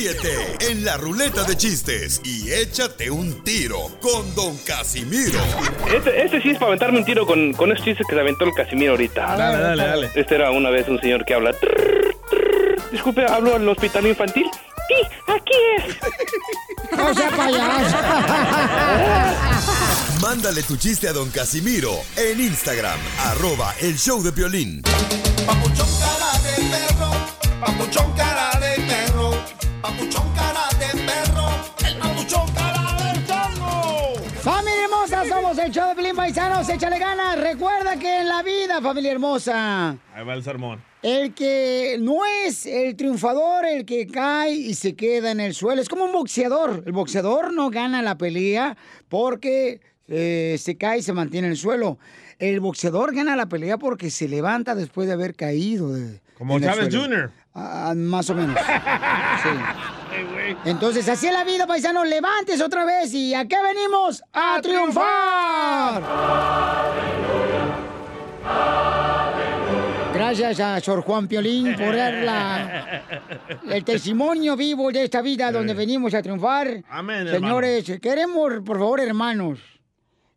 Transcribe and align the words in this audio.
Ríete 0.00 0.56
en 0.70 0.82
la 0.82 0.96
ruleta 0.96 1.44
de 1.44 1.54
chistes 1.58 2.22
y 2.24 2.50
échate 2.50 3.10
un 3.10 3.44
tiro 3.44 3.76
con 4.00 4.34
Don 4.34 4.56
Casimiro. 4.66 5.38
Este, 5.94 6.22
este 6.24 6.40
sí 6.40 6.48
es 6.52 6.54
para 6.56 6.68
aventarme 6.68 7.00
un 7.00 7.04
tiro 7.04 7.26
con, 7.26 7.52
con 7.52 7.70
esos 7.70 7.84
chistes 7.84 8.06
que 8.08 8.14
se 8.14 8.20
aventó 8.22 8.46
el 8.46 8.54
Casimiro 8.54 8.92
ahorita. 8.92 9.36
Dale, 9.36 9.58
dale, 9.62 9.86
dale. 9.86 10.10
Este 10.14 10.36
era 10.36 10.52
una 10.52 10.70
vez 10.70 10.88
un 10.88 10.98
señor 11.02 11.26
que 11.26 11.34
habla. 11.34 11.52
"Trrr, 11.52 12.16
trrr". 12.30 12.90
Disculpe, 12.90 13.26
¿hablo 13.26 13.56
al 13.56 13.68
hospital 13.68 14.06
infantil? 14.06 14.46
Sí, 14.88 14.94
aquí 15.26 15.52
es. 15.76 16.96
No 16.96 17.12
sea 17.14 17.28
payaso. 17.36 17.96
Mándale 20.22 20.62
tu 20.62 20.78
chiste 20.78 21.08
a 21.08 21.12
Don 21.12 21.28
Casimiro 21.30 21.92
en 22.16 22.40
Instagram, 22.40 22.98
arroba 23.18 23.74
el 23.82 23.98
show 23.98 24.22
de 24.22 24.30
violín. 24.30 24.80
Papuchón 25.46 25.88
cara 26.00 26.38
de 26.42 26.56
perro, 26.70 27.10
papuchón 27.60 28.10
cara 28.16 28.29
papuchón 29.82 30.32
cara 30.34 30.60
de 30.78 30.98
perro, 31.04 31.48
el 31.86 31.96
papuchón 31.98 32.54
cara 32.54 33.12
del 33.12 33.26
chango. 33.26 34.14
Familia 34.42 34.84
hermosa, 34.84 35.24
somos 35.28 35.58
el 35.58 35.70
show 35.72 35.88
de 35.88 35.94
Pelín 35.94 36.16
Paisanos, 36.16 36.68
échale 36.68 36.98
ganas. 36.98 37.38
Recuerda 37.40 37.98
que 37.98 38.20
en 38.20 38.28
la 38.28 38.42
vida, 38.42 38.80
familia 38.80 39.12
hermosa, 39.12 39.90
Ahí 40.14 40.24
va 40.24 40.34
el 40.34 40.42
sermón. 40.42 40.82
el 41.02 41.34
que 41.34 41.96
no 42.00 42.20
es 42.44 42.66
el 42.66 42.96
triunfador, 42.96 43.64
el 43.66 43.84
que 43.84 44.06
cae 44.06 44.52
y 44.52 44.74
se 44.74 44.94
queda 44.94 45.30
en 45.30 45.40
el 45.40 45.54
suelo, 45.54 45.80
es 45.82 45.88
como 45.88 46.04
un 46.04 46.12
boxeador. 46.12 46.82
El 46.86 46.92
boxeador 46.92 47.52
no 47.52 47.70
gana 47.70 48.02
la 48.02 48.16
pelea 48.18 48.76
porque 49.08 49.80
eh, 50.08 50.56
se 50.58 50.76
cae 50.76 50.98
y 50.98 51.02
se 51.02 51.12
mantiene 51.12 51.46
en 51.48 51.52
el 51.52 51.58
suelo. 51.58 51.98
El 52.38 52.60
boxeador 52.60 53.14
gana 53.14 53.36
la 53.36 53.46
pelea 53.46 53.76
porque 53.76 54.10
se 54.10 54.26
levanta 54.26 54.74
después 54.74 55.06
de 55.06 55.12
haber 55.14 55.34
caído. 55.34 55.92
de- 55.92 56.20
Como 56.40 56.58
Chávez. 56.58 56.88
Jr. 56.92 57.30
Ah, 57.54 57.92
más 57.94 58.28
o 58.30 58.34
menos. 58.34 58.56
Sí. 59.42 60.56
Entonces, 60.64 61.08
así 61.08 61.28
es 61.28 61.32
la 61.32 61.44
vida, 61.44 61.66
paisano. 61.66 62.04
Levantes 62.04 62.60
otra 62.60 62.84
vez 62.84 63.14
y 63.14 63.32
¿a 63.34 63.46
qué 63.46 63.56
venimos? 63.62 64.22
¡A, 64.32 64.58
triunfar! 64.60 66.02
Gracias 70.12 70.60
a 70.60 70.80
Sor 70.80 71.02
Juan 71.02 71.28
Piolín 71.28 71.74
por 71.76 71.94
dar 71.96 72.12
la- 72.14 73.02
el 73.70 73.84
testimonio 73.84 74.56
vivo 74.56 74.90
de 74.92 75.04
esta 75.04 75.22
vida 75.22 75.50
donde 75.52 75.72
venimos 75.74 76.12
a 76.14 76.20
triunfar. 76.22 76.82
Amén, 76.90 77.28
Señores, 77.28 77.84
queremos, 78.02 78.54
por 78.64 78.78
favor, 78.78 79.00
hermanos, 79.00 79.58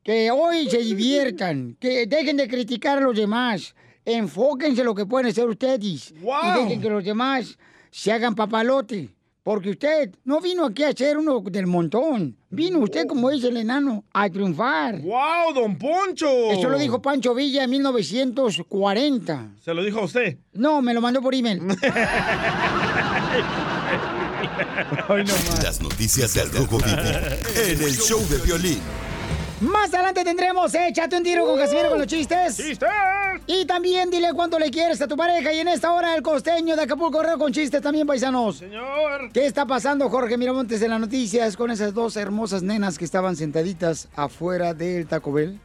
que 0.04 0.30
hoy 0.32 0.70
se 0.70 0.78
diviertan, 0.80 1.76
que 1.80 2.06
dejen 2.08 2.38
de 2.38 2.48
criticar 2.48 3.00
a 3.00 3.02
los 3.02 3.16
demás, 3.18 3.76
enfóquense 4.06 4.82
en 4.82 4.88
lo 4.88 4.96
que 4.96 5.06
pueden 5.06 5.28
hacer 5.28 5.48
ustedes 5.48 6.12
y 6.12 6.14
dejen 6.60 6.82
que 6.82 6.90
los 6.90 7.04
demás 7.04 7.58
se 7.92 8.12
hagan 8.12 8.36
papalote. 8.36 9.10
Porque 9.44 9.72
usted 9.72 10.10
no 10.24 10.40
vino 10.40 10.66
aquí 10.66 10.84
a 10.84 10.94
ser 10.94 11.18
uno 11.18 11.42
del 11.42 11.68
montón. 11.68 12.38
Vino 12.50 12.80
usted, 12.80 13.06
como 13.06 13.30
dice 13.30 13.50
el 13.50 13.58
enano, 13.58 14.06
a 14.14 14.30
triunfar. 14.30 15.02
¡Wow, 15.02 15.54
don 15.54 15.78
Poncho! 15.78 16.52
Eso 16.52 16.70
lo 16.70 16.78
dijo 16.78 17.02
Pancho 17.02 17.36
Villa 17.36 17.66
en 17.66 17.70
1940. 17.72 19.52
¿Se 19.60 19.74
lo 19.74 19.84
dijo 19.84 20.00
a 20.00 20.06
usted? 20.06 20.38
No, 20.54 20.82
me 20.82 20.94
lo 20.94 21.02
mandó 21.02 21.22
por 21.22 21.36
email. 21.36 21.62
Las 25.62 25.82
noticias 25.82 26.34
del 26.36 26.50
Rojo 26.52 26.78
Vivo 26.78 27.02
en 27.66 27.82
el 27.82 27.98
show 27.98 28.26
de 28.30 28.38
violín. 28.38 28.80
Más 29.64 29.94
adelante 29.94 30.26
tendremos 30.26 30.76
Échate 30.76 31.16
un 31.16 31.24
tiro 31.24 31.46
con 31.46 31.58
Casimiro 31.58 31.90
con 31.90 31.98
los 31.98 32.08
chistes. 32.08 32.58
¡Chistes! 32.58 32.90
Y 33.48 33.66
también 33.66 34.10
dile 34.10 34.34
cuánto 34.34 34.60
le 34.60 34.70
quieres 34.70 35.02
a 35.02 35.08
tu 35.08 35.16
pareja. 35.16 35.54
Y 35.54 35.60
en 35.60 35.70
esta 35.70 35.94
hora 35.94 36.16
el 36.16 36.22
costeño 36.22 36.76
de 36.76 36.82
Acapulco 36.82 37.20
Correo 37.20 37.38
con 37.38 37.54
chistes 37.54 37.82
también, 37.82 38.06
paisanos. 38.06 38.58
Señor. 38.58 39.32
¿Qué 39.32 39.46
está 39.46 39.66
pasando, 39.66 40.10
Jorge 40.10 40.38
Miramontes, 40.38 40.82
en 40.82 40.90
las 40.90 41.00
noticias 41.00 41.56
con 41.56 41.72
esas 41.72 41.94
dos 41.94 42.18
hermosas 42.18 42.62
nenas 42.62 42.98
que 42.98 43.06
estaban 43.06 43.38
sentaditas 43.38 44.10
afuera 44.16 44.74
del 44.74 45.08
Taco 45.08 45.32
Bell? 45.32 45.58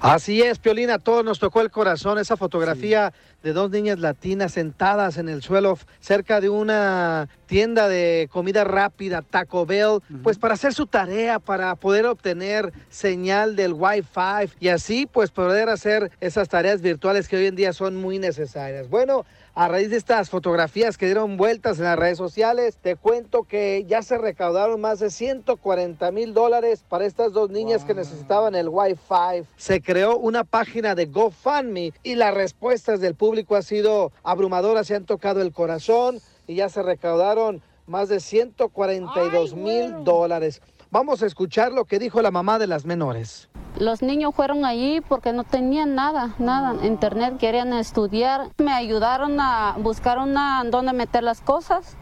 Así 0.00 0.42
es, 0.42 0.58
Piolina, 0.58 0.94
a 0.94 0.98
todos 0.98 1.24
nos 1.24 1.38
tocó 1.38 1.60
el 1.60 1.70
corazón 1.70 2.18
esa 2.18 2.36
fotografía 2.36 3.12
de 3.42 3.52
dos 3.52 3.70
niñas 3.70 3.98
latinas 3.98 4.52
sentadas 4.52 5.16
en 5.16 5.28
el 5.28 5.42
suelo 5.42 5.78
cerca 6.00 6.40
de 6.40 6.48
una 6.48 7.28
tienda 7.46 7.88
de 7.88 8.28
comida 8.30 8.64
rápida, 8.64 9.22
Taco 9.22 9.66
Bell, 9.66 10.00
pues 10.22 10.38
para 10.38 10.54
hacer 10.54 10.74
su 10.74 10.86
tarea, 10.86 11.38
para 11.38 11.74
poder 11.76 12.06
obtener 12.06 12.72
señal 12.90 13.56
del 13.56 13.72
Wi-Fi 13.72 14.52
y 14.60 14.68
así 14.68 15.06
pues 15.06 15.30
poder 15.30 15.68
hacer 15.68 16.10
esas 16.20 16.48
tareas 16.48 16.80
virtuales 16.82 17.28
que 17.28 17.36
hoy 17.36 17.46
en 17.46 17.56
día 17.56 17.72
son 17.72 17.96
muy 17.96 18.18
necesarias. 18.18 18.88
Bueno, 18.88 19.24
a 19.60 19.68
raíz 19.68 19.90
de 19.90 19.98
estas 19.98 20.30
fotografías 20.30 20.96
que 20.96 21.04
dieron 21.04 21.36
vueltas 21.36 21.78
en 21.78 21.84
las 21.84 21.98
redes 21.98 22.16
sociales, 22.16 22.78
te 22.80 22.96
cuento 22.96 23.42
que 23.42 23.84
ya 23.86 24.00
se 24.00 24.16
recaudaron 24.16 24.80
más 24.80 25.00
de 25.00 25.10
140 25.10 26.10
mil 26.12 26.32
dólares 26.32 26.82
para 26.88 27.04
estas 27.04 27.34
dos 27.34 27.50
niñas 27.50 27.84
que 27.84 27.92
necesitaban 27.92 28.54
el 28.54 28.70
Wi-Fi. 28.70 29.46
Se 29.58 29.82
creó 29.82 30.16
una 30.16 30.44
página 30.44 30.94
de 30.94 31.04
GoFundMe 31.04 31.92
y 32.02 32.14
las 32.14 32.32
respuestas 32.32 33.00
del 33.00 33.14
público 33.14 33.54
han 33.54 33.62
sido 33.62 34.12
abrumadoras, 34.22 34.86
se 34.86 34.94
han 34.94 35.04
tocado 35.04 35.42
el 35.42 35.52
corazón 35.52 36.20
y 36.46 36.54
ya 36.54 36.70
se 36.70 36.82
recaudaron 36.82 37.60
más 37.86 38.08
de 38.08 38.20
142 38.20 39.54
mil 39.54 40.04
dólares. 40.04 40.62
Vamos 40.92 41.22
a 41.22 41.26
escuchar 41.26 41.70
lo 41.70 41.84
que 41.84 42.00
dijo 42.00 42.20
la 42.20 42.32
mamá 42.32 42.58
de 42.58 42.66
las 42.66 42.84
menores. 42.84 43.48
Los 43.78 44.02
niños 44.02 44.34
fueron 44.34 44.64
allí 44.64 45.00
porque 45.00 45.32
no 45.32 45.44
tenían 45.44 45.94
nada, 45.94 46.34
nada, 46.40 46.84
internet, 46.84 47.38
querían 47.38 47.72
estudiar. 47.72 48.48
Me 48.58 48.72
ayudaron 48.72 49.38
a 49.40 49.76
buscar 49.78 50.18
una 50.18 50.64
donde 50.64 50.92
meter 50.92 51.22
las 51.22 51.42
cosas 51.42 51.96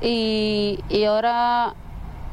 y, 0.00 0.80
y 0.88 1.04
ahora 1.04 1.74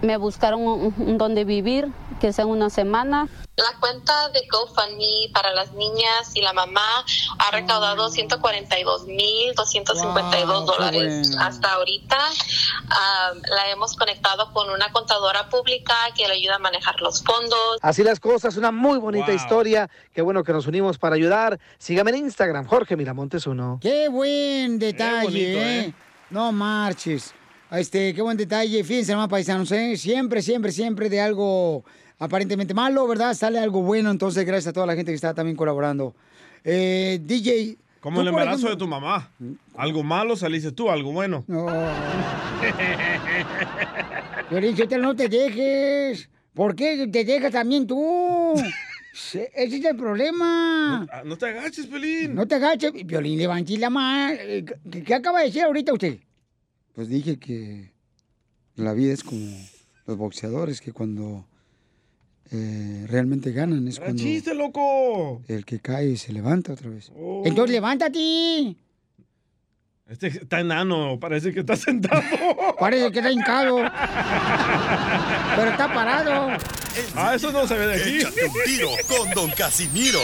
me 0.01 0.15
buscaron 0.15 0.61
un, 0.61 0.93
un 0.97 1.17
donde 1.17 1.43
vivir, 1.43 1.89
que 2.21 2.31
sea 2.31 2.45
una 2.45 2.69
semana. 2.69 3.27
La 3.55 3.79
cuenta 3.79 4.29
de 4.29 4.47
GoFundMe 4.51 5.29
para 5.31 5.53
las 5.53 5.73
niñas 5.73 6.31
y 6.33 6.41
la 6.41 6.53
mamá 6.53 7.05
ha 7.37 7.51
recaudado 7.51 8.09
142 8.09 9.05
mil 9.05 9.53
252 9.53 10.47
Wow, 10.47 10.65
dólares 10.65 11.29
bueno. 11.29 11.45
hasta 11.45 11.73
ahorita. 11.73 12.17
Am, 12.17 13.41
la 13.43 13.69
hemos 13.69 13.95
conectado 13.95 14.51
con 14.53 14.71
una 14.71 14.91
contadora 14.91 15.49
pública 15.49 15.93
que 16.17 16.27
le 16.27 16.33
ayuda 16.33 16.55
a 16.55 16.59
manejar 16.59 16.99
los 17.01 17.23
fondos. 17.23 17.77
Así 17.83 18.01
las 18.03 18.19
cosas, 18.19 18.57
una 18.57 18.71
muy 18.71 18.97
bonita 18.97 19.31
historia. 19.31 19.87
Qué 20.15 20.23
bueno 20.23 20.43
que 20.43 20.51
nos 20.51 20.65
unimos 20.65 20.97
para 20.97 21.15
ayudar. 21.15 21.59
Sígame 21.77 22.09
en 22.09 22.17
Instagram, 22.17 22.65
Jorge 22.65 22.95
Miramontes 22.97 23.45
uno. 23.45 23.77
Qué 23.79 24.09
buen 24.09 24.79
detalle, 24.79 25.25
bonito, 25.25 25.59
¿eh? 25.59 25.79
¿eh? 25.81 25.93
No 26.31 26.51
marches. 26.51 27.35
Este, 27.69 28.15
qué 28.15 28.21
buen 28.23 28.35
detalle. 28.37 28.83
Fíjense, 28.83 29.11
hermano 29.11 29.29
paisanos, 29.29 29.71
¿eh? 29.71 29.95
Siempre, 29.95 30.41
siempre, 30.41 30.71
siempre 30.71 31.07
de 31.07 31.21
algo 31.21 31.83
aparentemente 32.23 32.73
malo, 32.73 33.07
¿verdad? 33.07 33.33
Sale 33.33 33.59
algo 33.59 33.81
bueno. 33.81 34.09
Entonces, 34.11 34.45
gracias 34.45 34.67
a 34.69 34.73
toda 34.73 34.85
la 34.85 34.95
gente 34.95 35.11
que 35.11 35.15
está 35.15 35.33
también 35.33 35.55
colaborando. 35.57 36.15
Eh, 36.63 37.19
DJ. 37.23 37.77
Como 37.99 38.21
el 38.21 38.27
embarazo 38.27 38.69
de 38.69 38.75
tu 38.75 38.87
mamá. 38.87 39.29
Algo 39.75 40.03
malo 40.03 40.35
saliste 40.35 40.71
tú, 40.71 40.89
algo 40.89 41.11
bueno. 41.13 41.43
No. 41.47 41.67
Sotelo, 44.77 45.03
no 45.03 45.15
te 45.15 45.29
dejes. 45.29 46.29
¿Por 46.53 46.75
qué 46.75 47.07
te 47.07 47.23
dejas 47.25 47.51
también 47.51 47.87
tú? 47.87 48.53
Se- 49.13 49.51
Ese 49.55 49.77
es 49.77 49.85
el 49.85 49.95
problema. 49.95 51.07
No 51.25 51.37
te 51.37 51.47
agaches, 51.47 51.87
Pelín. 51.87 52.35
No 52.35 52.47
te 52.47 52.55
agaches. 52.55 52.91
Violín, 53.05 53.39
levante 53.39 53.77
la 53.77 53.89
mano. 53.89 54.35
Eh, 54.39 54.65
¿Qué, 54.91 55.03
qué 55.03 55.13
acaba 55.13 55.39
de 55.39 55.45
decir 55.45 55.63
ahorita 55.63 55.93
usted? 55.93 56.19
Pues 56.93 57.07
dije 57.09 57.39
que 57.39 57.91
la 58.75 58.93
vida 58.93 59.13
es 59.13 59.23
como 59.23 59.45
los 60.05 60.17
boxeadores, 60.17 60.81
que 60.81 60.91
cuando 60.91 61.47
eh, 62.51 63.05
realmente 63.09 63.51
ganan 63.51 63.87
es 63.87 63.99
cuando 63.99 64.21
chiste, 64.21 64.53
loco. 64.53 65.41
el 65.47 65.65
que 65.65 65.79
cae 65.79 66.17
se 66.17 66.33
levanta 66.33 66.73
otra 66.73 66.89
vez. 66.89 67.11
Oh. 67.15 67.43
Entonces 67.45 67.73
levántate. 67.73 68.75
Este 70.09 70.27
está 70.27 70.59
enano, 70.59 71.17
parece 71.19 71.53
que 71.53 71.61
está 71.61 71.75
sentado. 71.75 72.21
Parece 72.79 73.09
que 73.11 73.19
está 73.19 73.31
hincado. 73.31 73.77
Pero 75.55 75.71
está 75.71 75.93
parado. 75.93 76.57
Ah, 77.15 77.33
eso 77.33 77.51
no 77.51 77.65
se 77.65 77.75
ve 77.75 77.87
de 77.87 77.95
aquí. 77.95 78.17
Échate 78.17 78.45
un 78.45 78.53
tiro 78.65 78.89
con 79.07 79.31
Don 79.31 79.51
Casimiro. 79.51 80.19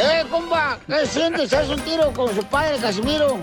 ¡Eh, 0.00 0.24
compa! 0.28 0.78
¿Qué 0.86 1.06
sientes? 1.06 1.52
¿Haz 1.52 1.68
un 1.68 1.80
tiro 1.80 2.12
con 2.12 2.34
su 2.34 2.44
padre, 2.44 2.76
Casimiro? 2.78 3.38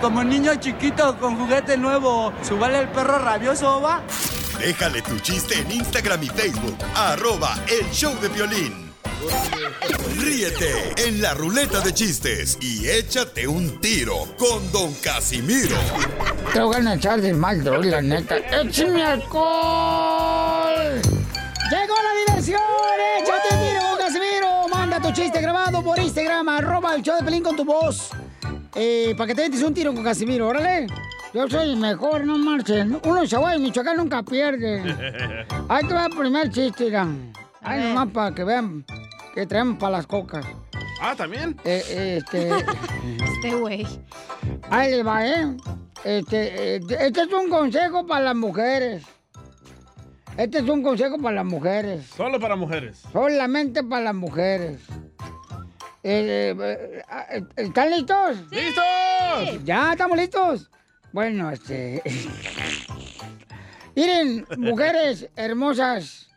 Como 0.00 0.24
niño 0.24 0.56
chiquito 0.56 1.16
con 1.18 1.36
juguete 1.36 1.78
nuevo, 1.78 2.32
¿subale 2.42 2.80
el 2.80 2.88
perro 2.88 3.18
rabioso, 3.20 3.80
va? 3.80 4.02
Déjale 4.62 5.02
tu 5.02 5.18
chiste 5.18 5.58
en 5.58 5.72
Instagram 5.72 6.22
y 6.22 6.28
Facebook, 6.28 6.76
arroba 6.94 7.58
el 7.66 7.84
show 7.90 8.14
de 8.20 8.28
violín. 8.28 8.92
Ríete 10.20 10.94
en 11.04 11.20
la 11.20 11.34
ruleta 11.34 11.80
de 11.80 11.92
chistes 11.92 12.58
y 12.60 12.88
échate 12.88 13.48
un 13.48 13.80
tiro 13.80 14.18
con 14.38 14.70
Don 14.70 14.94
Casimiro. 15.02 15.76
Te 16.52 16.60
voy 16.60 16.76
a 16.76 16.94
echar 16.94 17.20
de 17.20 17.34
mal, 17.34 17.64
droga, 17.64 17.90
la 17.90 18.02
neta. 18.02 18.36
¡Échame 18.36 19.02
alcohol! 19.02 19.42
¡Llegó 21.68 21.94
la 22.00 22.32
diversión! 22.32 22.62
¡Échate 23.20 23.54
un 23.56 23.68
tiro 23.68 23.80
con 23.80 23.98
Casimiro! 23.98 24.68
Manda 24.68 25.02
tu 25.02 25.10
chiste 25.10 25.40
grabado 25.40 25.82
por 25.82 25.98
Instagram, 25.98 26.48
arroba 26.48 26.94
el 26.94 27.02
show 27.02 27.16
de 27.16 27.24
Pelín 27.24 27.42
con 27.42 27.56
tu 27.56 27.64
voz. 27.64 28.10
Eh, 28.76 29.12
para 29.18 29.26
que 29.26 29.34
te 29.34 29.42
metes 29.42 29.62
un 29.64 29.74
tiro 29.74 29.92
con 29.92 30.04
Casimiro, 30.04 30.46
órale. 30.46 30.86
Yo 31.34 31.48
soy 31.48 31.70
el 31.70 31.76
mejor, 31.76 32.24
no 32.26 32.36
marchen. 32.36 33.00
Uno 33.04 33.20
de 33.22 33.28
Zaguay, 33.28 33.58
Michoacán 33.58 33.96
nunca 33.96 34.22
pierde. 34.22 34.82
Ahí 35.68 35.86
te 35.86 35.94
va 35.94 36.06
el 36.06 36.16
primer 36.16 36.50
chiste, 36.50 36.84
mira. 36.84 37.08
Ahí 37.62 37.82
nomás 37.82 38.08
para 38.08 38.34
que 38.34 38.44
vean 38.44 38.84
que 39.34 39.46
traemos 39.46 39.78
para 39.78 39.92
las 39.98 40.06
cocas. 40.06 40.44
Ah, 41.00 41.14
¿también? 41.16 41.56
Eh, 41.64 41.82
eh, 41.88 42.18
este... 42.18 42.50
Este 43.34 43.56
güey. 43.56 43.86
Ahí 44.70 44.90
le 44.90 45.02
va, 45.02 45.26
¿eh? 45.26 45.56
Este, 46.04 46.76
eh, 46.76 46.80
este 47.00 47.22
es 47.22 47.32
un 47.32 47.48
consejo 47.48 48.06
para 48.06 48.26
las 48.26 48.36
mujeres. 48.36 49.04
Este 50.36 50.58
es 50.58 50.68
un 50.68 50.82
consejo 50.82 51.18
para 51.18 51.36
las 51.36 51.44
mujeres. 51.44 52.06
Solo 52.16 52.38
para 52.38 52.56
mujeres. 52.56 53.02
Solamente 53.12 53.82
para 53.82 54.04
las 54.04 54.14
mujeres. 54.14 54.80
Eh, 56.04 56.54
eh, 56.58 57.02
eh, 57.30 57.44
¿Están 57.56 57.90
listos? 57.90 58.50
¡Listos! 58.50 59.64
¿Ya 59.64 59.92
estamos 59.92 60.16
listos? 60.16 60.70
Bueno, 61.12 61.50
este... 61.50 62.02
Miren, 63.94 64.46
mujeres 64.56 65.28
hermosas, 65.36 66.30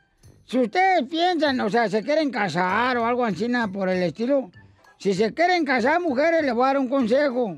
si 0.45 0.59
ustedes 0.59 1.03
piensan, 1.09 1.59
o 1.61 1.69
sea, 1.69 1.89
se 1.89 2.03
quieren 2.03 2.29
casar 2.29 2.97
o 2.97 3.05
algo 3.05 3.23
así 3.23 3.47
nada 3.47 3.69
por 3.69 3.87
el 3.87 4.03
estilo, 4.03 4.51
si 4.97 5.13
se 5.13 5.33
quieren 5.33 5.63
casar, 5.63 6.01
mujeres, 6.01 6.43
les 6.43 6.53
voy 6.53 6.63
a 6.65 6.67
dar 6.67 6.77
un 6.79 6.89
consejo. 6.89 7.57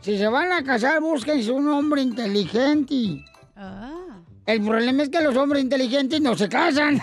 Si 0.00 0.16
se 0.16 0.28
van 0.28 0.50
a 0.52 0.62
casar, 0.64 1.00
búsquense 1.00 1.50
un 1.50 1.68
hombre 1.68 2.00
inteligente. 2.00 3.24
El 4.46 4.62
problema 4.62 5.02
es 5.02 5.10
que 5.10 5.20
los 5.20 5.36
hombres 5.36 5.62
inteligentes 5.62 6.20
no 6.22 6.34
se 6.34 6.48
casan. 6.48 6.98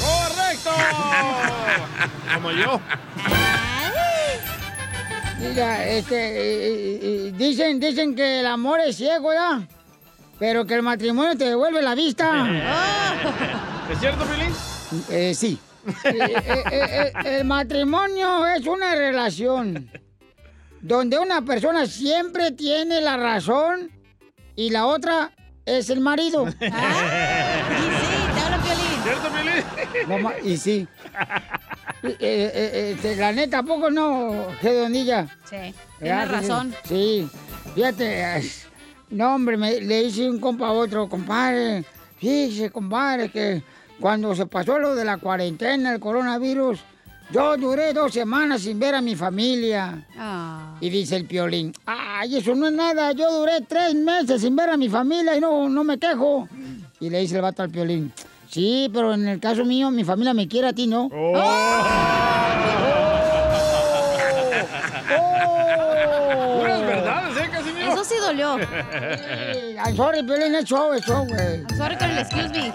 ¡Correcto! 0.00 0.70
Como 2.34 2.50
yo. 2.50 2.80
Mira, 5.50 5.86
este, 5.88 7.32
dicen, 7.36 7.80
dicen 7.80 8.14
que 8.14 8.40
el 8.40 8.46
amor 8.46 8.80
es 8.80 8.96
ciego, 8.96 9.32
¿ya? 9.32 9.66
Pero 10.38 10.64
que 10.64 10.74
el 10.74 10.82
matrimonio 10.82 11.36
te 11.36 11.44
devuelve 11.44 11.82
la 11.82 11.94
vista. 11.94 12.30
¿Es 13.92 13.98
cierto, 13.98 14.24
Pilín? 14.24 14.52
Eh, 15.10 15.34
sí. 15.34 15.58
Eh, 16.04 16.12
eh, 16.14 16.42
eh, 16.72 17.12
el 17.38 17.44
matrimonio 17.46 18.46
es 18.46 18.66
una 18.66 18.94
relación 18.94 19.90
donde 20.80 21.18
una 21.18 21.42
persona 21.42 21.86
siempre 21.86 22.52
tiene 22.52 23.00
la 23.00 23.16
razón 23.16 23.90
y 24.56 24.70
la 24.70 24.86
otra 24.86 25.32
es 25.66 25.90
el 25.90 26.00
marido. 26.00 26.46
¿Cierto, 29.02 29.28
Pilín? 29.30 30.08
No 30.08 30.18
ma- 30.18 30.38
y 30.42 30.56
sí. 30.56 30.86
Eh, 32.02 32.16
eh, 32.20 32.50
eh, 32.54 32.92
este, 32.94 33.16
la 33.16 33.32
neta, 33.32 33.58
¿a 33.58 33.62
poco 33.62 33.90
no, 33.90 34.46
Gedonilla? 34.60 35.26
Sí, 35.48 35.74
tienes 35.98 36.30
razón. 36.30 36.74
Sí, 36.84 37.28
fíjate, 37.74 38.42
no 39.10 39.34
hombre, 39.34 39.56
me- 39.56 39.80
le 39.80 40.02
hice 40.04 40.28
un 40.28 40.38
compa 40.40 40.68
a 40.68 40.72
otro, 40.72 41.08
compadre, 41.08 41.84
fíjese, 42.18 42.70
compadre, 42.70 43.30
que 43.30 43.62
cuando 44.00 44.34
se 44.34 44.46
pasó 44.46 44.78
lo 44.78 44.94
de 44.94 45.04
la 45.04 45.18
cuarentena, 45.18 45.92
el 45.92 46.00
coronavirus, 46.00 46.80
yo 47.32 47.56
duré 47.56 47.92
dos 47.92 48.12
semanas 48.12 48.62
sin 48.62 48.78
ver 48.78 48.94
a 48.94 49.00
mi 49.00 49.14
familia. 49.14 50.06
Ah. 50.16 50.76
Y 50.80 50.88
dice 50.90 51.16
el 51.16 51.26
piolín, 51.26 51.72
ay, 51.86 52.36
eso 52.36 52.54
no 52.54 52.66
es 52.66 52.72
nada, 52.72 53.12
yo 53.12 53.30
duré 53.32 53.60
tres 53.68 53.94
meses 53.94 54.40
sin 54.40 54.56
ver 54.56 54.70
a 54.70 54.76
mi 54.76 54.88
familia 54.88 55.36
y 55.36 55.40
no, 55.40 55.68
no 55.68 55.84
me 55.84 55.98
quejo. 55.98 56.48
Y 56.98 57.08
le 57.10 57.20
dice 57.20 57.36
el 57.36 57.42
vato 57.42 57.62
al 57.62 57.70
piolín, 57.70 58.12
sí, 58.50 58.90
pero 58.92 59.14
en 59.14 59.26
el 59.28 59.40
caso 59.40 59.64
mío, 59.64 59.90
mi 59.90 60.04
familia 60.04 60.34
me 60.34 60.48
quiere 60.48 60.68
a 60.68 60.72
ti, 60.72 60.86
¿no? 60.86 61.08
Puras 65.50 66.80
verdades, 66.86 67.36
¿eh, 67.46 67.50
Casimiro? 67.50 67.92
Eso 67.92 68.04
sí 68.04 68.14
dolió. 68.20 68.58
Sí, 68.58 69.74
I'm 69.84 69.96
sorry, 69.96 70.22
Piolín, 70.22 70.54
es 70.54 70.64
show, 70.64 70.92
es 70.92 71.04
show, 71.04 71.26
güey. 71.26 71.60
I'm 71.68 71.76
sorry 71.76 71.96
con 71.96 72.10
el 72.10 72.18
excuse 72.18 72.48
me. 72.50 72.72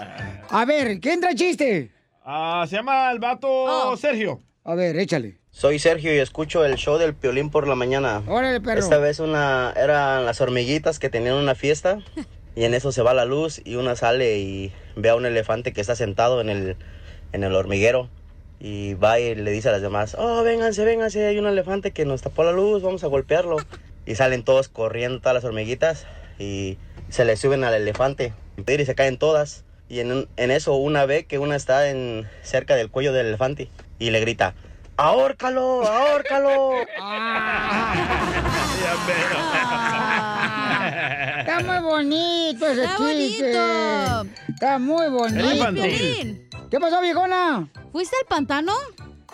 A 0.50 0.64
ver, 0.64 1.00
¿quién 1.00 1.20
trae 1.20 1.34
chiste? 1.34 1.90
Ah, 2.24 2.64
se 2.68 2.76
llama 2.76 3.10
el 3.12 3.18
vato 3.18 3.48
Oh. 3.48 3.96
Sergio. 3.96 4.40
A 4.64 4.74
ver, 4.74 4.96
échale. 4.98 5.38
Soy 5.50 5.78
Sergio 5.78 6.14
y 6.14 6.18
escucho 6.18 6.64
el 6.64 6.74
show 6.76 6.98
del 6.98 7.14
Piolín 7.14 7.50
por 7.50 7.66
la 7.66 7.74
mañana. 7.76 8.22
Órale, 8.26 8.60
perro. 8.60 8.80
Esta 8.80 8.98
vez 8.98 9.20
una 9.20 9.72
eran 9.76 10.24
las 10.26 10.40
hormiguitas 10.40 10.98
que 10.98 11.08
tenían 11.08 11.34
una 11.34 11.54
fiesta 11.54 11.98
y 12.56 12.64
en 12.64 12.74
eso 12.74 12.92
se 12.92 13.02
va 13.02 13.14
la 13.14 13.24
luz 13.24 13.60
y 13.64 13.76
una 13.76 13.96
sale 13.96 14.38
y 14.38 14.72
ve 14.96 15.10
a 15.10 15.14
un 15.14 15.26
elefante 15.26 15.72
que 15.72 15.80
está 15.80 15.94
sentado 15.94 16.40
en 16.40 16.48
el, 16.48 16.76
en 17.32 17.44
el 17.44 17.54
hormiguero 17.54 18.08
y 18.58 18.94
va 18.94 19.20
y 19.20 19.34
le 19.34 19.50
dice 19.50 19.68
a 19.68 19.72
las 19.72 19.82
demás, 19.82 20.16
oh, 20.18 20.42
vénganse, 20.42 20.84
vénganse, 20.84 21.26
hay 21.26 21.38
un 21.38 21.46
elefante 21.46 21.92
que 21.92 22.04
nos 22.04 22.22
tapó 22.22 22.42
la 22.42 22.52
luz, 22.52 22.82
vamos 22.82 23.04
a 23.04 23.06
golpearlo. 23.06 23.58
Y 24.06 24.14
salen 24.14 24.44
todos 24.44 24.68
corriendo, 24.68 25.20
todas 25.20 25.34
las 25.34 25.44
hormiguitas 25.44 26.06
y 26.38 26.78
se 27.08 27.24
le 27.24 27.36
suben 27.36 27.64
al 27.64 27.74
elefante 27.74 28.32
y 28.56 28.84
se 28.84 28.94
caen 28.94 29.18
todas. 29.18 29.64
Y 29.88 30.00
en, 30.00 30.28
en 30.36 30.50
eso 30.50 30.74
una 30.74 31.06
ve 31.06 31.26
que 31.26 31.38
una 31.38 31.56
está 31.56 31.90
en, 31.90 32.26
cerca 32.42 32.76
del 32.76 32.90
cuello 32.90 33.12
del 33.12 33.26
elefante 33.26 33.68
y 33.98 34.10
le 34.10 34.20
grita, 34.20 34.54
¡ahórcalo, 34.96 35.86
ahórcalo! 35.86 36.70
Está 41.58 41.72
muy 41.72 41.82
bonito 41.82 42.66
ese 42.66 42.84
Está 42.84 42.96
chiste. 42.96 43.44
bonito. 43.44 44.30
Está 44.48 44.78
muy 44.78 45.08
bonito. 45.08 45.72
Piolín, 45.72 46.48
¿Qué 46.70 46.80
pasó, 46.80 47.00
viejona? 47.00 47.68
¿fuiste 47.92 48.16
al 48.20 48.26
pantano? 48.28 48.72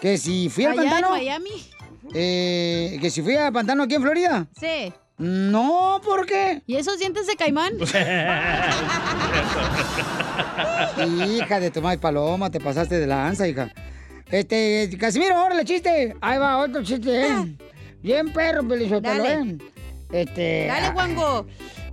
Que 0.01 0.19
si 0.19 0.49
fui 0.49 0.65
al 0.65 0.79
Allá 0.79 0.91
pantano. 0.91 1.17
en 1.17 1.25
Miami. 1.25 1.51
Eh, 2.15 2.99
que 3.01 3.11
si 3.11 3.23
fui 3.23 3.37
al 3.37 3.53
pantano 3.53 3.85
aquí 3.85 3.95
en 3.95 4.03
Florida. 4.03 4.47
Sí. 4.59 4.93
No, 5.19 6.01
¿por 6.05 6.27
qué? 6.27 6.63
¿Y 6.67 6.77
esos 6.77 6.99
dientes 6.99 7.27
de 7.27 7.37
caimán? 7.37 7.73
hija 11.29 11.61
de 11.61 11.71
tu 11.71 11.81
madre 11.83 11.99
paloma, 11.99 12.51
te 12.51 12.61
pasaste 12.61 12.99
de 12.99 13.07
lanza, 13.07 13.47
hija. 13.49 13.73
Este, 14.31 14.91
Casimiro, 14.99 15.43
órale, 15.45 15.65
chiste. 15.65 16.17
Ahí 16.21 16.39
va 16.39 16.59
otro 16.59 16.83
chiste, 16.83 17.27
¿eh? 17.27 17.57
Bien 18.03 18.33
perro, 18.33 18.67
Pelizotelo, 18.67 19.23
Dale. 19.23 19.35
¿eh? 19.35 19.59
Este. 20.13 20.67
Dale, 20.67 20.87
ah, 20.87 20.95
Wango. 20.97 21.47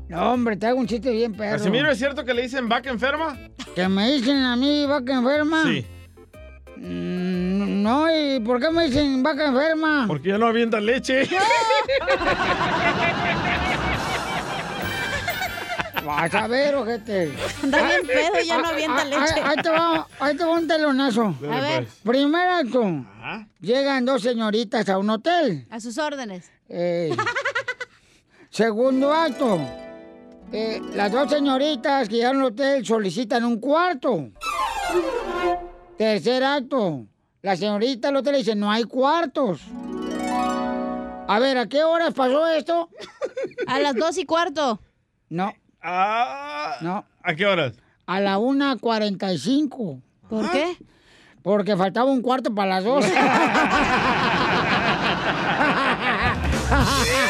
No, 0.10 0.34
hombre, 0.34 0.58
te 0.58 0.66
hago 0.66 0.80
un 0.80 0.88
chiste 0.88 1.12
bien 1.12 1.34
perro. 1.36 1.58
Casimiro, 1.58 1.90
¿es 1.92 1.98
cierto 2.00 2.26
que 2.26 2.34
le 2.34 2.42
dicen 2.42 2.68
vaca 2.68 2.90
enferma? 2.90 3.38
¿Que 3.76 3.88
me 3.88 4.12
dicen 4.14 4.38
a 4.38 4.56
mí 4.56 4.86
vaca 4.88 5.14
enferma? 5.14 5.64
Sí. 5.64 5.86
Mm, 6.78 7.84
no, 7.84 8.08
¿y 8.12 8.40
por 8.40 8.60
qué 8.60 8.72
me 8.72 8.86
dicen 8.86 9.22
vaca 9.22 9.46
enferma? 9.48 10.06
Porque 10.08 10.30
ya 10.30 10.38
no 10.40 10.48
avienta 10.48 10.80
leche. 10.80 11.30
Vas 16.06 16.34
a 16.34 16.48
ver, 16.48 16.76
ojete. 16.76 17.32
Anda 17.62 17.88
bien 17.88 18.08
pedo 18.08 18.42
y 18.44 18.48
ya 18.48 18.58
no 18.58 18.68
avienta 18.70 19.06
leche. 19.06 19.42
ah, 19.44 19.50
Ahí 19.50 19.56
te 19.62 19.70
va, 19.70 20.08
ahí 20.20 20.36
te 20.38 20.44
va 20.44 20.52
un 20.54 20.68
telonazo. 20.68 21.36
A 21.52 21.62
ver. 21.62 21.88
Primer 22.04 22.50
acto. 22.50 23.06
Llegan 23.62 24.06
dos 24.06 24.24
señoritas 24.24 24.90
a 24.90 24.98
un 24.98 25.10
hotel. 25.12 25.68
A 25.70 25.80
sus 25.80 25.98
órdenes. 26.00 26.50
Eh, 26.68 27.16
segundo 28.50 29.14
acto. 29.14 29.60
Eh, 30.52 30.82
las 30.96 31.12
dos 31.12 31.30
señoritas 31.30 32.10
que 32.10 32.16
llegan 32.16 32.38
al 32.38 32.46
hotel 32.46 32.86
solicitan 32.86 33.44
un 33.46 33.60
cuarto. 33.60 34.30
Tercer 35.98 36.44
acto. 36.44 37.06
La 37.42 37.56
señorita 37.56 38.08
del 38.08 38.18
hotel 38.18 38.38
dice, 38.38 38.56
no 38.56 38.72
hay 38.72 38.84
cuartos. 38.86 39.62
A 41.28 41.40
ver, 41.40 41.58
¿a 41.58 41.68
qué 41.68 41.84
horas 41.84 42.14
pasó 42.14 42.48
esto? 42.48 42.90
A 43.68 43.80
las 43.80 43.96
dos 43.96 44.18
y 44.18 44.26
cuarto. 44.26 44.80
No. 45.30 45.54
Ah, 45.82 46.78
No. 46.82 47.06
¿A 47.24 47.36
qué 47.36 47.46
horas? 47.46 47.74
A 48.08 48.20
la 48.20 48.40
1.45. 48.40 50.02
¿Por 50.30 50.52
qué? 50.52 50.76
Porque 51.44 51.78
faltaba 51.78 52.10
un 52.12 52.22
cuarto 52.22 52.54
para 52.56 52.82
las 52.82 52.84
dos. 52.84 53.06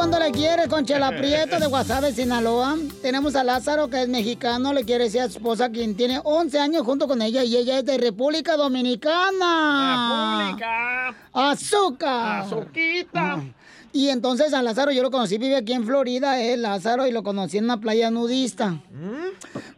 Cuando 0.00 0.18
Le 0.18 0.32
Quieres 0.32 0.66
con 0.68 0.86
Chela 0.86 1.10
Prieto 1.10 1.60
de 1.60 1.66
Guasave, 1.66 2.14
Sinaloa. 2.14 2.74
Tenemos 3.02 3.36
a 3.36 3.44
Lázaro, 3.44 3.90
que 3.90 4.00
es 4.00 4.08
mexicano, 4.08 4.72
le 4.72 4.86
quiere 4.86 5.04
decir 5.04 5.20
a 5.20 5.28
su 5.28 5.36
esposa, 5.36 5.68
quien 5.68 5.94
tiene 5.94 6.22
11 6.24 6.58
años 6.58 6.84
junto 6.84 7.06
con 7.06 7.20
ella, 7.20 7.44
y 7.44 7.54
ella 7.54 7.80
es 7.80 7.84
de 7.84 7.98
República 7.98 8.56
Dominicana. 8.56 10.46
República. 10.48 11.14
¡Azúcar! 11.34 12.44
Azuquita. 12.44 13.44
Y 13.92 14.08
entonces 14.08 14.54
a 14.54 14.62
Lázaro 14.62 14.90
yo 14.90 15.02
lo 15.02 15.10
conocí, 15.10 15.36
vive 15.36 15.56
aquí 15.56 15.74
en 15.74 15.84
Florida, 15.84 16.40
eh, 16.40 16.56
Lázaro, 16.56 17.06
y 17.06 17.12
lo 17.12 17.22
conocí 17.22 17.58
en 17.58 17.64
una 17.64 17.78
playa 17.78 18.10
nudista. 18.10 18.80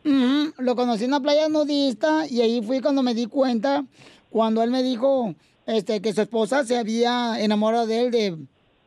Ujú, 0.04 0.52
Lo 0.58 0.76
conocí 0.76 1.02
en 1.02 1.10
una 1.10 1.20
playa 1.20 1.48
nudista 1.48 2.28
y 2.28 2.42
ahí 2.42 2.62
fui 2.62 2.80
cuando 2.80 3.02
me 3.02 3.14
di 3.14 3.26
cuenta, 3.26 3.84
cuando 4.30 4.62
él 4.62 4.70
me 4.70 4.84
dijo 4.84 5.34
este, 5.66 6.00
que 6.00 6.12
su 6.12 6.20
esposa 6.20 6.64
se 6.64 6.78
había 6.78 7.40
enamorado 7.40 7.86
de 7.86 8.00
él 8.02 8.10
de, 8.12 8.38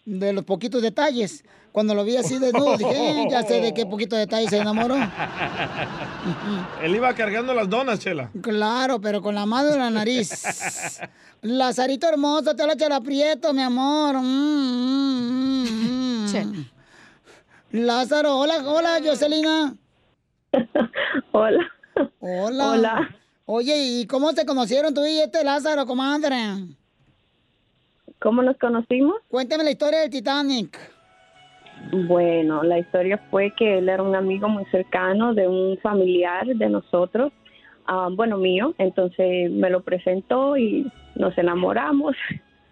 de 0.05 0.33
los 0.33 0.43
poquitos 0.45 0.81
detalles. 0.81 1.43
Cuando 1.71 1.93
lo 1.93 2.05
vi 2.05 2.15
así 2.15 2.39
desnudo, 2.39 2.77
dije, 2.77 2.93
"Eh, 3.24 3.27
ya 3.29 3.43
sé 3.43 3.59
de 3.59 3.74
qué 3.74 3.85
poquito 3.85 4.15
detalle 4.15 4.47
se 4.47 4.57
enamoró. 4.57 4.95
Él 6.81 6.95
iba 6.95 7.13
cargando 7.13 7.53
las 7.53 7.69
donas, 7.69 8.00
Chela. 8.00 8.31
Claro, 8.41 9.01
pero 9.01 9.21
con 9.21 9.35
la 9.35 9.45
mano 9.45 9.71
en 9.74 9.79
la 9.79 9.89
nariz. 9.89 11.01
Lazarito 11.41 12.07
hermoso, 12.07 12.55
te 12.55 12.62
habla 12.62 12.77
Chela 12.77 13.01
Prieto, 13.01 13.51
mi 13.53 13.62
amor. 13.62 14.15
Mm, 14.21 15.65
mm, 15.65 15.65
mm, 15.65 16.47
mm. 16.47 16.65
Lázaro, 17.71 18.38
hola, 18.38 18.63
hola, 18.65 19.00
Jocelina. 19.03 19.75
Hola. 21.33 21.59
Hola. 22.21 22.71
Hola. 22.71 23.09
Oye, 23.45 23.77
¿y 23.77 24.07
cómo 24.07 24.31
se 24.31 24.45
conocieron 24.45 24.93
tú 24.93 25.05
y 25.05 25.19
este 25.19 25.43
Lázaro, 25.43 25.85
comadre? 25.85 26.38
¿Cómo 28.19 28.41
nos 28.41 28.57
conocimos? 28.57 29.15
Cuéntame 29.29 29.63
la 29.63 29.72
historia 29.72 30.00
del 30.00 30.10
Titanic. 30.10 30.77
Bueno, 32.07 32.63
la 32.63 32.79
historia 32.79 33.22
fue 33.29 33.53
que 33.55 33.77
él 33.77 33.89
era 33.89 34.01
un 34.01 34.15
amigo 34.15 34.48
muy 34.50 34.65
cercano 34.65 35.34
de 35.34 35.48
un 35.48 35.77
familiar 35.79 36.45
de 36.45 36.69
nosotros, 36.69 37.31
ah, 37.86 38.10
bueno, 38.12 38.38
mío, 38.38 38.74
entonces 38.77 39.51
me 39.51 39.69
lo 39.69 39.84
presentó 39.84 40.57
y 40.57 40.91
nos 41.15 41.38
enamoramos 41.38 42.15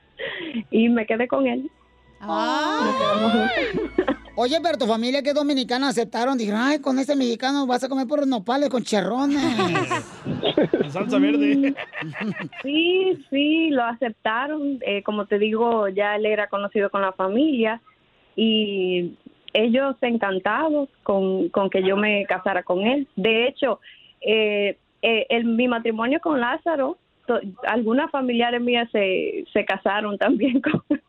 y 0.71 0.89
me 0.89 1.05
quedé 1.05 1.27
con 1.27 1.47
él. 1.47 1.69
Nos 2.21 2.95
quedamos 2.95 3.31
juntos. 3.31 4.15
Oye, 4.35 4.57
pero 4.63 4.79
tu 4.79 4.85
familia 4.87 5.21
que 5.21 5.29
es 5.29 5.35
dominicana 5.35 5.89
aceptaron, 5.89 6.37
dijeron, 6.37 6.59
ay, 6.63 6.79
con 6.79 6.97
este 6.97 7.15
mexicano 7.15 7.67
vas 7.67 7.83
a 7.83 7.89
comer 7.89 8.07
por 8.07 8.25
nopales 8.25 8.69
con 8.69 8.83
cherrones. 8.83 9.39
salsa 10.89 11.19
verde. 11.19 11.75
Sí, 12.63 13.23
sí, 13.29 13.69
lo 13.69 13.83
aceptaron. 13.83 14.79
Eh, 14.81 15.03
como 15.03 15.27
te 15.27 15.37
digo, 15.37 15.87
ya 15.87 16.15
él 16.15 16.25
era 16.25 16.47
conocido 16.47 16.89
con 16.89 17.01
la 17.01 17.11
familia 17.11 17.81
y 18.35 19.13
ellos 19.53 19.95
encantados 20.01 20.89
con, 21.03 21.49
con 21.49 21.69
que 21.69 21.83
yo 21.83 21.95
me 21.95 22.25
casara 22.25 22.63
con 22.63 22.81
él. 22.81 23.07
De 23.15 23.47
hecho, 23.47 23.79
eh, 24.21 24.77
eh, 25.03 25.27
el, 25.29 25.45
mi 25.45 25.67
matrimonio 25.67 26.19
con 26.21 26.39
Lázaro, 26.39 26.97
to- 27.27 27.39
algunas 27.67 28.09
familiares 28.11 28.61
mías 28.61 28.89
se, 28.91 29.45
se 29.53 29.65
casaron 29.65 30.17
también 30.17 30.61
con, 30.89 31.01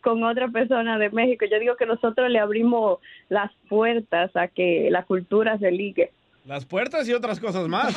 con 0.00 0.22
otra 0.24 0.48
persona 0.48 0.98
de 0.98 1.10
México. 1.10 1.44
Yo 1.50 1.58
digo 1.58 1.76
que 1.76 1.86
nosotros 1.86 2.30
le 2.30 2.38
abrimos 2.38 2.98
las 3.28 3.50
puertas 3.68 4.34
a 4.36 4.48
que 4.48 4.88
la 4.90 5.04
cultura 5.04 5.58
se 5.58 5.70
ligue. 5.70 6.10
Las 6.46 6.64
puertas 6.64 7.08
y 7.08 7.12
otras 7.12 7.40
cosas 7.40 7.66
más. 7.66 7.92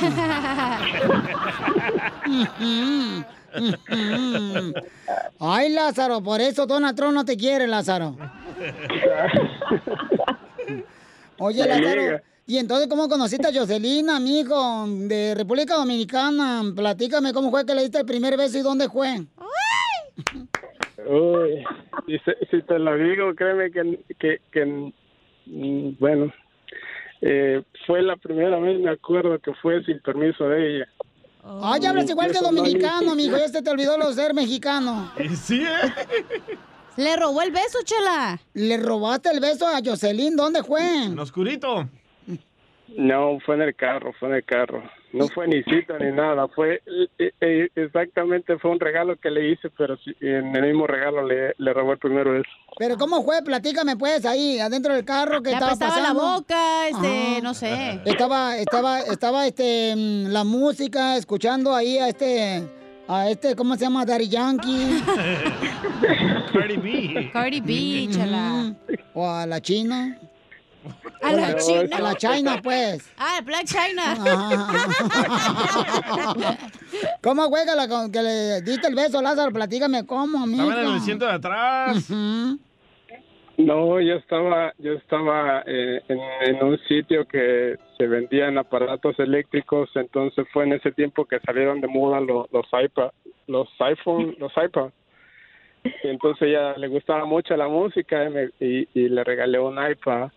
Ay, 5.38 5.68
Lázaro, 5.72 6.20
por 6.22 6.40
eso 6.40 6.66
Donald 6.66 6.96
Trump 6.96 7.14
no 7.14 7.24
te 7.24 7.36
quiere, 7.36 7.66
Lázaro. 7.66 8.16
Oye, 11.38 11.66
Lázaro. 11.66 12.20
¿Y 12.50 12.58
entonces 12.58 12.88
cómo 12.88 13.08
conociste 13.08 13.46
a 13.46 13.52
Jocelyn, 13.52 14.10
amigo 14.10 14.84
de 14.88 15.34
República 15.36 15.76
Dominicana? 15.76 16.62
Platícame 16.74 17.32
cómo 17.32 17.50
fue 17.50 17.64
que 17.64 17.74
le 17.76 17.82
diste 17.82 17.98
el 18.00 18.06
primer 18.06 18.36
beso 18.36 18.58
y 18.58 18.62
dónde 18.62 18.88
fue. 18.88 19.24
Uy, 21.06 21.64
si, 22.06 22.18
se- 22.24 22.38
si 22.50 22.62
te 22.62 22.78
lo 22.78 22.96
digo, 22.96 23.34
créeme 23.36 23.70
que, 23.70 24.00
que, 24.18 24.40
que, 24.52 24.64
mm, 25.46 25.96
bueno, 26.00 26.32
eh, 27.20 27.62
fue 27.86 28.02
la 28.02 28.16
primera 28.16 28.58
vez, 28.58 28.80
me 28.80 28.90
acuerdo 28.90 29.38
que 29.38 29.52
fue 29.62 29.82
sin 29.84 30.00
permiso 30.00 30.44
de 30.48 30.76
ella. 30.76 30.88
Ay, 31.62 31.86
hablas 31.86 32.10
igual 32.10 32.32
que 32.32 32.38
dominicano, 32.40 33.14
mijo, 33.14 33.36
ya 33.38 33.48
se 33.48 33.62
te 33.62 33.70
olvidó 33.70 33.96
lo 33.96 34.12
ser 34.12 34.34
mexicano. 34.34 35.10
Sí, 35.40 35.62
¿eh? 35.62 36.56
Le 36.96 37.16
robó 37.16 37.40
el 37.42 37.50
beso, 37.50 37.78
Chela. 37.84 38.38
Le 38.52 38.76
robaste 38.76 39.30
el 39.30 39.40
beso 39.40 39.66
a 39.66 39.78
Jocelyn, 39.82 40.36
¿dónde 40.36 40.62
fue? 40.62 41.04
En 41.04 41.18
oscurito. 41.18 41.88
No, 42.96 43.38
fue 43.44 43.54
en 43.56 43.62
el 43.62 43.74
carro, 43.76 44.12
fue 44.18 44.28
en 44.28 44.34
el 44.36 44.44
carro. 44.44 44.82
No 45.12 45.26
fue 45.28 45.48
ni 45.48 45.62
cita 45.64 45.98
ni 45.98 46.12
nada, 46.12 46.46
fue 46.48 46.82
eh, 47.18 47.32
eh, 47.40 47.68
exactamente 47.74 48.58
fue 48.58 48.70
un 48.70 48.78
regalo 48.78 49.16
que 49.16 49.28
le 49.30 49.50
hice, 49.50 49.68
pero 49.76 49.96
sí, 49.96 50.14
en 50.20 50.54
el 50.54 50.62
mismo 50.66 50.86
regalo 50.86 51.26
le, 51.26 51.52
le 51.58 51.72
robó 51.72 51.92
el 51.92 51.98
primero 51.98 52.30
beso. 52.32 52.48
Pero 52.78 52.96
¿cómo 52.96 53.24
fue? 53.24 53.42
Platícame 53.42 53.96
pues 53.96 54.24
ahí, 54.24 54.60
adentro 54.60 54.94
del 54.94 55.04
carro 55.04 55.42
que 55.42 55.50
Le 55.50 55.54
estaba 55.54 55.72
apestaba 55.72 55.96
la 55.96 56.14
pasando. 56.14 56.22
boca, 56.36 56.88
este, 56.88 57.42
no 57.42 57.54
sé. 57.54 58.00
Estaba, 58.04 58.56
estaba, 58.58 59.00
estaba 59.00 59.46
este 59.48 59.94
mm, 59.96 60.26
la 60.28 60.44
música, 60.44 61.16
escuchando 61.16 61.74
ahí 61.74 61.98
a 61.98 62.08
este, 62.08 62.62
a 63.08 63.28
este, 63.30 63.56
¿cómo 63.56 63.74
se 63.74 63.80
llama? 63.86 64.04
Daddy 64.04 64.28
Yankee. 64.28 65.02
Cardi 66.52 66.76
B. 66.76 67.30
Cardi 67.32 67.60
B, 67.60 68.08
chela. 68.12 68.72
O 69.14 69.28
a 69.28 69.44
la 69.46 69.60
China. 69.60 70.16
A 71.22 71.32
la 71.32 71.56
China. 71.56 71.96
A 71.96 72.00
la 72.00 72.14
China, 72.14 72.60
pues. 72.62 73.12
Ah, 73.18 73.40
Black 73.44 73.64
China. 73.66 74.14
¿Cómo 77.22 77.42
juega 77.48 77.74
la 77.74 77.88
con- 77.88 78.10
que 78.10 78.22
le 78.22 78.62
diste 78.62 78.88
el 78.88 78.94
beso, 78.94 79.20
Lázaro? 79.20 79.52
Platícame 79.52 80.06
cómo, 80.06 80.42
amigo. 80.42 80.62
Estaba 80.64 80.82
en 80.82 80.88
el 80.88 80.96
asiento 80.96 81.26
de 81.26 81.32
atrás. 81.32 82.10
No, 83.58 84.00
yo 84.00 84.14
estaba, 84.14 84.72
yo 84.78 84.92
estaba 84.94 85.62
eh, 85.66 86.00
en, 86.08 86.18
en 86.46 86.64
un 86.64 86.78
sitio 86.88 87.26
que 87.28 87.76
se 87.98 88.06
vendían 88.06 88.56
aparatos 88.56 89.18
eléctricos, 89.18 89.90
entonces 89.96 90.46
fue 90.50 90.64
en 90.64 90.72
ese 90.72 90.92
tiempo 90.92 91.26
que 91.26 91.38
salieron 91.40 91.82
de 91.82 91.88
moda 91.88 92.20
los, 92.20 92.50
los 92.52 92.64
iPad, 92.72 93.10
los 93.48 93.68
iPhone, 93.80 94.34
los 94.38 94.50
iPad. 94.56 94.88
Y 95.84 96.08
entonces 96.08 96.48
ella 96.48 96.74
le 96.78 96.88
gustaba 96.88 97.26
mucho 97.26 97.54
la 97.56 97.68
música 97.68 98.24
y, 98.24 98.30
me- 98.30 98.50
y- 98.60 98.88
y 98.94 99.08
le 99.10 99.22
regalé 99.24 99.58
un 99.58 99.76
iPad. 99.78 100.30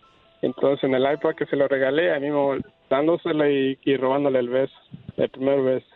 Entonces 0.43 0.83
en 0.83 0.93
el 0.93 1.12
iPad 1.12 1.35
que 1.35 1.45
se 1.47 1.55
lo 1.55 1.67
regalé, 1.67 2.13
a 2.13 2.19
mí 2.19 2.29
me 2.29 2.59
dándoselo 2.89 3.50
y, 3.50 3.79
y 3.83 3.97
robándole 3.97 4.38
el 4.39 4.50
beso, 4.50 4.73
el 5.17 5.29
primer 5.29 5.62
beso. 5.62 5.88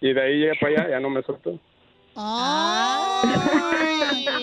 Y 0.00 0.12
de 0.14 0.20
ahí 0.20 0.40
ya 0.46 0.52
para 0.60 0.72
allá 0.82 0.90
ya 0.90 1.00
no 1.00 1.10
me 1.10 1.22
soltó. 1.22 1.60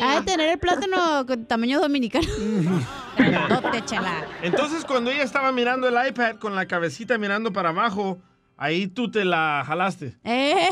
Ha 0.02 0.20
de 0.20 0.26
tener 0.26 0.50
el 0.52 0.60
plátano 0.60 1.26
con 1.28 1.46
tamaño 1.46 1.80
dominicano. 1.80 2.26
Chela. 3.86 4.24
Entonces, 4.44 4.86
cuando 4.86 5.12
ella 5.12 5.24
estaba 5.24 5.52
mirando 5.52 5.88
el 5.88 5.96
iPad 6.08 6.36
con 6.38 6.56
la 6.56 6.66
cabecita 6.68 7.18
mirando 7.18 7.52
para 7.52 7.70
abajo, 7.70 8.20
ahí 8.58 8.88
tú 8.88 9.10
te 9.12 9.26
la 9.26 9.64
jalaste. 9.66 10.14
Eh. 10.24 10.70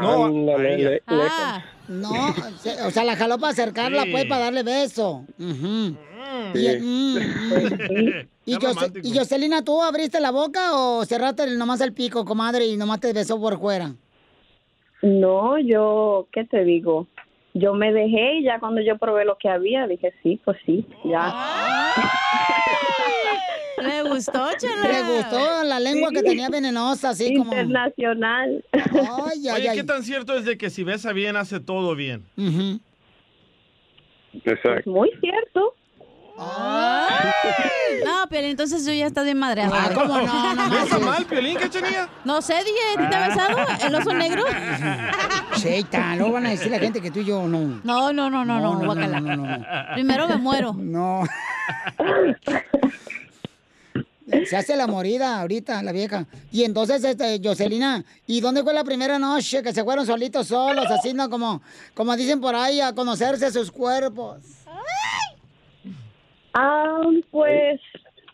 No, 0.00 0.24
Ándale, 0.26 0.76
le- 0.78 0.84
le- 0.90 1.02
Ah, 1.06 1.62
no, 1.88 2.34
se- 2.62 2.82
o 2.82 2.90
sea, 2.90 3.04
la 3.04 3.16
jaló 3.16 3.38
para 3.38 3.52
acercarla, 3.52 4.04
Sí. 4.04 4.10
pues, 4.10 4.24
para 4.26 4.44
darle 4.46 4.62
beso. 4.62 5.24
Y, 5.38 5.44
Sí. 5.54 6.78
mm. 6.80 7.18
y, 8.46 8.54
romántico. 8.56 9.06
y 9.08 9.16
Jocelina, 9.16 9.62
¿tú 9.62 9.82
abriste 9.82 10.20
la 10.20 10.30
boca 10.30 10.74
o 10.74 11.04
cerraste 11.04 11.46
nomás 11.56 11.80
el 11.80 11.92
pico, 11.92 12.24
comadre, 12.24 12.66
y 12.66 12.76
nomás 12.76 13.00
te 13.00 13.12
besó 13.12 13.40
por 13.40 13.58
fuera? 13.58 13.94
No, 15.02 15.58
yo, 15.58 16.26
¿qué 16.32 16.44
te 16.44 16.64
digo? 16.64 17.06
Yo 17.58 17.72
me 17.72 17.90
dejé 17.90 18.34
y 18.40 18.42
ya 18.44 18.60
cuando 18.60 18.82
yo 18.82 18.98
probé 18.98 19.24
lo 19.24 19.38
que 19.38 19.48
había, 19.48 19.86
dije, 19.86 20.12
sí, 20.22 20.38
pues 20.44 20.58
sí, 20.66 20.84
ya. 21.04 21.34
Le 23.82 24.02
gustó, 24.02 24.46
chela. 24.58 24.88
Le 24.88 25.02
gustó 25.14 25.64
la 25.64 25.80
lengua 25.80 26.10
que 26.10 26.22
tenía 26.22 26.50
venenosa, 26.50 27.10
así 27.10 27.34
como... 27.34 27.52
Internacional. 27.52 28.62
Ay, 28.72 29.48
ay, 29.48 29.54
Oye, 29.54 29.68
ay. 29.70 29.76
¿qué 29.78 29.84
tan 29.84 30.02
cierto 30.02 30.34
es 30.34 30.44
de 30.44 30.58
que 30.58 30.68
si 30.68 30.84
besa 30.84 31.14
bien, 31.14 31.36
hace 31.36 31.58
todo 31.58 31.94
bien? 31.94 32.24
Ujú. 32.36 32.78
Exacto. 34.44 34.90
Muy 34.90 35.10
cierto. 35.20 35.74
No, 36.38 38.26
pero 38.28 38.46
entonces 38.46 38.84
yo 38.84 38.92
ya 38.92 39.06
está 39.06 39.24
de 39.24 39.34
madre. 39.34 39.62
Ah, 39.64 39.90
¿cómo 39.94 40.18
no? 40.20 40.54
No 40.54 40.70
¿Besa 40.70 40.98
manches. 40.98 41.00
mal, 41.00 41.24
Piolín, 41.26 41.56
cachanía? 41.56 42.08
No 42.24 42.42
sé, 42.42 42.54
DJ, 42.54 42.78
¿a 42.94 43.02
ti 43.02 43.10
te 43.10 43.16
ha 43.16 43.28
besado 43.28 43.58
el 43.86 43.94
oso 43.94 44.12
negro? 44.14 44.44
Cheita, 45.56 46.14
luego 46.16 46.32
van 46.32 46.46
a 46.46 46.50
decir 46.50 46.70
la 46.70 46.78
gente 46.78 47.00
que 47.00 47.10
tú 47.10 47.20
y 47.20 47.24
yo 47.24 47.46
no. 47.48 47.80
No, 47.82 48.12
no, 48.12 48.28
no, 48.30 48.44
no, 48.44 48.60
no, 48.60 48.84
guácala. 48.84 49.20
no, 49.20 49.36
no, 49.36 49.58
no. 49.58 49.64
Primero 49.94 50.28
me 50.28 50.36
muero. 50.36 50.72
No. 50.74 51.24
Se 54.48 54.56
hace 54.56 54.76
la 54.76 54.88
morida 54.88 55.40
ahorita, 55.40 55.82
la 55.84 55.92
vieja. 55.92 56.26
Y 56.50 56.64
entonces, 56.64 57.02
este, 57.04 57.40
Jocelina, 57.42 58.04
¿y 58.26 58.40
dónde 58.40 58.62
fue 58.64 58.74
la 58.74 58.82
primera 58.82 59.18
noche 59.20 59.62
que 59.62 59.72
se 59.72 59.84
fueron 59.84 60.04
solitos, 60.04 60.48
solos, 60.48 60.86
así, 60.90 61.14
no? 61.14 61.30
Como, 61.30 61.62
como 61.94 62.14
dicen 62.16 62.40
por 62.40 62.54
ahí, 62.56 62.80
a 62.80 62.92
conocerse 62.92 63.50
sus 63.52 63.70
cuerpos. 63.70 64.38
Ah, 66.58 67.02
pues 67.30 67.80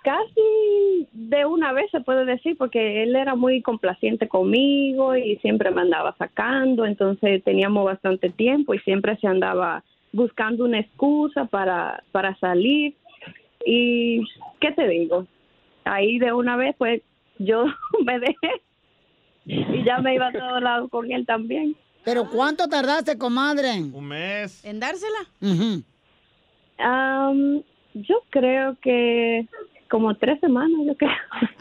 casi 0.04 1.08
de 1.12 1.44
una 1.44 1.72
vez 1.72 1.90
se 1.90 2.00
puede 2.00 2.24
decir, 2.24 2.56
porque 2.56 3.02
él 3.02 3.16
era 3.16 3.34
muy 3.34 3.62
complaciente 3.62 4.28
conmigo 4.28 5.16
y 5.16 5.36
siempre 5.38 5.72
me 5.72 5.80
andaba 5.80 6.14
sacando, 6.16 6.86
entonces 6.86 7.42
teníamos 7.42 7.84
bastante 7.84 8.30
tiempo 8.30 8.74
y 8.74 8.78
siempre 8.80 9.16
se 9.16 9.26
andaba 9.26 9.82
buscando 10.12 10.64
una 10.64 10.78
excusa 10.78 11.46
para, 11.46 12.04
para 12.12 12.36
salir. 12.38 12.94
Y, 13.66 14.24
¿qué 14.60 14.70
te 14.70 14.86
digo? 14.86 15.26
Ahí 15.84 16.18
de 16.18 16.32
una 16.32 16.56
vez, 16.56 16.76
pues, 16.78 17.02
yo 17.38 17.64
me 18.04 18.20
dejé 18.20 18.62
y 19.46 19.82
ya 19.84 19.98
me 19.98 20.14
iba 20.14 20.28
a 20.28 20.32
todos 20.32 20.62
lados 20.62 20.90
con 20.90 21.10
él 21.10 21.26
también. 21.26 21.74
¿Pero 22.04 22.28
cuánto 22.30 22.68
tardaste, 22.68 23.18
comadre? 23.18 23.80
Un 23.80 24.06
mes. 24.06 24.64
¿En 24.64 24.78
dársela? 24.78 25.18
Am, 26.78 27.62
yo 27.94 28.22
creo 28.30 28.76
que 28.80 29.46
como 29.88 30.14
tres 30.16 30.40
semanas, 30.40 30.80
yo 30.86 30.96
creo. 30.96 31.10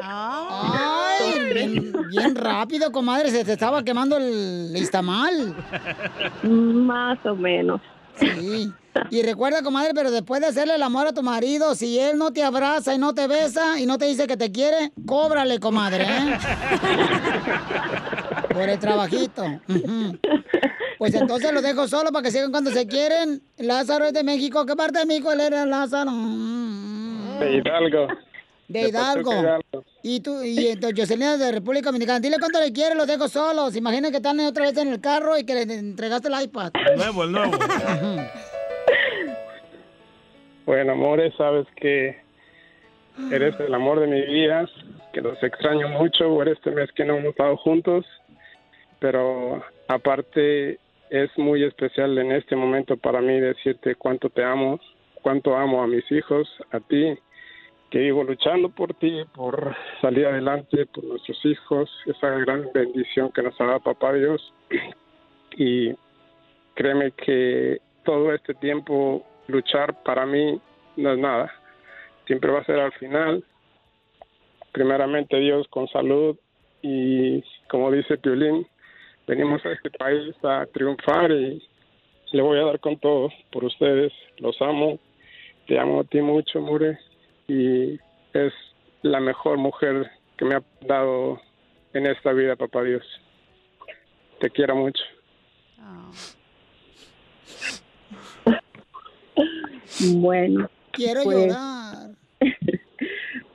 Ay, 0.02 1.54
bien, 1.54 1.94
bien 2.10 2.36
rápido, 2.36 2.92
comadre. 2.92 3.30
Se 3.30 3.44
te 3.44 3.52
estaba 3.54 3.84
quemando 3.84 4.16
el 4.18 4.72
listamal. 4.72 5.54
Más 6.44 7.20
o 7.26 7.36
menos. 7.36 7.82
Sí. 8.16 8.72
Y 9.10 9.22
recuerda, 9.22 9.62
comadre, 9.64 9.92
pero 9.94 10.12
después 10.12 10.40
de 10.42 10.48
hacerle 10.48 10.76
el 10.76 10.84
amor 10.84 11.08
a 11.08 11.14
tu 11.14 11.24
marido, 11.24 11.76
si 11.76 12.00
él 12.00 12.18
no 12.18 12.32
te 12.32 12.44
abraza 12.44 12.94
y 12.94 12.98
no 12.98 13.14
te 13.14 13.28
besa 13.28 13.80
y 13.80 13.86
no 13.86 13.98
te 13.98 14.06
dice 14.06 14.28
que 14.28 14.38
te 14.38 14.52
quiere, 14.52 14.92
cóbrale, 15.06 15.60
comadre, 15.60 16.04
¿eh? 16.04 16.38
Por 18.54 18.70
el 18.70 18.80
trabajito. 18.80 19.44
Ujú. 19.68 20.18
Pues 21.02 21.16
entonces 21.16 21.52
lo 21.52 21.64
dejo 21.64 21.88
solo 21.88 22.12
para 22.12 22.22
que 22.22 22.30
sigan 22.30 22.52
cuando 22.52 22.70
se 22.70 22.86
quieren. 22.86 23.42
Lázaro 23.58 24.06
es 24.06 24.14
de 24.14 24.24
México. 24.24 24.68
¿Qué 24.68 24.76
parte 24.76 25.00
de 25.00 25.08
México 25.08 25.32
él 25.32 25.40
era 25.40 25.66
Lázaro? 25.66 26.12
De 27.40 27.54
Hidalgo. 27.54 28.08
De 28.68 28.82
Hidalgo. 28.88 29.34
Hidalgo. 29.34 29.84
Y 30.04 30.20
tú, 30.20 30.44
y 30.44 30.68
entonces 30.68 31.00
Jocelyn 31.00 31.30
es 31.30 31.40
de 31.40 31.52
República 31.54 31.88
Dominicana. 31.88 32.20
Dile 32.20 32.38
cuánto 32.38 32.60
le 32.60 32.72
quieres, 32.72 32.96
los 32.96 33.08
dejo 33.08 33.28
solos. 33.30 33.76
Imagina 33.76 34.12
que 34.12 34.18
están 34.18 34.40
otra 34.42 34.66
vez 34.66 34.78
en 34.78 34.90
el 34.90 35.02
carro 35.02 35.40
y 35.40 35.44
que 35.44 35.56
le 35.56 35.74
entregaste 35.74 36.28
el 36.28 36.40
iPad. 36.40 36.72
El 36.92 36.98
nuevo, 37.00 37.24
el 37.24 37.32
nuevo. 37.32 37.58
Bueno, 40.68 40.92
amores, 40.92 41.34
sabes 41.36 41.66
que 41.78 42.22
eres 43.32 43.60
el 43.60 43.74
amor 43.74 44.00
de 44.02 44.06
mi 44.06 44.22
vida, 44.22 44.70
que 45.12 45.22
los 45.22 45.42
extraño 45.42 45.90
mucho 45.90 46.30
por 46.30 46.48
este 46.48 46.70
mes 46.70 46.92
que 46.92 47.04
no 47.04 47.18
hemos 47.18 47.32
estado 47.32 47.58
juntos, 47.58 48.06
pero 49.00 49.64
aparte 49.88 50.80
es 51.12 51.30
muy 51.38 51.62
especial 51.66 52.18
en 52.18 52.32
este 52.32 52.56
momento 52.56 52.96
para 52.96 53.20
mí 53.20 53.38
decirte 53.38 53.96
cuánto 53.96 54.30
te 54.30 54.46
amo, 54.46 54.80
cuánto 55.22 55.58
amo 55.58 55.84
a 55.84 55.88
mis 55.88 56.10
hijos, 56.10 56.50
a 56.72 56.80
ti, 56.80 57.18
que 57.90 58.00
vivo 58.00 58.24
luchando 58.24 58.70
por 58.70 58.94
ti, 58.94 59.22
por 59.36 59.76
salir 60.00 60.26
adelante, 60.26 60.86
por 60.86 61.04
nuestros 61.04 61.46
hijos, 61.46 61.92
esa 62.06 62.30
gran 62.30 62.66
bendición 62.74 63.30
que 63.34 63.42
nos 63.42 63.60
ha 63.60 63.66
dado 63.66 63.82
papá 63.82 64.14
Dios. 64.14 64.54
Y 65.58 65.94
créeme 66.76 67.12
que 67.12 67.82
todo 68.06 68.34
este 68.34 68.54
tiempo 68.54 69.26
luchar 69.48 70.02
para 70.04 70.26
mí 70.26 70.62
no 70.96 71.12
es 71.12 71.20
nada. 71.20 71.52
Siempre 72.26 72.52
va 72.52 72.60
a 72.60 72.66
ser 72.66 72.80
al 72.80 72.94
final. 72.94 73.44
Primeramente 74.72 75.38
Dios 75.38 75.68
con 75.68 75.90
salud 75.90 76.38
y 76.82 77.44
como 77.68 77.92
dice 77.92 78.18
Piolín, 78.18 78.66
venimos 79.32 79.66
a 79.66 79.72
este 79.72 79.90
país 79.92 80.36
a 80.44 80.66
triunfar 80.74 81.32
y 81.32 81.64
le 82.34 82.42
voy 82.42 82.60
a 82.60 82.66
dar 82.66 82.82
con 82.82 83.00
todo 83.00 83.30
por 83.50 83.64
ustedes. 83.64 84.12
Los 84.40 84.62
amo. 84.62 85.00
Te 85.68 85.80
amo 85.80 86.02
a 86.02 86.04
ti 86.04 86.22
mucho, 86.22 86.60
Mure. 86.60 87.00
Y 87.48 87.94
es 88.34 88.54
la 89.04 89.22
mejor 89.22 89.58
mujer 89.58 90.12
que 90.38 90.44
me 90.44 90.56
ha 90.56 90.64
dado 90.82 91.40
en 91.94 92.08
esta 92.08 92.34
vida, 92.34 92.58
papá 92.58 92.84
Dios. 92.84 93.06
Te 94.42 94.50
quiero 94.50 94.76
mucho. 94.76 95.04
Bueno. 100.16 100.68
Quiero 100.92 101.22
pues, 101.24 101.48
llorar. 101.48 102.10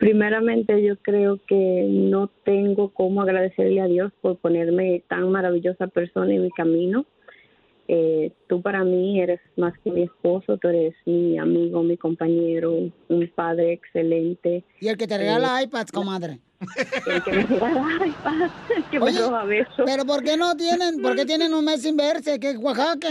Primeramente 0.07 0.81
yo 0.85 0.97
creo 0.99 1.41
que 1.49 1.85
no 1.91 2.31
tengo 2.45 2.91
cómo 2.91 3.23
agradecerle 3.23 3.81
a 3.81 3.87
Dios 3.87 4.13
por 4.21 4.37
ponerme 4.37 5.03
tan 5.09 5.33
maravillosa 5.33 5.89
persona 5.89 6.33
en 6.33 6.45
mi 6.45 6.51
camino. 6.53 7.07
Eh, 7.89 8.31
tú 8.49 8.63
para 8.63 8.85
mí 8.85 9.21
eres 9.21 9.41
más 9.57 9.75
que 9.83 9.91
mi 9.91 10.03
esposo, 10.03 10.59
tú 10.59 10.69
eres 10.69 10.95
mi 11.07 11.37
amigo, 11.39 11.83
mi 11.83 11.97
compañero, 11.97 12.73
un 13.09 13.33
padre 13.35 13.73
excelente. 13.73 14.63
Y 14.81 14.87
el 14.87 14.97
que 14.97 15.09
te 15.09 15.19
regala 15.19 15.61
iPads, 15.61 15.91
comadre. 15.91 16.39
El 17.05 17.25
que 17.25 17.33
me 17.33 17.43
regala 17.43 18.07
iPads, 18.07 18.53
que 18.93 19.01
me 19.01 19.07
Oye, 19.07 19.19
roba 19.19 19.45
besos. 19.45 19.85
Pero 19.85 20.05
¿por 20.05 20.23
qué 20.23 20.37
no 20.37 20.55
tienen, 20.57 21.03
por 21.03 21.17
qué 21.17 21.27
tienen 21.27 21.53
un 21.53 21.65
mes 21.65 21.83
sin 21.83 21.97
verse? 21.97 22.39
¿Qué 22.39 22.57
Oaxaca? 22.57 23.09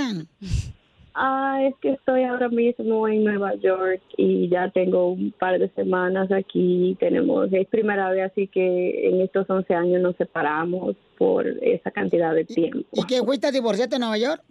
Ah, 1.17 1.59
es 1.63 1.73
que 1.81 1.91
estoy 1.91 2.23
ahora 2.23 2.49
mismo 2.49 3.07
en 3.07 3.23
Nueva 3.23 3.55
York 3.55 4.01
y 4.17 4.49
ya 4.49 4.69
tengo 4.71 5.13
un 5.13 5.31
par 5.31 5.57
de 5.57 5.69
semanas 5.69 6.29
aquí. 6.29 6.97
Tenemos, 6.99 7.47
es 7.53 7.67
primera 7.67 8.09
vez, 8.09 8.29
así 8.31 8.47
que 8.47 9.07
en 9.07 9.21
estos 9.21 9.49
11 9.49 9.73
años 9.73 10.01
nos 10.01 10.17
separamos 10.17 10.97
por 11.17 11.47
esa 11.47 11.89
cantidad 11.91 12.35
de 12.35 12.43
tiempo. 12.43 12.85
¿Y 12.91 13.05
qué 13.05 13.23
fuiste 13.23 13.47
a 13.47 13.51
divorciarte 13.51 13.95
en 13.95 14.01
Nueva 14.01 14.17
York? 14.17 14.43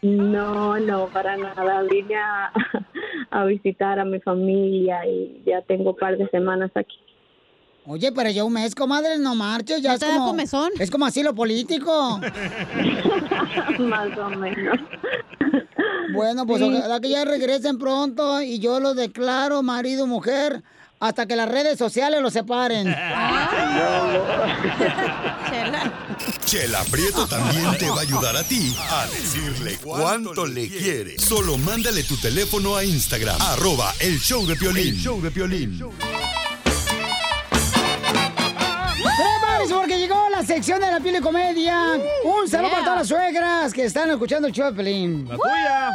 No, 0.00 0.78
no, 0.80 1.08
para 1.08 1.36
nada. 1.36 1.82
Vine 1.82 2.16
a, 2.16 2.50
a 3.30 3.44
visitar 3.44 3.98
a 3.98 4.06
mi 4.06 4.20
familia 4.20 5.06
y 5.06 5.42
ya 5.44 5.60
tengo 5.60 5.90
un 5.90 5.96
par 5.96 6.16
de 6.16 6.26
semanas 6.30 6.70
aquí. 6.74 6.96
Oye, 7.86 8.10
pero 8.12 8.30
ya 8.30 8.44
un 8.44 8.54
mes, 8.54 8.74
comadre, 8.74 9.18
no 9.18 9.34
marches, 9.34 9.82
ya 9.82 9.90
¿No 9.90 9.94
es 9.96 10.04
como... 10.04 10.26
comezón? 10.28 10.70
Es 10.78 10.90
como 10.90 11.04
asilo 11.04 11.34
político. 11.34 12.18
Más 13.80 14.16
o 14.16 14.30
menos. 14.30 14.78
Bueno, 16.12 16.46
pues 16.46 16.60
Sí. 16.60 16.64
ojalá 16.76 17.00
que 17.00 17.08
ya 17.10 17.24
regresen 17.24 17.78
pronto 17.78 18.40
y 18.42 18.58
yo 18.58 18.80
los 18.80 18.94
declaro 18.96 19.62
marido, 19.62 20.06
mujer, 20.06 20.62
hasta 21.00 21.26
que 21.26 21.36
las 21.36 21.48
redes 21.48 21.78
sociales 21.78 22.20
los 22.22 22.32
separen. 22.32 22.86
Chela 26.44 26.84
Prieto 26.90 27.26
también 27.26 27.76
te 27.78 27.88
va 27.90 27.98
a 27.98 28.00
ayudar 28.00 28.36
a 28.36 28.42
ti 28.44 28.74
a 28.90 29.06
decirle 29.06 29.78
cuánto 29.82 30.46
le 30.46 30.68
quiere. 30.68 31.18
Solo 31.18 31.58
mándale 31.58 32.02
tu 32.04 32.16
teléfono 32.16 32.76
a 32.76 32.84
Instagram, 32.84 33.40
arroba 33.40 33.92
el 34.00 34.18
show 34.20 34.46
de 34.46 34.56
Piolín. 34.56 34.88
El 34.94 35.00
show 35.00 35.20
de 35.20 35.30
Piolín. 35.30 35.80
¡Prepárense 39.64 39.74
porque 39.74 39.98
llegó 39.98 40.28
la 40.30 40.42
sección 40.42 40.78
de 40.78 40.86
la 40.90 41.00
piel 41.00 41.16
y 41.16 41.20
comedia! 41.20 41.98
Un 42.24 42.48
saludo 42.48 42.70
para 42.70 42.84
todas 42.84 42.98
las 42.98 43.08
suegras 43.08 43.72
que 43.72 43.84
están 43.84 44.10
escuchando 44.10 44.46
el 44.48 44.74
Pelín. 44.74 45.26
¡La 45.26 45.36
tuya! 45.36 45.90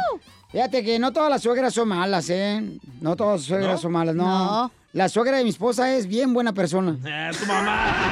Fíjate 0.50 0.84
que 0.84 0.98
no 0.98 1.12
todas 1.12 1.30
las 1.30 1.40
suegras 1.42 1.72
son 1.72 1.88
malas, 1.88 2.28
¿eh? 2.30 2.62
No 3.00 3.14
todas 3.14 3.40
las 3.40 3.46
suegras 3.46 3.72
¿No? 3.74 3.78
son 3.78 3.92
malas, 3.92 4.14
no. 4.16 4.24
No. 4.24 4.72
La 4.92 5.08
suegra 5.08 5.36
de 5.36 5.44
mi 5.44 5.50
esposa 5.50 5.94
es 5.94 6.08
bien 6.08 6.34
buena 6.34 6.52
persona. 6.52 6.96
Eh, 7.04 7.30
tu 7.38 7.46
mamá. 7.46 7.96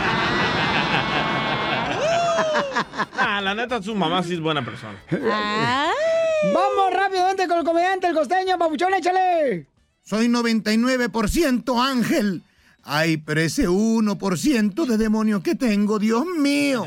Ah, 3.20 3.40
la 3.40 3.54
neta, 3.54 3.82
su 3.82 3.94
mamá 3.94 4.22
sí 4.22 4.34
es 4.34 4.40
buena 4.40 4.64
persona. 4.64 4.96
Vamos 5.10 6.92
rápidamente 6.92 7.46
con 7.46 7.58
el 7.58 7.64
comediante, 7.64 8.06
el 8.06 8.14
costeño, 8.14 8.58
papuchón, 8.58 8.94
échale. 8.94 9.66
Soy 10.02 10.28
99% 10.28 11.84
ángel. 11.84 12.42
Ay, 12.90 13.18
pero 13.18 13.42
ese 13.42 13.68
1% 13.68 14.86
de 14.86 14.96
demonio 14.96 15.42
que 15.42 15.54
tengo, 15.54 15.98
Dios 15.98 16.24
mío. 16.38 16.86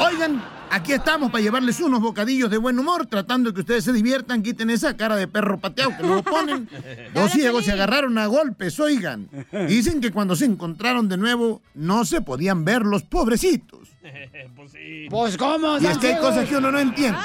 Oigan, 0.00 0.42
aquí 0.72 0.92
estamos 0.92 1.30
para 1.30 1.40
llevarles 1.40 1.78
unos 1.78 2.00
bocadillos 2.00 2.50
de 2.50 2.58
buen 2.58 2.76
humor, 2.76 3.06
tratando 3.06 3.50
de 3.50 3.54
que 3.54 3.60
ustedes 3.60 3.84
se 3.84 3.92
diviertan, 3.92 4.42
quiten 4.42 4.70
esa 4.70 4.96
cara 4.96 5.14
de 5.14 5.28
perro 5.28 5.60
pateado 5.60 5.96
que 5.96 6.02
luego 6.02 6.24
ponen. 6.24 6.68
Dos 7.14 7.30
ciegos 7.30 7.64
se 7.64 7.70
agarraron 7.70 8.18
a 8.18 8.26
golpes, 8.26 8.80
oigan. 8.80 9.28
Dicen 9.68 10.00
que 10.00 10.10
cuando 10.10 10.34
se 10.34 10.46
encontraron 10.46 11.08
de 11.08 11.16
nuevo, 11.16 11.62
no 11.74 12.04
se 12.04 12.20
podían 12.20 12.64
ver 12.64 12.82
los 12.82 13.04
pobrecitos. 13.04 13.88
Pues, 15.10 15.36
¿cómo? 15.36 15.78
Y 15.78 15.86
es 15.86 15.98
que 15.98 16.14
hay 16.14 16.20
cosas 16.20 16.48
que 16.48 16.56
uno 16.56 16.72
no 16.72 16.78
entiende. 16.78 17.18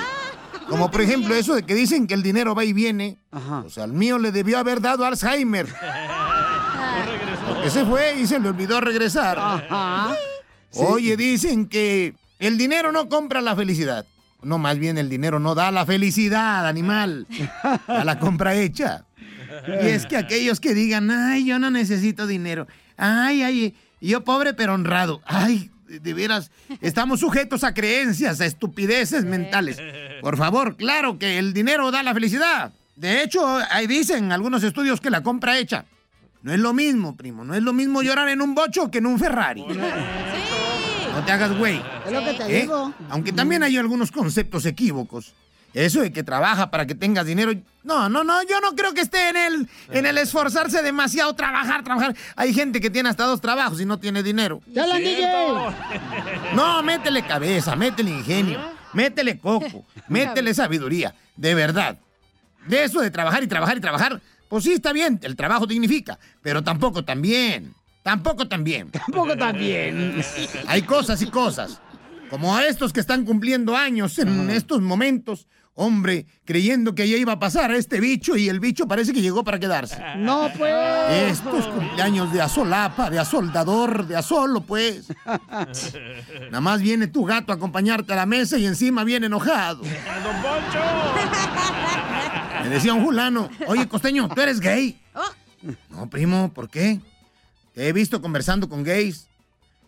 Como 0.67 0.91
por 0.91 1.01
ejemplo 1.01 1.33
eso 1.33 1.55
de 1.55 1.63
que 1.63 1.73
dicen 1.73 2.07
que 2.07 2.13
el 2.13 2.21
dinero 2.21 2.53
va 2.53 2.63
y 2.63 2.73
viene. 2.73 3.17
O 3.31 3.69
sea, 3.69 3.83
al 3.85 3.93
mío 3.93 4.19
le 4.19 4.31
debió 4.31 4.59
haber 4.59 4.79
dado 4.81 5.05
Alzheimer. 5.05 5.67
Porque 7.59 7.71
se 7.71 7.85
fue 7.85 8.15
y 8.17 8.25
se 8.25 8.39
le 8.39 8.47
olvidó 8.47 8.79
regresar. 8.79 9.37
Oye, 10.75 11.17
dicen 11.17 11.67
que 11.67 12.13
el 12.39 12.57
dinero 12.57 12.93
no 12.93 13.09
compra 13.09 13.41
la 13.41 13.53
felicidad. 13.53 14.05
No, 14.41 14.57
más 14.57 14.79
bien 14.79 14.97
el 14.97 15.09
dinero 15.09 15.39
no 15.39 15.55
da 15.55 15.69
la 15.69 15.85
felicidad, 15.85 16.65
animal. 16.65 17.27
A 17.87 18.05
la 18.05 18.17
compra 18.17 18.55
hecha. 18.55 19.03
Y 19.67 19.87
es 19.87 20.05
que 20.05 20.15
aquellos 20.15 20.61
que 20.61 20.73
digan, 20.73 21.11
ay, 21.11 21.45
yo 21.45 21.59
no 21.59 21.69
necesito 21.69 22.27
dinero. 22.27 22.65
Ay, 22.95 23.41
ay, 23.43 23.75
yo 23.99 24.23
pobre 24.23 24.53
pero 24.53 24.75
honrado. 24.75 25.21
Ay, 25.25 25.69
de 25.89 26.13
veras, 26.13 26.51
estamos 26.79 27.19
sujetos 27.19 27.65
a 27.65 27.73
creencias, 27.73 28.39
a 28.39 28.45
estupideces 28.45 29.25
mentales. 29.25 29.77
Por 30.21 30.37
favor, 30.37 30.77
claro 30.77 31.19
que 31.19 31.37
el 31.37 31.51
dinero 31.51 31.91
da 31.91 32.03
la 32.03 32.13
felicidad. 32.13 32.71
De 32.95 33.21
hecho, 33.21 33.59
ahí 33.69 33.85
dicen 33.85 34.31
algunos 34.31 34.63
estudios 34.63 35.01
que 35.01 35.09
la 35.09 35.23
compra 35.23 35.57
hecha. 35.57 35.83
No 36.41 36.54
es 36.54 36.60
lo 36.60 36.73
mismo, 36.73 37.15
primo. 37.15 37.43
No 37.43 37.54
es 37.54 37.62
lo 37.62 37.73
mismo 37.73 38.02
llorar 38.02 38.30
en 38.30 38.41
un 38.41 38.56
bocho 38.56 38.89
que 38.89 38.99
en 38.99 39.06
un 39.06 39.19
Ferrari. 39.19 39.63
No 39.63 41.25
te 41.25 41.32
hagas 41.32 41.58
güey. 41.58 41.82
Es 42.06 42.12
lo 42.12 42.23
que 42.23 42.34
te 42.34 42.43
¿Eh? 42.58 42.62
digo. 42.62 42.93
Aunque 43.10 43.34
también 43.34 43.63
hay 43.63 43.78
algunos 43.78 44.12
conceptos 44.12 44.65
equívocos. 44.65 45.34
Eso 45.73 46.02
de 46.02 46.12
que 46.12 46.23
trabaja 46.23 46.71
para 46.71 46.88
que 46.88 46.95
tengas 46.95 47.25
dinero. 47.25 47.52
No, 47.84 48.10
no, 48.10 48.23
no, 48.23 48.41
yo 48.43 48.60
no 48.60 48.75
creo 48.75 48.93
que 48.93 49.02
esté 49.02 49.30
en 49.30 49.38
el, 49.38 49.69
en 49.91 50.06
el 50.06 50.17
esforzarse 50.17 50.82
demasiado, 50.82 51.34
trabajar, 51.36 51.84
trabajar. 51.84 52.15
Hay 52.36 52.54
gente 52.54 52.82
que 52.82 52.89
tiene 52.89 53.10
hasta 53.10 53.25
dos 53.25 53.39
trabajos 53.39 53.80
y 53.80 53.86
no 53.86 53.99
tiene 53.99 54.23
dinero. 54.23 54.62
¡Ya 54.67 54.88
la 54.88 54.95
DJ! 54.95 55.28
No, 56.56 56.82
métele 56.82 57.21
cabeza, 57.23 57.75
métele 57.75 58.10
ingenio, 58.12 58.60
métele 58.93 59.38
coco, 59.38 59.86
métele 60.08 60.56
sabiduría, 60.56 61.13
de 61.36 61.54
verdad. 61.54 61.99
De 62.65 62.84
eso 62.84 63.02
de 63.02 63.12
trabajar 63.12 63.43
y 63.43 63.47
trabajar 63.47 63.78
y 63.78 63.82
trabajar, 63.82 64.21
pues 64.49 64.65
sí 64.65 64.73
está 64.73 64.91
bien, 64.91 65.19
el 65.23 65.35
trabajo 65.35 65.65
dignifica, 65.65 66.19
pero 66.41 66.63
tampoco 66.63 67.05
tan 67.05 67.21
bien, 67.21 67.73
tampoco 68.03 68.47
tan 68.47 68.63
bien. 68.63 68.89
Tampoco 68.91 69.38
tan 69.38 69.57
bien. 69.57 70.21
Hay 70.67 70.81
cosas 70.81 71.21
y 71.21 71.27
cosas, 71.27 71.79
como 72.29 72.55
a 72.55 72.65
estos 72.65 72.91
que 72.91 72.99
están 72.99 73.23
cumpliendo 73.23 73.77
años 73.77 74.17
en 74.19 74.49
estos 74.49 74.81
momentos, 74.81 75.47
hombre, 75.79 76.25
creyendo 76.43 76.93
que 76.93 77.07
ya 77.07 77.15
iba 77.15 77.33
a 77.33 77.39
pasar 77.39 77.71
a 77.71 77.77
este 77.77 78.01
bicho 78.01 78.35
y 78.35 78.49
el 78.49 78.59
bicho 78.59 78.88
parece 78.88 79.13
que 79.13 79.21
llegó 79.21 79.43
para 79.45 79.59
quedarse. 79.59 79.97
No, 80.17 80.49
pues. 80.57 80.73
Estos 81.31 81.67
cumpleaños 81.67 82.33
de 82.33 82.41
asolapa, 82.41 83.09
de 83.09 83.17
asoldador, 83.19 84.05
de 84.05 84.17
asolo, 84.17 84.62
pues. 84.62 85.07
Nada 86.45 86.62
más 86.62 86.81
viene 86.81 87.07
tu 87.07 87.23
gato 87.23 87.53
a 87.53 87.55
acompañarte 87.55 88.12
a 88.12 88.17
la 88.17 88.25
mesa 88.25 88.57
y 88.57 88.65
encima 88.65 89.05
viene 89.05 89.27
enojado. 89.27 89.83
¡Don 89.83 90.41
Poncho! 90.41 90.79
Me 92.63 92.69
decía 92.69 92.93
un 92.93 93.03
fulano, 93.03 93.49
oye, 93.67 93.87
costeño, 93.87 94.27
¿tú 94.29 94.41
eres 94.41 94.59
gay? 94.59 94.99
No, 95.89 96.09
primo, 96.09 96.51
¿por 96.53 96.69
qué? 96.69 96.99
Te 97.73 97.87
he 97.87 97.93
visto 97.93 98.21
conversando 98.21 98.67
con 98.69 98.83
gays. 98.83 99.27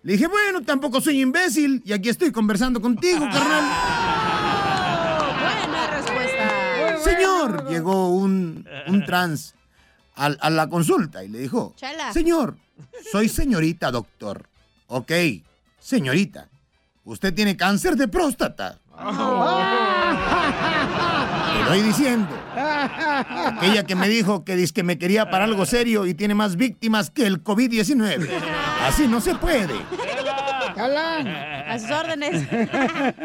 Le 0.04 0.14
dije, 0.14 0.28
bueno, 0.28 0.62
tampoco 0.64 1.00
soy 1.02 1.22
imbécil 1.22 1.82
y 1.86 1.94
aquí 1.94 2.10
estoy 2.10 2.32
conversando 2.32 2.82
contigo, 2.82 3.20
carnal. 3.32 3.64
Buena 5.40 5.88
respuesta. 5.92 6.98
Señor, 7.04 7.70
llegó 7.70 8.10
un, 8.10 8.68
un 8.88 9.06
trans 9.06 9.54
al- 10.16 10.38
a, 10.42 10.50
la 10.50 10.68
consulta 10.70 11.24
y 11.24 11.30
le 11.30 11.40
dijo, 11.40 11.74
Chela. 11.78 12.12
señor, 12.12 12.58
soy 13.12 13.30
señorita 13.30 13.92
doctor. 13.92 14.48
Ok, 14.88 15.12
señorita, 15.80 16.50
usted 17.06 17.34
tiene 17.34 17.56
cáncer 17.56 17.96
de 17.96 18.08
próstata. 18.08 18.80
Te 18.92 19.04
estoy 21.74 21.88
diciendo. 21.88 22.28
Aquella 22.56 23.86
que 23.86 23.96
me 23.96 24.10
dijo 24.10 24.44
que, 24.44 24.56
dice 24.56 24.74
que 24.74 24.84
me 24.84 24.98
quería 24.98 25.30
para 25.30 25.46
algo 25.46 25.66
serio 25.66 26.06
y 26.06 26.14
tiene 26.14 26.36
más 26.36 26.56
víctimas 26.56 27.10
que 27.10 27.26
el 27.26 27.44
COVID-19. 27.44 28.30
Así 28.86 29.08
no 29.08 29.22
se 29.22 29.36
puede. 29.36 29.76
A 30.78 31.78
sus 31.80 31.92
órdenes. 31.92 32.48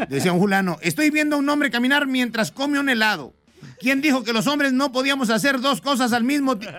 Decía 0.08 0.32
un 0.32 0.40
fulano, 0.40 0.78
estoy 0.80 1.10
viendo 1.10 1.36
a 1.36 1.38
un 1.38 1.48
hombre 1.48 1.70
caminar 1.70 2.06
mientras 2.06 2.52
come 2.52 2.78
un 2.78 2.88
helado. 2.88 3.34
¿Quién 3.78 4.00
dijo 4.00 4.24
que 4.24 4.32
los 4.32 4.46
hombres 4.46 4.72
no 4.72 4.90
podíamos 4.90 5.28
hacer 5.28 5.60
dos 5.60 5.80
cosas 5.80 6.12
al 6.12 6.24
mismo 6.24 6.56
tiempo? 6.56 6.78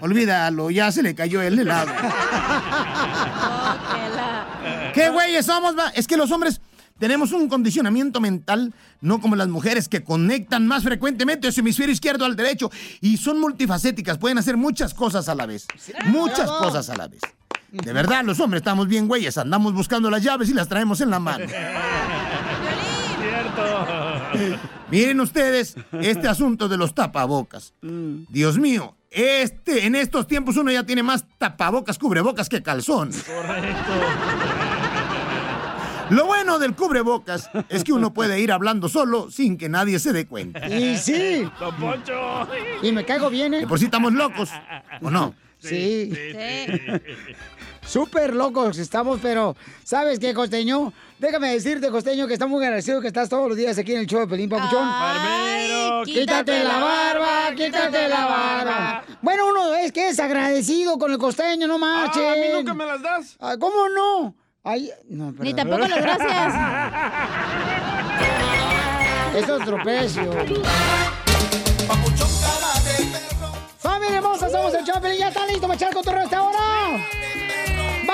Olvídalo, 0.00 0.70
ya 0.70 0.92
se 0.92 1.02
le 1.02 1.14
cayó 1.14 1.42
el 1.42 1.58
helado. 1.58 1.90
¿Qué 4.94 5.10
güeyes 5.10 5.46
somos? 5.46 5.76
va? 5.76 5.88
Es 5.94 6.06
que 6.06 6.16
los 6.16 6.30
hombres 6.30 6.60
tenemos 6.98 7.32
un 7.32 7.48
condicionamiento 7.48 8.20
mental, 8.20 8.72
no 9.00 9.20
como 9.20 9.36
las 9.36 9.48
mujeres 9.48 9.88
que 9.88 10.02
conectan 10.02 10.66
más 10.66 10.82
frecuentemente 10.82 11.50
su 11.52 11.60
hemisferio 11.60 11.92
izquierdo 11.92 12.24
al 12.24 12.36
derecho 12.36 12.70
y 13.00 13.16
son 13.16 13.40
multifacéticas, 13.40 14.18
pueden 14.18 14.38
hacer 14.38 14.56
muchas 14.56 14.94
cosas 14.94 15.28
a 15.28 15.34
la 15.34 15.46
vez. 15.46 15.66
Muchas 16.06 16.50
cosas 16.50 16.88
a 16.90 16.96
la 16.96 17.08
vez. 17.08 17.20
De 17.70 17.92
verdad, 17.92 18.24
los 18.24 18.40
hombres 18.40 18.60
estamos 18.60 18.88
bien 18.88 19.08
güeyes, 19.08 19.36
andamos 19.36 19.74
buscando 19.74 20.10
las 20.10 20.22
llaves 20.22 20.48
y 20.48 20.54
las 20.54 20.68
traemos 20.68 21.00
en 21.00 21.10
la 21.10 21.20
mano. 21.20 21.44
Miren 24.90 25.20
ustedes 25.20 25.76
este 26.00 26.28
asunto 26.28 26.68
de 26.68 26.78
los 26.78 26.94
tapabocas. 26.94 27.74
Dios 27.82 28.58
mío, 28.58 28.96
este, 29.10 29.86
en 29.86 29.94
estos 29.94 30.26
tiempos 30.26 30.56
uno 30.56 30.70
ya 30.70 30.84
tiene 30.84 31.02
más 31.02 31.24
tapabocas, 31.38 31.98
cubrebocas 31.98 32.48
que 32.48 32.62
calzón. 32.62 33.10
Lo 36.10 36.26
bueno 36.26 36.58
del 36.58 36.74
cubrebocas 36.74 37.50
es 37.68 37.84
que 37.84 37.92
uno 37.92 38.12
puede 38.14 38.40
ir 38.40 38.52
hablando 38.52 38.88
solo 38.88 39.30
sin 39.30 39.58
que 39.58 39.68
nadie 39.68 39.98
se 39.98 40.12
dé 40.12 40.26
cuenta. 40.26 40.66
Y 40.68 40.96
sí. 40.96 41.48
¡Don 41.60 41.74
Poncho! 41.76 42.48
Y 42.82 42.92
me 42.92 43.04
caigo 43.04 43.30
bien, 43.30 43.54
¿eh? 43.54 43.60
Que 43.60 43.66
por 43.66 43.78
si 43.78 43.86
estamos 43.86 44.12
locos, 44.12 44.50
¿o 45.02 45.10
no? 45.10 45.34
Sí. 45.58 46.12
Súper 47.84 48.34
locos 48.34 48.78
estamos, 48.78 49.18
pero 49.20 49.56
¿sabes 49.82 50.18
qué, 50.18 50.34
Costeño? 50.34 50.92
Déjame 51.18 51.52
decirte, 51.52 51.90
Costeño, 51.90 52.26
que 52.26 52.34
estamos 52.34 52.56
muy 52.56 52.64
agradecidos 52.64 53.00
que 53.00 53.08
estás 53.08 53.28
todos 53.28 53.48
los 53.48 53.56
días 53.56 53.78
aquí 53.78 53.92
en 53.92 54.00
el 54.00 54.06
show 54.06 54.20
de 54.20 54.26
Pelín 54.26 54.50
Papuchón. 54.50 54.86
Barbero, 54.86 56.02
quítate 56.04 56.62
la 56.62 56.78
barba, 56.78 57.54
quítate 57.56 58.08
la 58.08 58.26
barba. 58.26 59.04
Bueno, 59.22 59.48
uno 59.48 59.74
es 59.74 59.90
que 59.90 60.08
es 60.08 60.20
agradecido 60.20 60.98
con 60.98 61.10
el 61.10 61.18
Costeño, 61.18 61.66
no 61.66 61.78
marches. 61.78 62.22
Ah, 62.24 62.32
¿a 62.32 62.34
mí 62.36 62.46
nunca 62.52 62.74
me 62.74 62.84
las 62.84 63.02
das? 63.02 63.36
Ah, 63.40 63.56
¿Cómo 63.58 63.88
no? 63.88 64.34
Ay, 64.70 64.92
no, 65.08 65.32
Ni 65.38 65.54
tampoco 65.54 65.88
las 65.88 66.02
gracias. 66.02 66.54
Eso 69.34 69.56
es 69.60 69.64
tropecio. 69.64 70.30
Familia 73.78 74.18
hermosa, 74.18 74.50
somos 74.50 74.74
el 74.74 74.84
Chopin 74.84 75.14
y 75.14 75.18
ya 75.20 75.28
está 75.28 75.46
listo 75.46 75.62
para 75.62 75.74
echar 75.74 75.94
cotorreo 75.94 76.20
a 76.20 76.24
esta 76.24 76.42
hora. 76.42 76.58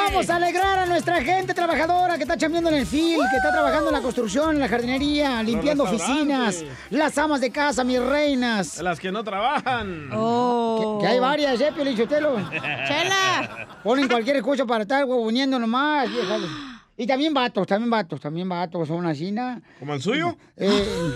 Vamos 0.05 0.29
a 0.29 0.37
alegrar 0.37 0.79
a 0.81 0.87
nuestra 0.87 1.23
gente 1.23 1.55
trabajadora 1.55 2.17
que 2.17 2.25
está 2.25 2.37
chambeando 2.37 2.69
en 2.69 2.77
el 2.77 2.87
fil, 2.87 3.19
que 3.31 3.37
está 3.39 3.51
trabajando 3.51 3.89
en 3.89 3.95
la 3.95 4.03
construcción, 4.03 4.55
en 4.55 4.61
la 4.61 4.69
jardinería, 4.69 5.43
limpiando 5.43 5.85
oficinas, 5.85 6.63
las 6.91 7.17
amas 7.17 7.41
de 7.41 7.51
casa, 7.51 7.85
mis 7.85 8.01
reinas. 8.01 8.83
Las 8.83 9.01
que 9.01 9.11
no 9.11 9.25
trabajan. 9.25 10.11
Que, 10.11 10.99
que 11.01 11.07
hay 11.07 11.19
varias, 11.19 11.59
¿eh, 11.59 11.73
Piolín 11.75 11.97
Sotelo? 11.97 12.37
¡Chela! 12.87 13.67
Ponen 13.83 14.07
cualquier 14.07 14.37
excusa 14.37 14.67
para 14.67 14.83
estar 14.83 15.05
huevoneando 15.07 15.59
nomás. 15.59 16.09
Y 16.99 17.07
también 17.07 17.33
vatos, 17.33 17.67
también 17.67 17.91
vatos, 17.91 18.21
también 18.21 18.49
vatos, 18.49 18.87
son 18.87 19.07
así, 19.07 19.33
¿no? 19.33 19.61
¿Como 19.81 19.95
el 19.95 20.03
suyo? 20.03 20.37
Eh, 20.57 21.15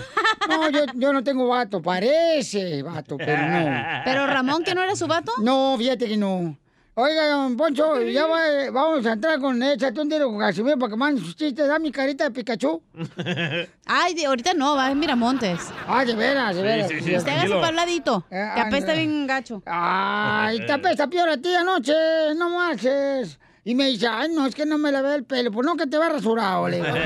no, 0.49 0.69
yo, 0.71 0.79
yo 0.95 1.13
no 1.13 1.23
tengo 1.23 1.47
vato, 1.47 1.79
parece 1.79 2.81
vato, 2.81 3.17
pero 3.17 3.47
no. 3.47 4.01
¿Pero 4.03 4.25
Ramón, 4.25 4.63
que 4.63 4.73
no 4.73 4.81
era 4.81 4.95
su 4.95 5.05
vato? 5.05 5.31
No, 5.41 5.75
fíjate 5.77 6.07
que 6.07 6.17
no. 6.17 6.57
Oiga, 6.95 7.27
don 7.29 7.55
Poncho, 7.55 8.01
ya 8.01 8.25
va- 8.25 8.71
vamos 8.71 9.05
a 9.05 9.13
entrar 9.13 9.39
con 9.39 9.61
échate 9.63 10.01
un 10.01 10.09
tiro 10.09 10.27
con 10.29 10.37
Casimiro 10.39 10.77
para 10.77 10.89
que 10.89 10.97
mande 10.97 11.21
sus 11.21 11.33
chistes. 11.35 11.65
Da 11.65 11.79
mi 11.79 11.91
carita 11.91 12.25
de 12.25 12.31
Pikachu. 12.31 12.81
Ay, 13.85 14.13
de- 14.15 14.25
ahorita 14.25 14.53
no, 14.53 14.75
va 14.75 14.91
en 14.91 14.99
Miramontes. 14.99 15.59
Ah, 15.87 16.03
de 16.03 16.13
veras, 16.13 16.55
de 16.55 16.61
Sí, 16.61 16.67
veras. 16.67 16.87
sí, 16.89 16.95
sí, 16.95 17.15
Usted 17.15 17.15
hágase 17.15 17.47
tranquilo. 17.47 17.55
para 17.61 17.69
el 17.69 17.75
ladito. 17.77 18.25
Eh, 18.29 18.49
Que 18.53 18.61
apesta 18.61 18.93
bien 18.93 19.27
gacho. 19.27 19.63
Ay, 19.65 20.65
te 20.65 20.71
apesta 20.73 21.07
peor 21.07 21.29
a 21.29 21.37
ti 21.37 21.53
anoche, 21.55 21.93
no 22.35 22.49
marches. 22.49 23.39
Y 23.63 23.75
me 23.75 23.85
dice, 23.87 24.07
ay, 24.07 24.29
no, 24.33 24.45
es 24.45 24.53
que 24.55 24.65
no 24.65 24.77
me 24.77 24.91
lavé 24.91 25.15
el 25.15 25.23
pelo. 25.23 25.51
Pues 25.51 25.65
no, 25.65 25.77
que 25.77 25.87
te 25.87 25.97
va 25.97 26.09
rasurado, 26.09 26.67
le 26.67 26.77
digo. 26.77 26.87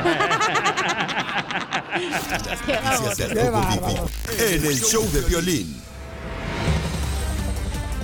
En 4.39 4.65
el 4.65 4.79
show 4.79 5.03
de 5.11 5.21
violín. 5.21 5.81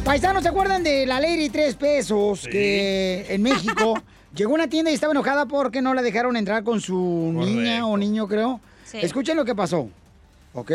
Paisanos, 0.04 0.44
¿se 0.44 0.50
acuerdan 0.50 0.84
de 0.84 1.06
la 1.06 1.20
Lady 1.20 1.50
Tres 1.50 1.76
Pesos 1.76 2.48
que 2.50 3.26
en 3.30 3.42
México 3.44 3.94
llegó 4.36 4.52
a 4.52 4.56
una 4.56 4.68
tienda 4.68 4.90
y 4.92 4.96
estaba 4.96 5.12
enojada 5.12 5.46
porque 5.46 5.82
no 5.82 5.94
la 5.94 6.02
dejaron 6.02 6.36
entrar 6.36 6.64
con 6.64 6.82
su 6.82 7.32
niña 7.36 7.86
o 7.86 7.98
niño, 7.98 8.28
creo? 8.28 8.60
Sí. 8.86 8.98
Escuchen 9.02 9.38
lo 9.38 9.46
que 9.46 9.54
pasó, 9.54 9.90
¿ok? 10.54 10.72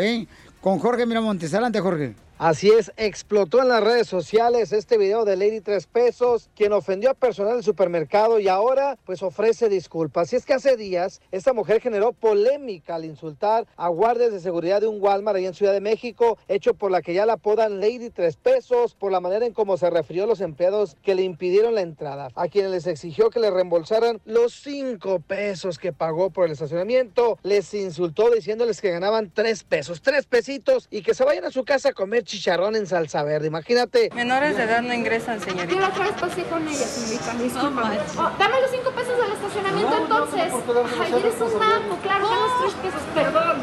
Con 0.61 0.79
Jorge 0.79 1.05
Miramontes. 1.05 1.53
Adelante, 1.53 1.81
Jorge. 1.81 2.15
Así 2.37 2.69
es, 2.69 2.91
explotó 2.97 3.61
en 3.61 3.69
las 3.69 3.81
redes 3.81 4.07
sociales 4.07 4.73
este 4.73 4.97
video 4.97 5.23
de 5.23 5.37
Lady 5.37 5.61
Tres 5.61 5.87
Pesos, 5.87 6.49
quien 6.53 6.73
ofendió 6.73 7.11
a 7.11 7.13
personal 7.13 7.53
del 7.53 7.63
supermercado 7.63 8.41
y 8.41 8.49
ahora 8.49 8.97
pues 9.05 9.23
ofrece 9.23 9.69
disculpas. 9.69 10.33
Y 10.33 10.35
es 10.35 10.45
que 10.45 10.53
hace 10.53 10.75
días 10.75 11.21
esta 11.31 11.53
mujer 11.53 11.79
generó 11.79 12.11
polémica 12.11 12.95
al 12.95 13.05
insultar 13.05 13.65
a 13.77 13.87
guardias 13.87 14.33
de 14.33 14.41
seguridad 14.41 14.81
de 14.81 14.87
un 14.87 15.01
Walmart 15.01 15.37
ahí 15.37 15.45
en 15.45 15.53
Ciudad 15.53 15.71
de 15.71 15.79
México, 15.79 16.37
hecho 16.49 16.73
por 16.73 16.91
la 16.91 17.01
que 17.01 17.13
ya 17.13 17.25
la 17.25 17.33
apodan 17.33 17.79
Lady 17.79 18.09
Tres 18.09 18.35
Pesos, 18.35 18.95
por 18.95 19.13
la 19.13 19.21
manera 19.21 19.45
en 19.45 19.53
cómo 19.53 19.77
se 19.77 19.89
refirió 19.89 20.25
a 20.25 20.27
los 20.27 20.41
empleados 20.41 20.97
que 21.03 21.15
le 21.15 21.23
impidieron 21.23 21.73
la 21.73 21.81
entrada, 21.81 22.27
a 22.35 22.49
quienes 22.49 22.71
les 22.71 22.87
exigió 22.87 23.29
que 23.29 23.39
le 23.39 23.49
reembolsaran 23.49 24.19
los 24.25 24.53
cinco 24.55 25.21
pesos 25.21 25.79
que 25.79 25.93
pagó 25.93 26.31
por 26.31 26.47
el 26.47 26.51
estacionamiento, 26.51 27.39
les 27.43 27.73
insultó 27.73 28.29
diciéndoles 28.29 28.81
que 28.81 28.91
ganaban 28.91 29.31
tres 29.33 29.63
pesos, 29.63 30.01
tres 30.01 30.25
pesitos 30.25 30.89
y 30.91 31.01
que 31.01 31.13
se 31.13 31.23
vayan 31.23 31.45
a 31.45 31.51
su 31.51 31.63
casa 31.63 31.89
a 31.89 31.93
comer 31.93 32.24
chicharrón 32.25 32.75
en 32.75 32.87
salsa 32.87 33.23
verde. 33.23 33.47
Imagínate. 33.47 34.09
Menores 34.13 34.57
de 34.57 34.63
edad 34.63 34.81
no 34.81 34.93
ingresan, 34.93 35.39
señorita. 35.39 35.73
Yo 35.73 35.79
la 35.79 35.89
otra 35.89 36.03
vez 36.05 36.13
pasé 36.19 36.43
con 36.43 36.67
ella, 36.67 36.85
señorita, 36.85 37.33
discúlpame. 37.35 37.97
Oh, 38.17 38.31
dame 38.37 38.61
los 38.61 38.71
cinco 38.71 38.91
pesos 38.91 39.17
del 39.17 39.31
estacionamiento 39.31 39.97
entonces. 39.97 40.53
Ay, 40.99 41.13
eres 41.13 41.41
un 41.41 41.59
naco, 41.59 41.97
claro, 42.01 42.27
ganas 42.27 42.51
tres 42.59 42.73
pesos, 42.81 43.01
perdón. 43.13 43.57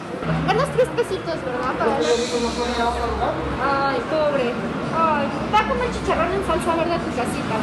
Ganas 0.47 0.69
tres 0.77 0.89
pesitos, 0.97 1.45
¿verdad? 1.45 1.75
Para 1.79 1.97
Ay, 3.63 4.01
pobre. 4.11 4.53
Ay, 4.95 5.27
va 5.53 5.61
a 5.61 5.69
comer 5.69 5.91
chicharrón 5.93 6.33
en 6.33 6.47
salsa 6.47 6.77
verde 6.77 6.93
a 6.93 6.99
tu 6.99 7.11
casita. 7.17 7.55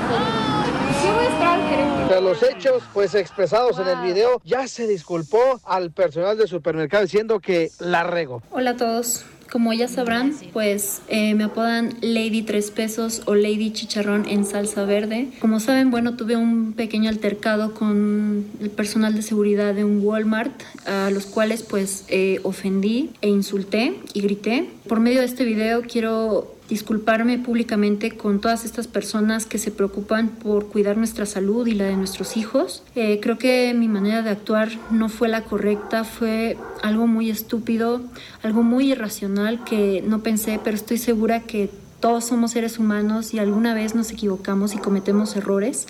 Yo 1.04 1.14
voy 1.14 1.26
a 1.26 1.30
estar 1.30 1.70
gerente. 1.70 2.22
Los 2.22 2.44
hechos, 2.44 2.84
pues 2.94 3.16
expresados 3.16 3.80
en 3.80 3.88
el 3.88 4.02
video, 4.02 4.42
ya 4.44 4.68
se 4.68 4.88
disculpó 4.88 5.62
al 5.64 5.92
personal 5.92 6.38
del 6.38 6.48
supermercado 6.48 7.04
diciendo 7.04 7.40
que 7.40 7.72
la 7.80 8.04
regó. 8.04 8.42
Hola 8.52 8.72
a 8.72 8.78
todos. 8.78 9.26
Como 9.52 9.74
ya 9.74 9.88
sabrán, 9.88 10.34
pues 10.54 11.02
eh, 11.08 11.34
me 11.34 11.46
apodan 11.46 11.96
Lady 12.02 12.44
Tres 12.44 12.70
Pesos 12.70 13.24
o 13.26 13.34
Lady 13.34 13.72
Chicharrón 13.72 14.28
en 14.30 14.46
salsa 14.46 14.86
verde. 14.86 15.30
Como 15.40 15.60
saben, 15.60 15.90
bueno, 15.90 16.16
tuve 16.16 16.36
un 16.36 16.74
pequeño 16.74 17.10
altercado 17.10 17.74
con 17.74 18.46
el 18.62 18.70
personal 18.70 19.16
de 19.16 19.24
seguridad 19.24 19.74
de 19.74 19.84
un 19.84 20.02
Walmart, 20.04 20.54
a 20.86 21.10
los 21.10 21.26
cuales 21.26 21.64
pues 21.64 22.06
eh, 22.10 22.40
ofendí 22.44 23.10
e 23.22 23.30
insulté 23.30 23.96
y 24.14 24.22
grité. 24.22 24.70
Por 24.88 25.00
medio 25.00 25.20
de 25.20 25.26
este 25.26 25.46
video 25.46 25.82
quiero 25.82 26.59
disculparme 26.70 27.40
públicamente 27.40 28.12
con 28.12 28.40
todas 28.40 28.64
estas 28.64 28.88
personas 28.88 29.46
que 29.46 29.58
se 29.58 29.72
preocupan 29.72 30.30
por 30.30 30.68
cuidar 30.68 30.98
nuestra 30.98 31.26
salud 31.26 31.66
y 31.68 31.74
la 31.74 31.86
de 31.86 31.98
nuestros 31.98 32.38
hijos. 32.38 32.84
Eh, 32.96 33.20
creo 33.22 33.38
que 33.38 33.74
mi 33.74 33.88
manera 33.88 34.22
de 34.22 34.30
actuar 34.30 34.70
no 34.92 35.10
fue 35.10 35.28
la 35.28 35.44
correcta, 35.44 36.04
fue 36.04 36.58
algo 36.84 37.08
muy 37.08 37.30
estúpido, 37.30 38.02
algo 38.44 38.62
muy 38.62 38.92
irracional 38.92 39.64
que 39.64 40.04
no 40.06 40.20
pensé, 40.22 40.60
pero 40.64 40.76
estoy 40.76 41.00
segura 41.00 41.42
que 41.42 41.70
todos 42.00 42.26
somos 42.26 42.52
seres 42.52 42.80
humanos 42.80 43.34
y 43.34 43.40
alguna 43.40 43.74
vez 43.74 43.96
nos 43.96 44.12
equivocamos 44.12 44.76
y 44.76 44.78
cometemos 44.78 45.36
errores. 45.36 45.88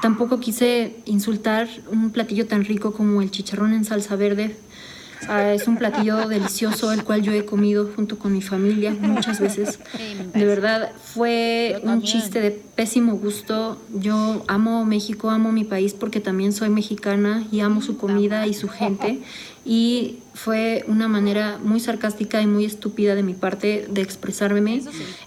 Tampoco 0.00 0.38
quise 0.38 0.94
insultar 1.06 1.68
un 1.90 2.10
platillo 2.10 2.46
tan 2.46 2.64
rico 2.64 2.92
como 2.92 3.20
el 3.20 3.32
chicharrón 3.32 3.72
en 3.72 3.84
salsa 3.84 4.14
verde. 4.14 4.56
Ah, 5.26 5.52
es 5.52 5.66
un 5.66 5.76
platillo 5.76 6.28
delicioso, 6.28 6.92
el 6.92 7.04
cual 7.04 7.22
yo 7.22 7.32
he 7.32 7.44
comido 7.44 7.90
junto 7.96 8.18
con 8.18 8.32
mi 8.32 8.42
familia 8.42 8.94
muchas 9.00 9.40
veces. 9.40 9.78
De 10.32 10.44
verdad, 10.44 10.92
fue 11.02 11.80
un 11.82 12.02
chiste 12.02 12.40
de 12.40 12.50
pésimo 12.50 13.16
gusto. 13.16 13.80
Yo 13.94 14.44
amo 14.46 14.84
México, 14.84 15.30
amo 15.30 15.50
mi 15.50 15.64
país 15.64 15.94
porque 15.94 16.20
también 16.20 16.52
soy 16.52 16.70
mexicana 16.70 17.44
y 17.50 17.60
amo 17.60 17.82
su 17.82 17.96
comida 17.96 18.46
y 18.46 18.54
su 18.54 18.68
gente. 18.68 19.20
Y 19.64 20.18
fue 20.34 20.84
una 20.86 21.08
manera 21.08 21.58
muy 21.62 21.80
sarcástica 21.80 22.40
y 22.40 22.46
muy 22.46 22.64
estúpida 22.64 23.14
de 23.14 23.22
mi 23.22 23.34
parte 23.34 23.86
de 23.90 24.02
expresarme 24.02 24.82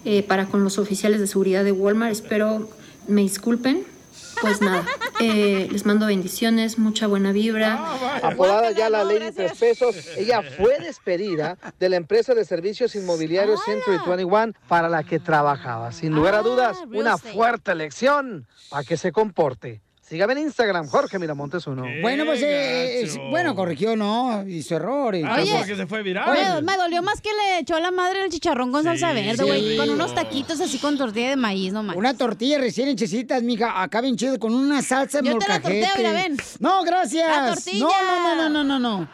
eh, 0.06 0.23
para 0.23 0.45
con 0.45 0.63
los 0.63 0.80
oficiales 0.80 1.19
de 1.19 1.27
seguridad 1.27 1.63
de 1.63 1.71
Walmart. 1.71 2.12
Espero 2.12 2.69
me 3.08 3.21
disculpen. 3.21 3.84
Pues 4.41 4.60
nada, 4.60 4.86
eh, 5.19 5.67
les 5.71 5.86
mando 5.86 6.08
bendiciones, 6.08 6.80
mucha 6.80 7.06
buena 7.08 7.32
vibra. 7.32 7.80
Apodada 8.23 8.71
ya 8.71 8.89
la 8.89 9.04
Lady 9.04 9.32
Tres 9.32 9.58
Pesos, 9.58 9.95
ella 10.17 10.41
fue 10.41 10.80
despedida 10.80 11.58
de 11.80 11.89
la 11.89 11.97
empresa 11.97 12.34
de 12.34 12.43
servicios 12.43 12.95
inmobiliarios 12.95 13.63
Century 13.63 13.97
21 14.06 14.54
para 14.67 14.89
la 14.89 15.04
que 15.04 15.19
trabajaba. 15.19 15.91
Sin 15.91 16.15
lugar 16.15 16.36
a 16.36 16.41
dudas, 16.41 16.77
una 16.91 17.17
fuerte 17.17 17.75
lección 17.75 18.47
para 18.69 18.84
que 18.84 18.97
se 18.97 19.12
comporte. 19.12 19.82
Sígame 20.12 20.34
en 20.34 20.39
Instagram, 20.39 20.88
Jorge 20.89 21.17
Miramontes 21.19 21.65
uno. 21.67 21.86
Bueno, 22.02 22.26
pues, 22.26 22.41
eh, 22.43 23.02
es- 23.04 23.17
bueno, 23.30 23.56
corrigió, 23.56 23.95
¿no? 23.95 24.43
Hizo 24.45 24.76
errores. 24.76 25.24
Ah, 25.26 25.38
Oye, 25.41 25.54
porque 25.58 25.78
se 25.78 25.88
fue 25.88 26.04
viral. 26.04 26.30
Me, 26.34 26.62
me 26.63 26.76
dolió 26.78 27.02
más 27.02 27.21
que 27.21 27.30
le 27.30 27.60
echó 27.60 27.78
a 27.78 27.80
la 27.80 27.91
madre 27.91 28.26
el 28.26 28.30
chicharrón 28.30 28.74
con 28.74 28.84
salsa 28.84 29.13
verde, 29.13 29.41
güey. 29.41 29.69
Sí. 29.71 29.78
Con 29.78 29.89
unos 29.89 30.13
taquitos 30.13 30.60
así 30.60 30.80
con 30.80 30.97
tortilla 30.97 31.30
de 31.30 31.38
maíz, 31.38 31.71
no 31.71 31.82
manches. 31.82 31.97
Una 31.97 32.13
tortilla 32.13 32.58
recién 32.58 32.89
hechecitas, 32.89 33.41
mija, 33.41 33.82
acá 33.82 34.02
bien 34.02 34.17
chido, 34.17 34.38
con 34.38 34.54
una 34.54 34.82
salsa 34.82 35.19
en 35.19 35.26
Yo 35.28 35.38
te 35.38 35.47
la 35.47 35.54
molcajete. 35.54 35.86
torteo, 35.88 35.97
mira, 35.97 36.12
ven. 36.12 36.38
No, 36.60 36.84
gracias. 36.84 37.30
La 37.30 37.54
tortilla. 37.54 37.80
No, 37.80 38.36
no, 38.36 38.36
no, 38.36 38.50
no, 38.50 38.63
no, 38.65 38.80
no, 38.80 39.10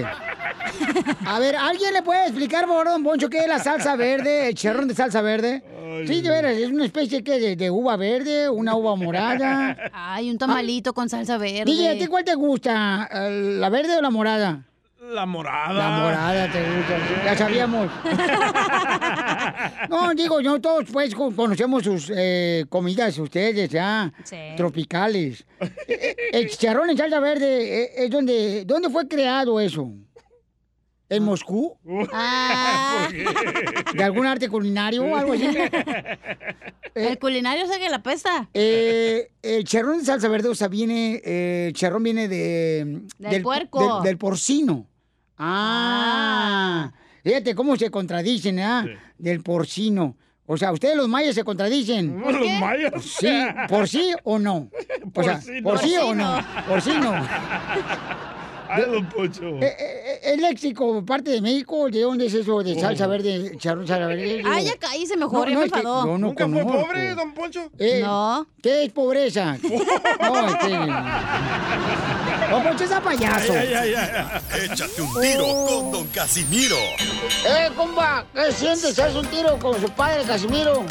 A 1.27 1.39
ver, 1.39 1.57
¿alguien 1.57 1.93
le 1.93 2.03
puede 2.03 2.25
explicar, 2.25 2.67
don 2.67 3.03
Poncho, 3.03 3.29
qué 3.29 3.39
es 3.39 3.49
la 3.49 3.59
salsa 3.59 3.97
verde, 3.97 4.49
el 4.49 4.55
charrón 4.55 4.89
de 4.89 4.95
salsa 4.95 5.21
verde? 5.23 5.63
Sí, 6.07 6.21
de 6.23 6.29
veras, 6.29 6.57
es 6.57 6.71
una 6.71 6.85
especie 6.85 7.23
que 7.23 7.39
de, 7.39 7.57
de 7.57 7.71
uva 7.71 7.97
verde, 7.97 8.49
una 8.51 8.75
uva 8.77 8.97
morada. 8.97 9.77
Ay, 9.93 10.31
un 10.31 10.39
tamalito 10.39 10.93
con 10.93 11.09
salsa 11.09 11.39
verde. 11.39 11.65
DJ, 11.65 11.89
¿a 11.91 11.99
ti 11.99 12.07
cuál 12.07 12.25
te 12.25 12.35
gusta? 12.35 13.09
¿El- 13.13 13.61
¿La 13.61 13.69
verde 13.69 13.97
o 13.97 14.03
la 14.03 14.11
morada? 14.11 14.65
La 15.13 15.27
morada. 15.27 15.73
La 15.75 15.91
morada 16.03 16.51
te 16.51 16.61
gusta, 16.63 16.97
sí, 17.07 17.15
ya 17.25 17.37
sabíamos. 17.37 17.91
No, 19.89 20.15
digo, 20.15 20.41
no 20.43 20.61
todos 20.61 20.85
pues 20.93 21.15
co- 21.15 21.31
conocemos 21.35 21.83
sus 21.85 22.11
eh, 22.15 22.65
comidas, 22.69 23.17
ustedes 23.19 23.69
ya, 23.71 24.13
tropicales. 24.57 25.45
Eh, 25.61 25.71
eh, 25.89 26.17
El 26.33 26.49
chicharrón 26.49 26.91
en 26.91 26.97
salsa 26.97 27.21
verde 27.21 27.83
eh, 27.85 27.91
es 27.97 28.11
donde, 28.11 28.65
¿dónde 28.65 28.89
fue 28.91 29.07
creado 29.07 29.61
eso? 29.61 29.91
¿En 31.09 31.23
Moscú? 31.23 31.77
Ah. 32.12 33.09
¿De 33.95 34.03
algún 34.03 34.27
arte 34.27 34.49
culinario 34.49 35.05
o 35.05 35.17
algo 35.17 35.35
así? 35.35 35.47
El 36.95 37.19
culinario 37.19 37.67
sé 37.67 37.79
que 37.79 37.88
la 37.88 38.03
pesta. 38.03 38.49
Eh, 38.55 39.31
el 39.43 39.64
charrón 39.64 39.99
de 39.99 40.05
salsa 40.05 40.29
verde, 40.29 40.49
o 40.49 40.55
sea, 40.55 40.69
viene, 40.69 41.21
eh, 41.25 41.67
el 41.69 41.75
charrón 41.75 42.05
viene 42.05 42.29
de... 42.29 43.03
Del 43.19 43.43
puerco. 43.43 43.97
Del, 43.97 44.05
del 44.05 44.19
porcino. 44.19 44.87
Ah, 45.37 46.93
fíjate 47.25 47.55
cómo 47.57 47.77
se 47.77 47.90
contradicen, 47.90 48.61
¿ah? 48.61 48.87
Del 49.19 49.43
porcino. 49.43 50.17
O 50.47 50.57
sea, 50.57 50.73
ustedes 50.73 50.97
los 50.97 51.09
mayas 51.09 51.35
se 51.35 51.43
contradicen. 51.43 52.21
¿Los 52.21 52.37
qué? 52.37 52.59
mayas? 52.61 52.93
Sí, 53.03 53.33
por 53.69 53.88
sí 53.88 54.12
o 54.25 54.38
no. 54.38 54.71
O 55.17 55.23
sea, 55.23 55.35
Porcino. 55.35 55.62
por 55.62 55.79
sí 55.79 55.95
o 55.97 56.14
no. 56.14 56.38
Porcino. 56.67 57.12
Ay, 58.75 58.85
don 58.91 59.09
Poncho. 59.09 59.43
Eh, 59.61 59.77
eh, 59.79 60.21
¿Es 60.25 60.41
léxico 60.41 61.05
parte 61.05 61.31
de 61.31 61.41
México? 61.41 61.89
¿De 61.91 62.01
dónde 62.01 62.27
es 62.27 62.35
eso 62.35 62.63
de 62.63 62.79
salsa 62.79 63.07
verde, 63.07 63.57
charrón 63.59 63.87
salsa 63.87 64.07
verde? 64.07 64.43
Ah, 64.45 64.61
ya 64.61 64.77
cállese 64.79 65.17
mejor, 65.17 65.49
ya 65.49 65.55
no, 65.55 65.61
me 65.61 65.67
es 65.67 65.73
que 65.73 65.79
enfadó. 65.81 66.05
yo 66.07 66.13
no 66.13 66.19
¿Nunca 66.19 66.49
fue 66.49 66.63
conozco. 66.63 66.87
pobre, 66.87 67.15
don 67.15 67.35
Poncho? 67.35 67.71
Eh, 67.79 68.01
No. 68.03 68.47
¿Qué 68.63 68.85
es 68.85 68.93
pobreza? 68.93 69.57
No, 70.21 70.49
este... 70.49 70.71
Don 72.51 72.63
Poncho 72.63 72.85
es 72.85 72.91
payaso. 72.91 73.53
Ay, 73.53 73.75
ay, 73.75 73.95
ay, 73.95 74.11
ay. 74.53 74.61
Échate 74.65 75.03
un 75.03 75.21
tiro 75.21 75.45
con 75.67 75.93
Don 75.93 76.07
Casimiro. 76.09 76.77
Eh, 77.47 77.71
compa, 77.77 78.25
¿qué 78.35 78.53
sientes? 78.53 78.99
¿Haz 78.99 79.15
un 79.15 79.27
tiro 79.27 79.59
con 79.59 79.81
su 79.81 79.89
padre, 79.91 80.25
Casimiro? 80.25 80.85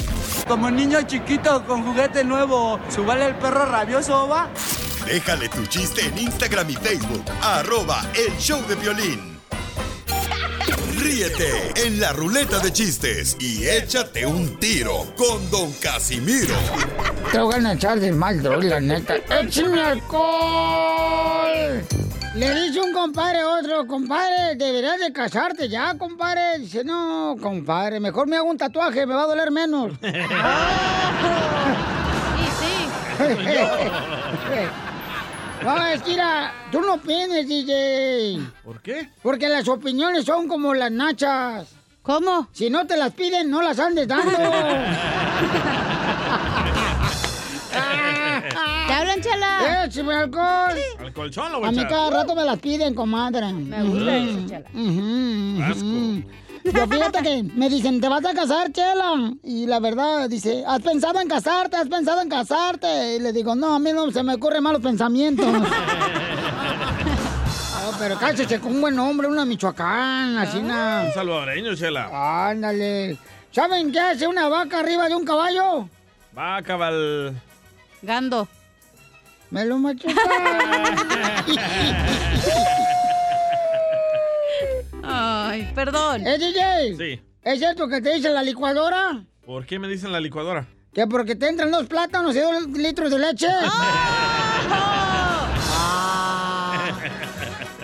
Como 0.48 0.70
niño 0.70 1.02
chiquito 1.04 1.64
con 1.66 1.84
juguete 1.84 2.24
nuevo, 2.24 2.80
¿subale 2.90 3.26
el 3.28 3.36
perro 3.36 3.66
rabioso, 3.66 4.28
va? 4.28 4.50
Déjale 5.06 5.50
tu 5.50 5.66
chiste 5.68 6.02
en 6.02 6.18
Instagram 6.18 6.70
y 6.70 6.76
Facebook. 6.76 7.24
Arroba 7.42 8.02
El 8.16 8.36
Show 8.38 8.62
de 8.68 8.76
Violín. 8.76 9.38
Ríete 10.98 11.74
en 11.86 12.00
la 12.00 12.14
ruleta 12.14 12.60
de 12.60 12.72
chistes 12.72 13.36
y 13.40 13.68
échate 13.68 14.26
un 14.26 14.58
tiro 14.60 15.06
con 15.18 15.50
Don 15.52 15.72
Casimiro. 15.74 16.56
Te 17.32 17.40
voy 17.40 17.56
a 17.56 17.74
echar 17.74 18.00
de 18.00 18.14
mal, 18.14 18.42
droga, 18.42 18.70
la 18.70 18.80
neta. 18.80 19.16
¡Échame 19.42 19.82
alcohol! 19.82 21.84
Le 22.36 22.62
dice 22.62 22.80
un 22.80 22.94
compadre 22.94 23.42
a 23.42 23.50
otro, 23.50 23.86
compadre, 23.86 24.56
deberías 24.56 25.00
de 25.00 25.12
casarte 25.12 25.68
ya, 25.68 25.96
compadre. 25.98 26.60
Dice, 26.60 26.84
no, 26.84 27.36
compadre, 27.42 28.00
mejor 28.00 28.28
me 28.28 28.38
hago 28.38 28.50
un 28.50 28.58
tatuaje, 28.58 29.06
me 29.06 29.14
va 29.14 29.24
a 29.24 29.28
doler 29.28 29.52
menos. 29.52 29.92
No, 35.64 35.86
es 35.88 36.02
que 36.02 36.10
mira, 36.12 36.54
tú 36.72 36.82
no 36.82 36.96
opines, 36.96 37.48
DJ. 37.48 38.40
¿Por 38.64 38.82
qué? 38.82 39.10
Porque 39.22 39.48
las 39.48 39.68
opiniones 39.68 40.26
son 40.26 40.48
como 40.48 40.74
las 40.74 40.92
nachas. 40.92 41.68
¿Cómo? 42.02 42.50
Si 42.52 42.70
no 42.70 42.86
te 42.86 42.98
las 42.98 43.14
piden, 43.14 43.50
no 43.50 43.62
las 43.62 43.80
andes 43.80 44.08
dando. 44.08 44.38
Te 49.16 49.22
chela. 49.22 49.86
Écheme 49.86 50.14
alcohol. 50.14 50.78
Al 51.00 51.14
colchón 51.14 51.52
lo 51.52 51.60
voy 51.60 51.66
A 51.68 51.70
a 51.70 51.72
mí 51.72 51.86
cada 51.88 52.10
rato 52.10 52.36
me 52.36 52.44
las 52.44 52.60
piden, 52.60 52.94
comadre. 52.94 53.54
Me 53.54 53.84
gusta 53.84 54.18
eso, 54.18 54.48
chela. 54.48 54.70
Yo 56.64 56.88
fíjate 56.88 57.22
que 57.22 57.44
me 57.56 57.70
dicen, 57.70 58.00
¿te 58.00 58.08
vas 58.08 58.24
a 58.26 58.34
casar, 58.34 58.72
Chela? 58.72 59.34
Y 59.44 59.66
la 59.66 59.80
verdad, 59.80 60.30
dice, 60.30 60.64
¿has 60.66 60.82
pensado 60.82 61.20
en 61.20 61.28
casarte? 61.28 61.76
¿Has 61.76 61.90
pensado 61.90 62.22
en 62.22 62.30
casarte? 62.30 63.16
Y 63.16 63.20
le 63.20 63.34
digo, 63.34 63.54
no, 63.54 63.76
a 63.76 63.80
mí 63.80 63.92
no 63.92 64.10
se 64.12 64.24
me 64.24 64.36
ocurren 64.36 64.64
malos 64.64 64.82
pensamientos. 64.82 65.46
Oh, 67.86 67.94
pero 68.00 68.18
cállese 68.18 68.62
con 68.62 68.76
un 68.76 68.80
buen 68.80 68.98
hombre, 68.98 69.28
una 69.28 69.44
Michoacán, 69.44 70.38
así 70.38 70.58
una... 70.58 71.04
Un 71.06 71.14
salvadoreño, 71.14 71.76
chela. 71.76 72.48
Ándale. 72.50 73.18
¿Saben 73.52 73.92
qué 73.92 74.00
hace 74.00 74.26
una 74.26 74.48
vaca 74.48 74.80
arriba 74.80 75.10
de 75.10 75.16
un 75.16 75.26
caballo? 75.26 75.90
Va 76.36 76.62
cabal. 76.62 77.36
Gando. 78.02 78.48
Me 79.52 79.66
lo 79.66 79.80
machuca. 79.80 80.14
Ay, 85.04 85.72
perdón. 85.76 86.26
¿Eh, 86.26 86.38
DJ? 86.38 86.96
Sí. 86.98 87.22
¿Es 87.44 87.60
cierto 87.60 87.88
que 87.88 88.02
te 88.02 88.14
dice 88.14 88.30
la 88.30 88.42
licuadora? 88.42 89.26
¿Por 89.46 89.66
qué 89.66 89.78
me 89.78 89.88
dicen 89.88 90.12
la 90.12 90.20
licuadora? 90.22 90.68
Que 90.94 91.08
porque 91.08 91.36
te 91.36 91.50
entran 91.50 91.72
dos 91.72 91.88
plátanos 91.88 92.36
y 92.36 92.40
dos 92.40 92.68
litros 92.70 93.12
de 93.12 93.20
leche. 93.20 93.48
Ah. 93.50 94.70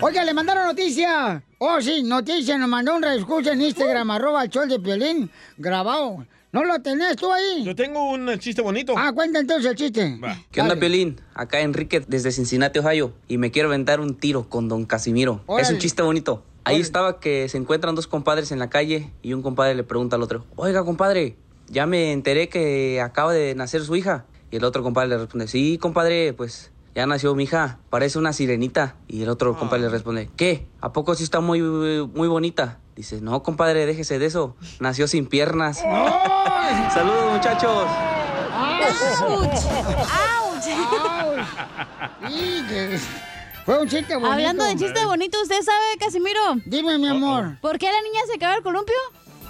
Oiga, 0.00 0.24
le 0.24 0.32
mandaron 0.32 0.64
noticia. 0.64 1.42
Oh, 1.58 1.78
sí, 1.80 2.02
noticia. 2.02 2.56
Nos 2.56 2.68
mandó 2.70 2.94
un 2.96 3.02
reescucha 3.02 3.52
en 3.52 3.60
Instagram, 3.60 4.10
arroba 4.10 4.44
el 4.44 4.50
chol 4.50 4.68
de 4.68 4.80
Piolín, 4.80 5.30
grabado. 5.58 6.24
¿No 6.52 6.64
lo 6.64 6.80
tenés 6.80 7.16
tú 7.16 7.30
ahí? 7.30 7.62
Yo 7.64 7.76
tengo 7.76 8.10
un 8.10 8.38
chiste 8.38 8.62
bonito. 8.62 8.94
Ah, 8.96 9.12
cuenta 9.12 9.38
entonces 9.38 9.70
el 9.70 9.76
chiste. 9.76 10.18
¿Qué 10.50 10.60
onda, 10.62 10.74
Piolín? 10.76 11.20
Acá 11.34 11.60
Enrique 11.60 12.02
desde 12.08 12.32
Cincinnati, 12.32 12.78
Ohio. 12.78 13.12
Y 13.28 13.36
me 13.36 13.50
quiero 13.50 13.68
aventar 13.68 14.00
un 14.00 14.16
tiro 14.16 14.48
con 14.48 14.68
don 14.68 14.86
Casimiro. 14.86 15.42
Órale. 15.46 15.68
Es 15.68 15.72
un 15.72 15.78
chiste 15.78 16.02
bonito. 16.02 16.44
Ahí 16.64 16.80
estaba 16.80 17.20
que 17.20 17.48
se 17.48 17.56
encuentran 17.58 17.94
dos 17.94 18.06
compadres 18.06 18.52
en 18.52 18.58
la 18.58 18.68
calle 18.70 19.10
y 19.22 19.32
un 19.32 19.42
compadre 19.42 19.74
le 19.74 19.82
pregunta 19.84 20.16
al 20.16 20.22
otro, 20.22 20.44
oiga, 20.56 20.84
compadre, 20.84 21.36
ya 21.68 21.86
me 21.86 22.12
enteré 22.12 22.48
que 22.48 23.00
acaba 23.00 23.32
de 23.32 23.54
nacer 23.54 23.82
su 23.82 23.96
hija. 23.96 24.24
Y 24.50 24.56
el 24.56 24.64
otro 24.64 24.82
compadre 24.82 25.08
le 25.10 25.18
responde, 25.18 25.46
sí, 25.48 25.78
compadre, 25.78 26.32
pues 26.32 26.72
ya 26.94 27.06
nació 27.06 27.34
mi 27.36 27.44
hija, 27.44 27.78
parece 27.88 28.18
una 28.18 28.32
sirenita. 28.32 28.96
Y 29.06 29.22
el 29.22 29.28
otro 29.28 29.56
compadre 29.56 29.82
le 29.84 29.88
responde, 29.90 30.28
¿qué? 30.36 30.66
¿A 30.80 30.92
poco 30.92 31.14
sí 31.14 31.22
está 31.24 31.40
muy, 31.40 31.60
muy 31.62 32.26
bonita? 32.28 32.78
Dice, 32.96 33.20
no, 33.20 33.42
compadre, 33.42 33.86
déjese 33.86 34.18
de 34.18 34.26
eso. 34.26 34.56
Nació 34.80 35.06
sin 35.08 35.26
piernas. 35.26 35.78
Saludos, 36.92 37.32
muchachos. 37.34 37.86
Y 42.28 42.62
que- 42.68 42.98
Fue 43.64 43.78
un 43.78 43.88
chiste 43.88 44.14
bonito. 44.14 44.32
Hablando 44.32 44.64
de 44.64 44.76
chiste 44.76 45.04
bonito, 45.04 45.40
¿usted 45.42 45.62
sabe, 45.62 45.98
Casimiro? 45.98 46.40
Dime, 46.64 46.98
mi 46.98 47.08
amor. 47.08 47.58
¿Por 47.60 47.78
qué 47.78 47.86
la 47.86 48.00
niña 48.02 48.20
se 48.26 48.36
acaba 48.36 48.56
el 48.56 48.62
columpio? 48.62 48.94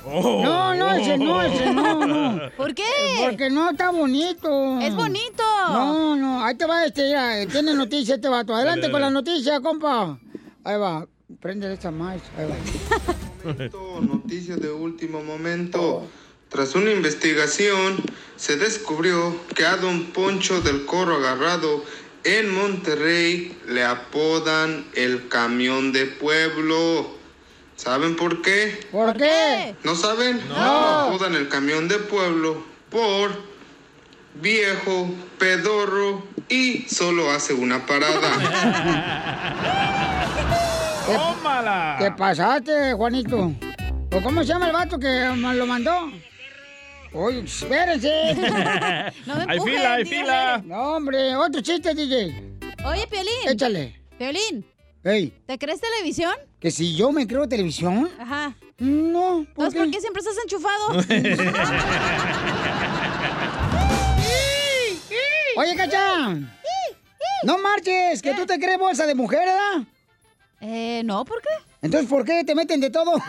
No, 0.05 0.75
no, 0.75 0.93
ese 0.93 1.19
no, 1.19 1.43
ese 1.43 1.73
no, 1.73 2.07
no. 2.07 2.51
¿Por 2.57 2.75
qué? 2.75 2.85
Porque 3.23 3.51
no 3.51 3.71
está 3.71 3.91
bonito. 3.91 4.81
Es 4.81 4.95
bonito. 4.95 5.43
No, 5.69 6.17
no, 6.17 6.45
ahí 6.45 6.55
te 6.57 6.65
va 6.65 6.87
este, 6.87 7.05
mira, 7.05 7.47
tiene 7.47 7.75
noticia 7.75 8.15
este 8.15 8.29
vato. 8.29 8.55
Adelante 8.55 8.91
con 8.91 9.01
la 9.01 9.11
noticia, 9.11 9.61
compa. 9.61 10.19
Ahí 10.65 10.79
va, 10.79 11.07
prende 11.41 11.73
esta 11.73 11.91
más, 11.91 12.21
ahí 12.37 12.47
va. 12.49 14.01
Noticias 14.01 14.61
de 14.61 14.71
último 14.71 15.23
momento. 15.23 16.07
Tras 16.49 16.75
una 16.75 16.91
investigación, 16.91 18.03
se 18.37 18.57
descubrió 18.57 19.37
que 19.55 19.65
a 19.65 19.77
don 19.77 20.07
Poncho 20.07 20.61
del 20.61 20.85
Corro 20.85 21.17
Agarrado 21.17 21.85
en 22.25 22.55
Monterrey 22.55 23.57
le 23.67 23.85
apodan 23.85 24.85
el 24.95 25.29
camión 25.29 25.93
de 25.93 26.07
pueblo. 26.07 27.19
¿Saben 27.77 28.17
por 28.17 28.43
qué? 28.43 28.87
¿Por 28.93 29.17
qué? 29.17 29.75
¿No 29.85 29.95
saben? 29.95 30.41
No. 30.49 30.57
Apodan 30.57 31.35
el 31.35 31.49
camión 31.49 31.89
de 31.89 31.99
pueblo 31.99 32.63
por 32.91 33.31
viejo, 34.35 35.11
pedorro 35.39 36.23
y 36.49 36.83
solo 36.89 37.31
hace 37.31 37.55
una 37.55 37.87
parada. 37.87 38.31
¡Tómala! 41.07 41.97
¿Qué 41.99 42.11
pasaste, 42.13 42.93
Juanito? 42.93 43.53
¿O 44.13 44.23
cómo 44.23 44.43
se 44.43 44.49
llama 44.49 44.67
el 44.67 44.73
vato 44.73 44.99
que 44.99 45.33
me 45.37 45.55
lo 45.55 45.67
mandó? 45.67 46.13
Oye, 47.13 47.41
espérense. 47.41 48.35
No 49.27 49.35
me 49.37 49.45
Hay 49.49 49.61
fila, 49.61 49.95
hay 49.95 50.05
dígale. 50.05 50.23
fila. 50.23 50.63
No, 50.65 50.97
hombre, 50.97 51.35
otro 51.37 51.61
chiste, 51.61 51.95
DJ. 51.95 52.33
Oye, 52.87 53.07
Piolín. 53.09 53.49
Échale. 53.49 54.01
Piolín, 54.19 54.65
Ey, 55.03 55.33
¿te 55.47 55.59
crees 55.59 55.81
televisión? 55.81 56.35
que 56.61 56.71
si 56.71 56.95
yo 56.95 57.11
me 57.11 57.27
creo 57.27 57.49
televisión. 57.49 58.09
Ajá. 58.19 58.55
No, 58.79 59.47
¿por 59.55 59.67
Entonces, 59.67 59.81
¿por 59.83 59.91
qué 59.91 60.01
siempre 60.01 60.21
estás 60.21 60.37
enchufado? 60.45 60.89
Oye, 65.57 65.77
Cacha. 65.77 66.35
No 67.43 67.59
marches, 67.59 68.23
que 68.23 68.35
tú 68.35 68.47
te 68.47 68.59
crees 68.59 68.79
bolsa 68.79 69.07
de 69.07 69.15
mujer, 69.15 69.41
¿verdad? 69.41 69.87
Eh, 70.61 71.03
no, 71.05 71.25
¿por 71.25 71.41
qué? 71.41 71.49
Entonces, 71.83 72.09
¿por 72.09 72.25
qué 72.25 72.45
te 72.45 72.55
meten 72.55 72.81
de 72.81 72.91
todo? 72.91 73.15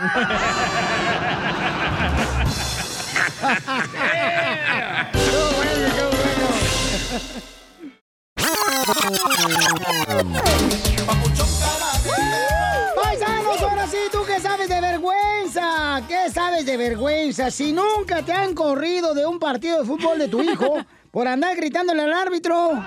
Paisanos, 12.96 13.62
ahora 13.62 13.88
sí, 13.88 13.98
¿tú 14.12 14.20
qué 14.28 14.40
sabes 14.40 14.70
de 14.70 14.80
vergüenza? 14.80 16.04
¿Qué 16.08 16.30
sabes 16.30 16.68
de 16.68 16.78
vergüenza? 16.78 17.50
Si 17.50 17.74
nunca 17.74 18.22
te 18.24 18.32
han 18.32 18.54
corrido 18.54 19.16
de 19.16 19.26
un 19.26 19.40
partido 19.40 19.80
de 19.80 19.86
fútbol 19.86 20.20
de 20.20 20.28
tu 20.28 20.44
hijo 20.44 20.78
por 21.10 21.28
andar 21.28 21.56
gritándole 21.56 22.04
al 22.04 22.14
árbitro. 22.14 22.72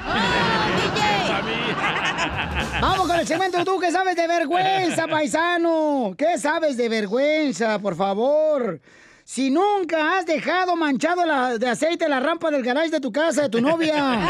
Vamos 2.80 3.06
con 3.06 3.18
el 3.18 3.26
segmento 3.26 3.64
¿Tú 3.64 3.78
qué 3.80 3.90
sabes 3.90 4.14
de 4.14 4.28
vergüenza, 4.28 5.08
paisano? 5.08 6.14
¿Qué 6.16 6.38
sabes 6.38 6.76
de 6.76 6.88
vergüenza, 6.88 7.80
por 7.80 7.96
favor? 7.96 8.80
Si 9.24 9.50
nunca 9.50 10.18
has 10.18 10.26
dejado 10.26 10.76
manchado 10.76 11.24
la- 11.24 11.56
de 11.58 11.68
aceite 11.68 12.08
la 12.08 12.20
rampa 12.20 12.50
del 12.50 12.62
garage 12.62 12.90
de 12.90 13.00
tu 13.00 13.10
casa, 13.10 13.42
de 13.42 13.48
tu 13.48 13.60
novia. 13.60 13.94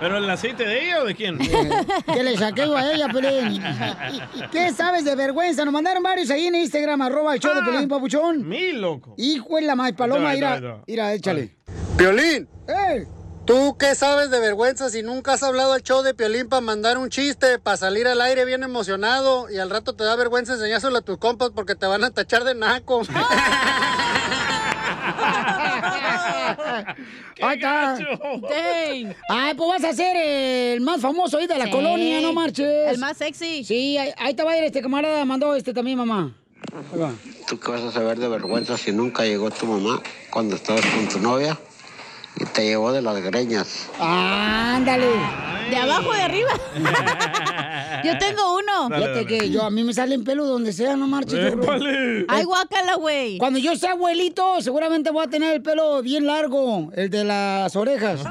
¿Pero 0.00 0.18
el 0.18 0.30
aceite 0.30 0.64
de 0.64 0.84
ella 0.84 1.02
o 1.02 1.04
de 1.04 1.14
quién? 1.14 1.38
que 1.38 2.22
le 2.22 2.36
saqué 2.36 2.62
yo 2.66 2.76
a 2.76 2.92
ella, 2.92 3.08
Pelín. 3.08 3.60
¿Qué 4.52 4.72
sabes 4.72 5.04
de 5.04 5.14
vergüenza? 5.16 5.64
Nos 5.64 5.72
mandaron 5.74 6.02
varios 6.02 6.30
ahí 6.30 6.46
en 6.46 6.54
Instagram, 6.54 7.02
arroba 7.02 7.34
el 7.34 7.40
show 7.40 7.52
de 7.54 7.62
Pelín, 7.62 7.88
papuchón. 7.88 8.40
Ah, 8.42 8.46
Mi 8.46 8.72
loco. 8.72 9.14
Hijo 9.16 9.56
de 9.56 9.62
la 9.62 9.74
más 9.74 9.92
paloma, 9.92 10.32
mira, 10.32 10.52
ahí 10.54 10.60
te 10.60 10.66
va. 10.66 10.82
mira, 10.86 11.14
échale. 11.14 11.56
Piolín. 11.96 12.48
¡Eh! 12.68 13.06
¿Tú 13.48 13.76
qué 13.78 13.94
sabes 13.94 14.30
de 14.30 14.40
vergüenza 14.40 14.90
si 14.90 15.02
nunca 15.02 15.32
has 15.32 15.42
hablado 15.42 15.72
al 15.72 15.82
show 15.82 16.02
de 16.02 16.12
Piolín 16.12 16.50
para 16.50 16.60
mandar 16.60 16.98
un 16.98 17.08
chiste, 17.08 17.58
para 17.58 17.78
salir 17.78 18.06
al 18.06 18.20
aire 18.20 18.44
bien 18.44 18.62
emocionado 18.62 19.48
y 19.50 19.56
al 19.56 19.70
rato 19.70 19.94
te 19.94 20.04
da 20.04 20.14
vergüenza 20.16 20.52
enseñárselo 20.52 20.98
a 20.98 21.00
tus 21.00 21.16
compas 21.16 21.48
porque 21.54 21.74
te 21.74 21.86
van 21.86 22.04
a 22.04 22.10
tachar 22.10 22.44
de 22.44 22.54
naco? 22.54 23.00
Ahí 27.40 27.56
está. 27.56 27.96
Ay, 29.30 29.54
pues 29.54 29.68
vas 29.70 29.84
a 29.84 29.94
ser 29.94 30.14
el 30.16 30.80
más 30.82 31.00
famoso 31.00 31.38
ahí 31.38 31.46
de 31.46 31.56
la 31.58 31.64
Sí. 31.66 31.70
colonia, 31.70 32.20
no 32.20 32.32
marches. 32.34 32.88
El 32.90 32.98
más 32.98 33.16
sexy. 33.16 33.64
Sí, 33.64 33.96
ahí, 33.96 34.12
ahí 34.18 34.34
te 34.34 34.42
va 34.42 34.52
a 34.52 34.58
ir 34.58 34.64
este 34.64 34.82
camarada, 34.82 35.24
mandó 35.24 35.54
este 35.54 35.72
también, 35.72 35.96
mamá. 35.98 36.34
¿Tú 37.46 37.58
qué 37.58 37.70
vas 37.70 37.80
a 37.80 37.92
saber 37.92 38.18
de 38.18 38.28
vergüenza 38.28 38.76
si 38.76 38.92
nunca 38.92 39.24
llegó 39.24 39.50
tu 39.50 39.64
mamá 39.66 40.02
cuando 40.30 40.56
estabas 40.56 40.84
con 40.86 41.08
tu 41.08 41.18
novia 41.20 41.58
y 42.38 42.44
te 42.46 42.64
llevó 42.64 42.92
de 42.92 43.02
las 43.02 43.20
greñas? 43.20 43.88
Ándale. 44.00 45.06
De 45.70 45.76
abajo 45.76 46.08
o 46.10 46.12
de 46.14 46.22
arriba. 46.22 46.50
Yo 48.04 48.16
tengo 48.18 48.56
uno. 48.56 48.88
Fíjate 48.96 49.26
que 49.26 49.50
yo, 49.50 49.64
a 49.64 49.70
mí 49.70 49.82
me 49.82 49.92
salen 49.92 50.22
pelos 50.24 50.46
donde 50.48 50.72
sea, 50.72 50.94
no 50.96 51.08
marches. 51.08 51.52
¡Épale! 51.52 52.24
Ay, 52.28 52.44
guácala, 52.44 52.94
güey. 52.94 53.38
Cuando 53.38 53.58
yo 53.58 53.74
sea 53.76 53.90
abuelito, 53.92 54.62
seguramente 54.62 55.10
voy 55.10 55.24
a 55.26 55.28
tener 55.28 55.52
el 55.54 55.62
pelo 55.62 56.00
bien 56.00 56.24
largo, 56.26 56.90
el 56.94 57.10
de 57.10 57.24
las 57.24 57.74
orejas. 57.76 58.20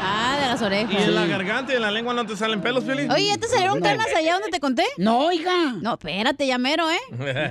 Ah, 0.00 0.38
de 0.40 0.46
las 0.46 0.62
orejas. 0.62 0.92
¿Y 0.92 1.02
en 1.02 1.14
la 1.14 1.26
garganta 1.26 1.72
y 1.72 1.76
en 1.76 1.82
la 1.82 1.90
lengua 1.90 2.14
no 2.14 2.24
te 2.26 2.36
salen 2.36 2.60
pelos, 2.60 2.84
Feliz? 2.84 3.10
Oye, 3.10 3.26
¿ya 3.26 3.36
te 3.38 3.48
salieron 3.48 3.80
canas 3.80 4.06
allá 4.16 4.34
donde 4.34 4.48
te 4.50 4.60
conté? 4.60 4.84
No, 4.96 5.32
hija. 5.32 5.72
No, 5.82 5.94
espérate, 5.94 6.46
ya 6.46 6.58
mero, 6.58 6.88
¿eh? 6.90 6.98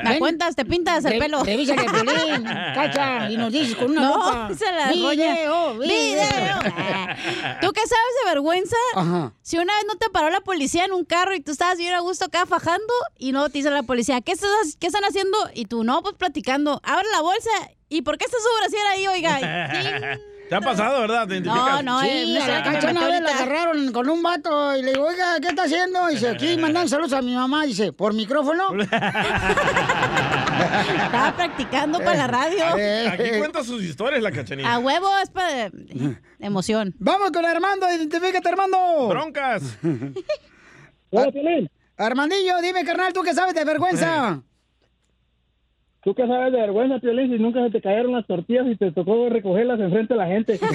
Me 0.04 0.18
cuentas, 0.20 0.56
te 0.56 0.64
pintas 0.66 1.04
el 1.06 1.12
Re- 1.14 1.20
pelo. 1.20 1.44
revísale 1.44 1.82
el 1.84 2.44
cacha, 2.76 3.30
y 3.30 3.38
nos 3.38 3.52
dices 3.52 3.76
con 3.76 3.92
una 3.92 4.02
no, 4.02 4.50
se 4.56 4.72
la 4.72 4.88
Video, 4.92 5.08
roña. 5.10 5.36
Video. 5.98 6.60
¿Tú 7.62 7.72
qué 7.72 7.82
sabes 7.82 8.14
de 8.24 8.30
vergüenza? 8.30 8.76
Ajá. 8.96 9.34
Si 9.42 9.58
una 9.58 9.74
vez 9.76 9.86
no 9.88 9.96
te 9.96 10.10
paró 10.10 10.30
la 10.30 10.42
policía 10.42 10.86
en 10.86 10.92
un 10.92 11.06
carro 11.06 11.36
y 11.36 11.42
tú 11.42 11.52
estabas 11.52 11.78
bien 11.78 11.94
a 11.94 12.00
gusto 12.00 12.26
acá 12.26 12.46
fajando 12.46 12.94
y 13.18 13.32
no 13.32 13.50
te 13.50 13.60
dice 13.60 13.70
la 13.72 13.84
policía, 13.84 14.22
¿qué, 14.22 14.34
estás, 14.34 14.78
¿qué 14.80 14.88
están 14.88 15.04
haciendo? 15.04 15.38
Y 15.54 15.66
tú, 15.66 15.84
no, 15.84 16.02
pues 16.02 16.16
platicando. 16.16 16.82
Abre 16.84 17.08
la 17.12 17.22
bolsa. 17.22 17.50
¿Y 17.90 18.02
por 18.02 18.18
qué 18.18 18.26
está 18.26 18.38
su 18.38 18.60
brasier 18.60 18.86
ahí, 18.88 19.08
oiga? 19.08 19.40
¿Te 20.50 20.56
ha 20.56 20.62
pasado, 20.62 21.02
verdad? 21.02 21.28
¿Te 21.28 21.34
identificas? 21.36 21.82
Sí, 22.02 22.38
a 22.38 22.48
la 22.48 22.64
cacha 22.64 22.92
una 22.92 23.08
vez 23.08 23.22
la 23.22 23.32
agarraron 23.32 23.92
con 23.92 24.10
un 24.10 24.24
vato 24.24 24.78
y 24.78 24.82
le 24.82 24.94
digo, 24.94 25.06
oiga, 25.06 25.40
¿qué 25.42 25.50
está 25.50 25.64
haciendo? 25.64 26.08
Dice, 26.08 26.30
aquí 26.30 26.56
mandan 26.58 26.88
saludos 26.88 27.14
a 27.14 27.22
mi 27.22 27.36
mamá. 27.36 27.66
Dice, 27.66 27.92
¿por 27.92 28.14
micrófono? 28.14 28.70
Estaba 30.60 31.36
practicando 31.36 32.00
para 32.00 32.16
la 32.18 32.28
radio. 32.28 32.64
Aquí 33.12 33.30
cuenta 33.38 33.64
sus 33.64 33.84
historias 33.84 34.22
la 34.22 34.32
cachanilla. 34.32 34.74
A 34.74 34.80
huevo 34.80 35.08
es 35.22 35.30
para 35.30 35.72
emoción. 36.40 36.94
Vamos 37.00 37.32
con 37.32 37.46
Armando, 37.46 37.88
identifícate, 37.92 38.50
Armando. 38.50 39.08
Broncas. 39.10 39.78
Hola, 41.10 41.32
Armandillo, 41.98 42.62
dime, 42.62 42.84
carnal, 42.86 43.12
¿tú 43.12 43.24
qué 43.24 43.34
sabes 43.34 43.56
de 43.56 43.66
vergüenza? 43.66 44.44
¿Tú 46.04 46.14
qué 46.14 46.28
sabes 46.28 46.54
de 46.54 46.60
vergüenza, 46.60 47.00
Piolín, 47.00 47.32
si 47.32 47.40
nunca 47.42 47.62
se 47.66 47.72
te 47.72 47.82
cayeron 47.82 48.14
las 48.14 48.26
tortillas 48.28 48.66
y 48.68 48.78
te 48.78 48.92
tocó 48.92 49.28
recogerlas 49.30 49.80
enfrente 49.80 50.14
de 50.14 50.18
la 50.18 50.28
gente? 50.28 50.60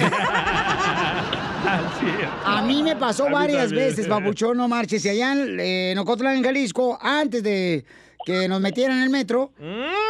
A 2.45 2.61
mí 2.67 2.83
me 2.83 2.95
pasó 2.95 3.29
varias 3.29 3.69
también. 3.69 3.87
veces, 3.87 4.07
babuchón, 4.07 4.57
no 4.57 4.67
marches. 4.67 5.05
Y 5.05 5.09
allá 5.09 5.31
en, 5.33 5.59
eh, 5.59 5.91
en 5.91 5.97
Ocotlán, 5.97 6.35
en 6.35 6.43
Jalisco, 6.43 6.99
antes 7.01 7.41
de 7.41 7.85
que 8.25 8.47
nos 8.47 8.59
metieran 8.61 8.97
en 8.97 9.03
el 9.03 9.09
metro. 9.09 9.51
Mm. 9.59 9.63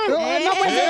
No, 0.10 0.18
no 0.18 0.52
puede 0.60 0.72
ser. 0.72 0.90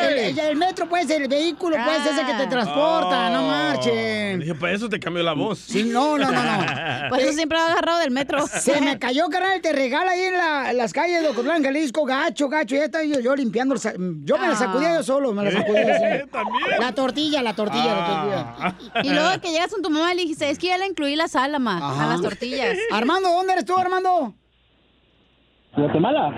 El, 0.00 0.18
el- 0.18 0.38
el 0.38 0.56
metro 0.56 0.88
puede 0.88 1.04
ser 1.06 1.22
el 1.22 1.28
vehículo, 1.28 1.76
puede 1.84 2.02
ser 2.02 2.12
ese 2.14 2.24
que 2.24 2.32
te 2.34 2.46
transporta, 2.46 3.28
no 3.30 3.42
marchen. 3.46 4.40
Dije, 4.40 4.54
para 4.54 4.72
eso 4.72 4.88
te 4.88 4.98
cambió 4.98 5.22
la 5.22 5.34
voz. 5.34 5.58
Sí, 5.58 5.82
no, 5.84 6.16
no, 6.16 6.30
no, 6.30 6.42
no. 6.42 7.08
Por 7.10 7.20
eso 7.20 7.32
siempre 7.32 7.58
va 7.58 7.66
agarrado 7.72 7.98
del 7.98 8.10
metro. 8.10 8.46
Se 8.46 8.80
me 8.80 8.98
cayó, 8.98 9.28
carnal, 9.28 9.60
te 9.60 9.72
regala 9.72 10.12
ahí 10.12 10.20
en, 10.22 10.36
la- 10.36 10.70
en 10.70 10.76
las 10.76 10.92
calles 10.92 11.22
de 11.22 11.28
Ocotlán, 11.28 11.62
Jalisco, 11.62 12.04
gacho, 12.04 12.48
gacho. 12.48 12.76
Ya 12.76 12.84
estaba 12.84 13.04
yo, 13.04 13.20
yo 13.20 13.36
limpiando. 13.36 13.74
el 13.74 14.24
Yo 14.24 14.38
me 14.38 14.48
la 14.48 14.56
sacudía 14.56 14.94
yo 14.94 15.02
solo, 15.02 15.32
me 15.34 15.44
la 15.44 15.50
sacudía 15.52 15.94
así. 15.94 16.30
La 16.80 16.94
tortilla, 16.94 17.42
la 17.42 17.54
tortilla, 17.54 17.94
la 17.94 18.06
tortilla. 18.06 19.02
Y 19.02 19.10
luego 19.10 19.40
que 19.40 19.50
llegas 19.50 19.70
con 19.70 19.82
tu 19.82 19.90
mamá 19.90 20.12
y 20.12 20.16
le 20.16 20.22
dijiste, 20.22 20.48
es 20.48 20.58
que 20.58 20.68
ya 20.68 20.78
le 20.78 20.86
incluí 20.86 21.14
la 21.16 21.28
sal, 21.28 21.58
ma, 21.60 21.78
a 21.78 21.90
Ajá. 21.90 22.06
las 22.06 22.22
tortillas. 22.22 22.76
Armando, 22.90 23.28
¿dónde 23.30 23.52
eres 23.52 23.64
tú, 23.64 23.76
Armando? 23.76 24.34
Guatemala. 25.76 26.30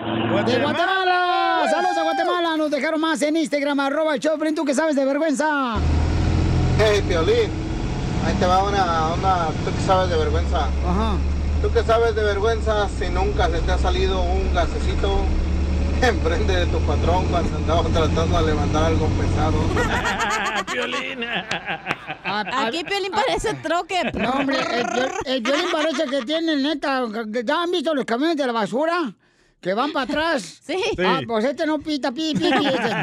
De 0.47 0.59
Guatemala. 0.61 1.67
Saludos 1.71 1.97
a 1.97 2.03
Guatemala. 2.03 2.57
Nos 2.57 2.71
dejaron 2.71 3.01
más 3.01 3.23
en 3.23 3.37
Instagram, 3.37 3.81
arroba 3.81 4.15
el 4.15 4.21
Choplin. 4.21 4.55
¿Tú 4.55 4.65
qué 4.65 4.75
sabes 4.75 4.95
de 4.95 5.05
vergüenza? 5.05 5.77
Hey, 6.79 7.03
Piolín, 7.07 7.51
ahí 8.27 8.35
te 8.39 8.47
va 8.47 8.63
una, 8.65 9.15
una, 9.15 9.47
tú 9.65 9.75
que 9.75 9.83
sabes 9.87 10.11
de 10.11 10.17
vergüenza. 10.17 10.67
Ajá. 10.67 11.17
Tú 11.63 11.71
que 11.73 11.83
sabes 11.83 12.15
de 12.15 12.23
vergüenza 12.25 12.89
si 12.99 13.09
nunca 13.09 13.49
se 13.49 13.61
te 13.61 13.73
ha 13.73 13.79
salido 13.79 14.21
un 14.23 14.53
gasecito 14.53 15.21
enfrente 16.03 16.53
de 16.53 16.67
tu 16.67 16.79
patrón 16.81 17.27
cuando 17.31 17.57
andabas 17.57 17.87
tratando 17.93 18.39
de 18.39 18.47
levantar 18.47 18.85
algo 18.85 19.07
pesado. 19.09 19.57
Aquí 22.25 22.85
Piolín 22.85 23.13
parece 23.13 23.55
troque. 23.55 24.11
No, 24.15 24.31
hombre, 24.31 24.59
el, 24.61 24.87
el 25.27 25.41
violín 25.43 25.67
parece 25.71 26.05
que 26.07 26.23
tiene, 26.23 26.57
neta. 26.57 27.05
¿Ya 27.45 27.63
han 27.63 27.71
visto 27.71 27.95
los 27.95 28.05
camiones 28.05 28.37
de 28.37 28.47
la 28.47 28.53
basura? 28.53 29.15
Que 29.63 29.75
van 29.75 29.93
para 29.93 30.05
atrás. 30.05 30.61
Sí. 30.67 30.77
Ah, 31.05 31.21
pues 31.27 31.45
este 31.45 31.67
no 31.67 31.79
pita, 31.79 32.13
pi, 32.13 32.35
pi, 32.35 32.51
pi. 32.51 32.67
este. 32.67 32.91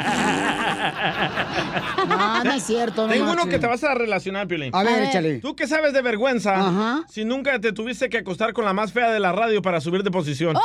No, 2.07 2.43
no 2.43 2.51
es 2.51 2.64
cierto. 2.64 3.07
no 3.07 3.14
Tengo 3.14 3.32
uno 3.32 3.47
que 3.47 3.60
te 3.60 3.68
vas 3.68 3.84
a 3.84 3.93
relacionar, 3.93 4.47
Piolín. 4.47 4.72
A 4.74 4.84
ver, 4.84 4.93
A 4.93 4.97
ver. 4.97 5.10
échale. 5.10 5.39
¿Tú 5.39 5.55
qué 5.55 5.68
sabes 5.68 5.93
de 5.93 6.01
vergüenza 6.01 7.03
si 7.10 7.26
nunca 7.26 7.60
te 7.60 7.72
tuviste 7.74 8.10
que 8.10 8.20
acostar 8.20 8.53
con 8.53 8.66
la 8.66 8.74
más 8.74 8.91
fea 8.93 9.12
de 9.12 9.20
la 9.20 9.32
radio 9.32 9.62
para 9.62 9.82
subir 9.82 10.03
de 10.03 10.12
posición? 10.12 10.55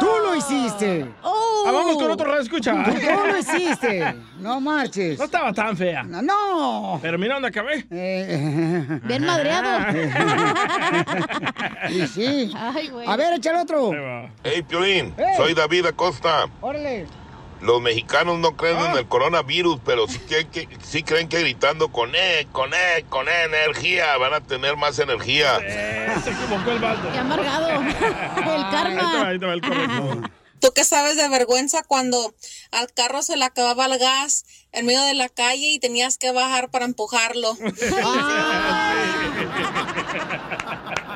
Tú 0.00 0.06
lo 0.24 0.34
hiciste. 0.34 1.06
Ah, 1.22 1.70
vamos 1.72 1.96
con 1.96 2.10
otro 2.10 2.26
radio 2.26 2.42
escucha. 2.42 2.72
Tú 2.84 3.26
lo 3.26 3.38
hiciste. 3.38 4.14
No 4.40 4.60
marches. 4.60 5.18
No 5.18 5.24
estaba 5.24 5.52
tan 5.52 5.76
fea. 5.76 6.02
No. 6.04 6.98
Pero 7.02 7.18
mira 7.18 7.34
dónde 7.34 7.48
acabé. 7.48 7.84
Bien 7.90 9.24
madreado. 9.26 9.98
y 11.90 12.06
sí. 12.06 12.52
Ay, 12.56 12.88
güey. 12.88 13.06
A 13.06 13.16
ver, 13.16 13.34
échale 13.34 13.60
otro. 13.60 13.90
Hey, 14.44 14.62
Piolín, 14.62 15.12
Hey. 15.16 15.34
soy 15.36 15.54
David 15.54 15.86
Acosta. 15.86 16.46
Órale. 16.60 17.06
Los 17.60 17.80
mexicanos 17.80 18.38
no 18.38 18.56
creen 18.56 18.78
en 18.78 18.96
el 18.96 19.08
coronavirus, 19.08 19.80
pero 19.84 20.06
sí, 20.06 20.18
que, 20.20 20.46
que- 20.48 20.68
sí 20.84 21.02
creen 21.02 21.28
que 21.28 21.40
gritando 21.40 21.88
con 21.90 22.14
E, 22.14 22.46
con 22.52 22.72
E, 22.72 23.04
con 23.08 23.28
E 23.28 23.42
energía 23.44 24.16
van 24.16 24.34
a 24.34 24.40
tener 24.40 24.76
más 24.76 24.98
energía. 24.98 25.58
Se 25.58 26.30
equivocó 26.30 26.70
el 26.70 26.78
baldo. 26.78 27.10
Qué 27.12 27.18
amargado. 27.18 27.68
El 27.68 28.48
Ahí 28.48 28.96
te 28.96 29.02
va, 29.02 29.26
ahí 29.28 29.38
te 29.38 29.46
va 29.46 29.52
el 29.54 29.60
correcto. 29.60 30.20
¿Tú 30.60 30.72
qué 30.74 30.82
sabes 30.82 31.16
de 31.16 31.28
vergüenza 31.28 31.84
cuando 31.84 32.34
al 32.72 32.92
carro 32.92 33.22
se 33.22 33.36
le 33.36 33.44
acababa 33.44 33.86
el 33.86 33.96
gas 33.98 34.44
en 34.72 34.86
medio 34.86 35.02
de 35.04 35.14
la 35.14 35.28
calle 35.28 35.68
y 35.68 35.78
tenías 35.78 36.18
que 36.18 36.32
bajar 36.32 36.70
para 36.70 36.84
empujarlo? 36.84 37.52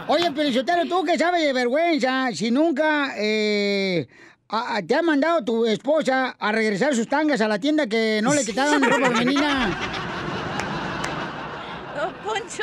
Oye, 0.08 0.30
Pelichotero, 0.32 0.84
¿tú 0.86 1.04
qué 1.04 1.16
sabes 1.18 1.42
de 1.42 1.52
vergüenza 1.52 2.28
si 2.34 2.50
nunca 2.50 3.14
eh, 3.16 4.06
a- 4.52 4.76
a- 4.76 4.82
te 4.82 4.94
ha 4.94 5.02
mandado 5.02 5.42
tu 5.44 5.66
esposa 5.66 6.36
a 6.38 6.52
regresar 6.52 6.94
sus 6.94 7.08
tangas 7.08 7.40
a 7.40 7.48
la 7.48 7.58
tienda 7.58 7.86
que 7.86 8.20
no 8.22 8.32
le 8.34 8.44
quitaban 8.44 8.82
ropa 8.82 9.08
femenina? 9.10 9.70
Poncho. 12.24 12.62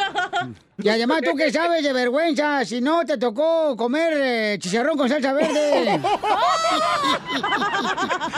Y 0.81 0.87
además, 0.89 1.21
¿tú 1.23 1.35
qué 1.35 1.51
sabes 1.51 1.83
de 1.83 1.91
vergüenza 1.91 2.63
si 2.65 2.79
no 2.81 3.05
te 3.05 3.17
tocó 3.17 3.75
comer 3.75 4.13
eh, 4.15 4.57
chicharrón 4.59 4.97
con 4.97 5.09
salsa 5.09 5.33
verde? 5.33 5.99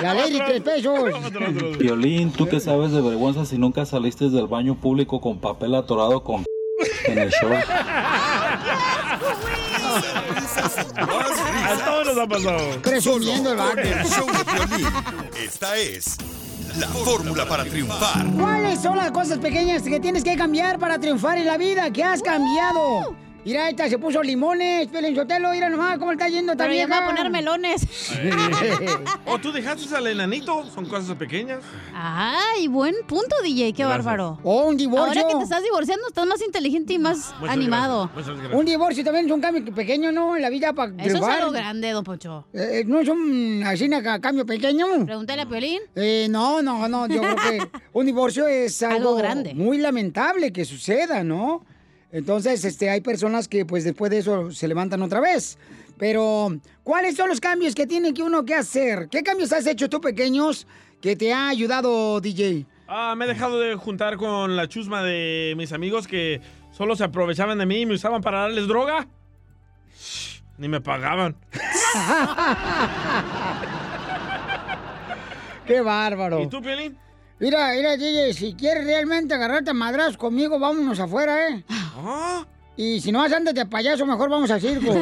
La 0.02 0.14
ley 0.16 0.34
de 0.34 0.40
tres 0.40 0.62
pesos. 0.62 1.78
Violín, 1.78 2.32
¿tú 2.32 2.48
qué 2.48 2.60
sabes 2.60 2.92
de 2.92 3.02
vergüenza 3.02 3.46
si 3.46 3.58
nunca 3.58 3.86
saliste 3.86 4.30
del 4.30 4.48
baño 4.48 4.76
público 4.76 5.22
con 5.22 5.40
papel 5.40 5.76
atorado 5.76 6.24
con 6.24 6.44
en 7.06 7.18
el 7.20 7.30
short? 7.30 7.66
Ha 12.22 12.28
pasado. 12.28 12.82
Presumiendo 12.84 13.52
el 13.52 13.58
vato. 13.58 13.80
el 13.80 14.06
show 14.06 14.28
de 14.28 14.46
Piolín. 14.46 14.88
Esta 15.44 15.76
es 15.78 16.18
la 16.78 16.88
fórmula 16.88 17.48
para 17.48 17.66
triunfar. 17.66 18.28
¿Cuáles 18.34 18.80
son 18.80 18.98
las 18.98 19.12
cosas 19.12 19.40
pequeñas 19.40 19.82
que 19.82 20.00
tienes 20.00 20.24
que 20.24 20.36
cambiar 20.36 20.78
para 20.78 21.00
triunfar 21.00 21.40
en 21.40 21.48
la 21.48 21.58
vida? 21.58 21.92
¿Qué 21.92 22.04
has 22.04 22.22
cambiado? 22.22 23.16
Mira, 23.44 23.70
esta 23.70 23.90
se 23.90 23.98
puso 23.98 24.22
limones, 24.22 24.88
Pelinchotelo, 24.88 25.50
mira 25.52 25.68
nomás 25.68 25.98
cómo 25.98 26.12
está 26.12 26.28
yendo 26.28 26.52
Pero 26.54 26.58
también. 26.66 26.88
ya 26.88 26.96
me 26.96 26.96
voy 27.02 27.04
a 27.04 27.16
poner 27.16 27.32
melones. 27.32 27.88
¿O 29.26 29.40
tú 29.40 29.52
dejaste 29.52 29.96
al 29.96 30.06
enanito? 30.06 30.64
Son 30.70 30.86
cosas 30.86 31.18
pequeñas. 31.18 31.64
Ay, 31.92 32.68
buen 32.68 32.94
punto, 33.08 33.36
DJ, 33.44 33.74
qué 33.74 33.84
Gracias. 33.84 34.06
bárbaro. 34.06 34.38
O 34.44 34.66
un 34.66 34.78
divorcio. 34.78 35.08
Ahora 35.08 35.28
que 35.28 35.36
te 35.36 35.44
estás 35.44 35.64
divorciando, 35.64 36.08
estás 36.08 36.28
más 36.28 36.40
inteligente 36.44 36.94
y 36.94 37.00
más 37.00 37.34
Muchas 37.40 37.56
animado. 37.56 38.12
gracias, 38.14 38.16
muchas 38.28 38.38
gracias. 38.42 38.60
Un 38.60 38.66
divorcio 38.68 39.04
también 39.04 39.26
es 39.26 39.32
un 39.32 39.42
cambio 39.42 39.74
pequeño, 39.74 40.12
¿no? 40.12 40.36
En 40.36 40.44
la 40.44 40.50
vida 40.52 40.74
para 40.74 40.92
Eso 41.04 41.18
es 41.18 41.24
algo 41.24 41.52
grande, 41.52 41.90
don 41.90 42.04
Poncho. 42.04 42.46
Eh, 42.54 42.84
¿No 42.86 43.00
es 43.00 43.10
un 43.10 43.64
así 43.66 43.86
un 43.90 44.02
cambio 44.22 44.46
pequeño? 44.46 44.86
Pregúntale 45.06 45.42
a 45.42 45.46
Piolín. 45.48 45.80
Eh, 45.96 46.28
no, 46.30 46.62
no, 46.62 46.88
no, 46.88 47.08
yo 47.08 47.22
creo 47.22 47.36
que 47.36 47.70
un 47.94 48.06
divorcio 48.06 48.48
es 48.48 48.84
algo, 48.84 48.96
Algo 48.98 49.16
grande. 49.16 49.56
muy 49.56 49.80
lamentable 49.80 50.54
que 50.54 50.64
suceda, 50.64 51.24
¿no? 51.24 51.66
Entonces, 52.12 52.66
este, 52.66 52.90
hay 52.90 53.02
personas 53.02 53.48
que 53.48 53.66
pues 53.66 53.84
después 53.84 54.12
de 54.12 54.20
eso 54.20 54.52
se 54.52 54.68
levantan 54.68 55.02
otra 55.02 55.20
vez. 55.20 55.58
Pero, 55.98 56.50
¿cuáles 56.84 57.16
son 57.16 57.30
los 57.30 57.40
cambios 57.40 57.76
que 57.76 57.88
tiene 57.88 58.14
que 58.14 58.24
uno 58.24 58.44
que 58.44 58.56
hacer? 58.56 59.08
¿Qué 59.10 59.24
cambios 59.24 59.54
has 59.54 59.68
hecho 59.68 59.90
tú 59.90 60.02
pequeños 60.02 60.68
que 61.00 61.16
te 61.16 61.32
ha 61.32 61.50
ayudado, 61.50 62.20
DJ? 62.20 62.66
Ah, 62.88 63.14
me 63.16 63.26
he 63.26 63.28
dejado 63.28 63.60
de 63.60 63.76
juntar 63.76 64.18
con 64.18 64.56
la 64.56 64.68
chusma 64.68 65.04
de 65.04 65.54
mis 65.58 65.72
amigos 65.72 66.08
que 66.08 66.42
solo 66.72 66.96
se 66.96 67.04
aprovechaban 67.04 67.58
de 67.58 67.66
mí 67.66 67.82
y 67.82 67.86
me 67.86 67.94
usaban 67.94 68.22
para 68.22 68.42
darles 68.42 68.68
droga. 68.68 69.08
Ni 70.58 70.68
me 70.68 70.82
pagaban. 70.82 71.36
¡Qué 75.66 75.82
bárbaro! 75.82 76.44
¿Y 76.44 76.48
tú, 76.48 76.62
Piolín? 76.62 76.98
Mira, 77.42 77.72
mira, 77.74 77.98
DJ, 77.98 78.34
si 78.34 78.54
quieres 78.54 78.86
realmente 78.86 79.34
agarrarte 79.34 79.72
a 79.72 79.74
madrazos 79.74 80.16
conmigo, 80.16 80.60
vámonos 80.60 81.00
afuera, 81.00 81.50
¿eh? 81.50 81.64
Ah. 81.70 82.46
Y 82.78 83.02
si 83.02 83.12
no 83.12 83.18
vas 83.20 83.34
antes 83.34 83.54
de 83.56 83.66
payaso, 83.66 84.06
mejor 84.06 84.30
vamos 84.30 84.50
al 84.52 84.62
circo. 84.62 84.94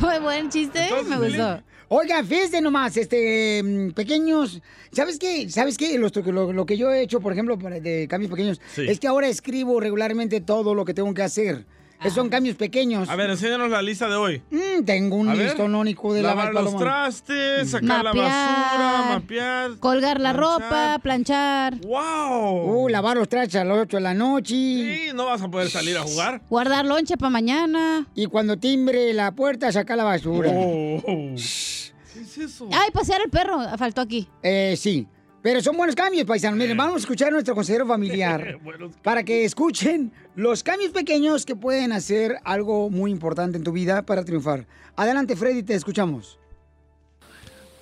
Muy 0.00 0.18
buen 0.20 0.48
chiste, 0.50 0.88
me 1.08 1.16
gustó. 1.18 1.62
Oiga, 1.88 2.22
fíjense 2.24 2.60
nomás, 2.60 2.96
este, 2.96 3.62
mm, 3.62 3.90
pequeños, 3.92 4.60
¿sabes 4.92 5.18
qué? 5.18 5.48
¿Sabes 5.50 5.76
qué? 5.78 5.98
Lo, 5.98 6.08
lo 6.52 6.66
que 6.66 6.76
yo 6.76 6.90
he 6.92 7.02
hecho, 7.02 7.20
por 7.20 7.32
ejemplo, 7.32 7.58
para- 7.58 7.78
de 7.80 8.06
cambios 8.08 8.30
pequeños, 8.30 8.60
Sí. 8.74 8.86
es 8.88 8.98
que 9.00 9.08
ahora 9.08 9.26
escribo 9.28 9.80
regularmente 9.80 10.40
todo 10.40 10.74
lo 10.74 10.84
que 10.84 10.94
tengo 10.94 11.12
que 11.14 11.22
hacer. 11.22 11.64
Esos 12.00 12.14
son 12.14 12.30
cambios 12.30 12.56
pequeños. 12.56 13.08
A 13.10 13.16
ver, 13.16 13.28
enséñanos 13.28 13.70
la 13.70 13.82
lista 13.82 14.08
de 14.08 14.14
hoy. 14.14 14.42
Mm, 14.50 14.84
tengo 14.86 15.16
un 15.16 15.74
único 15.74 16.14
de 16.14 16.22
Lavar 16.22 16.46
lavar 16.54 16.64
los 16.64 16.76
trastes, 16.78 17.70
sacar 17.70 18.02
la 18.04 18.12
basura, 18.12 19.04
mapear. 19.10 19.76
Colgar 19.78 20.18
la 20.18 20.32
ropa, 20.32 20.98
planchar. 21.02 21.78
¡Wow! 21.80 22.84
Uh, 22.84 22.88
lavar 22.88 23.18
los 23.18 23.28
trastes 23.28 23.56
a 23.60 23.64
las 23.64 23.78
8 23.78 23.98
de 23.98 24.02
la 24.02 24.14
noche. 24.14 24.54
Sí, 24.54 25.10
no 25.14 25.26
vas 25.26 25.42
a 25.42 25.48
poder 25.50 25.68
salir 25.68 25.98
a 25.98 26.02
jugar. 26.02 26.40
Guardar 26.48 26.86
lonche 26.86 27.18
para 27.18 27.30
mañana. 27.30 28.06
Y 28.14 28.26
cuando 28.26 28.56
timbre 28.56 29.12
la 29.12 29.32
puerta, 29.32 29.70
sacar 29.70 29.98
la 29.98 30.04
basura. 30.04 30.50
Oh. 30.54 31.02
¿Qué 31.04 31.34
es 31.34 32.38
eso? 32.38 32.68
Ay, 32.72 32.90
pasear 32.92 33.20
el 33.22 33.30
perro, 33.30 33.58
faltó 33.76 34.00
aquí. 34.00 34.26
Eh, 34.42 34.74
sí. 34.78 35.06
Pero 35.42 35.62
son 35.62 35.76
buenos 35.76 35.96
cambios, 35.96 36.26
paisanos. 36.26 36.58
Miren, 36.58 36.76
vamos 36.76 36.96
a 36.96 36.98
escuchar 36.98 37.28
a 37.28 37.30
nuestro 37.30 37.54
consejero 37.54 37.86
familiar 37.86 38.58
para 39.02 39.24
que 39.24 39.44
escuchen 39.44 40.12
los 40.34 40.62
cambios 40.62 40.90
pequeños 40.92 41.46
que 41.46 41.56
pueden 41.56 41.92
hacer 41.92 42.36
algo 42.44 42.90
muy 42.90 43.10
importante 43.10 43.56
en 43.56 43.64
tu 43.64 43.72
vida 43.72 44.02
para 44.02 44.24
triunfar. 44.24 44.66
Adelante, 44.96 45.36
Freddy, 45.36 45.62
te 45.62 45.74
escuchamos. 45.74 46.38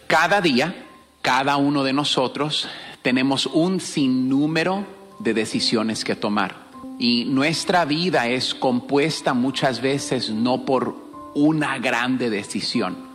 Cada 0.07 0.41
día, 0.41 0.87
cada 1.21 1.57
uno 1.57 1.83
de 1.83 1.93
nosotros 1.93 2.69
tenemos 3.03 3.47
un 3.47 3.81
sinnúmero 3.81 4.87
de 5.19 5.35
decisiones 5.35 6.05
que 6.05 6.15
tomar. 6.15 6.69
Y 7.01 7.25
nuestra 7.25 7.85
vida 7.85 8.29
es 8.29 8.55
compuesta 8.55 9.35
muchas 9.35 9.81
veces 9.81 10.31
no 10.31 10.65
por 10.65 10.95
una 11.35 11.79
grande 11.79 12.31
decisión. 12.31 13.08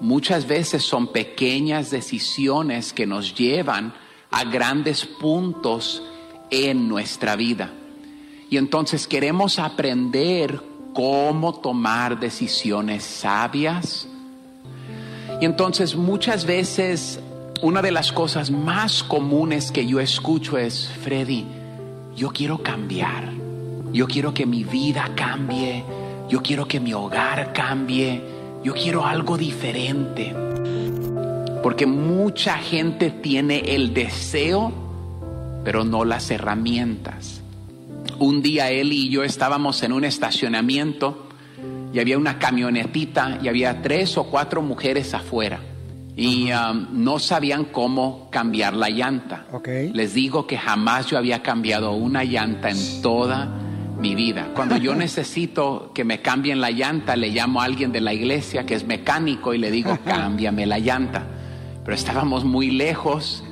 Muchas 0.00 0.46
veces 0.46 0.82
son 0.82 1.08
pequeñas 1.08 1.90
decisiones 1.90 2.92
que 2.92 3.06
nos 3.06 3.34
llevan 3.34 3.94
a 4.30 4.44
grandes 4.44 5.04
puntos 5.04 6.02
en 6.50 6.88
nuestra 6.88 7.36
vida. 7.36 7.72
Y 8.50 8.56
entonces 8.56 9.06
queremos 9.06 9.58
aprender 9.58 10.62
cómo 10.94 11.54
tomar 11.60 12.18
decisiones 12.18 13.04
sabias. 13.04 14.08
Y 15.40 15.44
entonces 15.44 15.94
muchas 15.96 16.46
veces 16.46 17.20
una 17.62 17.82
de 17.82 17.90
las 17.90 18.12
cosas 18.12 18.50
más 18.50 19.02
comunes 19.02 19.72
que 19.72 19.86
yo 19.86 20.00
escucho 20.00 20.58
es, 20.58 20.88
Freddy, 21.02 21.44
yo 22.16 22.30
quiero 22.30 22.62
cambiar, 22.62 23.32
yo 23.92 24.06
quiero 24.06 24.32
que 24.32 24.46
mi 24.46 24.64
vida 24.64 25.10
cambie, 25.14 25.84
yo 26.28 26.42
quiero 26.42 26.66
que 26.66 26.80
mi 26.80 26.92
hogar 26.92 27.52
cambie, 27.52 28.22
yo 28.62 28.74
quiero 28.74 29.04
algo 29.04 29.36
diferente. 29.36 30.34
Porque 31.62 31.86
mucha 31.86 32.58
gente 32.58 33.10
tiene 33.10 33.74
el 33.74 33.92
deseo, 33.92 34.72
pero 35.64 35.84
no 35.84 36.04
las 36.04 36.30
herramientas. 36.30 37.42
Un 38.18 38.42
día 38.42 38.70
él 38.70 38.92
y 38.92 39.10
yo 39.10 39.22
estábamos 39.22 39.82
en 39.82 39.92
un 39.92 40.04
estacionamiento 40.04 41.28
y 41.92 42.00
había 42.00 42.18
una 42.18 42.38
camionetita 42.38 43.38
y 43.42 43.48
había 43.48 43.82
tres 43.82 44.16
o 44.18 44.24
cuatro 44.24 44.62
mujeres 44.62 45.14
afuera 45.14 45.60
y 46.18 46.50
um, 46.50 47.04
no 47.04 47.20
sabían 47.20 47.66
cómo 47.66 48.28
cambiar 48.30 48.74
la 48.74 48.90
llanta. 48.90 49.46
Les 49.94 50.14
digo 50.14 50.48
que 50.48 50.58
jamás 50.58 51.06
yo 51.06 51.16
había 51.16 51.42
cambiado 51.42 51.92
una 51.92 52.24
llanta 52.24 52.70
en 52.70 53.02
toda 53.02 53.48
mi 53.98 54.14
vida. 54.14 54.50
Cuando 54.54 54.76
yo 54.76 54.94
necesito 54.96 55.92
que 55.94 56.04
me 56.04 56.22
cambien 56.22 56.60
la 56.60 56.70
llanta, 56.70 57.16
le 57.16 57.30
llamo 57.30 57.60
a 57.60 57.64
alguien 57.64 57.92
de 57.92 58.00
la 58.00 58.12
iglesia 58.12 58.64
que 58.66 58.74
es 58.74 58.86
mecánico 58.86 59.54
y 59.54 59.58
le 59.58 59.70
digo, 59.70 59.98
cámbiame 60.04 60.66
la 60.66 60.78
llanta. 60.78 61.26
Pero 61.84 61.94
estábamos 61.96 62.44
muy 62.44 62.70
lejos 62.70 63.42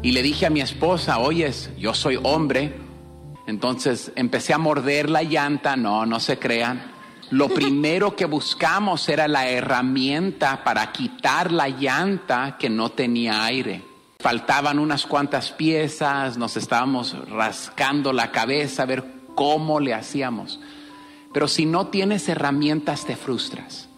y 0.00 0.12
le 0.12 0.22
dije 0.22 0.46
a 0.46 0.50
mi 0.50 0.62
esposa, 0.62 1.18
oyes, 1.18 1.70
yo 1.76 1.92
soy 1.92 2.18
hombre. 2.22 2.74
Entonces 3.46 4.12
empecé 4.16 4.54
a 4.54 4.58
morder 4.58 5.10
la 5.10 5.22
llanta, 5.22 5.76
no, 5.76 6.06
no 6.06 6.18
se 6.18 6.38
crean. 6.38 6.90
Lo 7.30 7.48
primero 7.54 8.16
que 8.16 8.24
buscamos 8.24 9.06
era 9.10 9.28
la 9.28 9.46
herramienta 9.46 10.64
para 10.64 10.90
quitar 10.90 11.52
la 11.52 11.68
llanta 11.68 12.56
que 12.58 12.70
no 12.70 12.88
tenía 12.88 13.44
aire. 13.44 13.82
Faltaban 14.20 14.78
unas 14.78 15.04
cuantas 15.04 15.50
piezas, 15.50 16.38
nos 16.38 16.56
estábamos 16.56 17.14
rascando 17.28 18.14
la 18.14 18.30
cabeza 18.30 18.84
a 18.84 18.86
ver 18.86 19.21
cómo 19.34 19.80
le 19.80 19.94
hacíamos. 19.94 20.60
Pero 21.32 21.48
si 21.48 21.66
no 21.66 21.88
tienes 21.88 22.28
herramientas 22.28 23.06
te 23.06 23.16
frustras. 23.16 23.88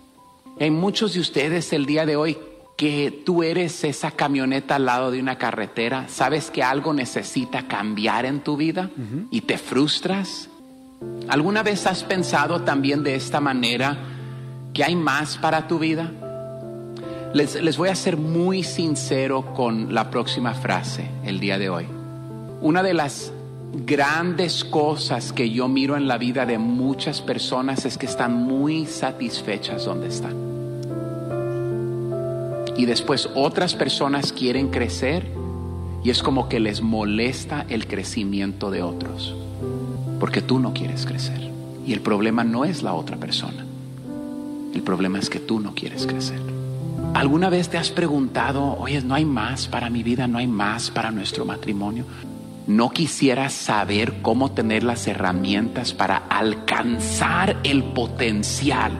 Hay 0.60 0.70
muchos 0.70 1.14
de 1.14 1.20
ustedes 1.20 1.72
el 1.72 1.84
día 1.84 2.06
de 2.06 2.16
hoy 2.16 2.38
que 2.76 3.22
tú 3.24 3.42
eres 3.42 3.84
esa 3.84 4.10
camioneta 4.10 4.76
al 4.76 4.86
lado 4.86 5.10
de 5.10 5.20
una 5.20 5.38
carretera, 5.38 6.06
sabes 6.08 6.50
que 6.50 6.62
algo 6.62 6.92
necesita 6.92 7.68
cambiar 7.68 8.26
en 8.26 8.40
tu 8.40 8.56
vida 8.56 8.90
y 9.30 9.42
te 9.42 9.58
frustras. 9.58 10.48
¿Alguna 11.28 11.62
vez 11.62 11.86
has 11.86 12.02
pensado 12.02 12.62
también 12.62 13.02
de 13.02 13.14
esta 13.14 13.40
manera 13.40 13.96
que 14.72 14.82
hay 14.82 14.96
más 14.96 15.36
para 15.36 15.68
tu 15.68 15.78
vida? 15.78 16.10
Les, 17.32 17.60
les 17.60 17.76
voy 17.76 17.88
a 17.88 17.94
ser 17.94 18.16
muy 18.16 18.62
sincero 18.62 19.54
con 19.54 19.94
la 19.94 20.10
próxima 20.10 20.54
frase 20.54 21.08
el 21.24 21.40
día 21.40 21.58
de 21.58 21.68
hoy. 21.68 21.86
Una 22.60 22.82
de 22.82 22.94
las 22.94 23.32
grandes 23.74 24.64
cosas 24.64 25.32
que 25.32 25.50
yo 25.50 25.68
miro 25.68 25.96
en 25.96 26.06
la 26.06 26.18
vida 26.18 26.46
de 26.46 26.58
muchas 26.58 27.20
personas 27.20 27.84
es 27.84 27.98
que 27.98 28.06
están 28.06 28.34
muy 28.34 28.86
satisfechas 28.86 29.84
donde 29.84 30.08
están. 30.08 30.34
Y 32.76 32.86
después 32.86 33.28
otras 33.34 33.74
personas 33.74 34.32
quieren 34.32 34.68
crecer 34.70 35.26
y 36.02 36.10
es 36.10 36.22
como 36.22 36.48
que 36.48 36.60
les 36.60 36.82
molesta 36.82 37.64
el 37.68 37.86
crecimiento 37.86 38.70
de 38.70 38.82
otros. 38.82 39.34
Porque 40.20 40.42
tú 40.42 40.58
no 40.58 40.72
quieres 40.72 41.06
crecer. 41.06 41.50
Y 41.86 41.92
el 41.92 42.00
problema 42.00 42.44
no 42.44 42.64
es 42.64 42.82
la 42.82 42.94
otra 42.94 43.16
persona. 43.16 43.64
El 44.74 44.82
problema 44.82 45.18
es 45.18 45.30
que 45.30 45.38
tú 45.38 45.60
no 45.60 45.74
quieres 45.74 46.06
crecer. 46.06 46.40
¿Alguna 47.14 47.48
vez 47.48 47.68
te 47.68 47.78
has 47.78 47.90
preguntado, 47.90 48.76
oye, 48.78 49.00
no 49.02 49.14
hay 49.14 49.24
más 49.24 49.68
para 49.68 49.88
mi 49.88 50.02
vida, 50.02 50.26
no 50.26 50.38
hay 50.38 50.48
más 50.48 50.90
para 50.90 51.12
nuestro 51.12 51.44
matrimonio? 51.44 52.04
¿No 52.66 52.90
quisieras 52.90 53.52
saber 53.52 54.22
cómo 54.22 54.52
tener 54.52 54.84
las 54.84 55.06
herramientas 55.06 55.92
para 55.92 56.16
alcanzar 56.16 57.60
el 57.62 57.84
potencial 57.84 58.92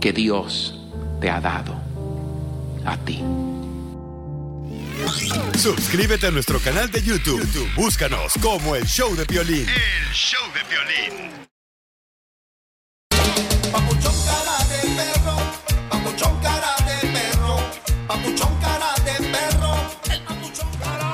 que 0.00 0.12
Dios 0.12 0.78
te 1.20 1.30
ha 1.30 1.40
dado 1.40 1.74
a 2.84 2.96
ti? 2.98 3.22
Suscríbete 5.58 6.26
a 6.26 6.30
nuestro 6.30 6.58
canal 6.60 6.90
de 6.90 7.02
YouTube. 7.02 7.40
YouTube, 7.40 7.74
Búscanos 7.74 8.34
como 8.42 8.76
el 8.76 8.84
show 8.86 9.14
de 9.16 9.24
violín. 9.24 9.66
El 9.68 10.12
show 10.12 10.42
de 10.52 10.62
violín. 10.68 11.30
Papuchón 13.72 14.14
cara 14.26 14.58
de 14.68 14.80
perro, 14.96 15.36
papuchón 15.88 16.40
cara 16.42 16.76
de 16.86 17.08
perro, 17.08 17.56
papuchón 18.06 18.60
cara 18.60 18.94
de 19.04 19.12
perro. 19.28 19.74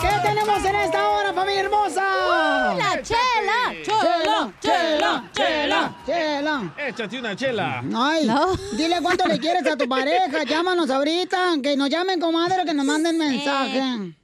¿Qué 0.00 0.28
tenemos 0.28 0.64
en 0.64 0.74
esta 0.76 1.08
hora, 1.08 1.17
familia 1.58 1.64
hermosa? 1.64 2.76
la 2.76 3.02
chela, 3.02 3.82
chela, 3.82 4.52
chela, 4.60 5.24
chela, 5.32 5.94
chela. 6.06 6.74
Échate 6.76 7.18
una 7.18 7.34
chela. 7.36 7.82
Ay, 7.94 8.28
dile 8.76 9.00
cuánto 9.02 9.26
le 9.26 9.38
quieres 9.38 9.66
a 9.66 9.76
tu 9.76 9.88
pareja. 9.88 10.44
Llámanos 10.44 10.90
ahorita. 10.90 11.54
Que 11.62 11.76
nos 11.76 11.88
llamen, 11.88 12.20
comadre, 12.20 12.64
que 12.64 12.74
nos 12.74 12.86
manden 12.86 13.18
mensaje. 13.18 14.14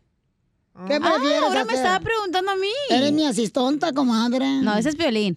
¿Qué 0.89 0.95
Ah, 0.95 0.99
prefieres 1.01 1.41
ahora 1.41 1.65
me 1.65 1.75
estaba 1.75 2.01
preguntando 2.01 2.51
a 2.51 2.57
mí. 2.57 2.67
Eres 2.91 3.13
mi 3.13 3.25
asistonta, 3.25 3.93
comadre. 3.93 4.45
No, 4.61 4.77
ese 4.77 4.89
es 4.89 4.97
violín. 4.97 5.33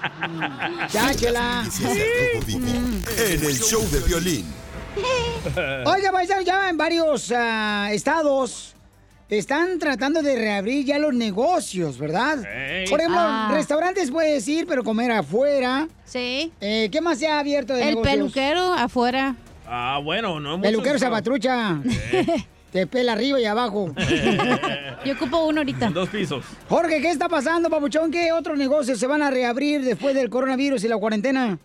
Ya, 0.90 1.14
chela. 1.16 1.66
En 3.18 3.44
el 3.44 3.60
show 3.60 3.86
de 3.92 4.00
violín. 4.08 4.63
Oiga, 5.86 6.12
paisano, 6.12 6.42
ya 6.42 6.70
en 6.70 6.78
varios 6.78 7.32
ah, 7.36 7.90
estados 7.92 8.76
están 9.30 9.80
tratando 9.80 10.22
de 10.22 10.36
reabrir 10.36 10.86
ya 10.86 11.00
los 11.00 11.14
negocios, 11.14 11.98
¿verdad? 11.98 12.38
Por 12.90 13.00
ejemplo, 13.00 13.20
Ah. 13.20 13.50
restaurantes 13.52 14.12
puedes 14.12 14.48
ir, 14.48 14.68
pero 14.68 14.84
comer 14.84 15.12
afuera. 15.12 15.88
Sí. 16.06 16.52
Eh, 16.62 16.90
¿Qué 16.92 17.02
más 17.02 17.18
se 17.18 17.28
ha 17.28 17.40
abierto 17.40 17.74
de 17.74 17.82
El 17.82 17.90
negocios? 17.96 18.14
peluquero 18.16 18.74
afuera. 18.74 19.36
Ah, 19.66 20.00
bueno, 20.04 20.40
no 20.40 20.54
hemos 20.56 20.62
Peluquero 20.68 20.96
usado. 20.98 21.08
Salvatrucha. 21.16 21.82
Te 22.72 22.86
pela 22.86 23.14
arriba 23.14 23.40
y 23.40 23.46
abajo. 23.46 23.94
Yo 25.06 25.14
ocupo 25.14 25.46
uno 25.46 25.62
ahorita. 25.62 25.90
Dos 25.90 26.10
pisos. 26.10 26.44
Jorge, 26.70 27.02
¿qué 27.02 27.10
está 27.10 27.28
pasando, 27.30 27.70
papuchón? 27.70 28.12
¿Qué 28.12 28.32
otros 28.32 28.58
negocios 28.58 29.00
se 29.00 29.08
van 29.08 29.22
a 29.24 29.32
reabrir 29.32 29.82
después 29.84 30.14
del 30.16 30.30
coronavirus 30.30 30.84
y 30.84 30.88
la 30.88 30.98
cuarentena? 30.98 31.58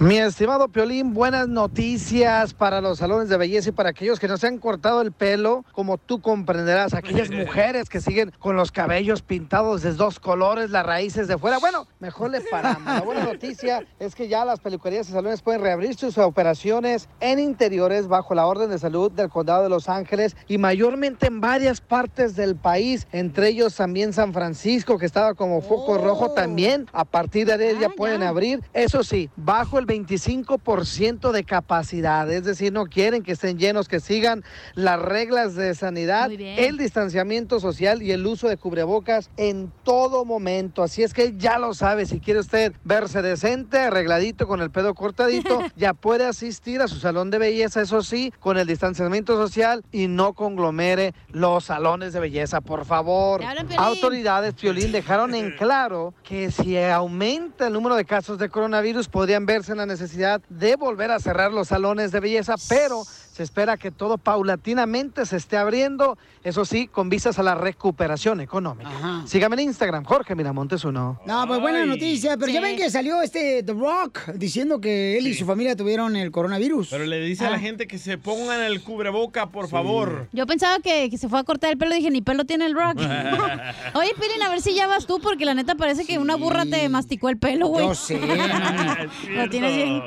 Mi 0.00 0.18
estimado 0.18 0.66
Piolín, 0.66 1.14
buenas 1.14 1.46
noticias 1.46 2.52
para 2.52 2.80
los 2.80 2.98
salones 2.98 3.28
de 3.28 3.36
belleza 3.36 3.68
y 3.68 3.72
para 3.72 3.90
aquellos 3.90 4.18
que 4.18 4.26
no 4.26 4.36
se 4.36 4.48
han 4.48 4.58
cortado 4.58 5.00
el 5.00 5.12
pelo, 5.12 5.64
como 5.70 5.98
tú 5.98 6.20
comprenderás, 6.20 6.94
aquellas 6.94 7.30
mujeres 7.32 7.88
que 7.88 8.00
siguen 8.00 8.32
con 8.40 8.56
los 8.56 8.72
cabellos 8.72 9.22
pintados 9.22 9.82
de 9.82 9.92
dos 9.92 10.18
colores, 10.18 10.70
las 10.70 10.84
raíces 10.84 11.28
de 11.28 11.38
fuera. 11.38 11.58
Bueno, 11.58 11.86
mejor 12.00 12.32
le 12.32 12.40
paramos. 12.40 12.92
La 12.92 13.02
buena 13.02 13.24
noticia 13.24 13.86
es 14.00 14.16
que 14.16 14.26
ya 14.26 14.44
las 14.44 14.58
peluquerías 14.58 15.08
y 15.08 15.12
salones 15.12 15.42
pueden 15.42 15.62
reabrir 15.62 15.94
sus 15.94 16.18
operaciones 16.18 17.08
en 17.20 17.38
interiores 17.38 18.08
bajo 18.08 18.34
la 18.34 18.46
orden 18.46 18.70
de 18.70 18.80
salud 18.80 19.12
del 19.12 19.28
condado 19.28 19.62
de 19.62 19.68
Los 19.68 19.88
Ángeles 19.88 20.36
y 20.48 20.58
mayormente 20.58 21.28
en 21.28 21.40
varias 21.40 21.80
partes 21.80 22.34
del 22.34 22.56
país, 22.56 23.06
entre 23.12 23.48
ellos 23.48 23.76
también 23.76 24.12
San 24.12 24.32
Francisco, 24.32 24.98
que 24.98 25.06
estaba 25.06 25.34
como 25.34 25.62
foco 25.62 25.98
rojo 25.98 26.32
también. 26.32 26.88
A 26.92 27.04
partir 27.04 27.46
de 27.46 27.52
ahí 27.52 27.78
ya 27.80 27.90
pueden 27.90 28.24
abrir. 28.24 28.60
Eso 28.72 29.04
sí, 29.04 29.30
bajo 29.64 29.78
el 29.78 29.86
25% 29.86 31.32
de 31.32 31.44
capacidad, 31.44 32.30
es 32.30 32.44
decir, 32.44 32.70
no 32.70 32.84
quieren 32.84 33.22
que 33.22 33.32
estén 33.32 33.58
llenos, 33.58 33.88
que 33.88 33.98
sigan 33.98 34.44
las 34.74 35.00
reglas 35.00 35.54
de 35.54 35.74
sanidad, 35.74 36.30
el 36.30 36.76
distanciamiento 36.76 37.60
social 37.60 38.02
y 38.02 38.12
el 38.12 38.26
uso 38.26 38.46
de 38.46 38.58
cubrebocas 38.58 39.30
en 39.38 39.72
todo 39.82 40.26
momento. 40.26 40.82
Así 40.82 41.02
es 41.02 41.14
que 41.14 41.32
ya 41.38 41.58
lo 41.58 41.72
sabe, 41.72 42.04
si 42.04 42.20
quiere 42.20 42.40
usted 42.40 42.74
verse 42.84 43.22
decente, 43.22 43.78
arregladito, 43.78 44.46
con 44.46 44.60
el 44.60 44.70
pelo 44.70 44.92
cortadito, 44.92 45.60
ya 45.76 45.94
puede 45.94 46.26
asistir 46.26 46.82
a 46.82 46.86
su 46.86 46.96
salón 46.96 47.30
de 47.30 47.38
belleza, 47.38 47.80
eso 47.80 48.02
sí, 48.02 48.34
con 48.40 48.58
el 48.58 48.66
distanciamiento 48.66 49.34
social 49.38 49.82
y 49.92 50.08
no 50.08 50.34
conglomere 50.34 51.14
los 51.28 51.64
salones 51.64 52.12
de 52.12 52.20
belleza, 52.20 52.60
por 52.60 52.84
favor. 52.84 53.40
Autoridades, 53.78 54.52
Piolín, 54.52 54.92
dejaron 54.92 55.34
en 55.34 55.52
claro 55.52 56.12
que 56.22 56.50
si 56.50 56.76
aumenta 56.76 57.68
el 57.68 57.72
número 57.72 57.96
de 57.96 58.04
casos 58.04 58.36
de 58.36 58.50
coronavirus, 58.50 59.08
podrían 59.08 59.46
en 59.54 59.76
la 59.76 59.86
necesidad 59.86 60.40
de 60.48 60.74
volver 60.74 61.12
a 61.12 61.20
cerrar 61.20 61.52
los 61.52 61.68
salones 61.68 62.10
de 62.10 62.18
belleza, 62.18 62.56
pero 62.68 63.04
se 63.34 63.42
espera 63.42 63.76
que 63.76 63.90
todo 63.90 64.16
paulatinamente 64.16 65.26
se 65.26 65.36
esté 65.38 65.56
abriendo, 65.56 66.16
eso 66.44 66.64
sí, 66.64 66.86
con 66.86 67.08
vistas 67.08 67.36
a 67.40 67.42
la 67.42 67.56
recuperación 67.56 68.40
económica. 68.40 68.90
Sígame 69.26 69.54
en 69.56 69.62
Instagram, 69.70 70.04
Jorge 70.04 70.36
Miramontes 70.36 70.84
uno. 70.84 71.18
No, 71.26 71.44
pues 71.48 71.60
buena 71.60 71.84
noticia, 71.84 72.36
pero 72.36 72.52
ya 72.52 72.60
ven 72.60 72.76
que 72.76 72.88
salió 72.90 73.20
este 73.22 73.64
The 73.64 73.72
Rock 73.72 74.28
diciendo 74.36 74.80
que 74.80 75.18
él 75.18 75.26
y 75.26 75.34
su 75.34 75.44
familia 75.46 75.74
tuvieron 75.74 76.14
el 76.14 76.30
coronavirus. 76.30 76.90
Pero 76.90 77.06
le 77.06 77.18
dice 77.22 77.44
a 77.44 77.50
la 77.50 77.56
Ah. 77.56 77.58
gente 77.58 77.88
que 77.88 77.98
se 77.98 78.18
pongan 78.18 78.60
el 78.62 78.82
cubreboca, 78.84 79.48
por 79.48 79.68
favor. 79.68 80.28
Yo 80.32 80.46
pensaba 80.46 80.78
que, 80.78 81.10
que 81.10 81.18
se 81.18 81.28
fue 81.28 81.40
a 81.40 81.42
cortar 81.44 81.72
el 81.72 81.76
pelo, 81.78 81.92
dije, 81.92 82.12
ni 82.12 82.22
pelo 82.22 82.44
tiene 82.44 82.66
el 82.66 82.74
rock. 82.74 82.98
Oye, 83.94 84.12
Pilín, 84.14 84.42
a 84.44 84.48
ver 84.48 84.60
si 84.60 84.74
ya 84.76 84.86
vas 84.86 85.06
tú, 85.06 85.18
porque 85.18 85.44
la 85.44 85.54
neta 85.54 85.74
parece 85.74 86.04
que 86.06 86.18
una 86.20 86.36
burra 86.36 86.66
te 86.66 86.88
masticó 86.88 87.28
el 87.30 87.38
pelo, 87.38 87.66
güey. 87.66 87.84
Yo 87.88 87.94
sé. 87.96 88.16
Lo 89.30 89.48
tienes 89.50 89.74
bien. 89.74 90.02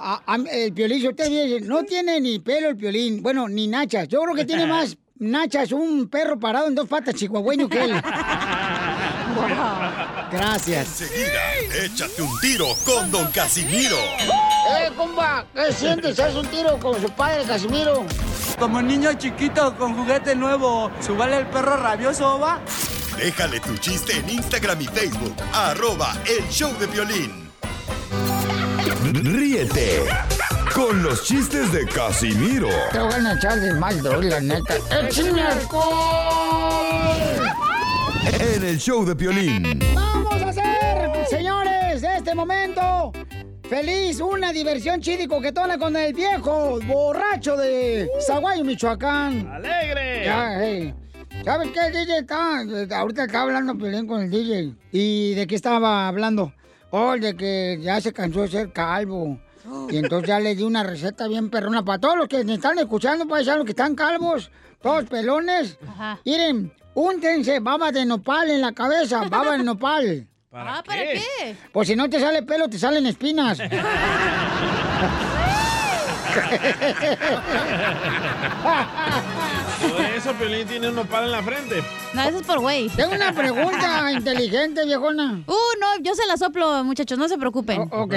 A- 0.00 0.22
a- 0.26 0.36
el 0.52 0.72
piolín, 0.72 1.00
si 1.00 1.08
usted 1.08 1.28
dice, 1.28 1.60
no 1.66 1.82
tiene 1.84 2.20
ni 2.20 2.38
pelo 2.38 2.68
el 2.68 2.76
piolín, 2.76 3.22
bueno, 3.22 3.48
ni 3.48 3.66
nachas. 3.68 4.08
Yo 4.08 4.20
creo 4.22 4.34
que 4.34 4.44
tiene 4.44 4.66
más 4.74 4.96
nachas 5.18 5.72
un 5.72 6.08
perro 6.08 6.38
parado 6.38 6.68
en 6.68 6.74
dos 6.74 6.88
patas 6.88 7.14
chihuahueño 7.14 7.68
que 7.68 7.82
él. 7.84 7.92
Gracias. 10.30 11.00
Enseguida, 11.00 11.84
échate 11.84 12.22
un 12.22 12.38
tiro 12.40 12.66
con 12.84 13.10
Don 13.10 13.26
Casimiro. 13.30 13.96
¡Eh, 13.96 14.90
compa! 14.96 15.46
¿Qué 15.54 15.72
sientes? 15.72 16.18
¿Haz 16.20 16.34
un 16.34 16.46
tiro 16.48 16.78
con 16.78 17.00
su 17.00 17.08
padre, 17.10 17.44
Casimiro? 17.44 18.04
Como 18.58 18.82
niño 18.82 19.12
chiquito 19.14 19.74
con 19.76 19.94
juguete 19.96 20.34
nuevo, 20.34 20.90
¿subale 21.00 21.38
el 21.38 21.46
perro 21.46 21.76
rabioso, 21.78 22.38
va? 22.38 22.60
Déjale 23.16 23.60
tu 23.60 23.74
chiste 23.78 24.12
en 24.18 24.28
Instagram 24.30 24.80
y 24.82 24.86
Facebook. 24.86 25.34
Arroba 25.52 26.14
El 26.26 26.46
Show 26.50 26.72
de 26.78 26.86
Violín. 26.86 27.47
Ríete 29.12 30.04
con 30.74 31.02
los 31.02 31.24
chistes 31.24 31.72
de 31.72 31.86
Casimiro 31.86 32.68
Te 32.92 32.98
voy 32.98 33.14
a 33.14 33.32
echar 33.32 33.58
de 33.58 33.72
mal, 33.72 34.02
doy, 34.02 34.28
la 34.28 34.40
neta. 34.40 34.74
¡Échame 35.02 35.42
alcohol! 35.42 37.16
en 38.38 38.64
el 38.64 38.78
show 38.78 39.06
de 39.06 39.16
Piolín. 39.16 39.80
Vamos 39.94 40.42
a 40.42 40.48
hacer, 40.50 41.10
señores, 41.30 42.02
de 42.02 42.16
este 42.16 42.34
momento 42.34 43.12
feliz 43.68 44.20
una 44.20 44.52
diversión 44.52 45.00
chida 45.00 45.22
y 45.22 45.26
coquetona 45.26 45.78
con 45.78 45.96
el 45.96 46.12
viejo 46.12 46.78
borracho 46.86 47.56
de 47.56 48.08
Zaguayo, 48.26 48.64
Michoacán. 48.64 49.48
¡Alegre! 49.48 50.24
Ya, 50.24 50.58
hey. 50.60 50.94
¿Sabes 51.44 51.68
qué, 51.72 51.98
DJ? 51.98 52.18
Está, 52.18 52.98
ahorita 52.98 53.24
estaba 53.24 53.44
hablando 53.44 53.76
Piolín 53.76 54.06
con 54.06 54.20
el 54.20 54.30
DJ. 54.30 54.74
¿Y 54.92 55.34
de 55.34 55.46
qué 55.46 55.54
estaba 55.54 56.08
hablando? 56.08 56.52
Oh, 56.90 57.16
de 57.16 57.36
que 57.36 57.78
ya 57.80 58.00
se 58.00 58.12
cansó 58.12 58.42
de 58.42 58.48
ser 58.48 58.72
calvo. 58.72 59.38
Y 59.90 59.98
entonces 59.98 60.28
ya 60.28 60.40
le 60.40 60.54
di 60.54 60.62
una 60.62 60.82
receta 60.82 61.28
bien 61.28 61.50
perrona 61.50 61.84
para 61.84 61.98
todos 61.98 62.16
los 62.16 62.28
que 62.28 62.42
me 62.44 62.54
están 62.54 62.78
escuchando, 62.78 63.26
para 63.26 63.56
los 63.56 63.64
que 63.64 63.72
están 63.72 63.94
calvos, 63.94 64.50
todos 64.80 65.04
pelones. 65.04 65.78
Miren, 66.24 66.72
úntense 66.94 67.60
baba 67.60 67.92
de 67.92 68.06
nopal 68.06 68.50
en 68.50 68.62
la 68.62 68.72
cabeza, 68.72 69.28
baba 69.28 69.58
de 69.58 69.64
nopal. 69.64 70.26
ah, 70.52 70.82
¿para 70.84 71.02
qué? 71.02 71.56
Pues 71.72 71.88
si 71.88 71.96
no 71.96 72.08
te 72.08 72.18
sale 72.18 72.42
pelo, 72.42 72.68
te 72.68 72.78
salen 72.78 73.04
espinas. 73.06 73.58
Por 79.80 80.00
eso 80.04 80.32
Piolín 80.34 80.66
tiene 80.66 80.88
un 80.88 80.96
nopal 80.96 81.24
en 81.24 81.30
la 81.32 81.42
frente. 81.42 81.82
No, 82.12 82.22
eso 82.22 82.38
es 82.40 82.46
por 82.46 82.58
güey. 82.60 82.88
Tengo 82.90 83.14
una 83.14 83.32
pregunta 83.32 84.10
inteligente, 84.16 84.84
viejona. 84.84 85.42
Uh, 85.46 85.52
no, 85.80 85.98
yo 86.02 86.14
se 86.14 86.26
la 86.26 86.36
soplo, 86.36 86.82
muchachos, 86.84 87.18
no 87.18 87.28
se 87.28 87.38
preocupen. 87.38 87.88
ok. 87.90 88.14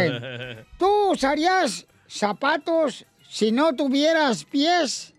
¿Tú 0.78 1.12
usarías 1.12 1.86
zapatos 2.08 3.06
si 3.30 3.52
no 3.52 3.74
tuvieras 3.74 4.44
pies? 4.46 5.14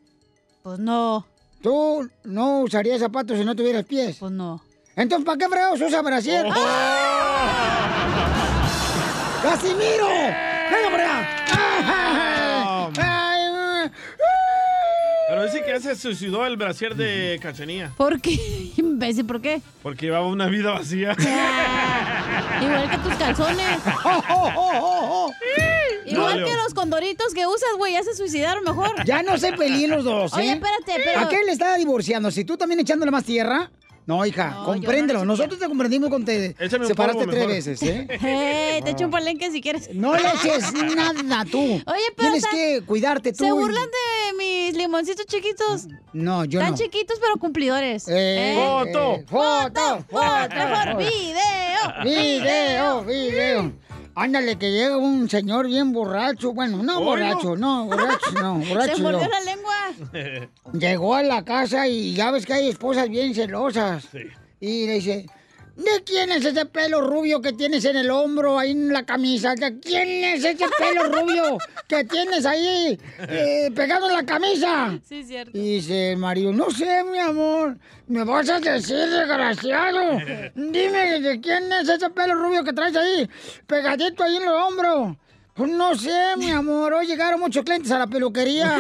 Pues 0.62 0.78
no. 0.78 1.26
¿Tú 1.62 2.08
no 2.24 2.60
usarías 2.60 3.00
zapatos 3.00 3.38
si 3.38 3.44
no 3.44 3.54
tuvieras 3.54 3.84
pies? 3.84 4.16
Pues 4.18 4.32
no. 4.32 4.60
Entonces, 4.96 5.24
¿para 5.24 5.38
qué 5.38 5.48
fregados 5.48 5.80
usa 5.80 6.02
brasier? 6.02 6.46
Oh. 6.46 6.52
¡Casimiro! 9.42 10.06
¡Venga 10.08 10.90
por 10.90 11.00
allá! 11.00 11.28
Ay, 15.28 15.41
Que 15.60 15.68
ya 15.68 15.80
se 15.80 15.94
suicidó 15.96 16.46
el 16.46 16.56
brasier 16.56 16.94
de 16.96 17.38
Cachanía. 17.42 17.92
¿Por 17.96 18.20
qué? 18.20 18.32
Imbécil, 18.76 19.26
¿por 19.26 19.40
qué? 19.40 19.60
Porque 19.82 20.06
llevaba 20.06 20.26
una 20.26 20.46
vida 20.46 20.70
vacía. 20.72 21.14
Igual 22.62 22.90
que 22.90 22.98
tus 22.98 23.14
calzones. 23.16 23.66
Igual 26.06 26.40
Dale. 26.40 26.44
que 26.44 26.56
los 26.56 26.74
condoritos 26.74 27.32
que 27.34 27.46
usas, 27.46 27.70
güey, 27.76 27.92
ya 27.92 28.02
se 28.02 28.14
suicidaron 28.14 28.64
mejor. 28.64 29.04
Ya 29.04 29.22
no 29.22 29.38
se 29.38 29.52
peleen 29.52 29.90
los 29.90 30.04
dos, 30.04 30.32
¿eh? 30.32 30.36
Oye, 30.38 30.52
espérate, 30.52 31.02
pero... 31.04 31.20
¿A 31.20 31.28
qué 31.28 31.44
le 31.44 31.52
está 31.52 31.76
divorciando? 31.76 32.30
Si 32.30 32.44
tú 32.44 32.56
también 32.56 32.80
echándole 32.80 33.10
más 33.10 33.24
tierra. 33.24 33.70
No, 34.04 34.26
hija, 34.26 34.50
No, 34.50 34.64
compréndelo. 34.64 35.20
no 35.20 35.24
Nosotros 35.26 35.58
te 35.60 35.66
comprendimos 35.68 36.08
cuando 36.10 36.26
te 36.26 36.56
Échame 36.58 36.86
separaste 36.86 37.22
tres 37.24 37.34
mejor. 37.34 37.48
veces, 37.48 37.82
¿eh? 37.82 38.06
Eh, 38.22 38.80
te 38.84 38.90
echo 38.90 39.04
un 39.04 39.10
palenque 39.12 39.50
si 39.52 39.60
quieres. 39.60 39.94
No 39.94 40.14
le 40.16 40.22
eches 40.22 40.72
nada 40.96 41.44
tú. 41.44 41.60
Oye, 41.60 41.82
pero 42.16 42.30
Tienes 42.32 42.44
o 42.44 42.48
sea, 42.48 42.50
que 42.50 42.82
cuidarte 42.84 43.30
tú. 43.32 43.44
Se 43.44 43.48
y- 43.48 43.52
burlan 43.52 43.84
de 43.86 44.36
mis 44.38 44.76
limoncitos 44.76 45.24
chiquitos. 45.26 45.86
No, 46.12 46.44
yo 46.44 46.58
Están 46.60 46.72
no. 46.72 46.78
chiquitos 46.78 47.18
pero 47.20 47.36
cumplidores. 47.36 48.06
Eh, 48.08 48.54
Foto. 48.56 49.14
eh, 49.14 49.24
foto, 49.28 50.04
foto. 50.10 50.54
Mejor 50.54 50.96
video. 50.98 52.04
Video, 52.04 53.04
video. 53.04 53.72
Ándale, 54.14 54.58
que 54.58 54.70
llega 54.70 54.96
un 54.96 55.28
señor 55.28 55.66
bien 55.66 55.92
borracho. 55.92 56.52
Bueno, 56.52 56.82
no 56.82 57.02
borracho, 57.02 57.56
no, 57.56 57.86
borracho, 57.86 58.32
no, 58.32 58.58
borracho. 58.68 58.96
Se 58.96 59.02
no. 59.02 59.10
mordió 59.10 59.28
la 59.28 59.40
lengua. 59.40 60.38
Llegó 60.72 61.14
a 61.14 61.22
la 61.22 61.44
casa 61.44 61.88
y 61.88 62.14
ya 62.14 62.30
ves 62.30 62.44
que 62.44 62.52
hay 62.52 62.68
esposas 62.68 63.08
bien 63.08 63.34
celosas. 63.34 64.08
Y 64.60 64.86
le 64.86 64.94
dice, 64.94 65.26
¿de 65.76 66.02
quién 66.04 66.30
es 66.32 66.44
ese 66.44 66.66
pelo 66.66 67.00
rubio 67.00 67.40
que 67.40 67.52
tienes 67.52 67.84
en 67.84 67.96
el 67.96 68.10
hombro, 68.10 68.58
ahí 68.58 68.72
en 68.72 68.92
la 68.92 69.04
camisa? 69.04 69.54
¿De 69.54 69.78
quién 69.80 70.24
es 70.24 70.44
ese 70.44 70.66
pelo 70.78 71.04
rubio 71.12 71.58
que 71.88 72.04
tienes 72.04 72.46
ahí 72.46 72.98
eh, 73.28 73.70
pegado 73.74 74.08
en 74.08 74.16
la 74.16 74.24
camisa? 74.24 74.98
Sí, 75.08 75.24
cierto. 75.24 75.56
Y 75.56 75.76
dice 75.76 76.12
el 76.12 76.18
marido, 76.18 76.52
no 76.52 76.70
sé, 76.70 77.04
mi 77.04 77.18
amor, 77.18 77.76
me 78.06 78.24
vas 78.24 78.48
a 78.48 78.60
decir, 78.60 78.96
desgraciado. 78.96 80.18
Dime 80.54 81.20
de 81.20 81.40
quién 81.40 81.72
es 81.72 81.88
ese 81.88 82.10
pelo 82.10 82.34
rubio 82.34 82.64
que 82.64 82.72
traes 82.72 82.96
ahí, 82.96 83.28
pegadito 83.66 84.22
ahí 84.22 84.36
en 84.36 84.42
el 84.42 84.48
hombro. 84.48 85.16
Pues 85.54 85.70
no 85.70 85.94
sé, 85.94 86.34
mi 86.38 86.50
amor, 86.50 86.94
hoy 86.94 87.06
llegaron 87.06 87.38
muchos 87.38 87.62
clientes 87.62 87.92
a 87.92 87.98
la 87.98 88.06
peluquería. 88.06 88.74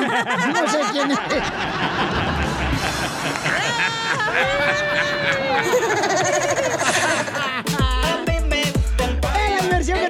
No 0.54 0.68
sé 0.68 0.78
quién 0.92 1.10
es. 1.10 1.18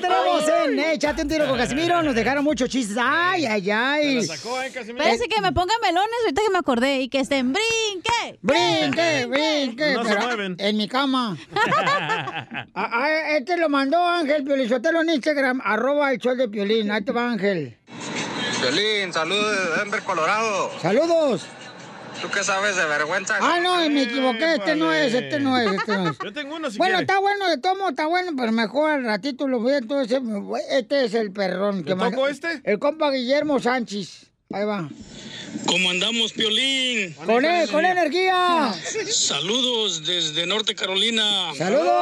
tenemos 0.03 0.48
en 0.48 0.78
échate 0.78 1.22
un 1.22 1.28
tiro 1.28 1.48
con 1.48 1.57
Casimiro. 1.57 2.03
Nos 2.03 2.14
dejaron 2.14 2.44
muchos 2.44 2.68
chistes. 2.68 2.96
Ay, 3.00 3.46
ay, 3.46 3.70
ay. 3.70 4.28
Parece 4.98 5.28
que 5.28 5.40
me 5.40 5.53
pongan 5.53 5.76
melones 5.80 6.14
ahorita 6.22 6.42
que 6.42 6.50
me 6.50 6.59
acordé 6.59 7.00
y 7.00 7.09
que 7.09 7.20
estén 7.20 7.53
brinque. 7.53 8.38
Brinque, 8.42 9.26
brinque. 9.26 9.94
No 9.94 10.05
se 10.05 10.16
mueven. 10.16 10.57
En 10.59 10.76
mi 10.76 10.88
cama. 10.88 11.36
Ah, 12.74 12.88
ah, 12.92 13.36
este 13.36 13.57
lo 13.59 13.68
mandó 13.68 14.03
Ángel 14.03 14.44
Piolizotelo 14.44 15.03
en 15.03 15.11
Instagram, 15.11 15.61
arroba 15.62 16.11
el 16.12 16.18
show 16.18 16.34
de 16.34 16.48
Piolín. 16.48 16.90
Ahí 16.90 17.03
te 17.03 17.12
va, 17.12 17.30
Ángel. 17.30 17.76
Violín, 18.61 19.12
saludos 19.12 19.50
de 19.50 19.76
Denver, 19.76 20.03
Colorado. 20.03 20.70
Saludos. 20.80 21.46
¿Tú 22.23 22.29
qué 22.31 22.45
sabes 22.45 22.77
de 22.77 22.85
vergüenza? 22.87 23.37
Ah, 23.41 23.59
no, 23.61 23.77
me 23.91 24.03
equivoqué. 24.05 24.55
Este 24.55 24.77
no 24.77 24.93
es, 24.93 25.12
este 25.12 25.41
no 25.41 25.59
es, 25.59 25.73
este 25.73 25.97
no 25.97 26.11
es. 26.11 26.18
Yo 26.25 26.33
tengo 26.33 26.57
uno 26.57 26.70
si 26.70 26.79
Bueno, 26.79 27.01
está 27.01 27.18
bueno, 27.18 27.49
de 27.49 27.59
todo 27.59 27.75
modo 27.75 27.91
está 27.91 28.07
bueno, 28.07 28.33
pero 28.37 28.53
mejor 28.53 28.91
al 28.91 29.05
ratito 29.05 29.49
lo 29.49 29.59
voy 29.61 29.73
a 29.75 29.79
entonces. 29.79 30.20
Este 30.70 31.05
es 31.05 31.14
el 31.14 31.33
perrón. 31.33 31.83
¿Le 31.85 31.95
manda- 31.95 32.14
tocó 32.16 32.29
este? 32.29 32.61
El 32.64 32.79
compa 32.79 33.11
Guillermo 33.11 33.59
Sánchez. 33.59 34.32
Ahí 34.53 34.64
va. 34.64 34.88
¿Cómo 35.66 35.90
andamos, 35.90 36.32
Piolín? 36.32 37.12
Con 37.26 37.44
él, 37.44 37.68
con 37.70 37.84
energía. 37.84 38.74
Saludos 39.11 40.05
desde 40.07 40.46
Norte 40.46 40.74
Carolina. 40.74 41.53
¡Saludos! 41.57 41.92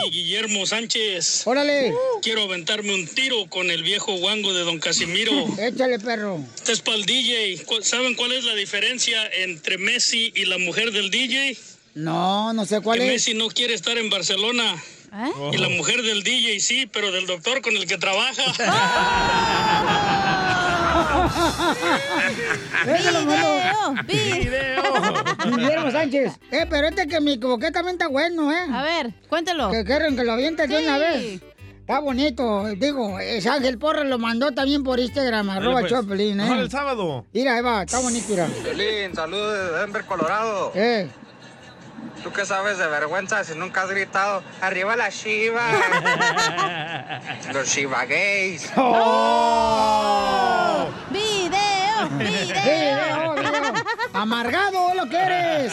Soy 0.00 0.10
Guillermo 0.10 0.66
Sánchez. 0.66 1.46
Órale. 1.46 1.92
Quiero 2.22 2.42
aventarme 2.42 2.94
un 2.94 3.06
tiro 3.06 3.46
con 3.48 3.70
el 3.70 3.82
viejo 3.84 4.16
guango 4.16 4.52
de 4.52 4.62
Don 4.64 4.78
Casimiro. 4.80 5.32
Échale, 5.58 5.98
perro. 6.00 6.40
Este 6.56 6.72
es 6.72 6.80
para 6.80 6.96
el 6.96 7.06
DJ. 7.06 7.64
¿Cu- 7.64 7.82
¿Saben 7.82 8.14
cuál 8.14 8.32
es 8.32 8.44
la 8.44 8.54
diferencia 8.54 9.24
entre 9.38 9.78
Messi 9.78 10.32
y 10.34 10.44
la 10.46 10.58
mujer 10.58 10.90
del 10.92 11.10
DJ? 11.10 11.56
No, 11.94 12.52
no 12.52 12.64
sé 12.66 12.80
cuál 12.80 12.98
que 12.98 13.06
es. 13.06 13.12
Messi 13.12 13.34
no 13.34 13.48
quiere 13.48 13.74
estar 13.74 13.96
en 13.98 14.10
Barcelona. 14.10 14.82
Y 15.52 15.58
la 15.58 15.68
mujer 15.68 16.00
del 16.02 16.22
DJ 16.22 16.58
sí, 16.60 16.86
pero 16.90 17.12
del 17.12 17.26
doctor 17.26 17.60
con 17.60 17.76
el 17.76 17.86
que 17.86 17.98
trabaja. 17.98 18.42
Lo 23.12 23.22
mandó. 23.26 24.02
Guillermo 25.56 25.90
Sánchez. 25.90 26.32
Eh, 26.50 26.66
pero 26.68 26.88
este 26.88 27.06
que 27.06 27.20
me 27.20 27.32
equivoqué 27.34 27.70
también 27.70 27.94
está 27.94 28.08
bueno, 28.08 28.52
¿eh? 28.52 28.66
A 28.72 28.82
ver, 28.82 29.12
cuéntelo. 29.28 29.70
Que 29.70 29.84
quieren 29.84 30.16
que 30.16 30.24
lo 30.24 30.32
avientes 30.32 30.68
de 30.68 30.78
una 30.78 30.96
Sí. 30.96 31.00
vez. 31.00 31.42
Está 31.80 31.98
bonito. 31.98 32.64
Digo, 32.76 33.18
es 33.18 33.46
Ángel 33.46 33.76
Porra 33.78 34.04
lo 34.04 34.18
mandó 34.18 34.52
también 34.52 34.82
por 34.84 35.00
Instagram, 35.00 35.50
arroba 35.50 35.80
pues. 35.80 35.92
Choplin, 35.92 36.40
¿eh? 36.40 36.60
el 36.60 36.70
sábado. 36.70 37.26
Mira, 37.32 37.56
ahí 37.56 37.62
va, 37.62 37.82
está 37.82 37.98
bonito, 37.98 38.26
mira. 38.28 38.46
Violín, 38.62 39.14
saludos 39.14 39.72
de 39.72 39.78
Denver, 39.80 40.04
Colorado. 40.04 40.72
Eh. 40.74 41.08
¿Tú 42.22 42.32
qué 42.32 42.46
sabes 42.46 42.78
de 42.78 42.86
vergüenza 42.86 43.42
si 43.44 43.54
nunca 43.56 43.82
has 43.82 43.90
gritado 43.90 44.42
¡Arriba 44.60 44.94
la 44.96 45.08
Shiva! 45.10 45.62
Los 47.52 47.68
Shiva 47.68 48.04
gays. 48.04 48.70
¡Oh! 48.76 50.88
¡Video! 51.10 52.08
¡Video! 52.18 53.34
video! 53.34 53.44
¡Amargado 54.14 54.90
es 54.90 54.96
lo 54.96 55.08
que 55.08 55.16
eres! 55.16 55.72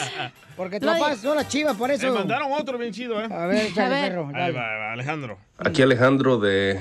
Porque 0.56 0.78
te 0.80 0.86
Lo 0.86 0.92
lo 0.92 0.96
di- 0.98 1.02
pasas 1.02 1.20
sola 1.20 1.48
chiva, 1.48 1.74
por 1.74 1.90
eso. 1.90 2.06
Me 2.06 2.12
mandaron 2.18 2.52
otro 2.52 2.76
bien 2.76 2.92
chido, 2.92 3.20
¿eh? 3.22 3.28
A 3.30 3.46
ver, 3.46 3.66
échale, 3.66 3.96
A 3.96 4.00
ver. 4.02 4.10
perro, 4.10 4.26
Ahí 4.34 4.52
va, 4.52 4.72
ahí 4.72 4.78
va, 4.78 4.92
Alejandro. 4.92 5.38
Aquí 5.58 5.80
Alejandro 5.82 6.38
de 6.38 6.80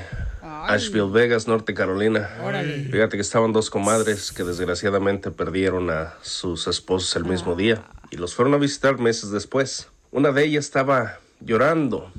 Asheville, 0.68 1.10
Vegas, 1.12 1.47
Norte 1.47 1.74
Carolina. 1.74 2.30
Órale. 2.43 2.84
Fíjate 2.91 3.16
que 3.16 3.22
estaban 3.22 3.54
dos 3.54 3.70
comadres 3.70 4.32
que 4.34 4.43
desgraciadamente 4.43 5.32
perdieron 5.32 5.89
a 5.89 6.14
sus 6.22 6.68
esposos 6.68 7.16
el 7.16 7.24
mismo 7.26 7.56
día 7.56 7.82
y 8.12 8.18
los 8.18 8.36
fueron 8.36 8.53
a 8.53 8.57
visitar 8.57 8.97
meses 8.99 9.32
después. 9.32 9.88
Una 10.12 10.32
de 10.32 10.43
ellas 10.45 10.66
estaba 10.66 11.20
llorando, 11.39 12.12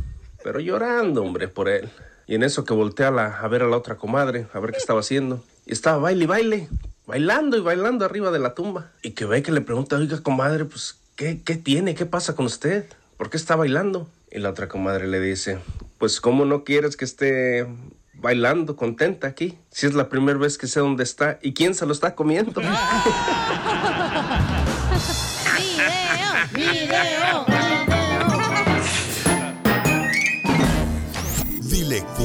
pero 0.45 0.61
llorando, 0.61 1.23
hombre, 1.23 1.49
por 1.49 1.69
él. 1.69 1.89
Y 2.27 2.35
en 2.37 2.43
eso 2.45 2.65
que 2.65 2.73
voltea 2.75 3.09
a, 3.09 3.11
la- 3.11 3.39
a 3.41 3.49
ver 3.49 3.63
a 3.63 3.67
la 3.67 3.77
otra 3.77 3.97
comadre, 3.97 4.47
a 4.53 4.61
ver 4.61 4.71
qué 4.73 4.79
estaba 4.79 5.01
haciendo. 5.01 5.43
Y 5.67 5.73
estaba 5.73 5.99
baile 5.99 6.25
y 6.25 6.27
baile, 6.27 6.69
bailando 7.07 7.57
y 7.57 7.61
bailando 7.61 8.05
arriba 8.05 8.31
de 8.31 8.39
la 8.39 8.55
tumba. 8.55 8.93
Y 9.03 9.11
que 9.13 9.25
ve 9.25 9.43
que 9.43 9.51
le 9.53 9.61
pregunta, 9.61 9.97
oiga, 9.97 10.21
comadre, 10.23 10.65
pues, 10.65 10.97
¿qué, 11.17 11.41
qué 11.45 11.57
tiene? 11.57 11.95
¿Qué 11.97 12.07
pasa 12.07 12.35
con 12.37 12.47
usted? 12.47 12.85
¿Por 13.17 13.29
qué 13.31 13.37
está 13.37 13.57
bailando? 13.57 14.09
Y 14.31 14.39
la 14.39 14.51
otra 14.51 14.69
comadre 14.69 15.09
le 15.09 15.19
dice, 15.21 15.59
pues, 15.99 16.21
¿cómo 16.21 16.45
no 16.45 16.63
quieres 16.63 16.97
que 16.97 17.05
esté 17.05 17.67
bailando 18.15 18.77
contenta 18.77 19.27
aquí? 19.27 19.59
Si 19.73 19.87
es 19.87 19.95
la 19.95 20.09
primera 20.09 20.39
vez 20.39 20.57
que 20.57 20.69
sé 20.69 20.79
dónde 20.79 21.03
está 21.03 21.41
y 21.43 21.53
quién 21.53 21.75
se 21.75 21.85
lo 21.85 21.93
está 21.93 22.15
comiendo. 22.15 22.61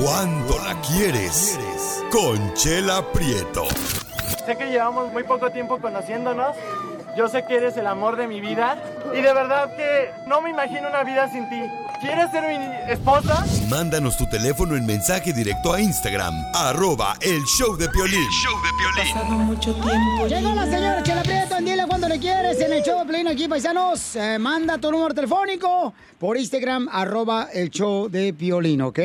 Dile 0.05 0.13
cuándo 0.13 0.57
la 0.63 0.79
quieres. 0.81 1.57
Conchela 2.11 3.11
Prieto. 3.11 3.63
Sé 4.45 4.55
que 4.55 4.65
llevamos 4.65 5.11
muy 5.11 5.23
poco 5.23 5.49
tiempo 5.49 5.79
conociéndonos. 5.79 6.55
Yo 7.17 7.27
sé 7.27 7.43
que 7.47 7.55
eres 7.55 7.75
el 7.77 7.87
amor 7.87 8.15
de 8.15 8.27
mi 8.27 8.39
vida. 8.39 8.77
Y 9.13 9.21
de 9.21 9.33
verdad 9.33 9.75
que 9.75 10.11
no 10.27 10.41
me 10.41 10.51
imagino 10.51 10.89
una 10.89 11.03
vida 11.03 11.31
sin 11.31 11.49
ti. 11.49 11.59
¿Quieres 12.01 12.29
ser 12.29 12.43
mi 12.43 12.91
esposa? 12.91 13.45
Mándanos 13.67 14.15
tu 14.17 14.27
teléfono 14.27 14.75
en 14.75 14.85
mensaje 14.85 15.33
directo 15.33 15.73
a 15.73 15.81
Instagram. 15.81 16.35
Arroba 16.53 17.15
el 17.21 17.41
show 17.57 17.75
de 17.75 17.89
Piolín. 17.89 18.27
mucho 19.47 19.73
tiempo. 19.73 20.27
Llegó 20.27 20.53
la 20.53 20.65
señora 20.65 21.01
Chela 21.01 21.23
Prieto, 21.23 21.57
dile 21.57 21.87
cuando 21.87 22.07
le 22.07 22.19
quieres 22.19 22.59
en 22.59 22.73
el 22.73 22.83
show 22.83 22.99
de 22.99 23.05
Piolín 23.05 23.27
aquí, 23.27 23.47
paisanos. 23.47 24.15
Eh, 24.17 24.37
manda 24.37 24.77
tu 24.77 24.91
número 24.91 25.15
telefónico 25.15 25.93
por 26.19 26.37
Instagram, 26.37 26.89
arroba 26.91 27.47
el 27.51 27.71
show 27.71 28.07
de 28.07 28.33
Piolín, 28.33 28.81
¿ok? 28.83 28.99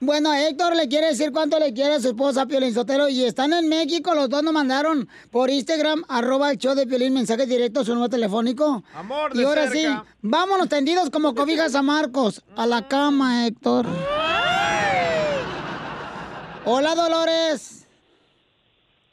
Bueno, 0.00 0.34
Héctor 0.34 0.76
le 0.76 0.88
quiere 0.88 1.06
decir 1.08 1.32
cuánto 1.32 1.58
le 1.58 1.72
quiere 1.72 1.94
a 1.94 2.00
su 2.00 2.08
esposa 2.08 2.44
Piolín 2.46 2.74
Sotelo 2.74 3.08
y 3.08 3.22
están 3.24 3.52
en 3.54 3.68
México, 3.68 4.14
los 4.14 4.28
dos 4.28 4.42
nos 4.42 4.52
mandaron 4.52 5.08
por 5.30 5.48
Instagram, 5.50 6.02
arroba 6.08 6.50
el 6.50 6.58
show 6.58 6.74
de 6.74 6.86
Piolín, 6.86 7.14
mensaje 7.14 7.46
directo 7.46 7.80
a 7.80 7.84
su 7.84 7.94
número 7.94 8.10
telefónico. 8.10 8.82
Amor 8.94 9.30
Y 9.34 9.38
de 9.38 9.44
ahora 9.46 9.68
cerca. 9.70 10.04
sí, 10.04 10.10
vámonos 10.20 10.68
tendidos 10.68 11.08
como 11.10 11.34
cobijas 11.34 11.74
a 11.74 11.82
Marcos, 11.82 12.42
a 12.56 12.66
la 12.66 12.86
cama, 12.86 13.46
Héctor. 13.46 13.86
Hola, 16.66 16.94
Dolores. 16.94 17.86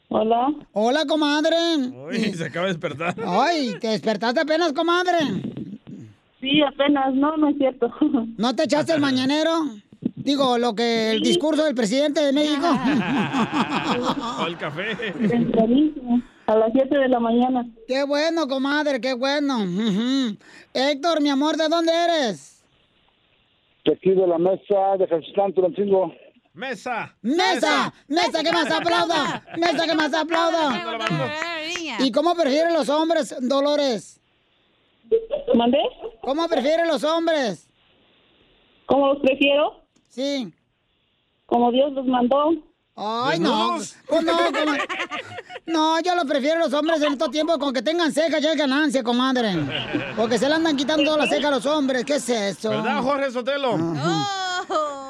Hola. 0.10 0.48
Hola, 0.74 1.06
comadre. 1.06 1.56
Uy, 2.10 2.34
se 2.34 2.46
acaba 2.46 2.66
de 2.68 2.74
despertar. 2.74 3.16
Ay, 3.26 3.76
¿te 3.80 3.88
despertaste 3.90 4.42
apenas, 4.42 4.74
comadre? 4.74 5.18
Sí, 6.42 6.62
apenas, 6.64 7.14
no, 7.14 7.38
no 7.38 7.50
es 7.50 7.58
cierto. 7.58 7.90
¿No 8.38 8.54
te 8.56 8.64
echaste 8.64 8.94
el 8.94 9.00
mañanero? 9.02 9.52
Digo, 10.24 10.58
lo 10.58 10.76
que 10.76 11.12
el 11.12 11.22
discurso 11.22 11.64
del 11.64 11.76
presidente 11.76 12.22
de 12.22 12.34
México. 12.34 12.68
O 14.42 14.48
el 14.48 14.58
café. 14.58 15.14
A 16.48 16.56
las 16.56 16.72
7 16.74 16.98
de 16.98 17.08
la 17.10 17.20
mañana. 17.20 17.66
Qué 17.88 18.04
bueno, 18.04 18.48
comadre, 18.48 19.00
qué 19.00 19.14
bueno. 19.14 19.60
Héctor, 20.74 21.22
mi 21.22 21.30
amor, 21.30 21.58
¿de 21.58 21.68
dónde 21.68 21.92
eres? 21.92 22.64
De 23.86 23.94
aquí 23.94 24.12
de 24.12 24.28
la 24.28 24.38
mesa 24.38 24.98
de 24.98 25.08
Jesús 25.08 25.34
Tulancingo. 25.56 26.14
¡Mesa! 26.54 27.16
¡Mesa! 27.22 27.94
¡Mesa 28.08 28.44
que 28.44 28.52
más 28.52 28.70
aplauda! 28.70 29.46
¡Mesa 29.58 29.86
que 29.86 29.96
más 29.96 30.14
aplauda! 30.14 30.84
¿Y 32.00 32.12
cómo 32.12 32.36
prefieren 32.36 32.74
los 32.74 32.90
hombres, 32.90 33.36
Dolores? 33.42 34.20
¿Mandé? 35.54 35.80
¿Cómo 36.22 36.48
prefieren 36.48 36.88
los 36.88 37.04
hombres? 37.04 37.70
¿Cómo 38.86 39.08
los 39.08 39.20
prefiero? 39.22 39.81
Sí. 40.12 40.54
Como 41.48 41.72
Dios 41.72 41.92
los 41.94 42.06
mandó. 42.06 42.52
Ay, 42.96 43.40
no. 43.40 43.78
Pues 44.08 44.24
no, 44.24 44.32
como- 44.38 44.78
No, 45.66 46.00
yo 46.02 46.16
lo 46.16 46.26
prefiero 46.26 46.60
los 46.60 46.74
hombres 46.74 47.02
en 47.02 47.14
estos 47.14 47.32
tiempos 47.32 47.58
con 47.58 47.74
que 47.74 47.82
tengan 47.82 48.12
cejas 48.12 48.42
ya 48.42 48.52
es 48.52 48.58
ganancia, 48.58 49.04
comadre. 49.04 49.54
Porque 50.18 50.38
se 50.38 50.50
le 50.50 50.56
andan 50.56 50.76
quitando 50.76 51.04
todas 51.06 51.20
las 51.20 51.30
cejas 51.30 51.46
a 51.46 51.56
los 51.56 51.66
hombres. 51.66 52.04
¿Qué 52.04 52.16
es 52.16 52.28
eso? 52.30 52.70
¿Verdad, 52.70 53.02
Jorge 53.02 53.32
Sotelo? 53.32 53.78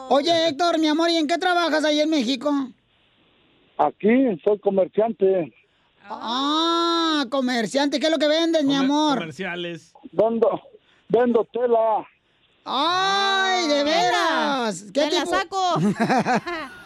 Oye, 0.09 0.47
Héctor, 0.49 0.77
mi 0.79 0.87
amor, 0.87 1.09
¿y 1.09 1.17
en 1.17 1.27
qué 1.27 1.37
trabajas 1.37 1.83
ahí 1.83 1.99
en 2.01 2.09
México? 2.09 2.51
Aquí 3.77 4.09
soy 4.43 4.59
comerciante. 4.59 5.51
Ah, 6.07 7.25
comerciante, 7.31 7.99
¿qué 7.99 8.07
es 8.07 8.11
lo 8.11 8.19
que 8.19 8.27
vendes, 8.27 8.63
mi 8.63 8.75
amor? 8.75 9.17
Comerciales. 9.19 9.93
Vendo, 10.11 10.61
vendo 11.07 11.47
tela. 11.51 12.05
¡Ay, 12.63 13.67
de 13.67 13.83
veras! 13.83 14.85
¿Qué 14.93 15.01
Te 15.01 15.11
la 15.11 15.25
saco. 15.25 15.57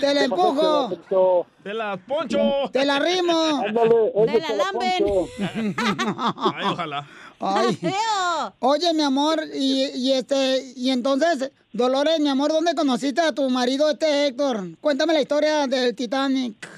Te 0.00 0.14
la 0.14 0.24
empujo. 0.24 1.46
¡De 1.64 1.74
la 1.74 1.96
poncho! 1.96 2.38
Te 2.72 2.84
la 2.84 2.98
rimo. 2.98 3.62
Te 3.64 4.40
la 4.40 4.54
lamben. 4.54 5.04
Ay, 5.76 6.64
ojalá. 6.70 7.06
Ay. 7.40 7.78
Oye, 8.60 8.94
mi 8.94 9.02
amor, 9.02 9.40
y, 9.54 9.90
y 9.94 10.12
este, 10.12 10.72
y 10.76 10.90
entonces, 10.90 11.50
Dolores, 11.72 12.20
mi 12.20 12.28
amor, 12.28 12.50
¿dónde 12.52 12.74
conociste 12.74 13.20
a 13.20 13.34
tu 13.34 13.48
marido, 13.48 13.90
este 13.90 14.26
Héctor? 14.26 14.76
Cuéntame 14.80 15.14
la 15.14 15.22
historia 15.22 15.66
del 15.66 15.94
Titanic. 15.94 16.68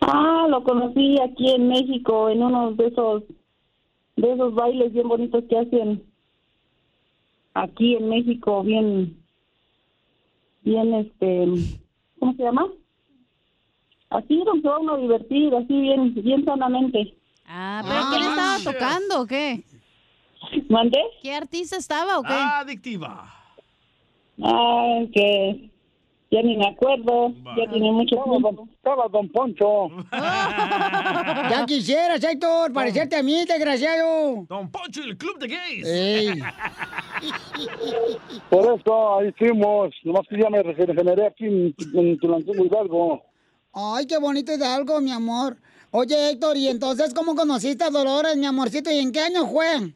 Ah, 0.00 0.46
lo 0.48 0.64
conocí 0.64 1.16
aquí 1.20 1.50
en 1.50 1.68
México, 1.68 2.28
en 2.28 2.42
uno 2.42 2.72
de 2.72 2.88
esos, 2.88 3.22
de 4.16 4.32
esos 4.32 4.54
bailes 4.54 4.92
bien 4.92 5.08
bonitos 5.08 5.44
que 5.48 5.58
hacen 5.58 6.09
aquí 7.54 7.96
en 7.96 8.08
México, 8.08 8.62
bien, 8.62 9.16
bien, 10.62 10.94
este, 10.94 11.46
¿cómo 12.18 12.34
se 12.34 12.42
llama? 12.42 12.66
Así 14.10 14.36
nos 14.38 14.56
va 14.64 14.78
uno 14.78 14.96
divertir, 14.96 15.54
así 15.54 15.80
bien, 15.80 16.14
bien 16.14 16.44
sanamente. 16.44 17.14
Ah, 17.46 17.82
¿pero 17.86 18.00
quién 18.10 18.22
estaba 18.22 18.72
tocando 18.72 19.22
o 19.22 19.26
qué? 19.26 19.64
¿Mandé? 20.68 20.98
¿Qué 21.22 21.34
artista 21.34 21.76
estaba 21.76 22.18
o 22.18 22.22
qué? 22.22 22.32
Adictiva. 22.32 23.32
Ah, 24.42 25.00
que 25.12 25.70
ya 26.30 26.42
ni 26.42 26.56
me 26.56 26.66
acuerdo, 26.68 27.32
ya 27.56 27.70
tiene 27.70 27.92
mucho 27.92 28.16
tiempo. 28.24 28.68
Estaba 28.82 29.08
Don 29.08 29.28
Poncho. 29.28 29.88
Ya 31.50 31.66
quisieras, 31.66 32.24
Héctor, 32.24 32.72
parecerte 32.72 33.14
a 33.16 33.22
mí, 33.22 33.44
desgraciado. 33.44 34.46
Don 34.48 34.70
Poncho 34.70 35.02
y 35.04 35.10
el 35.10 35.18
Club 35.18 35.38
de 35.38 35.48
Gays. 35.48 35.86
Ey. 35.86 36.40
Por 38.50 38.80
eso 38.80 39.18
ahí 39.18 39.32
fuimos. 39.32 39.90
Nomás 40.02 40.26
que 40.28 40.40
ya 40.40 40.48
me 40.48 40.62
regeneré 40.62 41.26
aquí 41.26 41.44
en, 41.44 41.74
en 41.94 42.18
Tulancingo 42.18 42.64
Hidalgo. 42.64 43.22
Ay, 43.74 44.06
qué 44.06 44.18
bonito 44.18 44.54
Hidalgo, 44.54 44.98
mi 45.02 45.12
amor. 45.12 45.58
Oye, 45.90 46.30
Héctor, 46.30 46.56
¿y 46.56 46.68
entonces 46.68 47.12
cómo 47.12 47.34
conociste 47.34 47.84
a 47.84 47.90
Dolores, 47.90 48.34
mi 48.38 48.46
amorcito? 48.46 48.90
¿Y 48.90 48.98
en 48.98 49.12
qué 49.12 49.20
año 49.20 49.46
fue? 49.46 49.92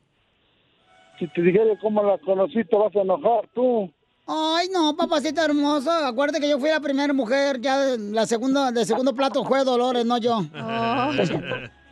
Si 1.19 1.27
te 1.29 1.41
dijera 1.41 1.79
cómo 1.81 2.03
la 2.03 2.19
conocí, 2.19 2.63
te 2.65 2.77
vas 2.77 2.95
a 2.95 3.01
enojar 3.01 3.49
tú. 3.55 3.91
Ay, 4.27 4.69
no, 4.73 4.97
papacito 4.97 5.43
hermoso. 5.43 5.91
Acuérdate 5.91 6.41
que 6.41 6.49
yo 6.49 6.59
fui 6.59 6.71
la 6.71 6.81
primera 6.81 7.13
mujer, 7.13 7.61
ya 7.61 7.97
la 7.99 8.27
segunda, 8.27 8.73
de 8.73 8.85
segundo 8.87 9.15
plato 9.15 9.45
fue 9.45 9.65
Dolores, 9.65 10.07
no 10.07 10.17
yo. 10.19 10.41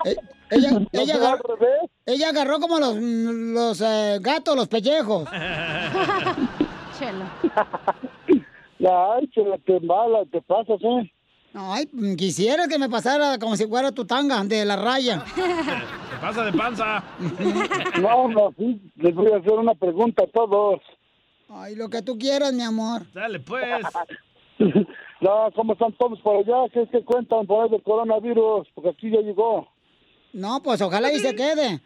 Eh, 0.04 0.16
ella, 0.50 0.70
ella, 0.92 1.14
agarró, 1.16 1.58
ella 2.06 2.28
agarró 2.30 2.58
como 2.60 2.78
los, 2.78 2.96
los 2.96 3.80
eh, 3.82 4.18
gatos, 4.20 4.56
los 4.56 4.68
pellejos. 4.68 5.28
Chelo. 6.98 7.24
Ay, 8.84 9.30
se 9.32 9.44
la 9.44 9.58
te 9.58 9.78
mala, 9.80 10.24
te 10.30 10.40
pasas, 10.42 10.80
¿eh? 10.82 11.12
Ay, 11.54 11.86
quisiera 12.16 12.66
que 12.66 12.78
me 12.78 12.88
pasara 12.88 13.38
como 13.38 13.56
si 13.56 13.66
fuera 13.66 13.92
tu 13.92 14.06
tanga 14.06 14.42
de 14.42 14.64
la 14.64 14.76
raya. 14.76 15.22
Se 15.34 16.16
pasa 16.20 16.44
de 16.46 16.52
panza. 16.52 17.04
No, 18.00 18.28
no, 18.28 18.54
sí, 18.56 18.80
les 18.96 19.14
voy 19.14 19.30
a 19.32 19.36
hacer 19.36 19.52
una 19.52 19.74
pregunta 19.74 20.24
a 20.24 20.26
todos. 20.28 20.80
Ay, 21.54 21.74
lo 21.74 21.90
que 21.90 22.00
tú 22.02 22.18
quieras, 22.18 22.52
mi 22.52 22.62
amor. 22.62 23.02
Dale, 23.12 23.40
pues. 23.40 23.84
No, 25.20 25.48
¿cómo 25.54 25.74
están 25.74 25.92
todos 25.92 26.20
por 26.20 26.36
allá? 26.36 26.68
¿Qué 26.72 26.82
es 26.82 26.90
que 26.90 27.04
cuentan 27.04 27.46
por 27.46 27.62
ahí 27.62 27.70
del 27.70 27.82
coronavirus? 27.84 28.66
Porque 28.74 28.90
aquí 28.90 29.08
ya 29.08 29.20
llegó. 29.20 29.68
No, 30.32 30.60
pues 30.62 30.80
ojalá 30.80 31.12
y 31.12 31.20
se 31.20 31.34
quede. 31.36 31.80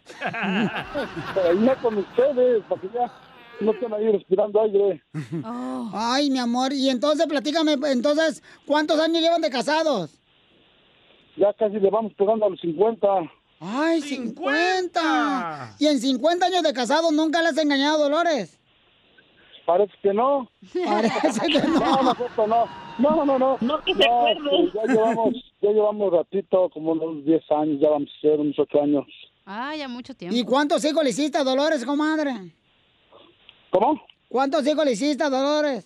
Pero 1.35 1.49
ahí 1.51 1.59
no 1.59 1.77
con 1.83 1.99
ustedes, 1.99 2.65
para 2.65 2.81
que 2.81 2.89
ya 2.95 3.13
no 3.61 3.73
estén 3.73 3.93
ahí 3.93 4.11
respirando 4.11 4.63
aire. 4.63 5.03
Ay, 5.93 6.31
mi 6.31 6.39
amor. 6.39 6.73
Y 6.73 6.89
entonces, 6.89 7.27
platícame, 7.27 7.77
entonces, 7.93 8.43
¿cuántos 8.67 8.99
años 9.01 9.21
llevan 9.21 9.43
de 9.43 9.51
casados? 9.51 10.19
Ya 11.37 11.53
casi 11.53 11.79
le 11.79 11.91
vamos 11.91 12.15
pegando 12.15 12.47
a 12.47 12.49
los 12.51 12.61
50. 12.61 13.07
¡Ay, 13.61 14.01
50! 14.01 15.77
¿Y 15.79 15.87
en 15.87 16.01
50 16.01 16.47
años 16.47 16.63
de 16.63 16.73
casados 16.73 17.13
nunca 17.13 17.43
le 17.43 17.49
has 17.49 17.59
engañado 17.59 17.97
a 17.97 18.09
Dolores? 18.09 18.59
Parece 19.67 19.93
que 20.01 20.15
no. 20.15 20.49
Parece 20.87 21.47
que 21.47 21.59
no. 21.69 21.81
No, 21.81 22.03
no, 22.03 22.15
cierto, 22.15 22.47
no. 22.47 22.67
No, 22.99 23.25
no, 23.25 23.39
no. 23.39 23.59
No 23.61 23.83
que 23.83 23.95
se 23.95 24.05
acuerde. 24.05 24.41
pues 24.73 24.73
Ya 24.75 24.95
llevamos, 24.95 25.35
ya 25.61 25.71
llevamos 25.71 26.13
ratito, 26.13 26.71
como 26.71 26.93
unos 26.93 27.25
10 27.25 27.43
años, 27.51 27.81
ya 27.81 27.91
vamos 27.91 28.09
a 28.17 28.21
ser 28.21 28.39
unos 28.39 28.57
8 28.59 28.83
años. 28.83 29.05
Ah, 29.45 29.75
ya 29.77 29.89
mucho 29.89 30.15
tiempo. 30.15 30.37
¿Y 30.37 30.45
cuántos 30.45 30.85
hijos 30.85 31.03
le 31.03 31.11
hiciste 31.11 31.37
a 31.39 31.45
Dolores, 31.45 31.85
comadre? 31.85 32.33
¿Cómo? 33.71 34.01
¿Cuántos 34.29 34.65
hijos 34.67 34.85
le 34.85 34.93
hiciste 34.93 35.25
a 35.25 35.31
Dolores? 35.31 35.85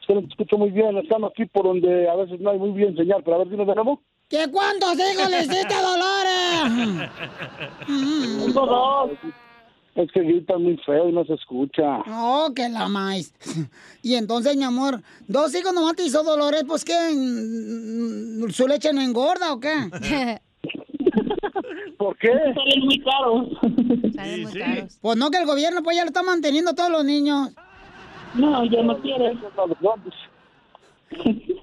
Es 0.00 0.06
que 0.06 0.14
no 0.14 0.20
te 0.20 0.28
escucho 0.28 0.58
muy 0.58 0.70
bien. 0.70 0.98
Estamos 0.98 1.30
aquí 1.32 1.46
por 1.46 1.64
donde 1.64 2.08
a 2.08 2.14
veces 2.14 2.38
no 2.40 2.50
hay 2.50 2.58
muy 2.58 2.72
bien 2.72 2.94
señal, 2.94 3.22
pero 3.24 3.36
a 3.36 3.38
ver, 3.38 3.48
dinos 3.48 3.66
de 3.66 3.74
nuevo. 3.74 4.02
¿Qué 4.28 4.50
cuántos 4.50 4.94
hijos 4.94 5.30
le 5.30 5.44
hiciste 5.44 5.74
a 5.74 5.82
Dolores? 5.82 7.10
Dos. 8.54 9.10
Es 9.94 10.10
que 10.12 10.20
gritan 10.20 10.60
muy 10.62 10.76
feo 10.78 11.08
y 11.08 11.12
no 11.12 11.24
se 11.24 11.34
escucha. 11.34 12.00
Oh, 12.08 12.50
que 12.54 12.68
la 12.68 12.88
maíz. 12.88 13.32
Y 14.02 14.14
entonces, 14.16 14.56
mi 14.56 14.64
amor, 14.64 15.00
dos 15.28 15.54
hijos 15.54 15.72
nomás 15.72 15.94
te 15.96 16.04
hizo 16.04 16.22
Dolores, 16.22 16.64
pues 16.66 16.84
que 16.84 16.92
su 18.52 18.66
leche 18.68 18.92
no 18.92 19.00
engorda 19.00 19.52
o 19.52 19.60
qué? 19.60 19.72
¿Por 21.96 22.16
qué? 22.18 22.28
Salen 22.28 22.84
muy 22.84 22.98
caros. 23.00 23.48
Salen 24.14 24.42
muy 24.42 24.52
caros. 24.52 24.98
Pues 25.00 25.16
no 25.16 25.30
que 25.30 25.38
el 25.38 25.46
gobierno 25.46 25.82
pues 25.82 25.96
ya 25.96 26.02
lo 26.02 26.08
está 26.08 26.22
manteniendo 26.22 26.72
a 26.72 26.74
todos 26.74 26.90
los 26.90 27.04
niños. 27.04 27.50
No, 28.34 28.64
ya 28.64 28.82
no 28.82 29.00
quiere. 29.00 29.38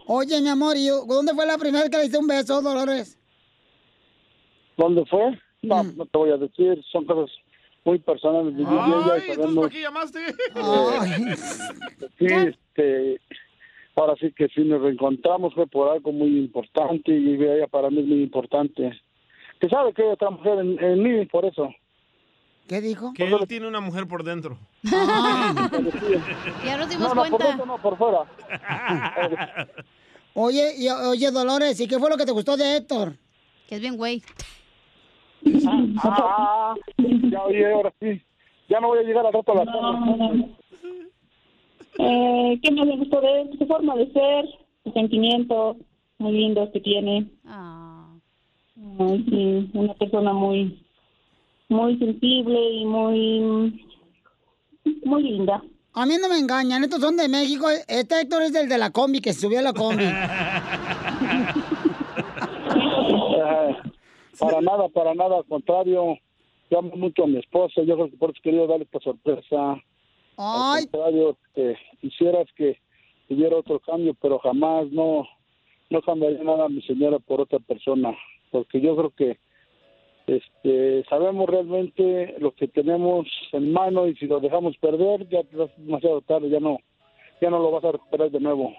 Oye, 0.08 0.42
mi 0.42 0.48
amor, 0.50 0.78
¿y 0.78 0.88
dónde 0.88 1.34
fue 1.34 1.46
la 1.46 1.58
primera 1.58 1.82
vez 1.84 1.90
que 1.92 1.98
le 1.98 2.06
hice 2.06 2.18
un 2.18 2.28
beso, 2.28 2.62
Dolores? 2.62 3.18
¿Dónde 4.78 5.06
fue? 5.06 5.38
No, 5.62 5.84
Mm. 5.84 5.98
no 5.98 6.06
te 6.06 6.18
voy 6.18 6.32
a 6.32 6.38
decir. 6.38 6.82
Son 6.92 7.06
cosas 7.06 7.30
muy 7.84 8.00
personales 8.00 8.56
de 8.56 8.64
ella 8.64 9.18
y 9.18 9.36
sabemos. 9.36 9.56
¿para 9.56 9.70
qué 9.70 9.82
llamaste? 9.82 10.20
Sí, 12.20 12.26
este, 12.26 13.20
ahora 13.96 14.14
sí 14.20 14.32
que 14.36 14.48
sí 14.50 14.64
nos 14.64 14.82
reencontramos 14.82 15.54
fue 15.54 15.68
por 15.68 15.90
algo 15.90 16.12
muy 16.12 16.38
importante 16.38 17.12
y 17.12 17.34
ella 17.36 17.68
para 17.68 17.90
mí 17.90 18.00
es 18.00 18.06
muy 18.06 18.24
importante. 18.24 18.92
Que 19.60 19.70
sabe 19.70 19.94
que 19.94 20.04
hay 20.04 20.10
otra 20.10 20.30
mujer 20.30 20.60
en, 20.60 20.84
en 20.84 21.04
mí, 21.04 21.26
por 21.26 21.46
eso. 21.46 21.70
¿Qué 22.68 22.80
dijo? 22.82 23.14
Que 23.14 23.26
él 23.26 23.36
tiene 23.48 23.68
una 23.68 23.80
mujer 23.82 24.08
por 24.08 24.24
dentro. 24.24 24.58
Ya 26.66 26.78
nos 26.78 26.90
dimos 26.90 27.10
No, 27.10 27.16
no, 27.16 27.22
por 27.22 27.30
cuenta. 27.30 27.48
dentro 27.48 27.66
no, 27.66 27.78
por 27.82 27.98
fuera. 27.98 29.68
Oye, 30.34 30.76
y, 30.78 30.88
oye, 30.90 31.30
Dolores, 31.32 31.80
¿y 31.82 31.88
qué 31.88 32.00
fue 32.00 32.10
lo 32.10 32.16
que 32.16 32.26
te 32.26 32.32
gustó 32.32 32.56
de 32.56 32.78
Héctor? 32.78 33.18
Que 33.68 33.76
es 33.76 33.82
bien 33.82 33.98
güey. 33.98 34.24
Ah, 36.04 36.76
ya 36.98 37.44
oye, 37.44 37.74
ahora 37.74 37.94
sí. 38.00 38.22
Ya 38.70 38.80
no 38.80 38.90
voy 38.90 39.00
a 39.00 39.04
llegar 39.04 39.26
al 39.26 39.34
rato 39.34 39.52
a 39.52 39.56
la 39.56 39.66
tarde. 39.66 40.46
Eh, 41.98 42.60
¿Qué 42.62 42.72
más 42.72 42.88
me 42.88 42.98
gustó 42.98 43.20
de 43.22 43.42
él? 43.42 43.50
Su 43.58 43.66
forma 43.66 43.96
de 43.96 44.12
ser, 44.12 44.46
sus 44.84 44.94
sentimientos 44.94 45.78
muy 46.20 46.34
lindos 46.34 46.70
que 46.72 46.80
tiene. 46.80 47.28
Ay, 47.46 49.26
sí, 49.30 49.70
una 49.74 49.94
persona 49.96 50.32
muy, 50.34 50.80
muy 51.70 51.98
sensible 51.98 52.72
y 52.72 52.86
muy, 52.86 53.86
muy 55.04 55.24
linda. 55.24 55.62
A 55.94 56.06
mí 56.06 56.14
no 56.22 56.30
me 56.30 56.38
engañan, 56.38 56.84
estos 56.84 57.02
son 57.02 57.18
de 57.18 57.28
México. 57.28 57.68
Este 57.88 58.22
Héctor 58.22 58.44
es 58.44 58.56
el 58.56 58.70
de 58.70 58.78
la 58.78 58.92
combi, 58.92 59.20
que 59.20 59.34
se 59.34 59.42
subió 59.42 59.60
a 59.60 59.64
la 59.64 59.74
combi. 59.74 60.06
Para 64.42 64.60
nada, 64.60 64.90
para 64.90 65.14
nada, 65.14 65.38
al 65.38 65.46
contrario. 65.46 66.18
Yo 66.72 66.80
amo 66.80 66.96
mucho 66.96 67.26
a 67.26 67.28
mi 67.28 67.38
esposa, 67.38 67.84
yo 67.84 67.96
creo 67.96 68.10
que 68.10 68.18
por 68.18 68.32
eso 68.32 68.40
quería 68.42 68.66
darle 68.66 68.86
esta 68.86 69.00
sorpresa. 69.00 69.74
Ay. 70.38 70.84
Al 70.84 70.90
contrario, 70.90 71.38
que 71.54 71.76
quisieras 72.00 72.48
que 72.56 72.80
hubiera 73.30 73.58
otro 73.58 73.80
cambio, 73.80 74.16
pero 74.20 74.40
jamás 74.40 74.90
no, 74.92 75.28
no 75.90 76.02
cambiaría 76.02 76.44
nada 76.44 76.66
a 76.66 76.70
mi 76.70 76.82
señora 76.82 77.20
por 77.20 77.42
otra 77.42 77.60
persona, 77.60 78.18
porque 78.52 78.82
yo 78.82 78.96
creo 78.96 79.12
que 79.12 79.38
este 80.28 81.04
sabemos 81.10 81.48
realmente 81.48 82.36
lo 82.40 82.52
que 82.52 82.68
tenemos 82.68 83.28
en 83.52 83.74
mano 83.74 84.08
y 84.08 84.16
si 84.16 84.28
lo 84.28 84.40
dejamos 84.40 84.78
perder 84.78 85.28
ya 85.30 85.40
es 85.40 85.50
demasiado 85.78 86.22
tarde, 86.22 86.50
ya 86.50 86.60
no, 86.60 86.80
ya 87.42 87.50
no 87.50 87.60
lo 87.60 87.72
vas 87.72 87.84
a 87.84 87.92
recuperar 87.92 88.32
de 88.32 88.40
nuevo. 88.40 88.74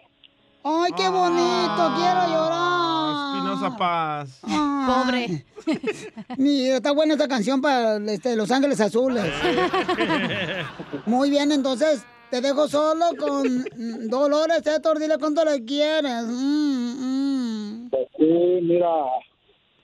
Ay, 0.64 0.90
qué 0.96 1.08
bonito, 1.08 1.82
quiero 1.96 2.26
llorar. 2.28 2.81
Espinosa 3.12 3.76
Paz. 3.76 4.40
Pobre. 4.42 5.44
Mira, 6.38 6.76
está 6.76 6.92
buena 6.92 7.14
esta 7.14 7.28
canción 7.28 7.60
para 7.60 7.96
este, 8.12 8.36
Los 8.36 8.50
Ángeles 8.50 8.80
Azules. 8.80 9.24
Muy 11.06 11.30
bien, 11.30 11.52
entonces 11.52 12.04
te 12.30 12.40
dejo 12.40 12.66
solo 12.66 13.04
con 13.18 14.08
Dolores 14.08 14.66
Héctor, 14.66 14.98
dile 14.98 15.18
cuánto 15.18 15.44
le 15.44 15.64
quieres. 15.64 16.24
Mm, 16.26 17.84
mm. 17.84 17.90
Pues 17.90 18.08
sí, 18.16 18.58
mira, 18.62 18.88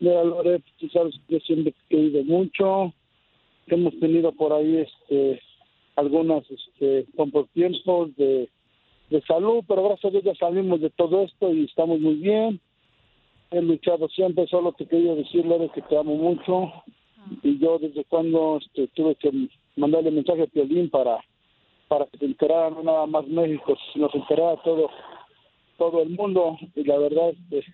mira, 0.01 0.24
Lore, 0.24 0.62
tú 0.79 0.89
sabes 0.89 1.14
que 1.26 1.35
yo 1.35 1.41
siempre 1.41 1.74
he 1.74 1.95
querido 1.95 2.24
mucho. 2.24 2.93
Hemos 3.66 3.99
tenido 4.01 4.33
por 4.33 4.53
ahí 4.53 4.79
este 4.79 5.43
algunas 5.99 6.45
este, 6.51 7.07
contratiempos 7.16 8.14
de, 8.16 8.49
de 9.11 9.20
salud, 9.22 9.64
pero 9.66 9.83
gracias 9.83 10.07
a 10.07 10.11
Dios 10.11 10.24
ya 10.24 10.35
salimos 10.37 10.81
de 10.81 10.91
todo 10.91 11.22
esto 11.24 11.53
y 11.53 11.64
estamos 11.64 12.01
muy 12.01 12.14
bien. 12.14 12.61
He 13.51 13.62
luchado 13.62 14.09
siempre, 14.09 14.46
solo 14.46 14.72
te 14.72 14.86
quería 14.86 15.14
decir, 15.14 15.44
Lore, 15.46 15.70
que 15.70 15.82
te 15.82 15.96
amo 15.96 16.14
mucho. 16.16 16.72
Y 17.42 17.59
yo 17.59 17.78
desde 17.78 18.05
cuando 18.05 18.59
este, 18.59 18.88
tuve 18.88 19.14
que 19.16 19.30
mandarle 19.76 20.11
mensaje 20.11 20.42
a 20.42 20.46
Piolín 20.46 20.90
para, 20.90 21.18
para 21.88 22.07
que 22.07 22.18
te 22.18 22.26
enterara 22.26 22.70
no 22.70 22.82
nada 22.82 23.07
más 23.07 23.26
México, 23.26 23.76
sino 23.92 24.09
que 24.09 24.18
enterara 24.18 24.57
todo, 24.62 24.90
todo 25.76 26.03
el 26.03 26.11
mundo. 26.11 26.59
Y 26.74 26.84
la 26.84 26.99
verdad, 26.99 27.30
este, 27.30 27.64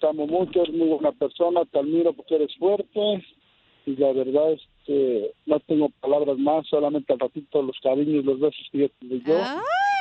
te 0.00 0.06
amo 0.06 0.26
mucho, 0.26 0.62
eres 0.62 0.74
muy 0.74 0.88
buena 0.88 1.12
persona, 1.12 1.64
te 1.64 1.78
admiro 1.78 2.12
porque 2.12 2.36
eres 2.36 2.54
fuerte 2.56 3.24
y 3.86 3.96
la 3.96 4.12
verdad 4.12 4.52
es 4.52 4.62
que 4.86 5.32
no 5.46 5.60
tengo 5.60 5.90
palabras 6.00 6.38
más, 6.38 6.66
solamente 6.66 7.12
al 7.12 7.20
ratito 7.20 7.62
los 7.62 7.78
cariños 7.80 8.22
y 8.22 8.26
los 8.26 8.40
besos 8.40 8.68
que 8.72 8.78
yo 8.78 8.88
te 8.88 9.06
doy 9.06 9.22
yo. 9.26 9.34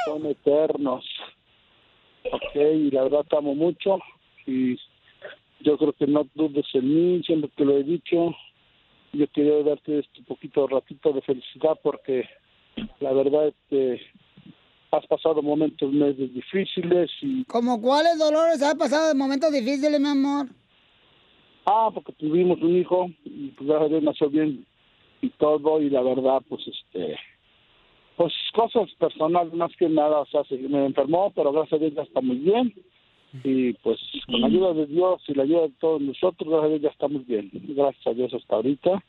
son 0.06 0.26
eternos. 0.26 1.06
Ok, 2.32 2.56
y 2.56 2.92
la 2.92 3.04
verdad 3.04 3.26
te 3.30 3.36
amo 3.36 3.54
mucho 3.54 4.00
y 4.48 4.78
yo 5.64 5.78
creo 5.78 5.94
que 5.94 6.08
no 6.08 6.28
dudes 6.36 6.66
en 6.74 6.94
mí, 6.94 7.24
siempre 7.24 7.50
te 7.56 7.66
lo 7.66 7.78
he 7.78 7.84
dicho. 7.84 8.36
Yo 9.14 9.28
quería 9.28 9.64
darte 9.64 10.00
este 10.00 10.22
poquito 10.24 10.68
ratito 10.68 11.14
de 11.14 11.22
felicidad 11.22 11.80
porque 11.82 12.28
la 13.00 13.14
verdad 13.14 13.48
este 13.48 14.02
has 14.92 15.06
pasado 15.08 15.42
momentos 15.42 15.92
meses 15.92 16.34
difíciles 16.34 17.10
y 17.22 17.44
¿Como 17.46 17.82
cuáles 17.82 18.18
dolores 18.20 18.62
has 18.62 18.76
pasado 18.76 19.08
de 19.08 19.16
momentos 19.16 19.52
difíciles, 19.52 20.00
mi 20.00 20.08
amor? 20.08 20.48
ah 21.66 21.90
porque 21.94 22.12
tuvimos 22.14 22.62
un 22.62 22.76
hijo 22.78 23.10
y 23.24 23.48
pues 23.50 23.70
gracias 23.70 23.86
a 23.86 23.90
Dios 23.90 24.04
nació 24.04 24.30
bien 24.30 24.66
y 25.22 25.30
todo 25.30 25.82
y 25.82 25.90
la 25.90 26.02
verdad 26.02 26.42
pues 26.50 26.62
este 26.68 27.18
pues 28.18 28.34
cosas 28.54 28.90
personales 29.00 29.54
más 29.54 29.72
que 29.78 29.88
nada 29.88 30.20
o 30.20 30.26
sea 30.26 30.44
se 30.44 30.58
me 30.58 30.86
enfermó 30.86 31.32
pero 31.36 31.52
gracias 31.52 31.74
a 31.74 31.84
Dios 31.84 31.94
ya 31.96 32.02
está 32.04 32.22
muy 32.22 32.38
bien 32.38 32.74
y 33.44 33.74
pues 33.74 34.00
con 34.28 34.42
la 34.42 34.48
ayuda 34.48 34.74
de 34.74 34.86
Dios 34.86 35.22
y 35.28 35.34
la 35.34 35.44
ayuda 35.44 35.62
de 35.64 35.74
todos 35.80 36.02
nosotros 36.02 36.50
gracias 36.50 36.66
a 36.66 36.70
Dios 36.70 36.82
ya 36.82 36.90
estamos 36.90 37.26
bien. 37.26 37.50
Gracias 37.54 38.08
a 38.08 38.14
Dios 38.14 38.34
hasta 38.34 38.56
ahorita. 38.56 39.04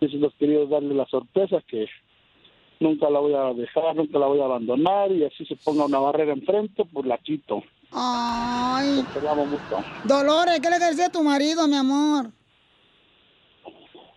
Y 0.00 0.06
eso 0.06 0.16
los 0.18 0.34
quería 0.34 0.64
darle 0.66 0.94
la 0.94 1.06
sorpresa 1.06 1.60
que 1.66 1.86
nunca 2.78 3.10
la 3.10 3.18
voy 3.18 3.34
a 3.34 3.52
dejar 3.52 3.96
nunca 3.96 4.18
la 4.18 4.26
voy 4.26 4.40
a 4.40 4.44
abandonar 4.44 5.12
y 5.12 5.24
así 5.24 5.44
se 5.44 5.56
ponga 5.56 5.84
una 5.84 5.98
barrera 5.98 6.32
enfrente 6.32 6.84
pues 6.84 7.06
la 7.06 7.18
quito. 7.18 7.62
Ay, 7.92 9.04
te 9.12 9.28
amo 9.28 9.46
mucho. 9.46 9.84
Dolores, 10.04 10.60
¿qué 10.60 10.70
le 10.70 10.78
decía 10.78 11.06
a 11.06 11.12
tu 11.12 11.22
marido, 11.22 11.66
mi 11.66 11.76
amor? 11.76 12.30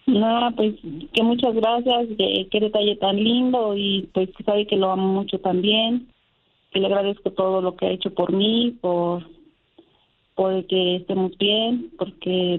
No, 0.05 0.51
pues 0.55 0.75
que 1.13 1.23
muchas 1.23 1.55
gracias, 1.55 2.07
que 2.17 2.47
qué 2.51 2.59
detalle 2.59 2.97
tan 2.97 3.15
lindo 3.15 3.75
y 3.75 4.09
pues 4.13 4.29
que 4.35 4.43
sabe 4.43 4.67
que 4.67 4.75
lo 4.75 4.91
amo 4.91 5.07
mucho 5.07 5.39
también, 5.39 6.12
que 6.73 6.79
le 6.79 6.87
agradezco 6.87 7.31
todo 7.31 7.61
lo 7.61 7.75
que 7.75 7.85
ha 7.85 7.91
hecho 7.91 8.13
por 8.13 8.33
mí, 8.33 8.77
por, 8.81 9.23
por 10.35 10.65
que 10.65 10.97
estemos 10.97 11.37
bien, 11.37 11.91
porque 11.97 12.57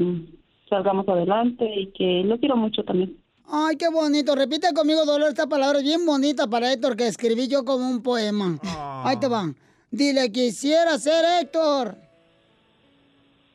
salgamos 0.69 1.09
adelante 1.09 1.69
y 1.77 1.87
que 1.89 2.23
lo 2.25 2.39
quiero 2.39 2.57
mucho 2.57 2.85
también. 2.85 3.19
Ay, 3.47 3.77
qué 3.77 3.89
bonito. 3.89 4.35
Repite 4.35 4.73
conmigo, 4.73 5.05
Dolores, 5.05 5.31
esta 5.31 5.47
palabra 5.47 5.79
es 5.79 5.85
bien 5.85 6.07
bonita 6.07 6.47
para 6.47 6.73
Héctor, 6.73 6.97
que 6.97 7.07
escribí 7.07 7.49
yo 7.49 7.65
como 7.65 7.91
un 7.91 8.03
poema. 8.03 8.59
Ahí 9.05 9.19
te 9.19 9.29
va. 9.29 9.53
Dile, 9.91 10.33
quisiera 10.33 10.97
ser 10.99 11.25
Héctor. 11.43 11.97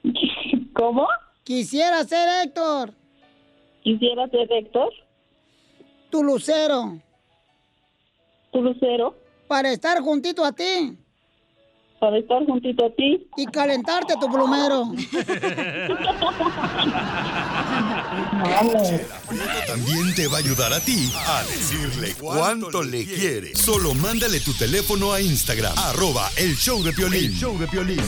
¿Cómo? 0.73 1.07
Quisiera 1.43 2.03
ser 2.03 2.45
Héctor. 2.45 2.93
¿Quisiera 3.81 4.27
ser 4.27 4.51
Héctor? 4.51 4.93
Tu 6.11 6.23
lucero. 6.23 6.99
¿Tu 8.51 8.61
lucero? 8.61 9.15
Para 9.49 9.71
estar 9.71 9.99
juntito 9.99 10.45
a 10.45 10.51
ti. 10.51 10.95
Para 11.99 12.19
estar 12.19 12.45
juntito 12.45 12.85
a 12.85 12.89
ti. 12.91 13.27
Y 13.35 13.47
calentarte 13.47 14.13
tu 14.21 14.29
plumero. 14.31 14.83
También 19.65 20.13
te 20.15 20.27
va 20.27 20.37
a 20.37 20.39
ayudar 20.39 20.71
a 20.71 20.79
ti 20.79 21.11
a 21.15 21.41
decirle 21.45 22.13
cuánto 22.13 22.83
le 22.83 23.03
quiere. 23.03 23.55
Solo 23.55 23.95
mándale 23.95 24.39
tu 24.39 24.53
teléfono 24.53 25.11
a 25.11 25.19
Instagram, 25.19 25.73
arroba 25.77 26.29
el 26.37 26.55
show 26.55 26.83
de 26.83 26.93
Piolín. 26.93 27.31
El 27.31 27.33
show 27.33 27.57
de 27.57 27.67
Piolín. 27.67 28.03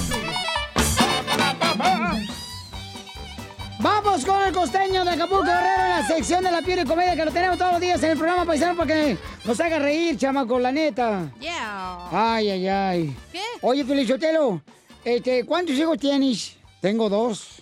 Vamos 3.81 4.23
con 4.25 4.39
el 4.43 4.53
costeño 4.53 5.03
de 5.03 5.09
Acapulco 5.09 5.43
Guerrero 5.43 5.83
en 5.83 5.89
la 5.89 6.07
sección 6.07 6.43
de 6.43 6.51
la 6.51 6.61
piel 6.61 6.81
y 6.81 6.85
comedia 6.85 7.15
que 7.15 7.25
lo 7.25 7.31
tenemos 7.31 7.57
todos 7.57 7.71
los 7.71 7.81
días 7.81 8.03
en 8.03 8.11
el 8.11 8.17
programa 8.17 8.45
paisano 8.45 8.77
para 8.77 8.93
que 8.93 9.17
nos 9.43 9.59
haga 9.59 9.79
reír, 9.79 10.17
chamaco, 10.17 10.59
la 10.59 10.71
neta. 10.71 11.31
Yeah. 11.39 12.09
Ay, 12.11 12.51
ay, 12.51 12.67
ay. 12.67 13.15
¿Qué? 13.31 13.41
Oye, 13.61 13.83
Felichotelo, 13.83 14.61
este, 15.03 15.45
¿cuántos 15.45 15.75
hijos 15.77 15.97
tienes? 15.97 16.57
Tengo 16.79 17.09
dos, 17.09 17.61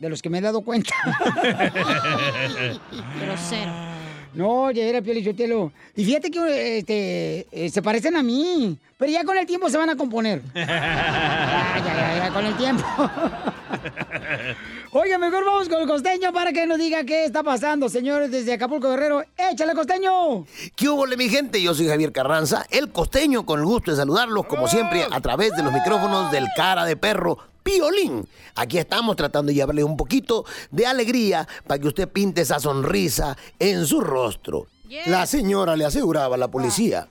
de 0.00 0.08
los 0.08 0.20
que 0.20 0.30
me 0.30 0.38
he 0.38 0.40
dado 0.40 0.62
cuenta. 0.62 0.94
Grosero. 3.20 3.90
No, 4.34 4.70
ya 4.70 4.84
era 4.84 5.02
Piolichotelo. 5.02 5.72
Y 5.96 6.04
fíjate 6.04 6.30
que 6.30 6.78
este, 6.78 7.46
eh, 7.50 7.68
se 7.68 7.82
parecen 7.82 8.16
a 8.16 8.22
mí, 8.22 8.78
pero 8.96 9.10
ya 9.10 9.24
con 9.24 9.36
el 9.36 9.46
tiempo 9.46 9.68
se 9.68 9.76
van 9.78 9.90
a 9.90 9.96
componer. 9.96 10.42
Ya, 10.54 11.86
ya, 11.86 11.94
ya, 11.94 12.24
ya, 12.26 12.30
con 12.32 12.44
el 12.44 12.56
tiempo. 12.56 12.84
Oye, 14.92 15.16
mejor 15.18 15.44
vamos 15.44 15.68
con 15.68 15.80
el 15.82 15.86
costeño 15.86 16.32
para 16.32 16.52
que 16.52 16.66
nos 16.66 16.76
diga 16.76 17.04
qué 17.04 17.24
está 17.24 17.44
pasando, 17.44 17.88
señores, 17.88 18.28
desde 18.28 18.54
Acapulco 18.54 18.90
Guerrero. 18.90 19.22
¡Échale, 19.36 19.72
costeño! 19.72 20.44
¿Qué 20.74 20.88
hubo, 20.88 21.06
mi 21.06 21.28
gente? 21.28 21.62
Yo 21.62 21.74
soy 21.74 21.86
Javier 21.86 22.10
Carranza, 22.10 22.66
el 22.70 22.90
costeño, 22.90 23.46
con 23.46 23.60
el 23.60 23.66
gusto 23.66 23.92
de 23.92 23.98
saludarlos, 23.98 24.46
como 24.46 24.66
siempre, 24.66 25.06
a 25.08 25.20
través 25.20 25.52
de 25.56 25.62
los 25.62 25.72
micrófonos 25.72 26.32
del 26.32 26.48
cara 26.56 26.84
de 26.84 26.96
perro. 26.96 27.38
Piolín. 27.62 28.26
Aquí 28.56 28.78
estamos 28.78 29.14
tratando 29.14 29.50
de 29.50 29.54
llevarle 29.54 29.84
un 29.84 29.96
poquito 29.96 30.44
de 30.72 30.86
alegría 30.86 31.46
para 31.68 31.80
que 31.80 31.86
usted 31.86 32.08
pinte 32.08 32.40
esa 32.40 32.58
sonrisa 32.58 33.36
en 33.60 33.86
su 33.86 34.00
rostro. 34.00 34.66
La 35.06 35.24
señora 35.26 35.76
le 35.76 35.84
aseguraba 35.84 36.34
a 36.34 36.38
la 36.38 36.48
policía, 36.48 37.06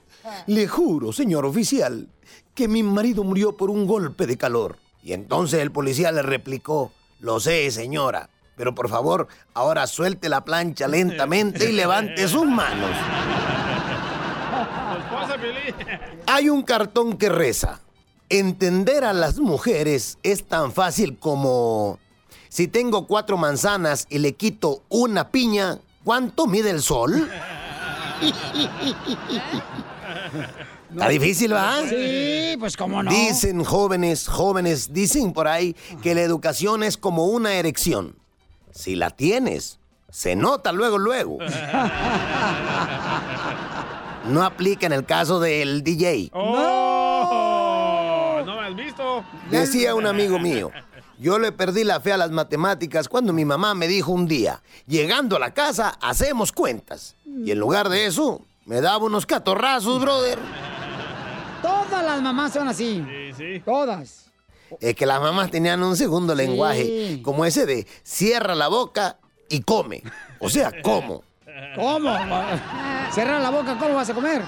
le 0.46 0.68
juro, 0.68 1.14
señor 1.14 1.46
oficial, 1.46 2.08
que 2.54 2.68
mi 2.68 2.82
marido 2.82 3.24
murió 3.24 3.56
por 3.56 3.70
un 3.70 3.86
golpe 3.86 4.26
de 4.26 4.36
calor. 4.36 4.76
Y 5.02 5.14
entonces 5.14 5.60
el 5.60 5.72
policía 5.72 6.12
le 6.12 6.20
replicó, 6.20 6.92
lo 7.20 7.40
sé, 7.40 7.70
señora, 7.70 8.30
pero 8.56 8.74
por 8.74 8.88
favor, 8.88 9.28
ahora 9.54 9.86
suelte 9.86 10.28
la 10.28 10.44
plancha 10.44 10.88
lentamente 10.88 11.70
y 11.70 11.72
levante 11.72 12.26
sus 12.28 12.46
manos. 12.46 12.90
Hay 16.26 16.48
un 16.48 16.62
cartón 16.62 17.16
que 17.16 17.28
reza. 17.28 17.80
Entender 18.28 19.04
a 19.04 19.12
las 19.12 19.38
mujeres 19.38 20.18
es 20.22 20.46
tan 20.46 20.72
fácil 20.72 21.18
como 21.18 21.98
si 22.48 22.68
tengo 22.68 23.06
cuatro 23.06 23.36
manzanas 23.36 24.06
y 24.08 24.18
le 24.18 24.34
quito 24.34 24.82
una 24.88 25.30
piña, 25.30 25.78
¿cuánto 26.04 26.46
mide 26.46 26.70
el 26.70 26.82
sol? 26.82 27.28
Está 30.92 31.08
difícil, 31.08 31.54
¿va? 31.54 31.76
Sí, 31.88 32.56
pues 32.58 32.76
cómo 32.76 33.02
no. 33.02 33.10
Dicen 33.10 33.64
jóvenes, 33.64 34.28
jóvenes, 34.28 34.92
dicen 34.92 35.32
por 35.32 35.48
ahí 35.48 35.74
que 36.02 36.14
la 36.14 36.22
educación 36.22 36.82
es 36.82 36.96
como 36.96 37.26
una 37.26 37.54
erección. 37.54 38.16
Si 38.72 38.96
la 38.96 39.10
tienes, 39.10 39.78
se 40.10 40.36
nota 40.36 40.72
luego, 40.72 40.98
luego. 40.98 41.38
No 44.26 44.44
aplica 44.44 44.86
en 44.86 44.92
el 44.92 45.06
caso 45.06 45.40
del 45.40 45.82
DJ. 45.82 46.30
¡Oh! 46.34 48.42
¿No 48.44 48.56
me 48.60 48.66
has 48.66 48.76
visto? 48.76 49.24
Decía 49.50 49.94
un 49.94 50.06
amigo 50.06 50.38
mío, 50.38 50.70
yo 51.18 51.38
le 51.38 51.52
perdí 51.52 51.84
la 51.84 52.00
fe 52.00 52.12
a 52.12 52.16
las 52.18 52.30
matemáticas 52.30 53.08
cuando 53.08 53.32
mi 53.32 53.44
mamá 53.46 53.74
me 53.74 53.88
dijo 53.88 54.12
un 54.12 54.26
día, 54.26 54.62
llegando 54.86 55.36
a 55.36 55.38
la 55.38 55.54
casa, 55.54 55.96
hacemos 56.02 56.52
cuentas. 56.52 57.16
Y 57.24 57.50
en 57.50 57.58
lugar 57.58 57.88
de 57.88 58.06
eso, 58.06 58.42
me 58.66 58.80
daba 58.80 59.04
unos 59.04 59.26
catorrazos, 59.26 60.00
brother. 60.00 60.38
Todas 61.62 62.04
las 62.04 62.22
mamás 62.22 62.52
son 62.52 62.68
así. 62.68 63.04
Sí, 63.08 63.32
sí. 63.36 63.60
Todas. 63.64 64.26
Es 64.80 64.94
que 64.94 65.04
las 65.06 65.20
mamás 65.20 65.50
tenían 65.50 65.82
un 65.82 65.96
segundo 65.96 66.34
lenguaje, 66.34 67.20
como 67.22 67.44
ese 67.44 67.66
de 67.66 67.86
cierra 68.02 68.54
la 68.54 68.68
boca 68.68 69.18
y 69.48 69.62
come. 69.62 70.02
O 70.38 70.48
sea, 70.48 70.72
como. 70.82 71.22
¿Cómo? 71.76 72.16
Cierra 73.12 73.38
la 73.38 73.50
boca, 73.50 73.76
¿cómo 73.78 73.94
vas 73.94 74.08
a 74.08 74.14
comer? 74.14 74.42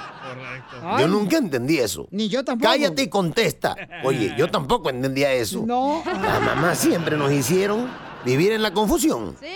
Yo 0.98 1.08
nunca 1.08 1.36
entendí 1.36 1.78
eso. 1.78 2.08
Ni 2.10 2.28
yo 2.28 2.44
tampoco. 2.44 2.70
Cállate 2.70 3.02
y 3.02 3.08
contesta. 3.08 3.76
Oye, 4.04 4.34
yo 4.36 4.48
tampoco 4.50 4.90
entendía 4.90 5.32
eso. 5.32 5.64
No. 5.66 6.02
Las 6.06 6.40
mamás 6.40 6.78
siempre 6.78 7.16
nos 7.16 7.30
hicieron 7.32 7.88
vivir 8.24 8.52
en 8.52 8.62
la 8.62 8.72
confusión. 8.72 9.36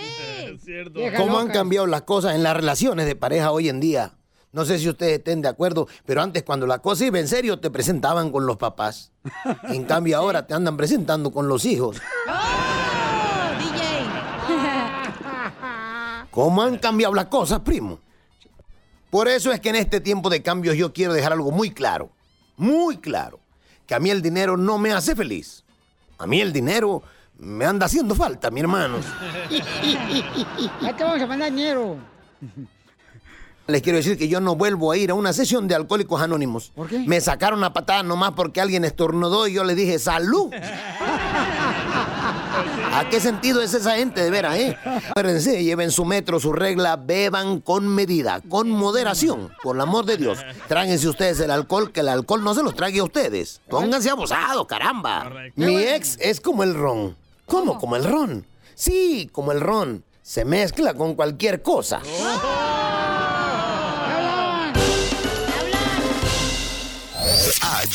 Es 0.47 0.61
cierto. 0.63 1.01
¿Cómo 1.17 1.39
han 1.39 1.49
cambiado 1.49 1.87
las 1.87 2.03
cosas 2.03 2.33
en 2.33 2.41
las 2.41 2.55
relaciones 2.55 3.05
de 3.05 3.17
pareja 3.17 3.51
hoy 3.51 3.67
en 3.67 3.81
día? 3.81 4.13
No 4.57 4.65
sé 4.65 4.79
si 4.79 4.89
ustedes 4.89 5.19
estén 5.19 5.43
de 5.43 5.49
acuerdo, 5.49 5.87
pero 6.03 6.19
antes 6.19 6.41
cuando 6.41 6.65
la 6.65 6.79
cosa 6.79 7.05
iba 7.05 7.19
en 7.19 7.27
serio 7.27 7.59
te 7.59 7.69
presentaban 7.69 8.31
con 8.31 8.47
los 8.47 8.57
papás. 8.57 9.11
En 9.65 9.83
cambio 9.83 10.17
ahora 10.17 10.47
te 10.47 10.55
andan 10.55 10.75
presentando 10.75 11.31
con 11.31 11.47
los 11.47 11.63
hijos. 11.63 12.01
¿Cómo 16.31 16.63
han 16.63 16.79
cambiado 16.79 17.13
las 17.13 17.27
cosas, 17.27 17.59
primo? 17.59 17.99
Por 19.11 19.27
eso 19.27 19.51
es 19.51 19.59
que 19.59 19.69
en 19.69 19.75
este 19.75 20.01
tiempo 20.01 20.27
de 20.27 20.41
cambios 20.41 20.75
yo 20.75 20.91
quiero 20.91 21.13
dejar 21.13 21.33
algo 21.33 21.51
muy 21.51 21.69
claro, 21.69 22.09
muy 22.55 22.97
claro, 22.97 23.39
que 23.85 23.93
a 23.93 23.99
mí 23.99 24.09
el 24.09 24.23
dinero 24.23 24.57
no 24.57 24.79
me 24.79 24.91
hace 24.91 25.15
feliz. 25.15 25.63
A 26.17 26.25
mí 26.25 26.41
el 26.41 26.51
dinero 26.51 27.03
me 27.37 27.65
anda 27.65 27.85
haciendo 27.85 28.15
falta, 28.15 28.49
mi 28.49 28.61
hermano. 28.61 28.97
Ahí 29.51 30.93
te 30.97 31.03
vamos 31.03 31.21
a 31.21 31.27
mandar 31.27 31.51
dinero. 31.51 31.97
Les 33.67 33.81
quiero 33.81 33.97
decir 33.97 34.17
que 34.17 34.29
yo 34.29 34.39
no 34.39 34.55
vuelvo 34.55 34.91
a 34.93 34.97
ir 34.97 35.11
a 35.11 35.13
una 35.13 35.33
sesión 35.33 35.67
de 35.67 35.75
alcohólicos 35.75 36.21
anónimos. 36.21 36.71
¿Por 36.73 36.87
qué? 36.87 36.99
Me 36.99 37.19
sacaron 37.19 37.63
a 37.65 37.73
patada 37.73 38.01
nomás 38.01 38.31
porque 38.31 38.61
alguien 38.61 38.85
estornudó 38.85 39.45
y 39.47 39.53
yo 39.53 39.65
le 39.65 39.75
dije 39.75 39.99
salud. 39.99 40.53
¿A 42.93 43.09
qué 43.09 43.19
sentido 43.19 43.61
es 43.61 43.73
esa 43.73 43.97
gente 43.97 44.23
de 44.23 44.29
veras, 44.29 44.55
eh? 44.55 44.77
Acuérdense, 45.09 45.63
lleven 45.63 45.91
su 45.91 46.05
metro, 46.05 46.39
su 46.39 46.53
regla, 46.53 46.95
beban 46.95 47.59
con 47.59 47.87
medida, 47.87 48.41
con 48.47 48.69
moderación, 48.69 49.51
por 49.61 49.75
el 49.75 49.81
amor 49.81 50.05
de 50.05 50.17
Dios. 50.17 50.39
Tráguense 50.67 51.07
ustedes 51.07 51.39
el 51.41 51.51
alcohol, 51.51 51.91
que 51.91 51.99
el 51.99 52.09
alcohol 52.09 52.43
no 52.43 52.55
se 52.55 52.63
los 52.63 52.73
trague 52.73 52.99
a 52.99 53.03
ustedes. 53.03 53.61
Pónganse 53.69 54.09
abusados, 54.09 54.65
caramba. 54.65 55.29
Mi 55.55 55.75
ex 55.77 56.17
es 56.21 56.39
como 56.39 56.63
el 56.63 56.73
ron. 56.73 57.17
¿Cómo? 57.45 57.77
¿Como 57.77 57.97
el 57.97 58.05
ron? 58.05 58.47
Sí, 58.75 59.29
como 59.31 59.51
el 59.51 59.59
ron. 59.59 60.03
Se 60.21 60.43
mezcla 60.43 60.93
con 60.93 61.15
cualquier 61.15 61.61
cosa. 61.61 62.01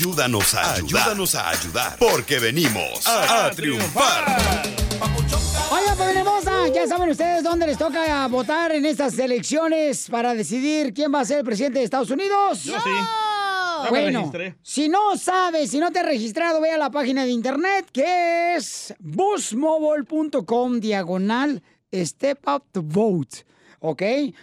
Ayúdanos 0.07 0.53
a 0.55 0.75
ayudar. 0.75 1.03
Ayúdanos 1.03 1.35
a 1.37 1.49
ayudar. 1.51 1.97
Porque 1.97 2.41
venimos 2.41 3.07
a, 3.07 3.47
a 3.47 3.51
triunfar. 3.53 4.37
Oigan, 5.71 5.97
familia 5.97 6.21
hermosa, 6.23 6.67
ya 6.75 6.89
saben 6.89 7.09
ustedes 7.11 7.45
dónde 7.45 7.69
les 7.69 7.79
toca 7.79 8.27
votar 8.27 8.73
en 8.73 8.85
estas 8.85 9.17
elecciones 9.17 10.09
para 10.11 10.35
decidir 10.35 10.93
quién 10.93 11.15
va 11.15 11.21
a 11.21 11.25
ser 11.25 11.39
el 11.39 11.45
presidente 11.45 11.79
de 11.79 11.85
Estados 11.85 12.11
Unidos. 12.11 12.65
Yo 12.65 12.81
sí. 12.81 12.89
Me 13.85 13.91
Bueno, 13.91 14.19
registré. 14.19 14.57
si 14.61 14.89
no 14.89 15.17
sabes, 15.17 15.71
si 15.71 15.79
no 15.79 15.93
te 15.93 16.01
has 16.01 16.07
registrado, 16.07 16.61
ve 16.61 16.73
a 16.73 16.79
la 16.79 16.91
página 16.91 17.25
de 17.25 17.31
internet 17.31 17.87
que 17.93 18.57
es 18.57 18.93
busmobile.com 18.99 20.81
diagonal 20.81 21.63
step 21.95 22.41
up 22.49 22.65
to 22.73 22.83
vote. 22.83 23.45
¿Ok? 23.85 24.03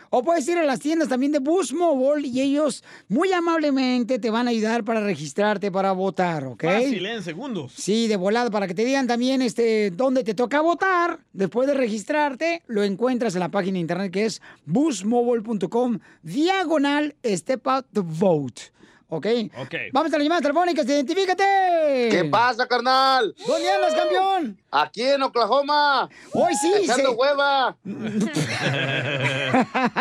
O 0.09 0.21
puedes 0.21 0.45
ir 0.49 0.57
a 0.57 0.65
las 0.65 0.81
tiendas 0.81 1.07
también 1.07 1.31
de 1.31 1.39
Boost 1.39 1.71
Mobile 1.71 2.27
y 2.27 2.41
ellos 2.41 2.83
muy 3.07 3.31
amablemente 3.31 4.19
te 4.19 4.29
van 4.29 4.47
a 4.47 4.51
ayudar 4.51 4.83
para 4.83 4.99
registrarte 4.99 5.71
para 5.71 5.93
votar, 5.93 6.43
¿ok? 6.43 6.63
Fácil, 6.63 7.05
¿eh? 7.05 7.15
en 7.15 7.23
segundos. 7.23 7.71
Sí, 7.73 8.09
de 8.09 8.17
volada, 8.17 8.51
para 8.51 8.67
que 8.67 8.73
te 8.73 8.83
digan 8.83 9.07
también 9.07 9.41
este, 9.41 9.91
dónde 9.91 10.25
te 10.25 10.33
toca 10.33 10.59
votar. 10.59 11.19
Después 11.31 11.69
de 11.69 11.73
registrarte, 11.73 12.63
lo 12.67 12.83
encuentras 12.83 13.33
en 13.33 13.39
la 13.39 13.49
página 13.49 13.75
de 13.75 13.79
internet 13.79 14.11
que 14.11 14.25
es 14.25 14.41
boostmobile.com, 14.65 15.99
diagonal 16.21 17.15
step 17.23 17.65
out 17.65 17.85
to 17.93 18.03
vote. 18.03 18.73
¿Ok? 19.11 19.25
Ok. 19.57 19.73
Vamos 19.91 20.13
a 20.13 20.17
las 20.17 20.23
llamadas 20.23 20.43
telefónicas, 20.43 20.85
identifícate. 20.85 22.09
¿Qué 22.11 22.25
pasa, 22.29 22.67
carnal? 22.67 23.33
¿Dónde 23.47 23.71
andas, 23.71 23.95
campeón? 23.95 24.55
Aquí 24.69 25.01
en 25.01 25.23
Oklahoma. 25.23 26.07
Hoy 26.31 26.53
sí. 26.55 26.71
Echando 26.83 27.09
se- 27.09 27.15
hueva. 27.15 27.75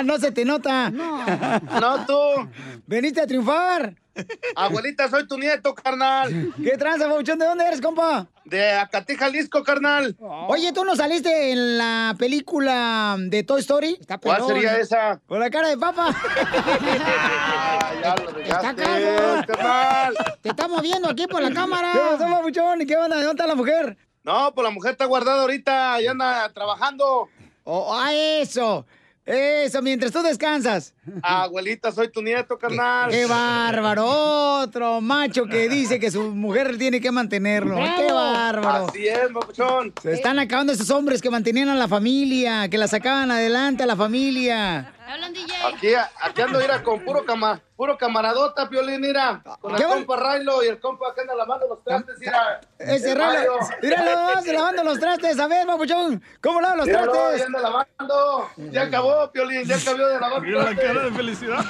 no 0.05 0.19
se 0.19 0.31
te 0.33 0.45
nota. 0.45 0.91
No. 0.91 1.25
No, 1.81 2.05
tú. 2.07 2.49
Veniste 2.87 3.23
a 3.23 3.27
triunfar. 3.27 3.95
Abuelita, 4.57 5.09
soy 5.09 5.27
tu 5.29 5.39
nieto, 5.39 5.75
carnal. 5.75 6.53
¿Qué 6.63 6.77
tranza, 6.77 7.07
Bauchón? 7.07 7.39
¿De 7.39 7.47
dónde 7.47 7.65
eres, 7.67 7.81
compa? 7.81 8.27
De 8.45 8.73
Acatí, 8.73 9.15
Jalisco, 9.15 9.63
carnal. 9.63 10.17
Oye, 10.49 10.73
¿tú 10.73 10.85
no 10.85 10.97
saliste 10.97 11.53
en 11.53 11.79
la 11.79 12.15
película 12.19 13.17
de 13.19 13.43
Toy 13.43 13.61
Story? 13.61 13.97
Está 14.01 14.19
¿Cuál 14.19 14.37
pelón. 14.39 14.49
sería 14.55 14.77
esa? 14.79 15.21
Con 15.27 15.39
la 15.41 15.51
cara 15.51 15.69
de 15.69 15.79
papa. 15.79 16.15
Ah, 17.81 17.93
ya 18.03 18.17
lo 18.17 18.31
Está 18.41 18.73
dejaste, 18.75 19.53
carnal. 19.53 20.15
Te 20.43 20.49
estamos 20.51 20.83
viendo 20.83 21.09
aquí 21.09 21.27
por 21.27 21.43
la 21.43 21.53
cámara. 21.53 21.91
¿Qué 21.93 21.99
pasó, 21.99 22.31
papuchón? 22.31 22.83
¿Y 22.83 22.87
qué 22.87 22.97
onda? 22.97 23.17
¿Dónde 23.17 23.31
está 23.31 23.47
la 23.47 23.55
mujer? 23.55 23.97
No, 24.25 24.53
pues 24.55 24.65
la 24.65 24.71
mujer 24.71 24.93
está 24.93 25.05
guardada 25.07 25.43
ahorita, 25.43 26.01
ya 26.01 26.11
anda 26.13 26.49
trabajando. 26.53 27.29
Oh, 27.65 27.95
ah, 27.95 28.13
eso. 28.13 28.87
Eso, 29.29 29.83
mientras 29.83 30.11
tú 30.11 30.23
descansas. 30.23 30.95
Abuelita, 31.23 31.93
soy 31.93 32.11
tu 32.11 32.23
nieto, 32.23 32.57
carnal. 32.57 33.11
¡Qué 33.11 33.27
bárbaro! 33.27 34.07
Otro 34.63 35.03
macho 35.03 35.45
que 35.45 35.69
dice 35.69 36.01
que 36.01 36.11
su 36.11 36.31
mujer 36.35 36.79
tiene 36.79 36.99
que 36.99 37.11
mantenerlo. 37.11 37.77
¡Qué 37.77 38.11
bárbaro! 38.11 38.87
Así 38.89 39.07
es, 39.07 39.29
papuchón. 39.33 39.93
Se 40.03 40.15
están 40.15 40.39
acabando 40.39 40.73
esos 40.73 40.89
hombres 40.89 41.21
que 41.21 41.29
mantenían 41.29 41.69
a 41.69 41.75
la 41.75 41.89
familia, 41.89 42.71
que 42.71 42.79
la 42.79 42.89
sacaban 42.89 43.31
adelante 43.31 43.83
a 43.83 43.87
la 43.87 43.97
familia. 43.97 44.95
Aquí, 45.73 45.95
aquí 46.21 46.43
ando, 46.43 46.59
mira, 46.59 46.83
con 46.83 47.01
puro, 47.03 47.25
cama, 47.25 47.59
puro 47.77 47.97
camaradota, 47.97 48.69
Piolín, 48.69 49.01
mira. 49.01 49.41
Con 49.59 49.73
el 49.73 49.79
¿Qué 49.79 49.87
va- 49.87 49.95
compa 49.95 50.17
Railo 50.17 50.63
y 50.63 50.67
el 50.69 50.79
compa 50.79 51.15
que 51.15 51.23
anda 51.23 51.35
lavando 51.35 51.67
los 51.67 51.83
trastes, 51.83 52.17
mira. 52.19 52.61
Ese. 52.79 53.15
Mario. 53.17 53.53
Míralo, 53.83 54.43
se 54.43 54.53
lavando 54.53 54.85
los 54.85 55.01
trastes. 55.01 55.39
A 55.41 55.47
ver, 55.49 55.67
papuchón, 55.67 56.23
¿cómo 56.43 56.61
lavan 56.61 56.77
los 56.79 56.87
Míralo, 56.89 57.13
trastes? 57.13 57.39
ya 57.41 57.47
anda 57.47 57.61
lavando. 57.61 58.51
Ya 58.71 58.83
acabó, 58.83 59.31
Piolín, 59.33 59.65
ya 59.65 59.77
acabó 59.77 60.07
de 60.07 60.21
lavar 60.21 60.43
Mira 60.43 60.63
la 60.65 60.77
cara 60.77 61.03
de 61.05 61.11
felicidad. 61.13 61.65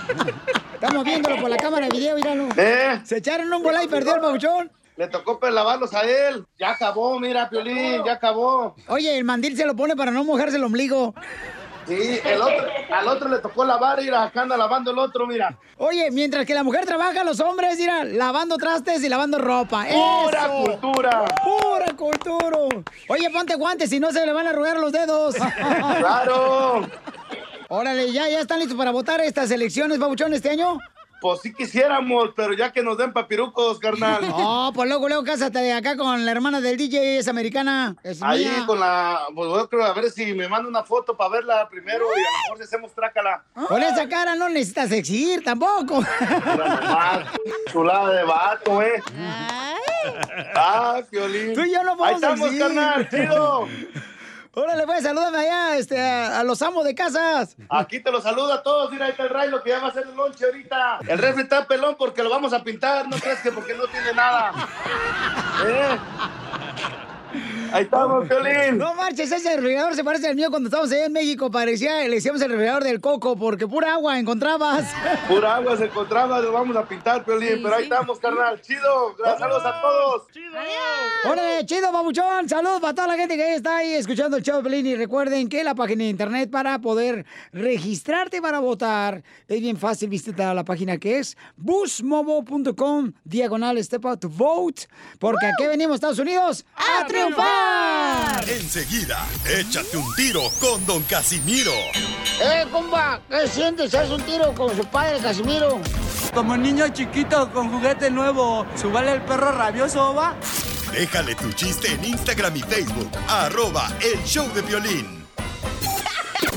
Estamos 0.74 1.04
viéndolo 1.04 1.40
por 1.40 1.50
la 1.50 1.56
cámara 1.58 1.86
de 1.86 1.96
video, 1.96 2.16
míralo. 2.16 2.48
¿Eh? 2.56 3.00
Se 3.04 3.18
echaron 3.18 3.52
un 3.52 3.62
bola 3.62 3.84
y 3.84 3.88
perdió 3.88 4.16
el 4.16 4.20
papuchón. 4.20 4.72
Le 4.96 5.06
tocó 5.06 5.38
pues 5.38 5.52
lavarlos 5.54 5.94
a 5.94 6.00
él. 6.00 6.44
Ya 6.58 6.70
acabó, 6.70 7.20
mira, 7.20 7.48
Piolín, 7.48 8.02
ya 8.04 8.14
acabó. 8.14 8.74
Oye, 8.88 9.16
el 9.16 9.22
mandil 9.22 9.56
se 9.56 9.64
lo 9.64 9.76
pone 9.76 9.94
para 9.94 10.10
no 10.10 10.24
mojarse 10.24 10.56
el 10.56 10.64
ombligo. 10.64 11.14
Sí, 11.88 12.20
el 12.22 12.40
otro, 12.42 12.66
al 12.92 13.08
otro 13.08 13.28
le 13.30 13.38
tocó 13.38 13.64
lavar 13.64 14.02
y 14.02 14.08
acá 14.10 14.42
anda 14.42 14.56
lavando 14.56 14.90
el 14.90 14.98
otro, 14.98 15.26
mira. 15.26 15.56
Oye, 15.78 16.10
mientras 16.10 16.44
que 16.44 16.52
la 16.54 16.62
mujer 16.62 16.84
trabaja, 16.84 17.24
los 17.24 17.40
hombres, 17.40 17.78
mira, 17.78 18.04
lavando 18.04 18.56
trastes 18.58 19.02
y 19.02 19.08
lavando 19.08 19.38
ropa. 19.38 19.86
¡Pura 19.86 20.46
¡Eso! 20.46 20.62
cultura! 20.80 21.24
¡Pura 21.42 21.96
cultura! 21.96 22.58
Oye, 23.08 23.30
ponte 23.30 23.54
guantes, 23.56 23.88
si 23.90 23.98
no 23.98 24.12
se 24.12 24.24
le 24.26 24.32
van 24.32 24.46
a 24.46 24.50
arrugar 24.50 24.76
los 24.78 24.92
dedos. 24.92 25.34
¡Claro! 25.98 26.86
Órale, 27.70 28.12
¿ya, 28.12 28.28
ya 28.28 28.40
están 28.40 28.58
listos 28.60 28.76
para 28.76 28.90
votar 28.90 29.20
estas 29.20 29.50
elecciones, 29.50 29.98
babuchón, 29.98 30.32
este 30.34 30.50
año? 30.50 30.78
Pues 31.20 31.40
sí 31.42 31.52
quisiéramos, 31.52 32.30
pero 32.36 32.52
ya 32.52 32.70
que 32.72 32.80
nos 32.80 32.96
den 32.96 33.12
papirucos, 33.12 33.80
carnal. 33.80 34.20
No, 34.28 34.70
pues 34.72 34.88
luego, 34.88 35.08
luego 35.08 35.24
cásate 35.24 35.58
de 35.58 35.72
acá 35.72 35.96
con 35.96 36.24
la 36.24 36.30
hermana 36.30 36.60
del 36.60 36.76
DJ, 36.76 37.18
es 37.18 37.26
americana. 37.26 37.96
Es 38.04 38.22
Ahí 38.22 38.44
mía. 38.44 38.64
con 38.66 38.78
la, 38.78 39.22
pues 39.34 39.48
yo 39.50 39.68
creo 39.68 39.84
a 39.84 39.92
ver 39.94 40.10
si 40.12 40.32
me 40.34 40.46
manda 40.48 40.68
una 40.68 40.84
foto 40.84 41.16
para 41.16 41.30
verla 41.30 41.68
primero 41.68 42.04
y 42.04 42.20
a 42.20 42.22
lo 42.22 42.42
mejor 42.44 42.58
si 42.58 42.62
hacemos 42.64 42.94
trácala. 42.94 43.42
Con 43.66 43.82
esa 43.82 44.08
cara 44.08 44.36
no 44.36 44.48
necesitas 44.48 44.92
exigir 44.92 45.42
tampoco. 45.42 46.04
Chulada 47.72 48.12
de 48.12 48.22
vato, 48.22 48.82
eh. 48.82 49.02
Ah, 50.54 51.00
Piolín. 51.10 51.54
Tú 51.54 51.62
y 51.62 51.72
yo 51.72 51.82
no 51.82 51.92
Ahí 51.92 51.96
vamos 51.98 52.22
a 52.22 52.26
estamos, 52.34 52.46
exigir. 52.52 52.66
carnal, 52.76 53.08
chido. 53.10 53.68
Órale, 54.54 54.86
pues, 54.86 55.02
salúdame 55.02 55.38
allá 55.38 55.76
este, 55.76 56.00
a, 56.00 56.40
a 56.40 56.44
los 56.44 56.60
amos 56.62 56.84
de 56.84 56.94
casas. 56.94 57.56
Aquí 57.68 58.00
te 58.00 58.10
lo 58.10 58.20
saluda 58.20 58.56
a 58.56 58.62
todos. 58.62 58.90
Mira, 58.90 59.06
ahí 59.06 59.12
está 59.12 59.24
el 59.24 59.30
Railo 59.30 59.62
que 59.62 59.70
ya 59.70 59.78
va 59.78 59.86
a 59.86 59.90
hacer 59.90 60.04
el 60.08 60.16
lonche 60.16 60.44
ahorita. 60.44 60.98
El 61.06 61.18
refri 61.18 61.42
está 61.42 61.66
pelón 61.66 61.96
porque 61.98 62.22
lo 62.22 62.30
vamos 62.30 62.52
a 62.52 62.62
pintar. 62.64 63.08
No 63.08 63.16
crees 63.18 63.40
que 63.40 63.52
porque 63.52 63.74
no 63.74 63.86
tiene 63.86 64.12
nada. 64.14 64.52
¿Eh? 65.66 65.98
Ahí 67.72 67.84
estamos, 67.84 68.26
Piolín. 68.26 68.78
No 68.78 68.94
marches, 68.94 69.30
ese 69.30 69.54
refrigerador 69.56 69.94
se 69.94 70.02
parece 70.04 70.28
al 70.28 70.36
mío 70.36 70.50
cuando 70.50 70.68
estábamos 70.68 70.92
allá 70.92 71.06
en 71.06 71.12
México. 71.12 71.50
Parecía, 71.50 72.00
le 72.08 72.16
decíamos 72.16 72.40
el 72.42 72.48
refrigerador 72.50 72.84
del 72.84 73.00
coco 73.00 73.36
porque 73.36 73.66
pura 73.66 73.92
agua 73.94 74.18
encontrabas. 74.18 74.84
Pura 75.28 75.56
agua 75.56 75.76
se 75.76 75.84
encontraba, 75.86 76.40
lo 76.40 76.52
vamos 76.52 76.76
a 76.76 76.86
pintar, 76.86 77.24
Piolín. 77.24 77.62
pero 77.62 77.74
ahí 77.74 77.84
estamos, 77.84 78.18
carnal. 78.18 78.60
Chido. 78.62 79.14
Saludos 79.38 79.64
a 79.64 79.80
todos. 79.80 80.22
Órale, 81.24 81.66
chido, 81.66 81.92
babuchón. 81.92 82.48
Saludos 82.48 82.80
para 82.80 82.94
toda 82.94 83.08
la 83.08 83.16
gente 83.16 83.36
que 83.36 83.54
está 83.54 83.78
ahí 83.78 83.92
escuchando 83.94 84.36
el 84.36 84.42
show 84.42 84.62
Pelín. 84.62 84.86
Y 84.86 84.96
recuerden 84.96 85.48
que 85.48 85.62
la 85.64 85.74
página 85.74 86.04
de 86.04 86.10
internet 86.10 86.50
para 86.50 86.78
poder 86.78 87.26
registrarte 87.52 88.40
para 88.40 88.60
votar 88.60 89.22
es 89.46 89.60
bien 89.60 89.76
fácil. 89.76 90.08
Visita 90.08 90.54
la 90.54 90.64
página 90.64 90.96
que 90.98 91.18
es 91.18 91.36
busmobo.com 91.56 93.12
diagonal 93.24 93.82
step 93.84 94.06
out 94.06 94.20
to 94.20 94.28
vote. 94.28 94.86
Porque 95.18 95.46
aquí 95.46 95.66
venimos, 95.66 95.96
Estados 95.96 96.18
Unidos, 96.18 96.64
a 96.76 97.06
triunfar. 97.18 98.48
Enseguida, 98.48 99.26
échate 99.46 99.96
un 99.96 100.14
tiro 100.14 100.50
con 100.60 100.84
Don 100.86 101.02
Casimiro. 101.02 101.72
¡Eh, 102.40 102.66
compa! 102.70 103.20
¿Qué 103.28 103.46
sientes? 103.48 103.94
¿Haz 103.94 104.10
un 104.10 104.22
tiro 104.22 104.54
con 104.54 104.74
su 104.76 104.84
padre, 104.84 105.18
Casimiro? 105.20 105.80
Como 106.34 106.56
niño 106.56 106.88
chiquito 106.88 107.50
con 107.52 107.70
juguete 107.70 108.10
nuevo, 108.10 108.66
¿subale 108.76 109.12
el 109.12 109.22
perro 109.22 109.52
rabioso, 109.52 110.14
va? 110.14 110.34
Déjale 110.92 111.34
tu 111.34 111.52
chiste 111.52 111.92
en 111.92 112.04
Instagram 112.04 112.56
y 112.56 112.60
Facebook, 112.60 113.10
arroba 113.28 113.90
el 114.00 114.22
show 114.24 114.46
de 114.54 114.62
violín. 114.62 115.18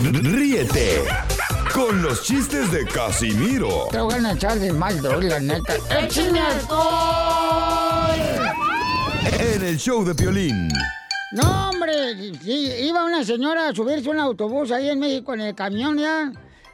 Ríete 0.02 1.04
con 1.74 2.02
los 2.02 2.24
chistes 2.24 2.72
de 2.72 2.86
Casimiro 2.86 3.88
Te 3.92 4.00
voy 4.00 4.14
a 4.14 4.32
echar 4.32 4.60
de 4.60 4.74
mal, 4.74 5.00
la 5.02 5.40
neta. 5.40 5.76
¡Échame 5.90 6.42
en 9.26 9.64
el 9.64 9.78
show 9.78 10.04
de 10.04 10.14
violín. 10.14 10.70
No, 11.32 11.70
hombre, 11.70 11.94
sí, 12.42 12.72
iba 12.82 13.06
una 13.06 13.24
señora 13.24 13.70
a 13.70 13.76
subirse 13.76 14.10
a 14.10 14.12
un 14.12 14.20
autobús 14.20 14.72
ahí 14.72 14.90
en 14.90 15.00
México 15.00 15.34
en 15.34 15.42
el 15.42 15.56
camión 15.56 15.98
ya 15.98 16.32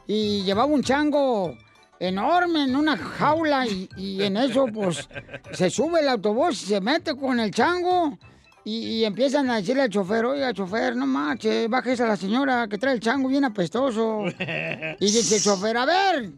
y 0.07 0.41
llevaba 0.43 0.65
un 0.65 0.83
chango 0.83 1.55
enorme 1.99 2.63
en 2.63 2.75
una 2.75 2.97
jaula 2.97 3.67
y, 3.67 3.89
y 3.95 4.23
en 4.23 4.37
eso 4.37 4.65
pues 4.73 5.07
se 5.51 5.69
sube 5.69 5.99
el 5.99 6.09
autobús 6.09 6.63
y 6.63 6.65
se 6.67 6.81
mete 6.81 7.15
con 7.15 7.39
el 7.39 7.51
chango 7.51 8.17
y, 8.63 8.99
y 8.99 9.05
empiezan 9.05 9.49
a 9.49 9.57
decirle 9.57 9.83
al 9.83 9.89
chofer, 9.89 10.25
oiga 10.25 10.53
chofer, 10.53 10.95
no 10.95 11.05
manches, 11.05 11.69
bájese 11.69 12.03
a 12.03 12.07
la 12.07 12.17
señora 12.17 12.67
que 12.67 12.77
trae 12.77 12.93
el 12.93 12.99
chango 12.99 13.29
bien 13.29 13.45
apestoso. 13.45 14.23
Y 14.99 15.05
dice 15.05 15.35
el 15.35 15.43
chofer, 15.43 15.77
a 15.77 15.85
ver, 15.85 16.31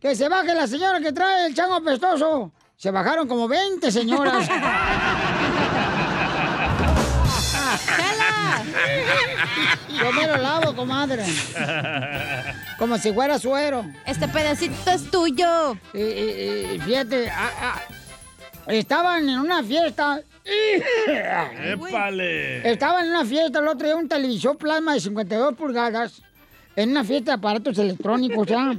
que 0.00 0.14
se 0.14 0.28
baje 0.28 0.54
la 0.54 0.66
señora 0.68 1.00
que 1.00 1.12
trae 1.12 1.46
el 1.46 1.54
chango 1.54 1.74
apestoso. 1.74 2.52
Se 2.76 2.92
bajaron 2.92 3.26
como 3.26 3.48
20 3.48 3.90
señoras. 3.90 4.48
Yo 9.98 10.12
me 10.12 10.26
lo 10.26 10.36
lavo, 10.36 10.74
comadre. 10.74 11.24
Como 12.78 12.98
si 12.98 13.12
fuera 13.12 13.38
suero. 13.38 13.84
Este 14.06 14.28
pedacito 14.28 14.90
es 14.90 15.10
tuyo. 15.10 15.76
Y, 15.94 15.98
y- 16.00 16.70
y 16.74 16.78
fíjate, 16.80 17.28
ah, 17.30 17.50
ah, 17.60 17.80
estaban 18.68 19.28
en 19.28 19.38
una 19.38 19.62
fiesta. 19.62 20.20
¡Épale! 21.64 22.70
Estaba 22.70 23.00
en 23.02 23.08
una 23.10 23.24
fiesta 23.24 23.58
el 23.58 23.68
otro 23.68 23.86
día, 23.86 23.96
un 23.96 24.08
televisor 24.08 24.56
plasma 24.56 24.94
de 24.94 25.00
52 25.00 25.54
pulgadas, 25.54 26.22
en 26.76 26.90
una 26.90 27.04
fiesta 27.04 27.32
de 27.32 27.36
aparatos 27.36 27.78
electrónicos, 27.78 28.46
¿ya? 28.46 28.72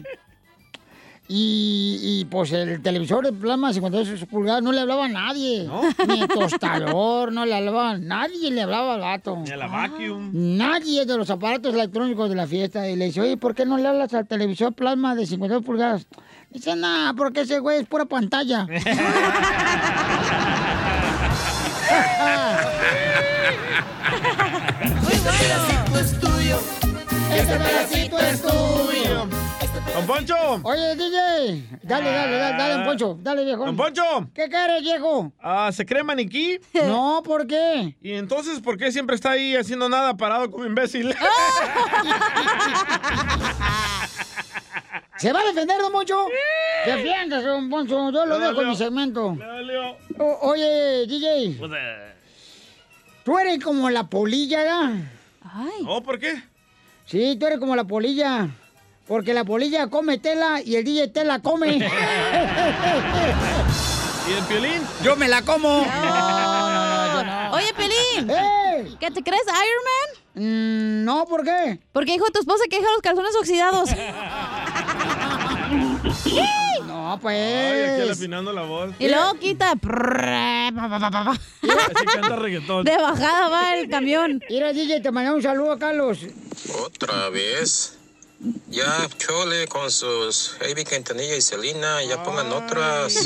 Y, 1.31 1.99
y, 2.01 2.25
pues 2.25 2.51
el 2.53 2.81
televisor 2.81 3.23
de 3.23 3.31
plasma 3.31 3.67
de 3.67 3.75
52 3.75 4.25
pulgadas 4.25 4.63
no 4.63 4.71
le 4.71 4.81
hablaba 4.81 5.05
a 5.05 5.09
nadie. 5.09 5.69
Ni 6.07 6.21
el 6.21 6.27
tostador, 6.27 7.31
no 7.31 7.45
le 7.45 7.53
hablaba 7.53 7.91
a 7.91 7.97
nadie, 7.99 8.49
le 8.49 8.63
hablaba 8.63 8.95
al 8.95 9.01
gato. 9.01 9.37
Ni 9.37 9.51
a 9.51 9.57
la 9.57 9.67
vacuum. 9.67 10.31
Nadie 10.33 11.05
de 11.05 11.15
los 11.15 11.29
aparatos 11.29 11.75
electrónicos 11.75 12.29
de 12.29 12.35
la 12.35 12.47
fiesta. 12.47 12.89
Y 12.89 12.95
le 12.95 13.05
dice, 13.05 13.21
oye, 13.21 13.37
¿por 13.37 13.53
qué 13.53 13.63
no 13.63 13.77
le 13.77 13.87
hablas 13.87 14.11
al 14.15 14.25
televisor 14.25 14.73
plasma 14.73 15.13
de 15.13 15.27
52 15.27 15.63
pulgadas? 15.63 16.07
Dice, 16.49 16.75
nada, 16.75 17.13
porque 17.13 17.41
ese 17.41 17.59
güey 17.59 17.81
es 17.81 17.87
pura 17.87 18.05
pantalla. 18.05 18.65
Este 25.11 25.29
pedacito 25.29 25.99
es 25.99 26.19
tuyo. 26.19 26.59
Este 27.33 27.55
Poncho! 30.19 30.59
Oye, 30.63 30.95
DJ, 30.95 31.79
dale, 31.83 32.11
dale, 32.11 32.37
dale, 32.37 32.57
dale, 32.57 32.73
don 32.73 32.83
Poncho, 32.83 33.17
dale, 33.21 33.45
viejo. 33.45 33.65
¡Don 33.65 33.77
Poncho! 33.77 34.03
¿Qué 34.33 34.49
quieres, 34.49 34.81
viejo? 34.81 35.31
Ah, 35.41 35.71
¿Se 35.71 35.85
cree 35.85 36.03
maniquí? 36.03 36.59
No, 36.73 37.21
¿por 37.23 37.47
qué? 37.47 37.95
¿Y 38.01 38.11
entonces 38.13 38.59
por 38.59 38.77
qué 38.77 38.91
siempre 38.91 39.15
está 39.15 39.31
ahí 39.31 39.55
haciendo 39.55 39.87
nada 39.87 40.17
parado 40.17 40.51
como 40.51 40.65
imbécil? 40.65 41.15
¿Se 45.17 45.31
va 45.33 45.39
a 45.39 45.43
defender, 45.45 45.79
don 45.81 45.91
Poncho? 45.93 46.27
Defiéndase, 46.85 47.47
don 47.47 47.69
Poncho, 47.69 48.11
yo 48.11 48.25
lo 48.25 48.39
dejo 48.39 48.61
en 48.61 48.69
mi 48.69 48.75
segmento. 48.75 49.37
O- 50.17 50.39
oye, 50.49 51.05
DJ, 51.07 51.55
Pues, 51.59 51.71
eh, 51.75 52.13
tú 53.23 53.37
eres 53.39 53.63
como 53.63 53.89
la 53.89 54.07
polilla, 54.07 54.57
¿verdad? 54.63 54.91
¿Oh, 55.87 56.01
por 56.03 56.19
qué? 56.19 56.41
Sí, 57.05 57.37
tú 57.39 57.45
eres 57.47 57.59
como 57.59 57.75
la 57.75 57.85
polilla. 57.85 58.49
Porque 59.09 59.33
la 59.33 59.43
polilla 59.43 59.87
come 59.87 60.19
tela 60.19 60.61
y 60.63 60.75
el 60.75 60.85
DJ 60.85 61.07
tela 61.07 61.39
come. 61.39 61.77
¿Y 64.29 64.33
el 64.33 64.43
piolín? 64.47 64.83
Yo 65.03 65.15
me 65.15 65.27
la 65.27 65.41
como. 65.41 65.79
Oye, 67.51 67.73
Pelín. 67.75 68.29
¡Ey! 68.29 68.95
¿Qué 68.99 69.09
te 69.09 69.23
crees, 69.23 69.41
Iron 69.47 69.83
Man? 69.83 71.03
no, 71.05 71.25
¿por 71.25 71.43
qué? 71.43 71.79
Porque 71.91 72.11
dijo 72.13 72.29
tu 72.31 72.39
esposa 72.39 72.65
que 72.69 72.77
deja 72.77 72.91
los 72.91 73.01
calzones 73.01 73.35
oxidados. 73.35 73.89
No, 76.87 77.11
Ay, 77.13 77.19
pues. 77.21 78.01
aquí 78.01 78.09
afinando 78.09 78.51
la 78.51 78.63
voz. 78.63 78.91
y 78.97 79.07
luego 79.07 79.35
quita. 79.35 79.73
Así 79.73 79.79
canta 82.11 82.35
reggaetón. 82.37 82.83
De 82.83 82.97
bajada 82.97 83.49
va 83.49 83.75
el 83.75 83.87
camión. 83.89 84.41
Mira, 84.49 84.73
DJ, 84.73 85.01
te 85.01 85.11
mandamos 85.11 85.37
un 85.37 85.43
saludo 85.43 85.73
a 85.73 85.77
Carlos. 85.77 86.19
Otra 86.83 87.29
vez. 87.29 87.98
Ya 88.69 89.09
Chole 89.17 89.67
con 89.67 89.91
sus 89.91 90.55
Heavy 90.61 90.85
Quintanilla 90.85 91.35
y 91.35 91.41
Selena, 91.41 92.01
ya 92.03 92.23
pongan 92.23 92.49
otras. 92.53 93.25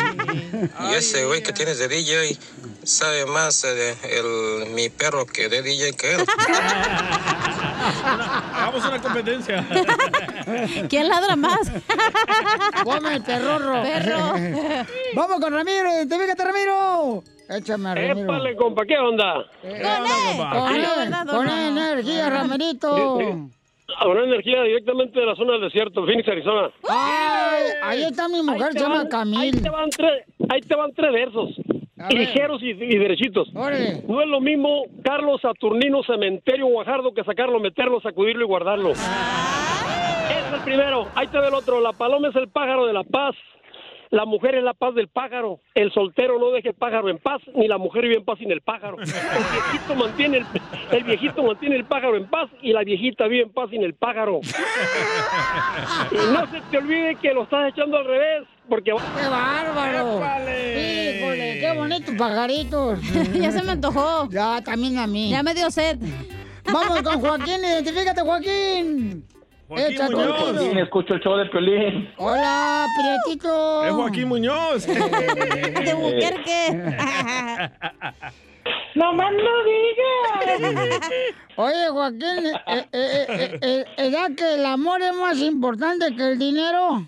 Y 0.89 0.93
ese 0.95 1.25
güey 1.25 1.43
que 1.43 1.53
tienes 1.53 1.77
de 1.77 1.87
DJ 1.87 2.35
sabe 2.83 3.27
más 3.27 3.63
eh, 3.63 3.75
de 3.75 3.95
el, 4.17 4.71
mi 4.71 4.89
perro 4.89 5.27
que 5.27 5.49
de 5.49 5.61
DJ 5.61 5.93
que 5.93 6.15
él. 6.15 6.25
Hagamos 8.55 8.85
una 8.85 8.99
competencia. 9.01 9.67
¿Quién 10.89 11.07
ladra 11.09 11.35
más? 11.35 11.71
Come 12.83 13.15
el 13.15 13.23
perrorro. 13.23 13.83
Perro. 13.83 14.33
Vamos 15.13 15.39
con 15.39 15.53
Ramiro, 15.53 15.93
identifícate, 15.93 16.43
Ramiro. 16.43 17.23
Échame 17.49 17.89
a 17.89 17.95
Ramiro. 17.95 18.23
Épale, 18.23 18.55
compa, 18.55 18.83
¿qué 18.87 18.97
onda? 18.97 19.45
Con 19.61 19.69
él, 19.71 19.85
con 20.55 20.75
él, 20.75 21.13
con 21.27 21.49
energía, 21.49 22.29
Ramirito. 22.31 23.51
Habrá 23.99 24.23
energía 24.23 24.63
directamente 24.63 25.19
de 25.19 25.25
la 25.25 25.35
zona 25.35 25.53
del 25.53 25.61
desierto, 25.63 26.05
Phoenix, 26.05 26.27
Arizona. 26.27 26.69
Ay, 26.89 27.63
ahí 27.83 28.03
está 28.03 28.27
mi 28.27 28.41
mujer, 28.41 28.71
se 28.71 28.77
te 28.77 28.79
llama 28.79 28.95
van- 28.97 29.07
Camil. 29.09 29.39
Ahí 29.39 29.51
te 29.51 29.69
van 29.69 29.89
tres, 29.89 30.23
ahí 30.49 30.61
te 30.61 30.75
van 30.75 30.93
tres 30.93 31.11
versos. 31.11 31.49
ver. 31.95 32.13
Ligeros 32.13 32.61
y, 32.63 32.69
y 32.71 32.97
derechitos. 32.97 33.49
Órale. 33.55 34.01
No 34.07 34.21
es 34.21 34.27
lo 34.27 34.39
mismo 34.41 34.83
Carlos 35.03 35.41
Saturnino 35.41 36.01
Cementerio 36.03 36.65
Guajardo 36.67 37.13
que 37.13 37.23
sacarlo, 37.23 37.59
meterlo, 37.59 37.99
sacudirlo 38.01 38.43
y 38.43 38.47
guardarlo. 38.47 38.91
Ese 38.91 39.01
es 40.47 40.53
el 40.53 40.59
primero. 40.63 41.07
Ahí 41.15 41.27
te 41.27 41.39
ve 41.39 41.47
el 41.47 41.53
otro. 41.53 41.79
La 41.81 41.93
paloma 41.93 42.29
es 42.29 42.35
el 42.35 42.47
pájaro 42.49 42.85
de 42.87 42.93
la 42.93 43.03
paz. 43.03 43.35
La 44.13 44.25
mujer 44.25 44.53
es 44.53 44.63
la 44.63 44.75
paz 44.75 44.93
del 44.93 45.07
pájaro. 45.07 45.59
El 45.73 45.91
soltero 45.91 46.37
no 46.37 46.51
deja 46.51 46.69
el 46.69 46.75
pájaro 46.75 47.09
en 47.09 47.17
paz, 47.17 47.41
ni 47.55 47.67
la 47.67 47.79
mujer 47.79 48.03
vive 48.03 48.17
en 48.17 48.23
paz 48.23 48.37
sin 48.37 48.51
el 48.51 48.61
pájaro. 48.61 48.99
El 48.99 49.07
viejito 49.07 49.95
mantiene 49.95 50.37
el, 50.37 50.45
el 50.91 51.03
viejito 51.03 51.41
mantiene 51.41 51.77
el 51.77 51.85
pájaro 51.85 52.15
en 52.15 52.29
paz 52.29 52.47
y 52.61 52.73
la 52.73 52.83
viejita 52.83 53.27
vive 53.27 53.45
en 53.45 53.51
paz 53.51 53.71
sin 53.71 53.81
el 53.81 53.95
pájaro. 53.95 54.41
Y 56.11 56.31
no 56.31 56.45
se 56.51 56.61
te 56.69 56.77
olvide 56.77 57.15
que 57.15 57.33
lo 57.33 57.41
estás 57.41 57.69
echando 57.73 57.97
al 57.97 58.05
revés, 58.05 58.47
porque 58.69 58.91
¡Qué 58.91 59.27
bárbaro! 59.27 60.17
Híjole, 60.19 61.57
qué 61.59 61.73
bonitos 61.75 62.15
pajaritos. 62.15 62.99
Ya 63.33 63.51
se 63.51 63.63
me 63.63 63.71
antojó. 63.71 64.29
Ya, 64.29 64.61
también 64.61 64.99
a 64.99 65.07
mí. 65.07 65.31
Ya 65.31 65.41
me 65.41 65.55
dio 65.55 65.71
sed. 65.71 65.97
Vamos 66.71 67.01
con 67.01 67.19
Joaquín, 67.19 67.65
identifícate, 67.65 68.21
Joaquín. 68.21 69.25
Échate 69.77 70.15
un 70.15 70.35
tiro. 70.35 70.59
Sí, 70.59 70.79
escucho 70.79 71.13
el 71.15 71.19
show 71.21 71.35
de 71.37 71.45
Piolín. 71.47 72.09
Hola, 72.17 72.85
Prietito. 73.25 73.85
Es 73.85 73.91
Joaquín 73.91 74.27
Muñoz. 74.27 74.85
De 74.87 75.93
Buquerque. 75.93 76.67
¡No 78.95 79.11
más 79.13 79.31
no 79.33 79.63
digas! 80.61 81.09
Oye, 81.55 81.89
Joaquín, 81.89 82.45
eh, 82.45 82.53
eh, 82.67 82.85
eh, 82.91 83.25
eh, 83.61 83.85
eh, 83.97 84.09
¿verdad 84.11 84.31
que 84.37 84.53
el 84.55 84.65
amor 84.65 85.01
es 85.01 85.13
más 85.15 85.39
importante 85.39 86.15
que 86.15 86.31
el 86.31 86.39
dinero? 86.39 87.07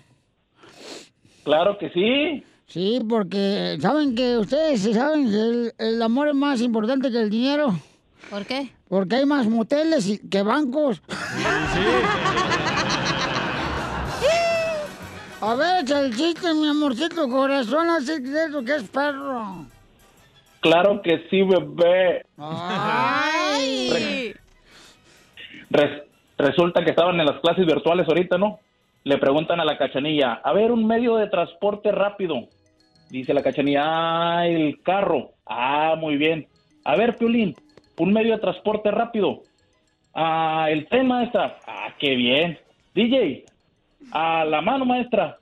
Claro 1.44 1.78
que 1.78 1.90
sí. 1.90 2.44
Sí, 2.66 3.00
porque 3.08 3.78
saben 3.80 4.16
que 4.16 4.36
ustedes 4.36 4.82
saben 4.92 5.30
que 5.30 5.36
el, 5.36 5.72
el 5.78 6.02
amor 6.02 6.28
es 6.28 6.34
más 6.34 6.60
importante 6.60 7.10
que 7.12 7.20
el 7.20 7.30
dinero. 7.30 7.78
¿Por 8.28 8.44
qué? 8.44 8.70
Porque 8.88 9.16
hay 9.16 9.26
más 9.26 9.46
moteles 9.46 10.06
y- 10.06 10.18
que 10.28 10.42
bancos. 10.42 11.02
A 15.40 15.54
ver, 15.54 15.84
el 15.90 16.16
chiste, 16.16 16.52
mi 16.54 16.68
amorcito 16.68 17.28
corazón, 17.28 17.88
así 17.90 18.22
que 18.22 18.44
eso 18.44 18.64
que 18.64 18.76
es 18.76 18.84
perro. 18.88 19.66
Claro 20.60 21.02
que 21.02 21.26
sí, 21.30 21.42
bebé. 21.42 22.24
Ay. 22.38 24.34
Res- 25.70 26.02
resulta 26.38 26.82
que 26.82 26.90
estaban 26.90 27.20
en 27.20 27.26
las 27.26 27.38
clases 27.40 27.66
virtuales 27.66 28.08
ahorita, 28.08 28.38
¿no? 28.38 28.60
Le 29.04 29.18
preguntan 29.18 29.60
a 29.60 29.64
la 29.64 29.76
cachanilla, 29.78 30.40
a 30.42 30.52
ver, 30.52 30.72
un 30.72 30.86
medio 30.86 31.16
de 31.16 31.28
transporte 31.28 31.92
rápido. 31.92 32.48
Dice 33.10 33.34
la 33.34 33.42
cachanilla, 33.42 33.82
ah, 33.84 34.46
el 34.46 34.80
carro. 34.82 35.32
Ah, 35.46 35.94
muy 35.98 36.16
bien. 36.16 36.48
A 36.84 36.96
ver, 36.96 37.16
Piolín, 37.16 37.54
un 37.98 38.12
medio 38.12 38.34
de 38.34 38.40
transporte 38.40 38.90
rápido. 38.90 39.42
Ah, 40.14 40.68
el 40.70 40.88
tren, 40.88 41.06
maestra. 41.06 41.58
Ah, 41.66 41.94
qué 41.98 42.14
bien. 42.14 42.58
DJ, 42.94 43.44
a 44.12 44.44
la 44.44 44.60
mano, 44.60 44.84
maestra. 44.84 45.38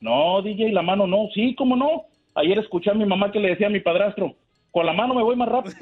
No, 0.00 0.40
DJ, 0.42 0.72
la 0.72 0.82
mano 0.82 1.06
no. 1.06 1.28
Sí, 1.34 1.54
cómo 1.54 1.76
no. 1.76 2.04
Ayer 2.34 2.58
escuché 2.58 2.90
a 2.90 2.94
mi 2.94 3.04
mamá 3.04 3.30
que 3.30 3.40
le 3.40 3.50
decía 3.50 3.66
a 3.66 3.70
mi 3.70 3.80
padrastro, 3.80 4.34
con 4.70 4.86
la 4.86 4.92
mano 4.92 5.14
me 5.14 5.22
voy 5.22 5.36
más 5.36 5.48
rápido. 5.48 5.74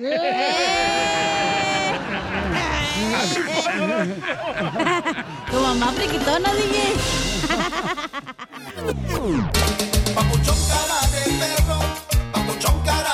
Tu 5.50 5.60
mamá 5.60 5.92
friquitona, 5.92 6.52
DJ. 6.54 6.78
Papuchón 10.14 10.58
cara 10.68 11.00
de 11.12 11.22
perro, 11.38 11.78
papuchón 12.32 12.80
cara 12.84 13.07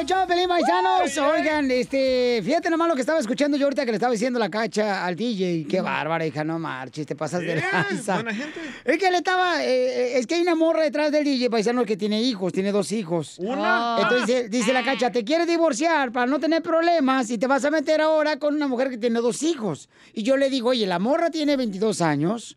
el 0.00 0.06
show 0.06 0.26
Pelín 0.26 0.48
Paisanos. 0.48 1.18
Oigan, 1.18 1.70
este, 1.70 2.40
fíjate 2.42 2.70
nomás 2.70 2.88
lo 2.88 2.94
que 2.94 3.02
estaba 3.02 3.18
escuchando 3.18 3.58
yo 3.58 3.66
ahorita 3.66 3.84
que 3.84 3.92
le 3.92 3.96
estaba 3.96 4.12
diciendo 4.12 4.38
la 4.38 4.48
cacha 4.48 5.04
al 5.04 5.14
DJ. 5.14 5.66
Qué 5.68 5.82
bárbara, 5.82 6.24
hija, 6.26 6.42
no 6.42 6.58
marches, 6.58 7.06
te 7.06 7.14
pasas 7.14 7.40
de 7.42 7.56
lanza. 7.56 8.14
buena 8.14 8.34
gente. 8.34 8.60
Es 8.84 8.98
que 8.98 9.10
le 9.10 9.18
estaba, 9.18 9.62
eh, 9.62 9.68
eh, 9.68 10.18
es 10.18 10.26
que 10.26 10.36
hay 10.36 10.40
una 10.42 10.54
morra 10.54 10.84
detrás 10.84 11.12
del 11.12 11.24
DJ 11.24 11.50
paisano 11.50 11.84
que 11.84 11.98
tiene 11.98 12.22
hijos, 12.22 12.52
tiene 12.52 12.72
dos 12.72 12.92
hijos. 12.92 13.38
¿Una? 13.40 13.98
Entonces 14.00 14.50
dice, 14.50 14.72
la 14.72 14.82
cacha, 14.82 15.10
te 15.10 15.22
quieres 15.22 15.46
divorciar 15.46 16.12
para 16.12 16.26
no 16.26 16.38
tener 16.38 16.62
problemas 16.62 17.30
y 17.30 17.36
te 17.36 17.46
vas 17.46 17.64
a 17.66 17.70
meter 17.70 18.00
ahora 18.00 18.38
con 18.38 18.54
una 18.54 18.68
mujer 18.68 18.88
que 18.88 18.96
tiene 18.96 19.20
dos 19.20 19.42
hijos. 19.42 19.90
Y 20.14 20.22
yo 20.22 20.38
le 20.38 20.48
digo, 20.48 20.70
oye, 20.70 20.86
la 20.86 20.98
morra 20.98 21.30
tiene 21.30 21.56
22 21.56 22.00
años. 22.00 22.56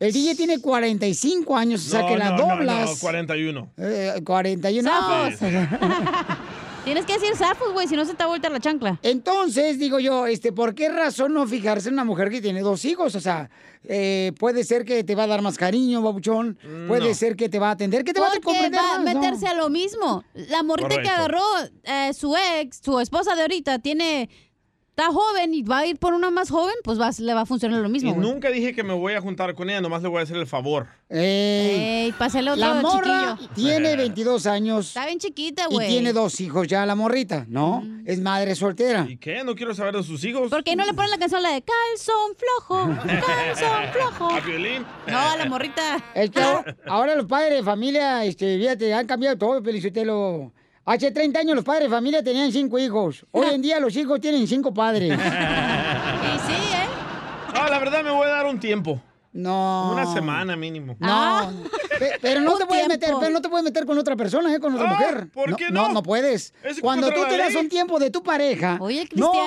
El 0.00 0.12
DJ 0.12 0.34
tiene 0.34 0.60
45 0.60 1.56
años, 1.56 1.86
o 1.86 1.90
sea 1.90 2.06
que 2.06 2.16
la 2.16 2.30
no, 2.30 2.36
no, 2.36 2.56
doblas. 2.56 2.90
No, 2.90 2.96
41. 2.98 3.70
Eh, 3.78 4.20
41 4.24 4.90
Zafos. 4.90 5.38
Tienes 6.84 7.06
que 7.06 7.14
decir 7.14 7.34
zafos, 7.34 7.72
güey, 7.72 7.88
si 7.88 7.96
no 7.96 8.04
se 8.04 8.12
te 8.12 8.18
va 8.18 8.24
a 8.24 8.28
voltear 8.28 8.52
la 8.52 8.60
chancla. 8.60 8.98
Entonces, 9.02 9.78
digo 9.78 10.00
yo, 10.00 10.26
este, 10.26 10.52
¿por 10.52 10.74
qué 10.74 10.90
razón 10.90 11.32
no 11.32 11.46
fijarse 11.46 11.88
en 11.88 11.94
una 11.94 12.04
mujer 12.04 12.28
que 12.28 12.42
tiene 12.42 12.60
dos 12.60 12.84
hijos? 12.84 13.14
O 13.14 13.20
sea, 13.20 13.48
eh, 13.84 14.32
puede 14.38 14.64
ser 14.64 14.84
que 14.84 15.02
te 15.02 15.14
va 15.14 15.22
a 15.22 15.26
dar 15.26 15.40
más 15.40 15.56
cariño, 15.56 16.02
babuchón. 16.02 16.58
Puede 16.86 17.08
No. 17.08 17.14
ser 17.14 17.36
que 17.36 17.48
te 17.48 17.58
va 17.58 17.68
a 17.68 17.72
atender, 17.72 18.04
que 18.04 18.12
te 18.12 18.20
va 18.20 18.26
a 18.28 18.38
comprender 18.40 18.78
va 18.78 18.96
a 18.96 18.98
meterse 18.98 19.46
a 19.46 19.54
lo 19.54 19.70
mismo. 19.70 20.24
La 20.34 20.62
morrita 20.62 21.00
que 21.00 21.08
agarró 21.08 21.40
eh, 21.84 22.12
su 22.12 22.36
ex, 22.58 22.80
su 22.84 23.00
esposa 23.00 23.34
de 23.34 23.42
ahorita, 23.42 23.78
tiene... 23.78 24.28
Está 24.96 25.10
joven 25.12 25.52
y 25.54 25.64
va 25.64 25.78
a 25.78 25.86
ir 25.86 25.98
por 25.98 26.14
una 26.14 26.30
más 26.30 26.50
joven, 26.50 26.74
pues 26.84 27.00
va, 27.00 27.10
le 27.18 27.34
va 27.34 27.40
a 27.40 27.46
funcionar 27.46 27.80
lo 27.80 27.88
mismo. 27.88 28.10
Y 28.10 28.12
güey. 28.12 28.28
nunca 28.30 28.48
dije 28.50 28.72
que 28.72 28.84
me 28.84 28.94
voy 28.94 29.14
a 29.14 29.20
juntar 29.20 29.52
con 29.56 29.68
ella, 29.68 29.80
nomás 29.80 30.02
le 30.04 30.08
voy 30.08 30.20
a 30.20 30.22
hacer 30.22 30.36
el 30.36 30.46
favor. 30.46 30.86
Ey, 31.08 32.12
pásale 32.12 32.48
otro 32.52 32.60
la 32.64 32.74
morra 32.74 33.36
chiquillo. 33.40 33.54
tiene 33.56 33.96
22 33.96 34.46
años. 34.46 34.86
Está 34.86 35.06
bien 35.06 35.18
chiquita, 35.18 35.64
Y 35.68 35.74
güey. 35.74 35.88
tiene 35.88 36.12
dos 36.12 36.40
hijos 36.40 36.68
ya, 36.68 36.86
la 36.86 36.94
morrita, 36.94 37.44
¿no? 37.48 37.82
Es 38.06 38.20
madre 38.20 38.54
soltera. 38.54 39.04
¿Y 39.08 39.16
qué? 39.16 39.42
No 39.42 39.56
quiero 39.56 39.74
saber 39.74 39.96
de 39.96 40.04
sus 40.04 40.22
hijos. 40.22 40.48
¿Por 40.48 40.62
qué 40.62 40.76
no 40.76 40.86
le 40.86 40.94
ponen 40.94 41.10
la 41.10 41.18
canción 41.18 41.42
la 41.42 41.50
de 41.50 41.62
calzón 41.62 42.36
flojo? 42.36 42.96
Calzón 43.04 43.92
flojo. 43.92 44.30
¿A 44.30 44.40
violín? 44.42 44.86
No, 45.08 45.18
a 45.18 45.36
la 45.36 45.46
morrita. 45.46 46.04
Es 46.14 46.30
que 46.30 46.40
ahora, 46.40 46.76
ahora 46.86 47.14
los 47.16 47.26
padres 47.26 47.54
de 47.58 47.62
familia, 47.64 48.24
este, 48.24 48.58
fíjate, 48.58 48.94
han 48.94 49.08
cambiado 49.08 49.36
todo, 49.36 49.60
Felicitelo. 49.60 50.52
Hace 50.86 51.10
30 51.10 51.40
años 51.40 51.56
los 51.56 51.64
padres 51.64 51.88
de 51.88 51.94
familia 51.96 52.22
tenían 52.22 52.52
cinco 52.52 52.78
hijos. 52.78 53.24
Hoy 53.30 53.46
en 53.54 53.62
día 53.62 53.80
los 53.80 53.96
hijos 53.96 54.20
tienen 54.20 54.46
cinco 54.46 54.72
padres. 54.74 55.18
Y 56.24 56.38
sí, 56.46 56.52
¿eh? 56.72 56.86
No, 57.54 57.68
la 57.68 57.78
verdad 57.78 58.02
me 58.02 58.10
voy 58.10 58.26
a 58.26 58.30
dar 58.30 58.46
un 58.46 58.58
tiempo. 58.58 59.00
No. 59.32 59.90
Una 59.92 60.06
semana 60.12 60.54
mínimo. 60.56 60.96
No. 61.00 61.52
Pe- 61.98 62.12
Pero 62.22 62.40
no 62.40 62.56
te 62.56 62.66
puedes 62.66 62.86
meter, 62.86 63.12
pero 63.18 63.32
no 63.32 63.40
te 63.42 63.48
puedes 63.48 63.64
meter 63.64 63.84
con 63.84 63.98
otra 63.98 64.14
persona, 64.14 64.54
¿eh? 64.54 64.60
Con 64.60 64.74
otra 64.74 64.88
Ah, 64.90 64.92
mujer. 64.92 65.28
¿por 65.32 65.56
qué 65.56 65.70
no? 65.70 65.88
No, 65.88 65.92
no 65.94 66.02
puedes. 66.04 66.54
Es 66.62 66.80
Cuando 66.80 67.08
tú 67.10 67.20
te 67.28 67.36
das 67.36 67.52
un 67.56 67.68
tiempo 67.68 67.98
de 67.98 68.10
tu 68.10 68.22
pareja, 68.22 68.78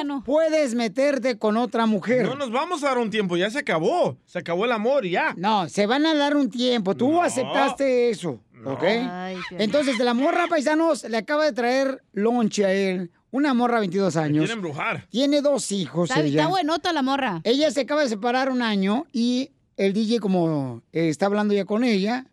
no 0.05 0.23
puedes 0.25 0.75
meterte 0.75 1.37
con 1.39 1.55
otra 1.55 1.85
mujer. 1.85 2.25
No 2.25 2.35
nos 2.35 2.51
vamos 2.51 2.83
a 2.83 2.87
dar 2.89 2.97
un 2.97 3.09
tiempo, 3.09 3.37
ya 3.37 3.49
se 3.49 3.59
acabó. 3.59 4.17
Se 4.25 4.39
acabó 4.39 4.65
el 4.65 4.73
amor 4.73 5.05
y 5.05 5.11
ya. 5.11 5.33
No, 5.37 5.69
se 5.69 5.85
van 5.87 6.05
a 6.05 6.13
dar 6.15 6.35
un 6.35 6.49
tiempo. 6.49 6.93
Tú 6.95 7.21
aceptaste 7.21 8.09
eso, 8.09 8.41
¿ok? 8.73 8.83
Ay, 8.83 9.37
qué- 9.49 9.63
Entonces, 9.63 9.97
de 9.97 10.03
la 10.03 10.13
morra, 10.13 10.47
paisanos, 10.47 11.03
le 11.03 11.17
acaba 11.17 11.45
de 11.45 11.53
traer 11.53 12.03
lonche 12.13 12.65
a 12.65 12.73
él. 12.73 13.11
Una 13.31 13.53
morra 13.53 13.75
de 13.75 13.79
22 13.81 14.15
años. 14.15 14.45
Quieren 14.45 14.57
embrujar. 14.57 15.05
Tiene 15.09 15.41
dos 15.41 15.71
hijos 15.71 16.09
Está, 16.09 16.21
ella. 16.21 16.41
está 16.41 16.47
buenota 16.49 16.93
la 16.93 17.01
morra. 17.01 17.41
Ella 17.43 17.69
se 17.71 17.81
acaba 17.81 18.01
de 18.03 18.09
separar 18.09 18.49
un 18.49 18.61
año 18.61 19.05
y 19.11 19.51
el 19.75 19.93
DJ, 19.93 20.19
como 20.19 20.81
eh, 20.93 21.09
está 21.09 21.25
hablando 21.27 21.53
ya 21.53 21.65
con 21.65 21.83
ella 21.83 22.25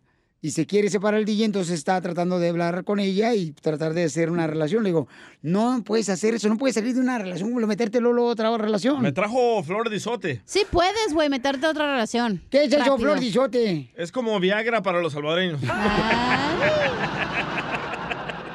y 0.45 0.51
se 0.51 0.67
quiere 0.67 0.91
separar 0.91 1.19
el 1.19 1.25
DJ, 1.25 1.45
entonces 1.45 1.73
está 1.73 1.99
tratando 2.01 2.37
de 2.37 2.49
hablar 2.49 2.83
con 2.83 2.99
ella 2.99 3.33
y 3.33 3.51
tratar 3.51 3.95
de 3.95 4.03
hacer 4.03 4.29
una 4.29 4.45
relación. 4.45 4.83
Le 4.83 4.89
digo, 4.89 5.07
no 5.41 5.81
puedes 5.83 6.07
hacer 6.07 6.35
eso, 6.35 6.47
no 6.49 6.57
puedes 6.59 6.75
salir 6.75 6.93
de 6.93 7.01
una 7.01 7.17
relación, 7.17 7.51
meterte 7.65 7.99
luego 7.99 8.29
a 8.29 8.31
otra 8.31 8.55
relación. 8.55 9.01
Me 9.01 9.11
trajo 9.11 9.63
flor 9.63 9.89
de 9.89 9.95
isote. 9.95 10.43
Sí 10.45 10.61
puedes, 10.69 11.15
güey, 11.15 11.29
meterte 11.29 11.65
a 11.65 11.71
otra 11.71 11.87
relación. 11.87 12.43
¿Qué 12.51 12.65
es 12.65 12.73
eso, 12.73 12.95
flor 12.95 13.19
de 13.19 13.25
isote? 13.25 13.91
Es 13.95 14.11
como 14.11 14.39
Viagra 14.39 14.83
para 14.83 15.01
los 15.01 15.13
salvadoreños. 15.13 15.59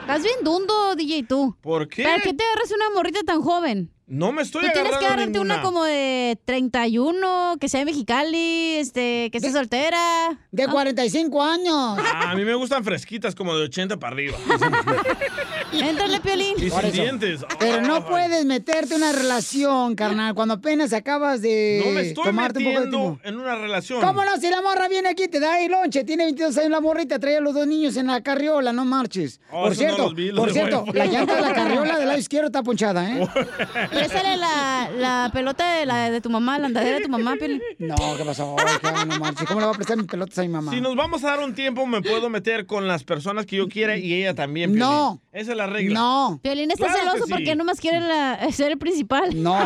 Estás 0.02 0.22
bien 0.22 0.36
dundo, 0.44 0.94
DJ, 0.94 1.24
tú. 1.24 1.56
¿Por 1.60 1.88
qué? 1.88 2.04
¿Para 2.04 2.22
qué 2.22 2.32
te 2.32 2.44
agarras 2.44 2.70
una 2.70 2.90
morrita 2.94 3.24
tan 3.24 3.42
joven? 3.42 3.90
No 4.12 4.32
me 4.32 4.43
estoy 4.43 4.62
Tú 4.66 4.73
tienes 4.73 4.91
que 4.99 5.05
agarrarte 5.07 5.27
ninguna. 5.31 5.55
una 5.55 5.62
como 5.62 5.85
de 5.85 6.37
31, 6.45 7.59
que 7.61 7.69
sea 7.69 7.78
de 7.78 7.87
Mexicali, 7.87 8.74
este, 8.78 9.31
que 9.31 9.39
esté 9.39 9.53
soltera. 9.53 10.37
De 10.51 10.66
45 10.66 11.41
años. 11.41 11.97
Ah, 12.01 12.32
a 12.32 12.35
mí 12.35 12.45
me 12.45 12.55
gustan 12.55 12.82
fresquitas 12.82 13.37
como 13.37 13.57
de 13.57 13.66
80 13.66 13.99
para 13.99 14.15
arriba. 14.15 14.37
Éntrale, 15.73 16.19
Piolín. 16.19 16.55
Y 16.59 16.70
sin 16.70 16.91
dientes. 16.93 17.45
Pero 17.61 17.82
no 17.82 18.05
puedes 18.05 18.45
meterte 18.45 18.95
en 18.97 19.03
una 19.03 19.12
relación, 19.12 19.95
carnal, 19.95 20.35
cuando 20.35 20.55
apenas 20.55 20.93
acabas 20.93 21.41
de 21.41 21.81
No 21.87 21.93
me 21.93 22.01
estoy 22.01 22.24
tomarte 22.24 22.59
un 22.59 22.65
poco 22.65 22.81
de 22.81 22.91
tiempo. 22.91 23.20
en 23.23 23.37
una 23.39 23.55
relación. 23.55 24.01
¿Cómo 24.01 24.24
no? 24.24 24.37
Si 24.39 24.51
la 24.51 24.61
morra 24.61 24.89
viene 24.89 25.11
aquí, 25.11 25.28
te 25.28 25.39
da 25.39 25.61
el 25.61 25.70
lonche, 25.70 26.03
tiene 26.03 26.24
22 26.24 26.59
años 26.59 26.70
la 26.70 26.81
morrita, 26.81 27.20
trae 27.20 27.37
a 27.37 27.41
los 27.41 27.55
dos 27.55 27.69
niños 27.69 27.97
en 27.97 28.09
la 28.09 28.20
carriola, 28.23 28.73
no 28.73 28.85
marches. 28.85 29.41
Oh, 29.53 29.62
por 29.62 29.69
no 29.69 29.74
cierto, 29.77 30.03
los 30.03 30.15
vi, 30.16 30.32
los 30.32 30.41
por 30.41 30.53
cierto, 30.53 30.85
la 30.93 31.07
llanta 31.07 31.37
de 31.37 31.43
la 31.43 31.53
carriola 31.55 31.97
del 31.97 32.09
lado 32.09 32.19
izquierdo 32.19 32.47
está 32.47 32.65
ponchada, 32.65 33.09
¿eh? 33.09 33.28
Présale 34.09 34.36
la, 34.36 34.90
la 34.97 35.31
pelota 35.32 35.72
de, 35.74 35.86
la, 35.86 36.10
de 36.10 36.20
tu 36.20 36.31
mamá, 36.31 36.59
la 36.59 36.66
andadera 36.66 36.98
de 36.98 37.05
tu 37.05 37.09
mamá, 37.10 37.35
Piolín. 37.39 37.60
No, 37.78 37.94
¿qué 38.16 38.24
pasó? 38.24 38.56
Hija, 38.59 39.05
no 39.05 39.18
marches. 39.18 39.47
¿Cómo 39.48 39.60
le 39.60 39.66
va 39.66 39.72
a 39.72 39.74
prestar 39.74 39.97
mis 39.97 40.06
pelotas 40.06 40.39
a 40.39 40.43
mi 40.43 40.48
mamá? 40.48 40.72
Si 40.72 40.81
nos 40.81 40.97
vamos 40.97 41.22
a 41.24 41.28
dar 41.28 41.40
un 41.40 41.55
tiempo, 41.55 41.86
me 41.86 42.02
puedo 42.02 42.28
meter 42.31 42.66
con 42.66 42.86
las 42.89 43.05
personas 43.05 43.47
que 43.47 43.56
yo 43.56 43.68
quiera 43.68 43.97
y 43.97 44.12
ella 44.14 44.35
también. 44.35 44.70
Piolín. 44.72 44.89
No. 44.89 45.20
Esa 45.32 45.52
es 45.52 45.56
la 45.56 45.66
regla. 45.66 45.94
No. 45.98 46.40
Piolín 46.43 46.70
está 46.70 46.86
Claro 46.86 47.01
celoso 47.01 47.27
sí. 47.27 47.32
porque 47.32 47.55
nomás 47.55 47.81
quiere 47.81 48.01
la- 48.01 48.39
ser 48.52 48.72
el 48.72 48.78
principal. 48.78 49.31
No. 49.43 49.56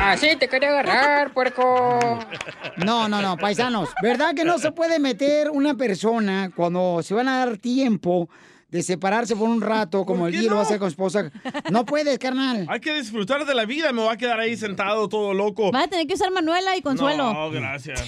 Así 0.00 0.36
te 0.38 0.48
quería 0.48 0.70
agarrar, 0.70 1.32
puerco. 1.32 1.98
No, 2.76 3.08
no, 3.08 3.20
no, 3.20 3.36
paisanos. 3.36 3.88
¿Verdad 4.02 4.34
que 4.34 4.44
no 4.44 4.58
se 4.58 4.72
puede 4.72 4.98
meter 4.98 5.50
una 5.50 5.74
persona 5.74 6.50
cuando 6.54 7.02
se 7.02 7.14
van 7.14 7.28
a 7.28 7.38
dar 7.44 7.56
tiempo 7.58 8.28
de 8.70 8.82
separarse 8.82 9.34
por 9.34 9.48
un 9.48 9.62
rato, 9.62 10.04
como 10.04 10.26
el 10.26 10.32
día 10.32 10.42
lo 10.42 10.56
va 10.56 10.60
a 10.60 10.64
no? 10.64 10.66
hacer 10.66 10.78
con 10.78 10.88
su 10.88 10.92
esposa? 10.92 11.30
No 11.70 11.86
puedes, 11.86 12.18
carnal. 12.18 12.66
Hay 12.68 12.80
que 12.80 12.92
disfrutar 12.94 13.46
de 13.46 13.54
la 13.54 13.64
vida. 13.64 13.92
Me 13.92 14.02
voy 14.02 14.12
a 14.12 14.16
quedar 14.16 14.38
ahí 14.40 14.56
sentado 14.56 15.08
todo 15.08 15.32
loco. 15.32 15.72
Va 15.72 15.84
a 15.84 15.88
tener 15.88 16.06
que 16.06 16.14
usar 16.14 16.30
Manuela 16.30 16.76
y 16.76 16.82
Consuelo. 16.82 17.32
No, 17.32 17.50
gracias. 17.50 18.04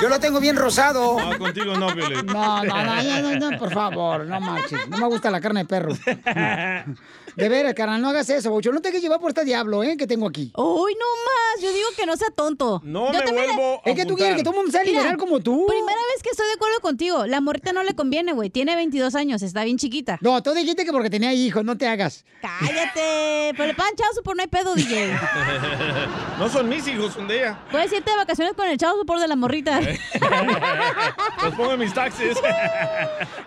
Yo 0.00 0.08
lo 0.08 0.18
tengo 0.20 0.40
bien 0.40 0.56
rosado. 0.56 1.18
No, 1.18 1.38
contigo 1.38 1.76
no, 1.76 1.88
Piolín. 1.94 2.26
No, 2.26 2.64
no, 2.64 2.84
no, 2.84 3.22
no, 3.34 3.50
no, 3.50 3.58
por 3.58 3.72
favor, 3.72 4.24
no 4.24 4.40
marches. 4.40 4.88
No 4.88 4.98
me 4.98 5.06
gusta 5.06 5.30
la 5.30 5.40
carne 5.40 5.60
de 5.60 5.66
perro. 5.66 5.92
De 7.38 7.48
veras, 7.48 7.72
carnal, 7.74 8.02
no 8.02 8.08
hagas 8.08 8.28
eso, 8.30 8.50
Bocho. 8.50 8.72
No 8.72 8.80
te 8.80 8.90
que 8.90 9.00
llevar 9.00 9.20
por 9.20 9.30
este 9.30 9.44
diablo, 9.44 9.84
¿eh? 9.84 9.96
Que 9.96 10.08
tengo 10.08 10.26
aquí. 10.26 10.50
Uy, 10.56 10.96
no 10.98 11.06
más. 11.24 11.62
Yo 11.62 11.72
digo 11.72 11.86
que 11.96 12.04
no 12.04 12.16
sea 12.16 12.30
tonto. 12.30 12.80
No 12.84 13.12
Yo 13.12 13.20
me 13.24 13.30
vuelvo 13.30 13.80
a 13.84 13.88
Es 13.88 13.94
que 13.94 14.04
tú 14.06 14.16
quieres 14.16 14.34
que 14.36 14.42
todo 14.42 14.54
el 14.54 14.56
mundo 14.56 14.72
sea 14.72 14.82
liberal 14.82 15.16
como 15.16 15.38
tú. 15.38 15.64
Primera 15.68 16.00
vez 16.14 16.22
que 16.22 16.30
estoy 16.30 16.48
de 16.48 16.54
acuerdo 16.54 16.80
contigo. 16.80 17.26
La 17.26 17.40
morrita 17.40 17.72
no 17.72 17.84
le 17.84 17.94
conviene, 17.94 18.32
güey. 18.32 18.50
Tiene 18.50 18.74
22 18.74 19.14
años, 19.14 19.42
está 19.42 19.62
bien 19.62 19.78
chiquita. 19.78 20.18
No, 20.20 20.42
tú 20.42 20.52
dijiste 20.52 20.84
que 20.84 20.90
porque 20.90 21.10
tenía 21.10 21.32
hijos, 21.32 21.64
no 21.64 21.78
te 21.78 21.86
hagas. 21.86 22.24
Cállate. 22.42 23.54
Pero 23.56 23.66
le 23.66 23.74
pagan 23.74 23.94
chavo 23.94 24.22
por 24.24 24.34
no 24.34 24.42
hay 24.42 24.48
pedo, 24.48 24.74
DJ. 24.74 25.16
No 26.38 26.48
son 26.48 26.68
mis 26.68 26.86
hijos, 26.86 27.14
son 27.14 27.26
de 27.26 27.38
ella. 27.38 27.58
Puedes 27.70 27.92
irte 27.92 28.10
de 28.10 28.16
vacaciones 28.16 28.54
con 28.54 28.68
el 28.68 28.78
chavo 28.78 29.04
por 29.04 29.18
de 29.18 29.26
la 29.26 29.34
morrita. 29.34 29.80
Los 31.42 31.54
pongo 31.56 31.72
en 31.72 31.80
mis 31.80 31.92
taxis. 31.92 32.36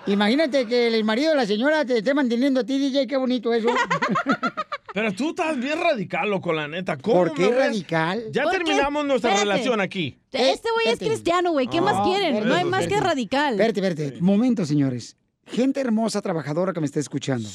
Imagínate 0.08 0.68
que 0.68 0.88
el 0.88 1.04
marido 1.06 1.30
de 1.32 1.38
la 1.38 1.46
señora 1.46 1.86
te 1.86 2.00
esté 2.00 2.14
manteniendo 2.14 2.60
a 2.60 2.64
ti, 2.66 2.78
DJ, 2.78 3.08
qué 3.08 3.16
bonito 3.16 3.54
eso. 3.54 3.70
Pero 4.94 5.14
tú 5.14 5.30
estás 5.30 5.58
bien 5.58 5.80
radical, 5.80 6.30
loco, 6.30 6.52
la 6.52 6.68
neta. 6.68 6.98
¿Cómo 6.98 7.16
¿Por 7.20 7.34
qué 7.34 7.44
me 7.44 7.50
ves? 7.52 7.60
radical? 7.68 8.24
Ya 8.32 8.50
terminamos 8.50 9.06
nuestra 9.06 9.32
Espérate. 9.32 9.54
relación 9.54 9.80
aquí. 9.80 10.18
Este 10.34 10.68
güey 10.74 10.90
es 10.94 11.00
cristiano, 11.00 11.52
güey. 11.52 11.68
¿Qué 11.68 11.80
más 11.80 11.96
Ah, 11.98 12.04
quieren? 12.04 12.46
No 12.48 12.54
hay 12.56 12.66
más 12.66 12.88
que 12.88 13.00
radical. 13.00 13.54
Espérate, 13.60 13.80
espérate. 13.88 14.22
Momento, 14.22 14.66
señores. 14.66 15.16
Gente 15.46 15.80
hermosa, 15.80 16.22
trabajadora 16.22 16.74
que 16.74 16.82
me 16.82 16.86
está 16.86 17.00
escuchando. 17.00 17.48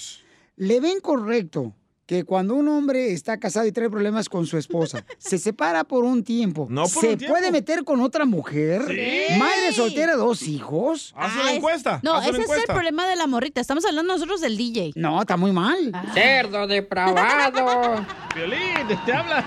¿Le 0.56 0.80
ven 0.80 1.00
correcto 1.00 1.74
que 2.06 2.24
cuando 2.24 2.54
un 2.54 2.68
hombre 2.68 3.12
está 3.12 3.38
casado 3.38 3.66
y 3.66 3.72
trae 3.72 3.90
problemas 3.90 4.28
con 4.28 4.46
su 4.46 4.56
esposa, 4.58 5.04
se 5.18 5.38
separa 5.38 5.84
por 5.84 6.04
un 6.04 6.22
tiempo, 6.22 6.66
No 6.70 6.82
por 6.82 6.90
¿se 7.02 7.08
un 7.10 7.18
tiempo. 7.18 7.34
puede 7.34 7.50
meter 7.50 7.82
con 7.84 8.00
otra 8.00 8.24
mujer? 8.24 8.82
Sí. 8.88 9.38
Madre 9.38 9.72
soltera, 9.72 10.14
dos 10.16 10.42
hijos. 10.42 11.12
Haz 11.16 11.32
Ah, 11.34 11.40
una 11.42 11.50
es- 11.50 11.56
encuesta. 11.56 12.00
No, 12.02 12.20
ese 12.22 12.42
es 12.42 12.48
el 12.50 12.62
problema 12.66 13.06
de 13.08 13.16
la 13.16 13.26
morrita. 13.26 13.60
Estamos 13.60 13.84
hablando 13.84 14.12
nosotros 14.14 14.40
del 14.40 14.56
DJ. 14.56 14.92
No, 14.94 15.20
está 15.20 15.36
muy 15.36 15.50
mal. 15.52 15.92
Cerdo 16.14 16.66
depravado. 16.66 18.06
Violín, 18.34 18.58
te 19.04 19.12
hablan. 19.12 19.44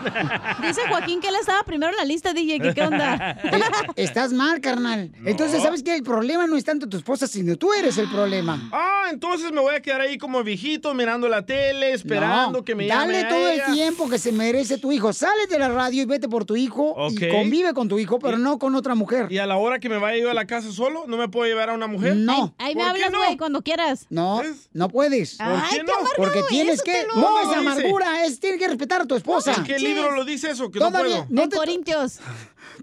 Dice 0.61 0.81
Joaquín 0.89 1.21
que 1.21 1.27
él 1.29 1.35
estaba 1.39 1.63
primero 1.63 1.91
en 1.91 1.97
la 1.97 2.05
lista, 2.05 2.33
DJ. 2.33 2.59
¿Qué, 2.59 2.73
qué 2.73 2.81
onda? 2.81 3.37
Eh, 3.43 3.59
Estás 3.95 4.33
mal, 4.33 4.59
carnal. 4.61 5.11
Entonces, 5.25 5.61
¿sabes 5.61 5.83
qué? 5.83 5.95
El 5.95 6.03
problema 6.03 6.47
no 6.47 6.57
es 6.57 6.63
tanto 6.65 6.89
tu 6.89 6.97
esposa, 6.97 7.27
sino 7.27 7.55
tú 7.55 7.71
eres 7.73 7.97
el 7.97 8.09
problema. 8.09 8.69
Ah, 8.71 9.05
entonces 9.11 9.51
me 9.51 9.61
voy 9.61 9.75
a 9.75 9.81
quedar 9.81 10.01
ahí 10.01 10.17
como 10.17 10.43
viejito 10.43 10.93
mirando 10.93 11.29
la 11.29 11.45
tele, 11.45 11.93
esperando 11.93 12.47
No, 12.47 12.48
que 12.65 12.75
me 12.75 12.87
llame 12.87 13.13
Dale 13.13 13.25
a 13.25 13.29
todo 13.29 13.49
ella. 13.49 13.65
el 13.67 13.73
tiempo 13.73 14.09
que 14.09 14.19
se 14.19 14.31
merece 14.31 14.77
tu 14.77 14.91
hijo. 14.91 15.13
Sales 15.13 15.47
de 15.49 15.57
la 15.59 15.69
radio 15.69 16.01
y 16.03 16.05
vete 16.05 16.27
por 16.27 16.45
tu 16.45 16.55
hijo 16.55 16.95
y 17.09 17.29
convive 17.29 17.73
con 17.73 17.87
tu 17.87 17.99
hijo, 17.99 18.19
pero 18.19 18.37
no 18.37 18.59
con 18.59 18.75
otra 18.75 18.95
mujer. 18.95 19.27
Y 19.31 19.37
a 19.37 19.45
la 19.45 19.57
hora 19.57 19.79
que 19.79 19.89
me 19.89 19.97
vaya 19.97 20.21
yo 20.21 20.29
a 20.29 20.33
la 20.33 20.45
casa 20.45 20.71
solo, 20.71 21.05
¿no 21.07 21.17
me 21.17 21.29
puedo 21.29 21.45
llevar 21.47 21.69
a 21.69 21.73
una 21.73 21.87
mujer? 21.87 22.15
No. 22.15 22.53
Ahí 22.57 22.75
me 22.75 22.83
¿Por 22.83 22.93
qué 22.93 23.03
hablas, 23.03 23.11
no? 23.11 23.17
güey, 23.19 23.37
cuando 23.37 23.61
quieras. 23.61 24.05
No, 24.09 24.41
no 24.73 24.89
puedes. 24.89 25.35
¿Por 25.37 25.47
Ay, 25.47 25.61
qué 25.69 25.77
qué 25.77 25.83
no? 25.83 25.93
amargado 25.93 26.15
Porque 26.17 26.43
tienes 26.49 26.75
eso, 26.75 26.83
que. 26.83 27.05
lo- 27.07 27.15
No 27.21 27.39
es 27.51 27.57
amargura, 27.57 28.25
es 28.25 28.39
tienes 28.39 28.59
que 28.59 28.67
respetar 28.67 29.01
a 29.01 29.05
tu 29.05 29.15
esposa. 29.15 29.53
¿En 29.53 29.63
qué 29.63 29.79
libro 29.79 30.11
lo 30.11 30.25
dice 30.25 30.51
eso? 30.51 30.69
Que 30.71 30.79
Todavía 30.79 31.19
no 31.19 31.25
puedo. 31.27 31.41
no 31.43 31.49
te- 31.49 31.57
Corintios. 31.57 32.19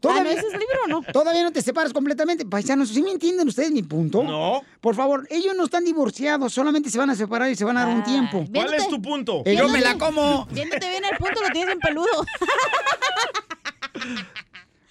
Todavía- 0.01 0.23
Ah, 0.23 0.25
¿no? 0.25 0.31
¿Ese 0.31 0.47
es 0.47 0.53
libro 0.53 0.79
o 0.85 0.89
no? 0.89 1.03
Todavía 1.13 1.43
no 1.43 1.53
te 1.53 1.63
separas 1.63 1.93
completamente. 1.93 2.45
Paisanos, 2.45 2.89
¿sí 2.91 3.03
me 3.03 3.11
entienden 3.13 3.49
ustedes 3.49 3.71
mi 3.73 3.83
punto? 3.83 4.23
No. 4.23 4.63
Por 4.81 4.95
favor, 4.95 5.27
ellos 5.31 5.55
no 5.57 5.65
están 5.65 5.85
divorciados, 5.85 6.53
solamente 6.53 6.91
se 6.91 6.99
van 6.99 7.11
a 7.11 7.15
separar 7.15 7.51
y 7.51 7.57
se 7.57 7.65
van 7.65 7.77
a 7.77 7.81
dar 7.87 7.89
un 7.95 8.03
Ay, 8.03 8.13
tiempo. 8.13 8.39
¿Cuál 8.39 8.51
Viéndote- 8.51 8.77
es 8.77 8.89
tu 8.89 9.01
punto? 9.03 9.43
Eh, 9.45 9.57
yo 9.57 9.69
me 9.69 9.81
la 9.81 9.97
como. 9.99 10.47
Viéndote 10.51 10.89
bien 10.89 11.03
el 11.11 11.17
punto, 11.17 11.41
lo 11.43 11.49
tienes 11.51 11.73
en 11.75 11.81
peludo. 11.81 12.07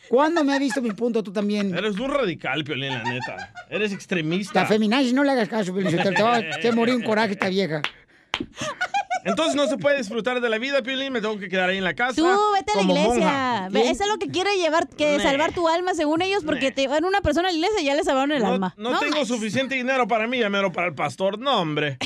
¿Cuándo 0.09 0.43
me 0.43 0.53
ha 0.53 0.59
visto 0.59 0.81
mi 0.81 0.91
punto 0.91 1.23
tú 1.23 1.31
también? 1.33 1.75
Eres 1.75 1.97
un 1.97 2.11
radical, 2.11 2.63
Piolín, 2.63 2.89
la 2.89 3.03
neta. 3.03 3.51
Eres 3.69 3.91
extremista. 3.91 4.61
La 4.61 4.67
feminazi, 4.67 5.13
no 5.13 5.23
le 5.23 5.31
hagas 5.31 5.49
caso, 5.49 5.73
Piolín, 5.73 5.97
te 5.97 6.21
va 6.23 6.35
a 6.37 6.41
te 6.61 6.71
morir 6.71 6.93
un 6.95 7.01
coraje 7.03 7.33
esta 7.33 7.49
vieja. 7.49 7.81
Entonces 9.25 9.55
no 9.55 9.67
se 9.67 9.77
puede 9.77 9.97
disfrutar 9.97 10.39
de 10.39 10.49
la 10.49 10.57
vida, 10.59 10.81
Piolín. 10.83 11.11
Me 11.11 11.19
tengo 11.19 11.37
que 11.39 11.49
quedar 11.49 11.69
ahí 11.69 11.77
en 11.77 11.83
la 11.83 11.95
casa. 11.95 12.15
Tú 12.15 12.27
vete 12.53 12.71
a 12.71 12.75
la 12.75 12.81
iglesia. 12.83 13.67
Eso 13.91 14.03
es 14.03 14.09
lo 14.09 14.17
que 14.19 14.27
quiere 14.27 14.55
llevar, 14.57 14.87
que 14.87 15.17
Nah. 15.17 15.23
salvar 15.23 15.51
tu 15.53 15.67
alma 15.67 15.93
según 15.95 16.21
ellos, 16.21 16.43
porque 16.45 16.71
te 16.71 16.87
van 16.87 17.03
una 17.05 17.21
persona 17.21 17.49
a 17.49 17.51
la 17.51 17.57
iglesia 17.57 17.81
y 17.81 17.85
ya 17.85 17.95
le 17.95 18.03
salvaron 18.03 18.31
el 18.31 18.43
No, 18.43 18.49
alma. 18.53 18.73
no 18.77 18.97
tengo 18.99 19.25
suficiente 19.25 19.75
dinero 19.75 20.07
para 20.07 20.27
mí, 20.27 20.39
ya 20.39 20.49
mero 20.49 20.71
para 20.71 20.87
el 20.87 20.93
pastor. 20.95 21.39
No, 21.39 21.59
hombre. 21.59 21.97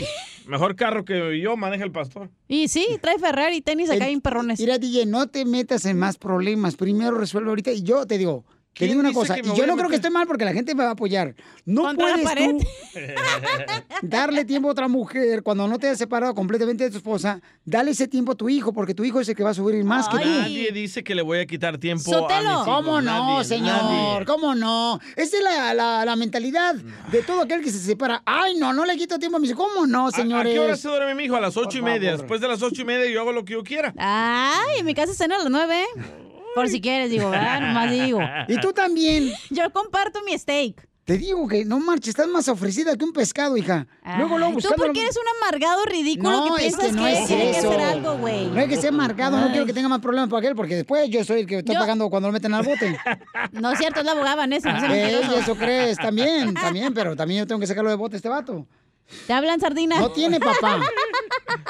Mejor 0.47 0.75
carro 0.75 1.05
que 1.05 1.39
yo 1.39 1.57
maneja 1.57 1.83
el 1.83 1.91
pastor. 1.91 2.29
Y 2.47 2.69
sí, 2.69 2.87
trae 3.01 3.19
Ferrari 3.19 3.57
y 3.57 3.61
tenis 3.61 3.89
acá 3.91 4.07
en 4.07 4.21
perrones. 4.21 4.59
Mira, 4.59 4.77
DJ, 4.79 5.05
no 5.05 5.27
te 5.27 5.45
metas 5.45 5.85
en 5.85 5.99
más 5.99 6.17
problemas. 6.17 6.75
Primero 6.75 7.17
resuelve 7.17 7.49
ahorita. 7.49 7.71
Y 7.71 7.83
yo 7.83 8.07
te 8.07 8.17
digo, 8.17 8.45
te 8.73 8.85
¿Quién 8.85 8.91
digo 8.91 9.01
una 9.01 9.11
cosa. 9.11 9.35
que 9.35 9.41
Y 9.41 9.43
yo 9.43 9.53
voy 9.53 9.61
a 9.63 9.67
no 9.67 9.75
creo 9.75 9.89
que 9.89 9.95
esté 9.97 10.09
mal 10.09 10.25
porque 10.25 10.45
la 10.45 10.53
gente 10.53 10.73
me 10.73 10.83
va 10.83 10.89
a 10.91 10.93
apoyar. 10.93 11.35
No 11.65 11.93
puedes 11.95 12.23
tú 12.35 12.59
darle 14.01 14.45
tiempo 14.45 14.69
a 14.69 14.71
otra 14.71 14.87
mujer 14.87 15.43
cuando 15.43 15.67
no 15.67 15.77
te 15.79 15.89
has 15.89 15.97
separado 15.97 16.33
completamente 16.33 16.83
de 16.85 16.89
tu 16.91 16.97
esposa. 16.97 17.41
Dale 17.65 17.91
ese 17.91 18.07
tiempo 18.07 18.33
a 18.33 18.35
tu 18.35 18.47
hijo 18.47 18.71
porque 18.71 18.93
tu 18.93 19.03
hijo 19.03 19.19
es 19.19 19.27
el 19.27 19.35
que 19.35 19.43
va 19.43 19.49
a 19.49 19.53
sufrir 19.53 19.83
más 19.83 20.07
que 20.07 20.19
tú. 20.19 20.29
Nadie 20.29 20.71
dice 20.71 21.03
que 21.03 21.13
le 21.15 21.21
voy 21.21 21.39
a 21.39 21.45
quitar 21.45 21.77
tiempo 21.77 22.09
a 22.15 22.19
mis 22.21 22.21
Sotelo. 22.29 22.51
hijos. 22.51 22.65
¿Cómo 22.65 23.01
no, 23.01 23.35
Nadie, 23.35 23.43
señor? 23.45 23.83
nadie. 23.83 24.25
¿Cómo 24.25 24.55
no? 24.55 24.99
Esa 25.15 25.37
es 25.37 25.43
la, 25.43 25.73
la- 25.73 26.05
la 26.05 26.15
mentalidad 26.15 26.75
de 26.75 27.21
todo 27.23 27.41
aquel 27.41 27.61
que 27.61 27.71
se 27.71 27.79
separa. 27.79 28.21
Ay, 28.25 28.55
no, 28.57 28.71
no 28.71 28.85
le 28.85 28.95
quito 28.95 29.19
tiempo 29.19 29.37
a 29.37 29.39
mis 29.39 29.49
hijos. 29.51 29.67
¿Cómo 29.67 29.87
no, 29.87 30.07
¿A- 30.07 30.11
señores? 30.11 30.51
¿A 30.51 30.53
qué 30.53 30.59
hora 30.59 30.77
se 30.77 30.87
duerme 30.87 31.15
mi 31.15 31.25
hijo? 31.25 31.35
A 31.35 31.41
las 31.41 31.57
ocho 31.57 31.77
y 31.79 31.81
media. 31.81 32.11
favor. 32.11 32.19
Después 32.21 32.41
de 32.41 32.47
las 32.47 32.61
ocho 32.61 32.81
y 32.81 32.85
media 32.85 33.11
yo 33.11 33.19
hago 33.21 33.33
lo 33.33 33.43
que 33.43 33.53
yo 33.53 33.63
quiera. 33.63 33.93
Ay, 33.97 34.79
en 34.79 34.85
mi 34.85 34.93
casa 34.93 35.13
cena 35.13 35.35
a 35.35 35.39
las 35.39 35.49
nueve. 35.49 35.83
Por 36.55 36.67
si 36.69 36.81
quieres, 36.81 37.09
digo, 37.09 37.30
¿verdad? 37.30 37.61
Nomás 37.61 37.91
digo. 37.91 38.19
Y 38.47 38.59
tú 38.59 38.73
también. 38.73 39.31
Yo 39.49 39.71
comparto 39.71 40.21
mi 40.23 40.38
steak. 40.38 40.88
Te 41.05 41.17
digo 41.17 41.47
que 41.47 41.65
no 41.65 41.80
marches, 41.80 42.09
estás 42.09 42.27
más 42.27 42.47
ofrecida 42.49 42.95
que 42.95 43.03
un 43.03 43.11
pescado, 43.13 43.57
hija. 43.57 43.88
Luego, 44.17 44.38
luego 44.38 44.49
¿Tú 44.51 44.55
buscando. 44.59 44.84
por 44.85 44.93
qué 44.93 45.01
eres 45.01 45.17
un 45.17 45.23
amargado 45.41 45.84
ridículo 45.85 46.30
No, 46.30 46.55
que 46.55 46.67
es 46.67 46.77
que 46.77 46.91
no 46.91 47.07
es 47.07 47.26
tiene 47.26 47.43
que 47.51 47.57
eso. 47.57 47.67
hacer 47.71 47.81
algo, 47.81 48.17
güey? 48.19 48.45
No 48.45 48.59
hay 48.59 48.67
que 48.67 48.77
ser 48.77 48.91
marcado, 48.93 49.39
no 49.39 49.49
quiero 49.49 49.65
que 49.65 49.73
tenga 49.73 49.89
más 49.89 50.01
problemas 50.01 50.30
para 50.30 50.41
aquel, 50.41 50.55
porque 50.55 50.76
después 50.76 51.09
yo 51.09 51.23
soy 51.23 51.39
el 51.41 51.47
que 51.47 51.57
está 51.59 51.73
Yo- 51.73 51.80
pagando 51.80 52.07
cuando 52.11 52.27
lo 52.30 52.34
meten 52.34 52.53
al 52.53 52.63
bote. 52.63 52.95
No 53.53 53.71
es 53.71 53.80
cierto, 53.80 54.01
es 54.01 54.05
la 54.05 54.11
abogada 54.11 54.35
Vanessa, 54.35 54.71
no 54.71 54.93
Ey, 54.93 55.15
eso 55.35 55.55
crees, 55.55 55.97
también, 55.97 56.53
también, 56.61 56.93
pero 56.93 57.15
también 57.15 57.39
yo 57.39 57.47
tengo 57.47 57.59
que 57.59 57.65
sacarlo 57.65 57.89
de 57.89 57.95
bote 57.95 58.15
este 58.17 58.30
vato. 58.30 58.67
Te 59.26 59.34
hablan 59.34 59.59
sardina. 59.59 59.99
No 59.99 60.11
tiene 60.11 60.39
papá. 60.39 60.80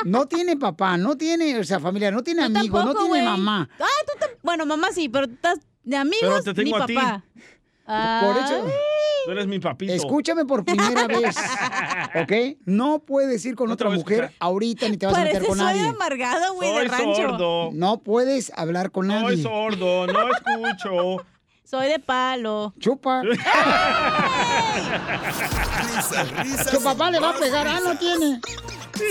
No 0.06 0.26
tiene 0.28 0.58
papá, 0.58 0.98
no 0.98 1.18
tiene, 1.18 1.58
o 1.60 1.64
sea, 1.64 1.80
familia, 1.80 2.12
no 2.12 2.24
tiene 2.24 2.44
amigos, 2.44 2.86
no 2.86 2.94
tiene 2.94 3.08
güey. 3.10 3.22
mamá. 3.24 3.70
Ah, 3.80 3.86
tú 4.06 4.14
tam- 4.20 4.38
Bueno, 4.44 4.66
mamá 4.66 4.92
sí, 4.92 5.10
pero 5.10 5.26
estás 5.26 5.60
de 5.84 5.98
amigos, 5.98 6.20
Pero 6.22 6.44
te 6.44 6.54
tengo 6.54 6.78
mi 6.78 6.84
a 6.84 6.86
ti. 6.86 6.94
papá. 6.96 7.24
Por 8.22 8.38
eso. 8.44 8.66
Tú 9.26 9.32
eres 9.32 9.48
mi 9.48 9.60
papito. 9.60 9.92
Escúchame 9.92 10.46
por 10.46 10.64
primera 10.64 11.08
vez, 11.08 11.36
¿ok? 12.16 12.58
No 12.66 13.00
puedes 13.00 13.44
ir 13.46 13.56
con 13.56 13.68
No 13.70 13.76
te 13.76 13.84
otra 13.84 13.96
mujer 13.98 14.20
escuchar. 14.26 14.36
ahorita 14.40 14.88
ni 14.90 14.98
te 14.98 15.06
vas 15.08 15.16
a 15.16 15.20
meter 15.20 15.34
Parece 15.34 15.48
con 15.50 15.58
soy 15.58 15.66
nadie. 15.66 15.88
amargada, 15.88 16.50
güey, 16.52 16.70
de 16.70 16.76
Soy 16.80 16.88
rancho. 16.88 17.16
sordo. 17.16 17.70
No 17.74 18.00
puedes 18.02 18.52
hablar 18.56 18.92
con 18.92 19.08
Soy 19.08 19.16
nadie. 19.22 19.44
sordo, 19.44 20.08
no 20.08 20.20
escucho. 20.32 21.26
Soy 21.70 21.88
de 21.88 22.00
palo. 22.00 22.74
Chupa. 22.80 23.22
Risas, 25.84 26.32
risas. 26.42 26.72
Tu 26.72 26.82
papá 26.82 27.12
le 27.12 27.20
va 27.20 27.30
a 27.30 27.34
pegar, 27.34 27.68
ah, 27.68 27.80
no 27.84 27.96
tiene. 27.96 28.42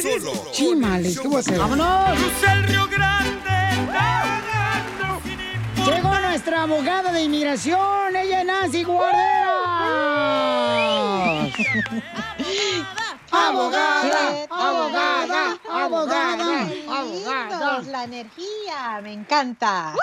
Solo 0.03 0.33
Chimales, 0.51 1.21
¿qué 1.21 1.29
voy 1.29 1.37
a 1.37 1.39
hacer? 1.39 1.57
¡Vámonos! 1.57 2.19
el 2.51 2.65
Río 2.65 2.89
Grande, 2.89 3.51
Llegó 5.87 6.19
nuestra 6.19 6.65
abogada 6.65 7.13
de 7.13 7.23
inmigración, 7.23 8.17
ella 8.17 8.41
es 8.41 8.47
Nancy 8.47 8.83
Guarderas. 8.83 9.29
Abogada, 13.31 14.47
abogada, 14.51 15.59
abogada, 15.71 16.69
abogada. 16.89 17.83
La 17.91 18.05
energía, 18.05 19.01
me 19.03 19.13
encanta. 19.13 19.95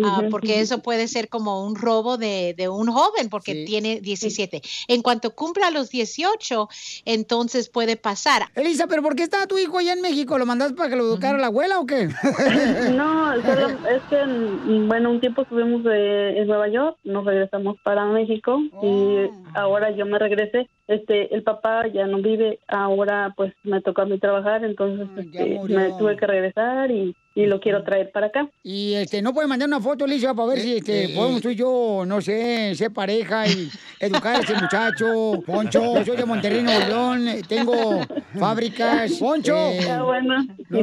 Ah, 0.05 0.21
porque 0.31 0.61
eso 0.61 0.81
puede 0.81 1.09
ser 1.09 1.27
como 1.27 1.65
un 1.65 1.75
robo 1.75 2.17
de, 2.17 2.55
de 2.57 2.69
un 2.69 2.87
joven 2.87 3.29
porque 3.29 3.65
tiene 3.65 3.99
17. 3.99 4.61
En 4.87 5.01
cuanto 5.01 5.35
cumpla 5.35 5.71
los 5.71 5.89
18, 5.89 6.69
entonces 7.03 7.67
puede 7.67 7.97
pasar. 7.97 8.43
Elisa, 8.55 8.87
¿pero 8.87 9.03
por 9.03 9.17
qué 9.17 9.23
está 9.23 9.45
tu 9.45 9.57
hijo 9.57 9.77
allá 9.77 9.91
en 9.91 10.01
México? 10.01 10.37
¿Lo 10.37 10.45
mandaste 10.45 10.75
para 10.75 10.89
que 10.89 10.95
lo 10.95 11.03
educara 11.03 11.37
la 11.37 11.47
abuela 11.47 11.79
o 11.79 11.85
qué? 11.85 12.07
No, 12.95 13.33
solo 13.41 13.67
es 13.89 14.01
que, 14.09 14.25
mm, 14.25 14.87
bueno, 14.87 15.11
un 15.11 15.19
tiempo 15.19 15.41
estuvimos 15.41 15.83
de, 15.83 16.39
en 16.39 16.47
Nueva 16.47 16.69
York, 16.69 16.97
nos 17.03 17.25
regresamos 17.25 17.75
para 17.83 18.05
México 18.05 18.61
y 18.81 19.29
ahora 19.53 19.91
yo 19.91 20.05
me 20.05 20.17
regresé. 20.17 20.69
Este, 20.87 21.35
el 21.35 21.43
papá 21.43 21.87
ya 21.87 22.07
no 22.07 22.21
vive, 22.21 22.59
ahora 22.69 23.33
pues 23.35 23.53
me 23.63 23.81
tocó 23.81 24.03
a 24.03 24.05
mí 24.05 24.17
trabajar, 24.19 24.63
entonces 24.63 25.09
este, 25.17 25.55
murió. 25.55 25.79
me 25.79 25.89
tuve 25.97 26.15
que 26.15 26.25
regresar 26.25 26.89
y, 26.91 27.13
y 27.37 27.45
lo 27.45 27.59
quiero 27.59 27.83
traer 27.83 28.11
para 28.11 28.27
acá. 28.27 28.49
Y 28.63 28.95
este, 28.95 29.21
no 29.21 29.31
puede 29.31 29.47
mandar 29.47 29.67
una 29.67 29.79
foto, 29.79 30.05
Elisa, 30.05 30.33
para 30.33 30.49
ver 30.49 30.59
si 30.59 30.77
este, 30.77 31.09
podemos 31.15 31.39
tú 31.39 31.49
y 31.49 31.55
yo, 31.55 32.03
no 32.05 32.19
sé, 32.19 32.73
ser 32.73 32.91
pareja 32.91 33.47
y 33.47 33.69
educar 33.99 34.37
a 34.37 34.39
ese 34.39 34.55
muchacho. 34.55 35.39
Poncho, 35.45 35.99
yo 35.99 36.05
soy 36.05 36.17
de 36.17 36.25
Monterrey, 36.25 36.63
Nuevo 36.63 36.85
León, 36.87 37.27
eh, 37.27 37.41
tengo 37.47 38.01
fábricas. 38.39 39.11
Poncho. 39.19 39.55
Ah, 39.55 40.01
bueno, 40.03 40.47
no, 40.69 40.79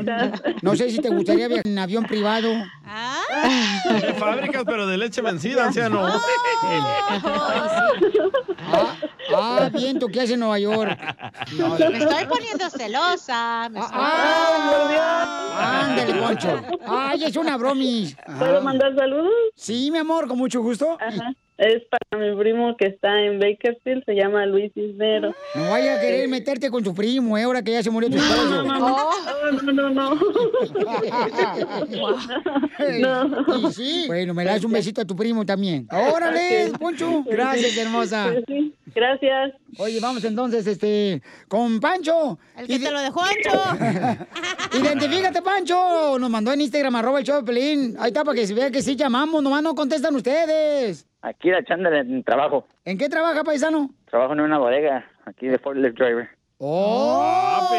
no 0.62 0.76
sé 0.76 0.90
si 0.90 1.00
te 1.00 1.08
gustaría 1.08 1.48
viajar 1.48 1.66
en 1.66 1.76
avión 1.76 2.04
privado. 2.04 2.50
De 2.52 4.14
fábricas, 4.14 4.62
pero 4.64 4.86
de 4.86 4.96
leche 4.96 5.22
vencida, 5.22 5.66
anciano. 5.66 6.06
Ah, 6.06 6.20
ah, 9.36 9.70
bien, 9.72 9.98
¿tú 9.98 10.06
qué 10.06 10.20
haces 10.20 10.32
en 10.32 10.40
Nueva 10.40 10.58
York? 10.60 10.96
Me 11.52 11.98
estoy 11.98 12.26
poniendo 12.26 12.70
celosa. 12.70 13.68
me 13.70 13.80
estoy- 13.80 13.98
Ándale, 15.56 16.14
Poncho. 16.14 16.43
Ay, 16.86 17.24
es 17.24 17.36
una 17.36 17.56
bromis. 17.56 18.16
¿Puedo 18.38 18.60
mandar 18.62 18.94
saludos? 18.94 19.32
Sí, 19.54 19.90
mi 19.90 19.98
amor, 19.98 20.28
con 20.28 20.38
mucho 20.38 20.60
gusto. 20.62 20.96
Ajá. 21.00 21.34
Es 21.56 21.82
para 21.88 22.20
mi 22.20 22.36
primo 22.36 22.76
que 22.76 22.86
está 22.86 23.22
en 23.22 23.38
Bakersfield, 23.38 24.02
se 24.04 24.14
llama 24.14 24.44
Luis 24.44 24.72
Cisnero. 24.74 25.32
No 25.54 25.70
vaya 25.70 25.96
a 25.96 26.00
querer 26.00 26.28
meterte 26.28 26.68
con 26.68 26.82
tu 26.82 26.92
primo, 26.92 27.38
eh, 27.38 27.44
ahora 27.44 27.62
que 27.62 27.70
ya 27.70 27.82
se 27.82 27.90
murió 27.90 28.10
tu 28.10 28.16
esposo. 28.16 28.64
no, 28.64 29.62
no, 29.62 29.72
no, 29.72 29.90
no. 29.90 30.14
Y 33.68 33.72
sí. 33.72 34.04
Bueno, 34.08 34.34
me 34.34 34.44
das 34.44 34.64
un 34.64 34.72
besito 34.72 35.00
a 35.00 35.04
tu 35.04 35.14
primo 35.14 35.46
también. 35.46 35.86
Órale, 35.90 36.70
Ok. 36.70 36.78
Poncho. 36.78 37.22
Gracias, 37.24 37.76
hermosa. 37.76 38.30
Pues 38.32 38.44
sí, 38.48 38.74
Gracias. 38.94 39.52
Oye, 39.78 40.00
vamos 40.00 40.24
entonces, 40.24 40.66
este, 40.66 41.22
con 41.48 41.80
Pancho. 41.80 42.38
El 42.56 42.66
que 42.66 42.78
te 42.78 42.90
lo 42.90 43.00
dejó 43.00 43.22
ancho. 43.22 44.26
Identifícate, 44.78 45.42
Pancho. 45.42 46.18
Nos 46.18 46.30
mandó 46.30 46.52
en 46.52 46.60
Instagram, 46.62 46.96
arroba 46.96 47.18
el 47.20 47.24
show 47.24 47.36
de 47.36 47.44
Pelín. 47.44 47.96
Ahí 47.98 48.08
está, 48.08 48.24
para 48.24 48.36
que 48.36 48.46
se 48.46 48.54
vea 48.54 48.70
que 48.70 48.82
sí 48.82 48.96
llamamos. 48.96 49.42
Nomás 49.42 49.62
no 49.62 49.74
contestan 49.74 50.14
ustedes. 50.14 51.06
Aquí 51.24 51.50
echándole 51.50 52.00
en 52.00 52.22
trabajo. 52.22 52.66
¿En 52.84 52.98
qué 52.98 53.08
trabaja, 53.08 53.42
paisano? 53.44 53.88
Trabajo 54.10 54.34
en 54.34 54.40
una 54.40 54.58
bodega, 54.58 55.06
aquí 55.24 55.46
de 55.46 55.58
forklift 55.58 55.96
driver. 55.96 56.28
¡Oh! 56.58 57.70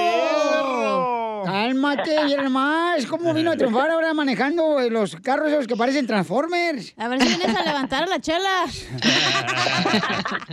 Cálmate, 1.45 2.25
bien 2.25 2.51
más. 2.51 3.05
¿Cómo 3.05 3.31
vino 3.35 3.51
a 3.51 3.55
triunfar 3.55 3.91
ahora 3.91 4.15
manejando 4.15 4.79
los 4.89 5.15
carros 5.17 5.51
esos 5.51 5.67
que 5.67 5.75
parecen 5.75 6.07
Transformers? 6.07 6.95
A 6.97 7.07
ver 7.07 7.21
si 7.21 7.37
vienes 7.37 7.55
a 7.55 7.63
levantar 7.63 8.01
a 8.03 8.07
la 8.07 8.19
chela. 8.19 8.49